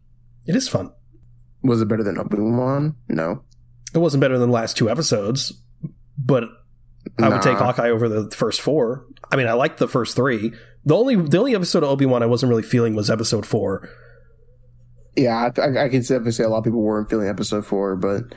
It 0.46 0.56
is 0.56 0.66
fun. 0.66 0.92
Was 1.62 1.82
it 1.82 1.88
better 1.88 2.02
than 2.02 2.16
Obi 2.18 2.38
Wan? 2.38 2.94
No, 3.10 3.42
It 3.96 4.00
wasn't 4.00 4.20
better 4.20 4.38
than 4.38 4.50
the 4.50 4.54
last 4.54 4.76
two 4.76 4.90
episodes, 4.90 5.52
but 6.18 6.44
I 7.20 7.28
would 7.28 7.42
take 7.42 7.56
Hawkeye 7.56 7.90
over 7.90 8.08
the 8.08 8.30
first 8.30 8.60
four. 8.60 9.06
I 9.30 9.36
mean, 9.36 9.46
I 9.46 9.54
liked 9.54 9.78
the 9.78 9.88
first 9.88 10.14
three. 10.16 10.52
The 10.84 10.94
only 10.94 11.16
the 11.16 11.38
only 11.38 11.54
episode 11.54 11.82
of 11.82 11.88
Obi 11.90 12.06
Wan 12.06 12.22
I 12.22 12.26
wasn't 12.26 12.50
really 12.50 12.62
feeling 12.62 12.94
was 12.94 13.10
episode 13.10 13.46
four. 13.46 13.88
Yeah, 15.16 15.50
I, 15.56 15.60
I, 15.60 15.84
I 15.84 15.88
can 15.88 16.02
definitely 16.02 16.32
say 16.32 16.44
a 16.44 16.48
lot 16.48 16.58
of 16.58 16.64
people 16.64 16.82
weren't 16.82 17.08
feeling 17.08 17.28
episode 17.28 17.64
four, 17.64 17.96
but 17.96 18.34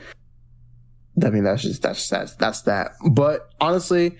I 1.23 1.29
mean 1.29 1.43
that's 1.43 1.61
just 1.61 1.81
that's 1.81 2.07
that's 2.07 2.35
that's 2.35 2.61
that. 2.63 2.93
But 3.11 3.49
honestly, 3.59 4.17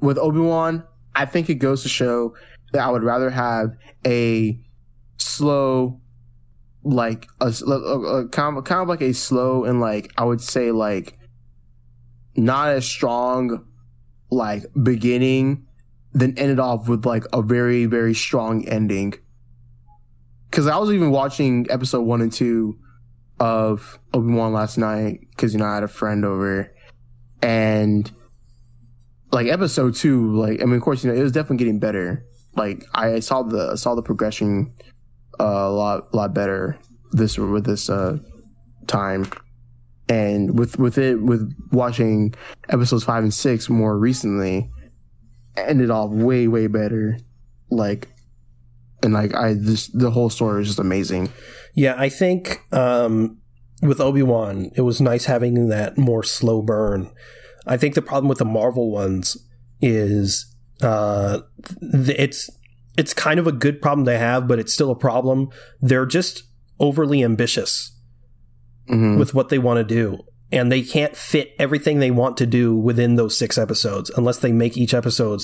with 0.00 0.18
Obi 0.18 0.40
Wan, 0.40 0.84
I 1.14 1.24
think 1.24 1.48
it 1.48 1.54
goes 1.54 1.82
to 1.84 1.88
show 1.88 2.34
that 2.72 2.86
I 2.86 2.90
would 2.90 3.02
rather 3.02 3.30
have 3.30 3.76
a 4.06 4.60
slow, 5.16 6.00
like 6.84 7.28
a, 7.40 7.52
a, 7.66 7.72
a 7.72 8.28
kind 8.28 8.56
of 8.56 8.64
kind 8.64 8.82
of 8.82 8.88
like 8.88 9.00
a 9.00 9.12
slow 9.12 9.64
and 9.64 9.80
like 9.80 10.12
I 10.16 10.24
would 10.24 10.40
say 10.40 10.72
like 10.72 11.16
not 12.36 12.70
as 12.70 12.86
strong 12.86 13.64
like 14.30 14.64
beginning 14.82 15.66
then 16.12 16.34
ended 16.36 16.58
off 16.58 16.88
with 16.88 17.06
like 17.06 17.24
a 17.32 17.42
very 17.42 17.86
very 17.86 18.14
strong 18.14 18.66
ending 18.66 19.14
because 20.52 20.66
I 20.66 20.76
was 20.76 20.92
even 20.92 21.10
watching 21.10 21.66
episode 21.70 22.02
one 22.02 22.20
and 22.20 22.30
two 22.30 22.78
of 23.40 23.98
Obi 24.12 24.34
Wan 24.34 24.52
last 24.52 24.76
night 24.76 25.20
because 25.30 25.54
you 25.54 25.58
know 25.58 25.64
I 25.64 25.74
had 25.74 25.82
a 25.82 25.88
friend 25.88 26.26
over, 26.26 26.72
and 27.40 28.10
like 29.32 29.46
episode 29.46 29.94
two, 29.94 30.30
like 30.36 30.60
I 30.60 30.66
mean, 30.66 30.74
of 30.74 30.82
course, 30.82 31.02
you 31.02 31.10
know, 31.10 31.18
it 31.18 31.22
was 31.22 31.32
definitely 31.32 31.56
getting 31.56 31.78
better. 31.78 32.26
Like 32.54 32.84
I 32.94 33.20
saw 33.20 33.42
the 33.42 33.76
saw 33.76 33.94
the 33.94 34.02
progression 34.02 34.74
a 35.38 35.70
lot 35.70 36.14
lot 36.14 36.34
better 36.34 36.78
this 37.12 37.38
with 37.38 37.64
this 37.64 37.88
uh, 37.90 38.18
time, 38.86 39.26
and 40.08 40.58
with 40.58 40.78
with 40.78 40.98
it 40.98 41.20
with 41.22 41.52
watching 41.70 42.34
episodes 42.68 43.04
five 43.04 43.22
and 43.22 43.34
six 43.34 43.68
more 43.68 43.98
recently, 43.98 44.70
ended 45.56 45.90
off 45.90 46.10
way 46.10 46.48
way 46.48 46.66
better. 46.66 47.18
Like 47.70 48.08
and 49.02 49.12
like 49.12 49.34
I 49.34 49.54
just 49.54 49.98
the 49.98 50.10
whole 50.10 50.30
story 50.30 50.62
is 50.62 50.68
just 50.68 50.78
amazing. 50.78 51.32
Yeah, 51.74 51.94
I 51.96 52.08
think 52.08 52.60
um, 52.72 53.38
with 53.82 54.00
Obi 54.00 54.22
Wan, 54.22 54.70
it 54.76 54.82
was 54.82 55.00
nice 55.00 55.24
having 55.24 55.68
that 55.68 55.98
more 55.98 56.22
slow 56.22 56.62
burn. 56.62 57.10
I 57.66 57.76
think 57.76 57.94
the 57.94 58.02
problem 58.02 58.28
with 58.28 58.38
the 58.38 58.44
Marvel 58.44 58.90
ones 58.90 59.36
is 59.80 60.54
uh, 60.82 61.40
it's 61.80 62.50
it's 62.96 63.14
kind 63.14 63.38
of 63.40 63.46
a 63.46 63.52
good 63.52 63.80
problem 63.80 64.04
to 64.06 64.18
have, 64.18 64.46
but 64.46 64.58
it's 64.58 64.72
still 64.72 64.90
a 64.90 64.96
problem. 64.96 65.48
They're 65.80 66.06
just 66.06 66.42
overly 66.78 67.22
ambitious 67.24 67.90
Mhm. 68.90 69.18
with 69.18 69.34
what 69.34 69.48
they 69.48 69.58
want 69.58 69.78
to 69.78 69.84
do. 69.94 70.18
And 70.50 70.70
they 70.70 70.82
can't 70.82 71.16
fit 71.16 71.52
everything 71.58 71.98
they 71.98 72.10
want 72.10 72.36
to 72.38 72.46
do 72.46 72.76
within 72.76 73.14
those 73.16 73.38
six 73.38 73.56
episodes 73.56 74.10
unless 74.16 74.38
they 74.38 74.52
make 74.52 74.76
each 74.76 74.92
episode 74.92 75.40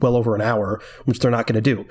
well 0.00 0.14
over 0.14 0.36
an 0.36 0.40
hour, 0.40 0.80
which 1.04 1.18
they're 1.18 1.30
not 1.32 1.48
going 1.48 1.60
to 1.60 1.74
do. 1.74 1.84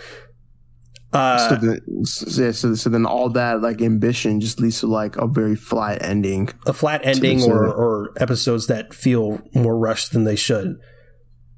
Uh, 1.12 1.50
so, 1.50 1.56
then, 1.58 2.06
so, 2.06 2.52
so, 2.54 2.74
so 2.76 2.90
then 2.90 3.06
all 3.06 3.28
that 3.30 3.62
like 3.62 3.82
ambition 3.82 4.40
just 4.40 4.62
leads 4.62 4.80
to 4.80 4.88
like 4.88 5.18
a 5.18 5.28
very 5.28 5.58
flat 5.58 6.02
ending. 6.02 6.48
a 6.66 6.72
flat 6.72 7.02
ending 7.04 7.44
or, 7.44 7.68
or 7.68 8.14
episodes 8.18 8.68
that 8.68 8.94
feel 8.94 9.42
more 9.54 9.78
rushed 9.78 10.14
than 10.14 10.24
they 10.24 10.38
should. 10.38 10.78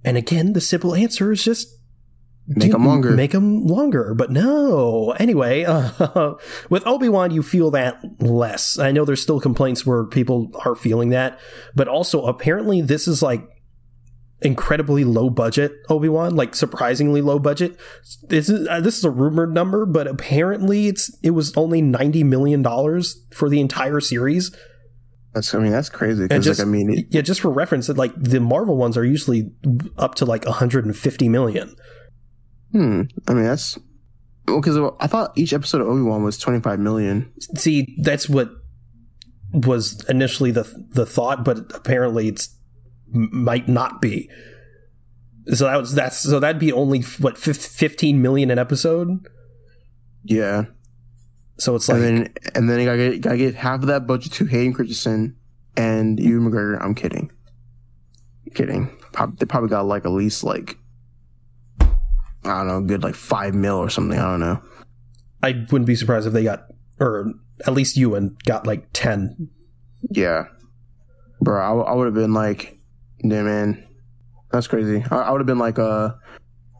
And 0.04 0.18
again, 0.18 0.54
the 0.54 0.62
simple 0.62 0.96
answer 0.96 1.32
is 1.32 1.44
just 1.44 1.68
Make 2.46 2.72
them 2.74 2.86
longer. 2.86 3.12
Make 3.12 3.32
them 3.32 3.66
longer, 3.66 4.14
but 4.14 4.30
no. 4.30 5.12
Anyway, 5.12 5.64
uh, 5.68 6.34
with 6.70 6.86
Obi 6.86 7.08
Wan, 7.08 7.32
you 7.32 7.42
feel 7.42 7.72
that 7.72 8.02
less. 8.22 8.78
I 8.78 8.92
know 8.92 9.06
there's 9.06 9.22
still 9.22 9.40
complaints 9.40 9.86
where 9.86 10.04
people 10.04 10.52
are 10.66 10.76
feeling 10.76 11.10
that, 11.10 11.40
but 11.74 11.88
also 11.88 12.26
apparently 12.26 12.82
this 12.82 13.08
is 13.08 13.22
like 13.22 13.48
incredibly 14.42 15.06
low 15.06 15.30
budget 15.30 15.74
Obi 15.90 16.10
Wan, 16.10 16.36
like 16.36 16.54
surprisingly 16.54 17.22
low 17.22 17.40
budget. 17.40 17.80
This 18.28 18.50
is 18.50 18.68
uh, 18.68 18.82
this 18.82 18.98
is 18.98 19.06
a 19.06 19.10
rumored 19.10 19.54
number, 19.54 19.86
but 19.86 20.08
apparently 20.08 20.88
it's 20.88 21.18
it 21.24 21.32
was 21.32 21.56
only 21.56 21.82
ninety 21.82 22.24
million 22.24 22.62
dollars 22.62 23.26
for 23.32 23.50
the 23.50 23.62
entire 23.62 24.02
series. 24.02 24.56
That's 25.34 25.54
I 25.56 25.60
mean 25.60 25.72
that's 25.72 25.90
crazy. 25.90 26.24
Because 26.24 26.48
like 26.48 26.60
I 26.60 26.70
mean, 26.70 26.92
it, 26.92 27.06
yeah, 27.10 27.22
just 27.22 27.42
for 27.42 27.50
reference, 27.50 27.90
like 27.90 28.14
the 28.16 28.40
Marvel 28.40 28.78
ones 28.78 28.98
are 28.98 29.06
usually 29.06 29.52
up 29.98 30.16
to 30.16 30.26
like 30.26 30.46
150 30.46 31.30
million. 31.30 31.76
Hmm. 32.74 33.04
I 33.28 33.34
mean 33.34 33.46
that's 33.46 33.78
well 34.46 34.60
because 34.60 34.78
I 35.00 35.08
thought 35.08 35.32
each 35.38 35.54
episode 35.54 35.80
of 35.80 35.88
Obi 35.88 36.02
Wan 36.02 36.24
was 36.24 36.38
twenty 36.38 36.60
five 36.60 36.80
million. 36.80 37.32
See, 37.56 37.96
that's 38.02 38.28
what 38.28 38.52
was 39.54 40.04
initially 40.10 40.52
the 40.52 40.64
the 40.90 41.06
thought, 41.06 41.46
but 41.46 41.72
apparently 41.74 42.28
it's 42.28 42.50
might 43.08 43.70
not 43.70 44.02
be. 44.02 44.30
So 45.54 45.66
that 45.66 45.78
was 45.78 45.94
that's 45.94 46.18
so 46.20 46.40
that'd 46.40 46.60
be 46.60 46.72
only 46.72 47.02
what 47.20 47.38
fif- 47.38 47.58
15 47.58 48.22
million 48.22 48.50
an 48.50 48.58
episode. 48.60 49.28
Yeah, 50.24 50.66
So 51.58 51.76
it's 51.76 51.90
like 51.90 51.98
and 51.98 52.04
then 52.04 52.34
and 52.56 52.70
then 52.70 52.80
you 52.80 52.86
gotta 52.86 52.98
get, 52.98 53.22
gotta 53.22 53.38
get 53.38 53.56
half 53.56 53.82
of 53.82 53.88
that 53.88 54.08
budget 54.08 54.32
to 54.34 54.46
Hayden 54.46 54.74
Christensen 54.74 55.36
and 55.76 56.18
Ewan 56.20 56.50
McGregor. 56.50 56.82
I'm 56.82 56.96
kidding, 56.96 57.30
kidding. 58.54 58.86
They 59.38 59.46
probably 59.46 59.70
got 59.70 59.86
like 59.86 60.06
at 60.06 60.12
least 60.12 60.46
like 60.46 60.78
don't 62.44 62.68
know, 62.68 62.82
good 62.82 63.04
like 63.04 63.16
five 63.16 63.54
mil 63.54 63.78
or 63.78 63.90
something. 63.90 64.18
I 64.18 64.24
don't 64.24 64.40
know. 64.40 64.62
I 65.42 65.66
wouldn't 65.72 65.86
be 65.86 65.96
surprised 65.96 66.28
if 66.28 66.34
they 66.34 66.44
got 66.44 66.66
or 67.00 67.34
at 67.66 67.74
least 67.74 67.98
Ewan 67.98 68.38
got 68.46 68.68
like 68.68 68.88
10. 68.94 69.50
Yeah, 70.10 70.46
bro, 71.42 71.62
I, 71.62 71.92
I 71.92 71.94
would 71.94 72.06
have 72.06 72.14
been 72.14 72.34
like, 72.34 72.78
yeah, 73.24 73.44
man, 73.44 73.86
that's 74.52 74.68
crazy. 74.68 75.04
I, 75.10 75.16
I 75.16 75.32
would 75.32 75.40
have 75.40 75.48
been 75.48 75.60
like 75.60 75.80
uh 75.80 76.12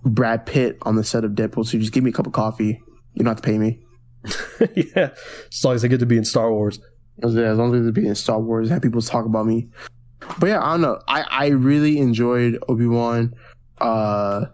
Brad 0.04 0.46
Pitt 0.46 0.78
on 0.82 0.96
the 0.96 1.04
set 1.04 1.24
of 1.24 1.32
Deadpool. 1.32 1.66
So 1.66 1.78
just 1.78 1.94
give 1.94 2.04
me 2.04 2.10
a 2.10 2.14
cup 2.14 2.28
of 2.28 2.34
coffee. 2.34 2.82
You 3.14 3.24
don't 3.24 3.28
have 3.28 3.38
to 3.38 3.44
pay 3.44 3.58
me. 3.58 3.80
yeah, 4.76 5.12
as 5.52 5.64
long 5.64 5.76
as 5.76 5.86
I 5.86 5.88
get 5.88 6.00
to 6.00 6.06
be 6.06 6.18
in 6.18 6.26
Star 6.26 6.52
Wars. 6.52 6.80
As, 7.22 7.36
as 7.36 7.58
long 7.58 7.74
as 7.76 7.92
be 7.92 8.08
in 8.08 8.16
Star 8.16 8.40
Wars, 8.40 8.70
have 8.70 8.82
people 8.82 9.02
talk 9.02 9.26
about 9.26 9.46
me. 9.46 9.70
But 10.40 10.48
yeah, 10.48 10.64
I 10.64 10.72
don't 10.72 10.82
know. 10.82 11.00
I, 11.08 11.22
I 11.30 11.48
really 11.48 12.00
enjoyed 12.00 12.58
Obi 12.68 12.88
Wan. 12.88 13.34
Uh, 13.80 14.46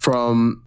from, 0.00 0.64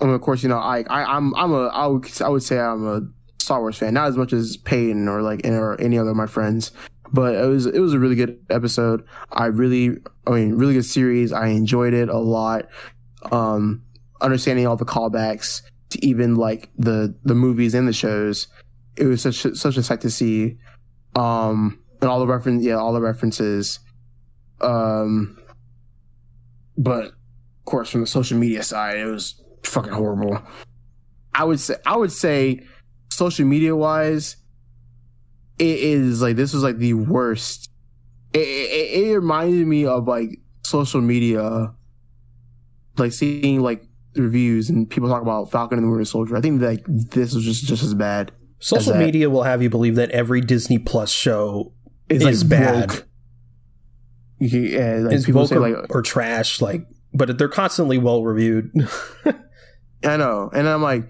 I 0.00 0.04
mean, 0.04 0.14
of 0.14 0.20
course, 0.20 0.42
you 0.42 0.48
know, 0.48 0.58
I, 0.58 0.84
I 0.88 1.16
I'm 1.16 1.34
I'm 1.36 1.52
a 1.52 1.66
I 1.68 1.86
would 1.86 2.20
I 2.20 2.28
would 2.28 2.42
say 2.42 2.58
I'm 2.58 2.86
a 2.86 3.00
Star 3.40 3.60
Wars 3.60 3.78
fan, 3.78 3.94
not 3.94 4.08
as 4.08 4.16
much 4.16 4.32
as 4.32 4.56
Peyton 4.56 5.06
or 5.08 5.22
like 5.22 5.46
or 5.46 5.80
any 5.80 5.98
other 5.98 6.10
of 6.10 6.16
my 6.16 6.26
friends. 6.26 6.72
But 7.12 7.36
it 7.36 7.46
was 7.46 7.66
it 7.66 7.78
was 7.78 7.94
a 7.94 7.98
really 7.98 8.16
good 8.16 8.44
episode. 8.50 9.06
I 9.30 9.46
really, 9.46 9.98
I 10.26 10.30
mean, 10.30 10.54
really 10.54 10.74
good 10.74 10.84
series. 10.84 11.32
I 11.32 11.48
enjoyed 11.48 11.94
it 11.94 12.08
a 12.08 12.18
lot. 12.18 12.68
Um, 13.30 13.82
understanding 14.20 14.66
all 14.66 14.76
the 14.76 14.84
callbacks 14.84 15.62
to 15.90 16.04
even 16.04 16.34
like 16.34 16.70
the 16.76 17.14
the 17.24 17.34
movies 17.34 17.74
and 17.74 17.86
the 17.86 17.92
shows 17.92 18.48
it 18.96 19.04
was 19.04 19.22
such 19.22 19.46
such 19.54 19.76
a 19.76 19.82
sight 19.82 20.00
to 20.00 20.10
see 20.10 20.56
um 21.14 21.78
and 22.00 22.10
all 22.10 22.18
the 22.18 22.26
reference 22.26 22.64
yeah 22.64 22.74
all 22.74 22.92
the 22.92 23.00
references 23.00 23.80
um 24.60 25.38
but 26.76 27.12
of 27.64 27.70
course 27.70 27.88
from 27.90 28.02
the 28.02 28.06
social 28.06 28.36
media 28.36 28.62
side 28.62 28.98
it 28.98 29.06
was 29.06 29.42
fucking 29.62 29.92
horrible 29.92 30.38
i 31.34 31.42
would 31.42 31.58
say 31.58 31.74
i 31.86 31.96
would 31.96 32.12
say 32.12 32.60
social 33.10 33.46
media 33.46 33.74
wise 33.74 34.36
it 35.58 35.78
is 35.78 36.20
like 36.20 36.36
this 36.36 36.52
was 36.52 36.62
like 36.62 36.76
the 36.76 36.92
worst 36.92 37.70
it, 38.34 38.38
it, 38.40 39.06
it 39.08 39.14
reminded 39.16 39.66
me 39.66 39.86
of 39.86 40.06
like 40.06 40.40
social 40.64 41.00
media 41.00 41.72
like 42.98 43.12
seeing 43.12 43.60
like 43.60 43.82
reviews 44.16 44.68
and 44.68 44.90
people 44.90 45.08
talk 45.08 45.22
about 45.22 45.50
falcon 45.50 45.78
and 45.78 45.86
the 45.86 45.90
winter 45.90 46.04
soldier 46.04 46.36
i 46.36 46.40
think 46.40 46.60
like 46.60 46.84
this 46.86 47.34
was 47.34 47.44
just 47.44 47.64
just 47.64 47.82
as 47.82 47.94
bad 47.94 48.30
Social 48.60 48.92
that- 48.94 48.98
media 49.04 49.28
will 49.28 49.42
have 49.42 49.62
you 49.62 49.68
believe 49.68 49.96
that 49.96 50.10
every 50.12 50.40
Disney 50.40 50.78
Plus 50.78 51.12
show 51.12 51.74
it's 52.08 52.24
is 52.24 52.44
bad. 52.44 52.90
woke. 52.92 53.06
Yeah, 54.38 55.00
like 55.02 55.12
is 55.16 55.26
people 55.26 55.46
say 55.46 55.56
or, 55.56 55.60
like 55.60 55.76
or 55.94 56.00
trash, 56.00 56.62
like, 56.62 56.86
but 57.14 57.38
they're 57.38 57.48
constantly 57.48 57.96
well 57.96 58.24
reviewed. 58.24 58.70
I 60.04 60.16
know, 60.16 60.50
and 60.52 60.68
I'm 60.68 60.82
like, 60.82 61.08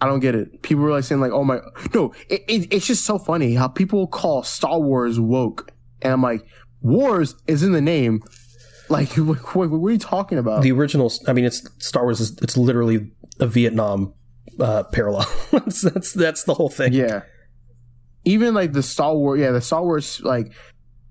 I 0.00 0.06
don't 0.06 0.20
get 0.20 0.34
it. 0.34 0.62
People 0.62 0.84
were 0.84 0.90
like 0.90 1.04
saying 1.04 1.20
like, 1.20 1.32
oh 1.32 1.44
my, 1.44 1.60
no, 1.94 2.12
it, 2.28 2.44
it, 2.46 2.72
it's 2.72 2.86
just 2.86 3.04
so 3.04 3.18
funny 3.18 3.54
how 3.54 3.68
people 3.68 4.06
call 4.06 4.42
Star 4.42 4.80
Wars 4.80 5.18
woke, 5.18 5.70
and 6.02 6.12
I'm 6.12 6.22
like, 6.22 6.44
wars 6.82 7.34
is 7.46 7.62
in 7.62 7.72
the 7.72 7.80
name. 7.80 8.22
Like, 8.88 9.08
what, 9.16 9.54
what, 9.54 9.70
what 9.70 9.88
are 9.88 9.92
you 9.92 9.98
talking 9.98 10.38
about? 10.38 10.62
the 10.62 10.72
original, 10.72 11.12
I 11.26 11.32
mean, 11.32 11.44
it's 11.44 11.66
Star 11.78 12.04
Wars. 12.04 12.20
Is, 12.20 12.36
it's 12.42 12.56
literally 12.56 13.10
a 13.40 13.46
Vietnam 13.46 14.12
uh, 14.60 14.84
parallel. 14.84 15.26
that's, 15.50 15.82
that's 15.82 16.12
that's 16.12 16.44
the 16.44 16.54
whole 16.54 16.70
thing. 16.70 16.92
yeah, 16.92 17.22
even 18.24 18.54
like 18.54 18.72
the 18.72 18.82
Star 18.82 19.14
Wars, 19.14 19.40
yeah, 19.40 19.52
the 19.52 19.60
Star 19.60 19.82
Wars 19.82 20.20
like 20.20 20.52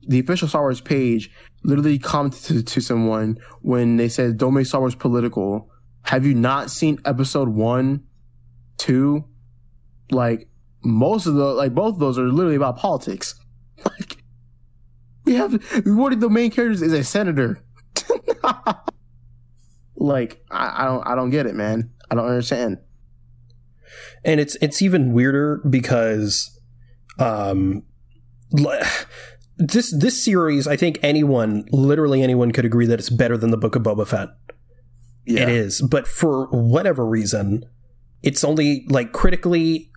the 0.08 0.20
official 0.20 0.48
Star 0.48 0.62
Wars 0.62 0.82
page 0.82 1.32
literally 1.68 1.99
commented 1.99 2.41
to, 2.45 2.64
to 2.64 2.81
someone 2.81 3.38
when 3.61 3.98
they 3.98 4.10
said, 4.10 4.38
"Don't 4.38 4.56
make 4.56 4.65
Star 4.65 4.80
Wars 4.81 4.95
political." 4.95 5.69
Have 6.03 6.26
you 6.26 6.34
not 6.34 6.72
seen 6.72 6.99
Episode 7.06 7.49
One, 7.49 8.03
Two? 8.77 9.26
Like 10.10 10.48
most 10.84 11.27
of 11.27 11.35
the 11.35 11.45
like 11.45 11.73
both 11.76 11.95
of 11.95 11.99
those 11.99 12.18
are 12.18 12.23
literally 12.27 12.56
about 12.56 12.77
politics. 12.77 13.35
Like 13.85 14.23
we 15.23 15.35
have 15.35 15.53
one 15.85 16.14
of 16.14 16.19
the 16.19 16.30
main 16.30 16.49
characters 16.49 16.81
is 16.81 16.94
a 16.94 17.03
senator. 17.03 17.61
like 19.95 20.44
I, 20.49 20.84
I 20.84 20.85
don't 20.85 21.07
I 21.07 21.15
don't 21.15 21.30
get 21.30 21.45
it, 21.45 21.53
man. 21.53 21.91
I 22.10 22.15
don't 22.15 22.26
understand. 22.27 22.80
and 24.26 24.39
it's 24.39 24.56
it's 24.61 24.81
even 24.81 25.14
weirder 25.14 25.61
because 25.69 26.60
um 27.19 27.84
this 29.57 29.93
this 29.97 30.23
series 30.23 30.67
i 30.67 30.75
think 30.77 30.99
anyone 31.01 31.65
literally 31.71 32.21
anyone 32.21 32.51
could 32.51 32.65
agree 32.65 32.85
that 32.85 32.99
it's 32.99 33.09
better 33.09 33.38
than 33.38 33.51
the 33.51 33.57
book 33.57 33.75
of 33.75 33.84
boba 33.84 34.07
fett. 34.07 34.29
Yeah. 35.25 35.43
it 35.43 35.49
is. 35.49 35.81
But 35.81 36.07
for 36.07 36.47
whatever 36.51 37.05
reason 37.05 37.63
it's 38.23 38.43
only 38.43 38.85
like 38.89 39.11
critically 39.11 39.91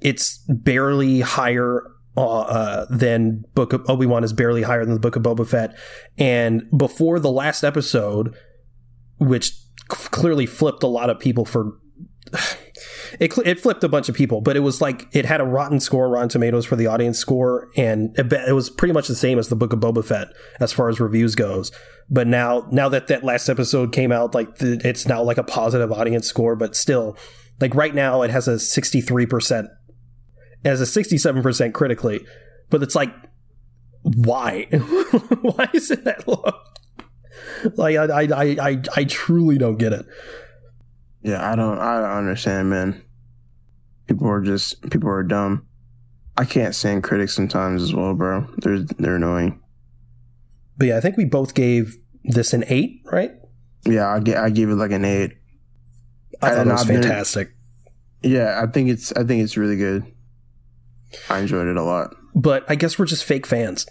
it's 0.00 0.38
barely 0.48 1.20
higher 1.20 1.82
uh, 2.16 2.40
uh, 2.40 2.86
than 2.90 3.44
book 3.54 3.72
of 3.72 3.88
obi-wan 3.88 4.24
is 4.24 4.32
barely 4.32 4.62
higher 4.62 4.84
than 4.84 4.94
the 4.94 5.00
book 5.00 5.16
of 5.16 5.22
boba 5.22 5.46
fett. 5.46 5.76
And 6.16 6.62
before 6.76 7.20
the 7.20 7.30
last 7.30 7.62
episode 7.64 8.34
which 9.18 9.50
c- 9.50 10.08
clearly 10.10 10.46
flipped 10.46 10.82
a 10.82 10.88
lot 10.88 11.10
of 11.10 11.18
people 11.18 11.44
for 11.44 11.72
it, 13.18 13.36
it 13.44 13.60
flipped 13.60 13.82
a 13.82 13.88
bunch 13.88 14.08
of 14.08 14.14
people, 14.14 14.40
but 14.40 14.56
it 14.56 14.60
was 14.60 14.80
like 14.80 15.08
it 15.12 15.24
had 15.24 15.40
a 15.40 15.44
rotten 15.44 15.80
score, 15.80 16.08
Rotten 16.08 16.28
Tomatoes 16.28 16.66
for 16.66 16.76
the 16.76 16.86
audience 16.86 17.18
score, 17.18 17.68
and 17.76 18.16
it, 18.18 18.32
it 18.32 18.52
was 18.52 18.70
pretty 18.70 18.92
much 18.92 19.08
the 19.08 19.14
same 19.14 19.38
as 19.38 19.48
the 19.48 19.56
Book 19.56 19.72
of 19.72 19.80
Boba 19.80 20.04
Fett 20.04 20.28
as 20.60 20.72
far 20.72 20.88
as 20.88 21.00
reviews 21.00 21.34
goes. 21.34 21.72
But 22.08 22.26
now, 22.26 22.68
now 22.70 22.88
that 22.88 23.08
that 23.08 23.24
last 23.24 23.48
episode 23.48 23.92
came 23.92 24.12
out, 24.12 24.34
like 24.34 24.48
it's 24.60 25.06
now 25.06 25.22
like 25.22 25.38
a 25.38 25.44
positive 25.44 25.90
audience 25.90 26.26
score, 26.26 26.56
but 26.56 26.76
still, 26.76 27.16
like 27.60 27.74
right 27.74 27.94
now, 27.94 28.22
it 28.22 28.30
has 28.30 28.46
a 28.46 28.58
sixty 28.58 29.00
three 29.00 29.26
percent, 29.26 29.68
as 30.64 30.80
a 30.80 30.86
sixty 30.86 31.18
seven 31.18 31.42
percent 31.42 31.74
critically, 31.74 32.24
but 32.68 32.82
it's 32.82 32.94
like, 32.94 33.12
why? 34.02 34.64
why 35.42 35.68
is 35.72 35.90
it 35.90 36.04
that 36.04 36.26
low? 36.28 36.52
Like 37.76 37.96
I, 37.96 38.22
I, 38.22 38.70
I, 38.70 38.82
I 38.96 39.04
truly 39.04 39.58
don't 39.58 39.76
get 39.76 39.92
it. 39.92 40.06
Yeah, 41.22 41.50
I 41.50 41.54
don't 41.56 41.78
I 41.78 42.00
don't 42.00 42.10
understand, 42.10 42.70
man. 42.70 43.02
People 44.06 44.28
are 44.28 44.40
just 44.40 44.88
people 44.90 45.08
are 45.10 45.22
dumb. 45.22 45.66
I 46.36 46.44
can't 46.44 46.74
stand 46.74 47.02
critics 47.02 47.34
sometimes 47.34 47.82
as 47.82 47.94
well, 47.94 48.14
bro. 48.14 48.46
They're 48.58 48.78
they're 48.78 49.16
annoying. 49.16 49.60
But 50.78 50.86
yeah, 50.88 50.96
I 50.96 51.00
think 51.00 51.16
we 51.16 51.26
both 51.26 51.54
gave 51.54 51.96
this 52.24 52.52
an 52.52 52.64
eight, 52.68 53.02
right? 53.12 53.32
Yeah, 53.84 54.08
I 54.08 54.20
get 54.20 54.38
I 54.38 54.50
give 54.50 54.70
it 54.70 54.76
like 54.76 54.92
an 54.92 55.04
eight. 55.04 55.32
I 56.42 56.50
thought 56.50 56.66
it 56.66 56.70
was 56.70 56.80
I've 56.82 56.88
been- 56.88 57.02
fantastic. 57.02 57.50
Yeah, 58.22 58.60
I 58.62 58.70
think 58.70 58.88
it's 58.90 59.12
I 59.12 59.24
think 59.24 59.42
it's 59.42 59.56
really 59.56 59.76
good. 59.76 60.04
I 61.28 61.40
enjoyed 61.40 61.66
it 61.68 61.76
a 61.76 61.82
lot. 61.82 62.14
But 62.34 62.64
I 62.70 62.74
guess 62.76 62.98
we're 62.98 63.06
just 63.06 63.24
fake 63.24 63.46
fans. 63.46 63.86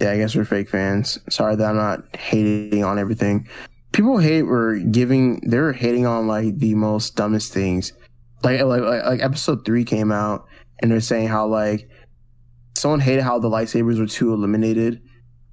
Yeah, 0.00 0.10
I 0.10 0.16
guess 0.16 0.34
we're 0.34 0.44
fake 0.44 0.68
fans. 0.68 1.18
Sorry 1.30 1.54
that 1.54 1.64
I'm 1.64 1.76
not 1.76 2.16
hating 2.16 2.82
on 2.82 2.98
everything. 2.98 3.46
People 3.94 4.18
hate 4.18 4.42
we're 4.42 4.80
giving 4.80 5.40
they're 5.48 5.72
hating 5.72 6.04
on 6.04 6.26
like 6.26 6.58
the 6.58 6.74
most 6.74 7.14
dumbest 7.14 7.52
things. 7.52 7.92
Like 8.42 8.60
like 8.62 8.82
like, 8.82 9.22
episode 9.22 9.64
three 9.64 9.84
came 9.84 10.10
out 10.10 10.46
and 10.82 10.90
they're 10.90 11.00
saying 11.00 11.28
how 11.28 11.46
like 11.46 11.88
someone 12.76 12.98
hated 12.98 13.22
how 13.22 13.38
the 13.38 13.48
lightsabers 13.48 14.00
were 14.00 14.06
too 14.06 14.32
illuminated. 14.32 15.00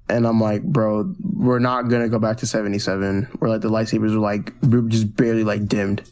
and 0.08 0.26
I'm 0.26 0.40
like, 0.40 0.64
bro, 0.64 1.14
we're 1.20 1.60
not 1.60 1.82
gonna 1.82 2.08
go 2.08 2.18
back 2.18 2.38
to 2.38 2.46
77, 2.46 3.28
where 3.38 3.50
like 3.50 3.60
the 3.60 3.70
lightsabers 3.70 4.12
were 4.12 4.20
like 4.20 4.52
just 4.90 5.16
barely 5.16 5.44
like 5.44 5.68
dimmed. 5.68 6.02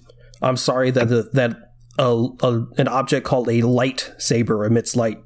I'm 0.40 0.56
sorry 0.56 0.92
that 0.92 1.08
the, 1.08 1.28
that 1.32 1.74
a, 1.98 2.28
a, 2.42 2.66
an 2.78 2.86
object 2.86 3.26
called 3.26 3.48
a 3.48 3.60
lightsaber 3.62 4.64
emits 4.66 4.94
light. 4.94 5.18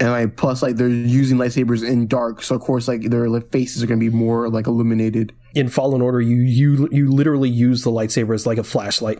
And 0.00 0.10
like 0.10 0.36
plus 0.36 0.60
like 0.60 0.74
they're 0.74 0.88
using 0.88 1.38
lightsabers 1.38 1.88
in 1.88 2.08
dark, 2.08 2.42
so 2.42 2.56
of 2.56 2.62
course 2.62 2.88
like 2.88 3.02
their 3.02 3.28
like, 3.28 3.50
faces 3.52 3.80
are 3.82 3.86
gonna 3.86 4.00
be 4.00 4.10
more 4.10 4.50
like 4.50 4.66
illuminated. 4.66 5.32
In 5.54 5.68
Fallen 5.68 6.00
Order, 6.00 6.20
you 6.20 6.36
you 6.36 6.88
you 6.90 7.10
literally 7.10 7.50
use 7.50 7.82
the 7.82 7.90
lightsaber 7.90 8.34
as 8.34 8.46
like 8.46 8.58
a 8.58 8.64
flashlight. 8.64 9.18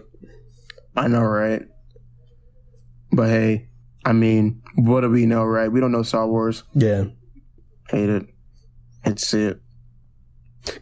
I 0.97 1.09
know, 1.09 1.23
right? 1.23 1.63
But 3.11 3.29
hey, 3.29 3.69
I 4.05 4.13
mean, 4.13 4.63
what 4.77 5.03
do 5.03 5.11
we 5.11 5.27
know, 5.27 5.45
right? 5.45 5.71
We 5.71 5.81
don't 5.81 5.93
know 5.93 6.03
Star 6.03 6.27
Wars. 6.27 6.65
Yeah, 6.75 7.05
hate 7.91 8.09
it. 8.09 8.27
It's 9.05 9.35
it. 9.35 9.61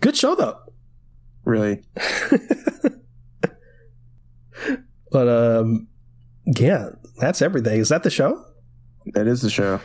Good 0.01 0.16
show 0.16 0.35
though. 0.35 0.59
Really. 1.44 1.82
but 5.10 5.28
um, 5.28 5.89
yeah, 6.44 6.90
that's 7.18 7.43
everything. 7.43 7.81
Is 7.81 7.89
that 7.89 8.02
the 8.02 8.10
show? 8.10 8.44
That 9.14 9.27
is 9.27 9.43
the 9.43 9.51
show. 9.51 9.81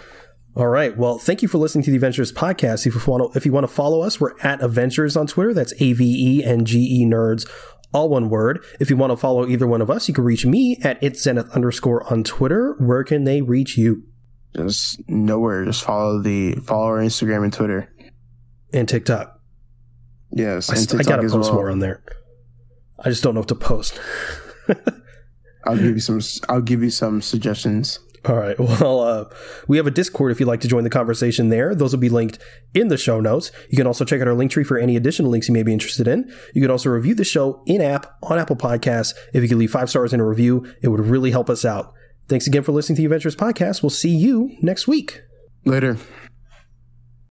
All 0.56 0.68
right. 0.68 0.96
Well, 0.96 1.18
thank 1.18 1.42
you 1.42 1.50
for 1.50 1.58
listening 1.58 1.84
to 1.84 1.92
the 1.92 2.00
Avengenerds 2.00 2.34
podcast. 2.34 2.88
If 2.88 2.96
you 2.96 3.02
want 3.12 3.34
to, 3.34 3.38
if 3.38 3.46
you 3.46 3.52
want 3.52 3.66
to 3.66 3.74
follow 3.74 4.02
us, 4.02 4.22
we're 4.22 4.40
at 4.40 4.62
Avengenerds 4.62 5.20
on 5.20 5.28
Twitter. 5.28 5.54
That's 5.54 5.74
A 5.80 5.92
V 5.92 6.40
E 6.40 6.44
N 6.46 6.64
G 6.64 7.02
E 7.02 7.06
Nerds, 7.06 7.46
all 7.92 8.08
one 8.08 8.30
word. 8.30 8.64
If 8.80 8.90
you 8.90 8.96
want 8.96 9.12
to 9.12 9.18
follow 9.18 9.46
either 9.46 9.68
one 9.68 9.82
of 9.82 9.90
us, 9.90 10.08
you 10.08 10.14
can 10.14 10.24
reach 10.24 10.46
me 10.46 10.78
at 10.82 10.98
it's 11.04 11.22
zenith 11.22 11.50
underscore 11.52 12.10
on 12.12 12.24
Twitter. 12.24 12.76
Where 12.80 13.04
can 13.04 13.26
they 13.26 13.42
reach 13.42 13.78
you? 13.78 14.04
Just 14.56 15.02
nowhere. 15.10 15.66
Just 15.66 15.84
follow 15.84 16.22
the 16.22 16.56
follow 16.56 16.86
our 16.86 17.00
Instagram 17.00 17.44
and 17.44 17.52
Twitter 17.52 17.94
and 18.72 18.88
TikTok. 18.88 19.38
Yes, 20.32 20.70
I, 20.70 20.98
I 20.98 21.04
gotta 21.04 21.24
post 21.24 21.50
well. 21.50 21.54
more 21.54 21.70
on 21.70 21.80
there. 21.80 22.02
I 22.98 23.10
just 23.10 23.24
don't 23.24 23.34
know 23.34 23.42
what 23.42 23.50
to 23.50 23.56
post. 23.56 24.00
I'll 25.66 25.76
give 25.76 25.96
you 25.96 26.00
some. 26.00 26.22
I'll 26.48 26.62
give 26.62 26.82
you 26.82 26.92
some 26.92 27.22
suggestions. 27.22 28.00
All 28.28 28.36
right. 28.36 28.56
Well, 28.76 29.00
uh, 29.00 29.26
we 29.68 29.78
have 29.78 29.88
a 29.88 29.92
Discord 29.92 30.32
if 30.32 30.40
you'd 30.40 30.48
like 30.48 30.60
to 30.62 30.68
join 30.68 30.84
the 30.84 30.90
conversation 30.90 31.50
there. 31.50 31.74
Those 31.74 31.94
will 31.94 32.00
be 32.00 32.10
linked 32.10 32.40
in 32.74 32.90
the 32.90 32.98
show 32.98 33.20
notes. 33.22 33.52
You 33.70 33.78
can 33.78 33.88
also 33.88 34.04
check 34.04 34.22
out 34.22 34.28
our 34.28 34.34
link 34.34 34.52
tree 34.52 34.64
for 34.64 34.78
any 34.78 34.96
additional 34.98 35.32
links 35.32 35.48
you 35.48 35.54
may 35.54 35.64
be 35.64 35.72
interested 35.72 36.08
in. 36.08 36.32
You 36.54 36.62
can 36.62 36.72
also 36.72 36.90
review 36.90 37.16
the 37.16 37.24
show 37.24 37.64
in 37.66 37.82
app 37.82 38.18
on 38.24 38.38
Apple 38.38 38.58
Podcasts. 38.58 39.14
If 39.34 39.44
you 39.44 39.50
could 39.50 39.58
leave 39.58 39.72
five 39.72 39.90
stars 39.90 40.14
in 40.14 40.20
a 40.20 40.28
review, 40.28 40.66
it 40.82 40.90
would 40.90 41.00
really 41.00 41.32
help 41.32 41.50
us 41.50 41.64
out. 41.64 41.94
Thanks 42.28 42.48
again 42.48 42.64
for 42.64 42.72
listening 42.72 42.98
to 42.98 43.08
the 43.08 43.16
Avengenerds 43.16 43.36
Podcast. 43.36 43.82
We'll 43.84 43.92
see 43.92 44.16
you 44.16 44.52
next 44.62 44.88
week. 44.88 45.22
Later. 45.64 45.98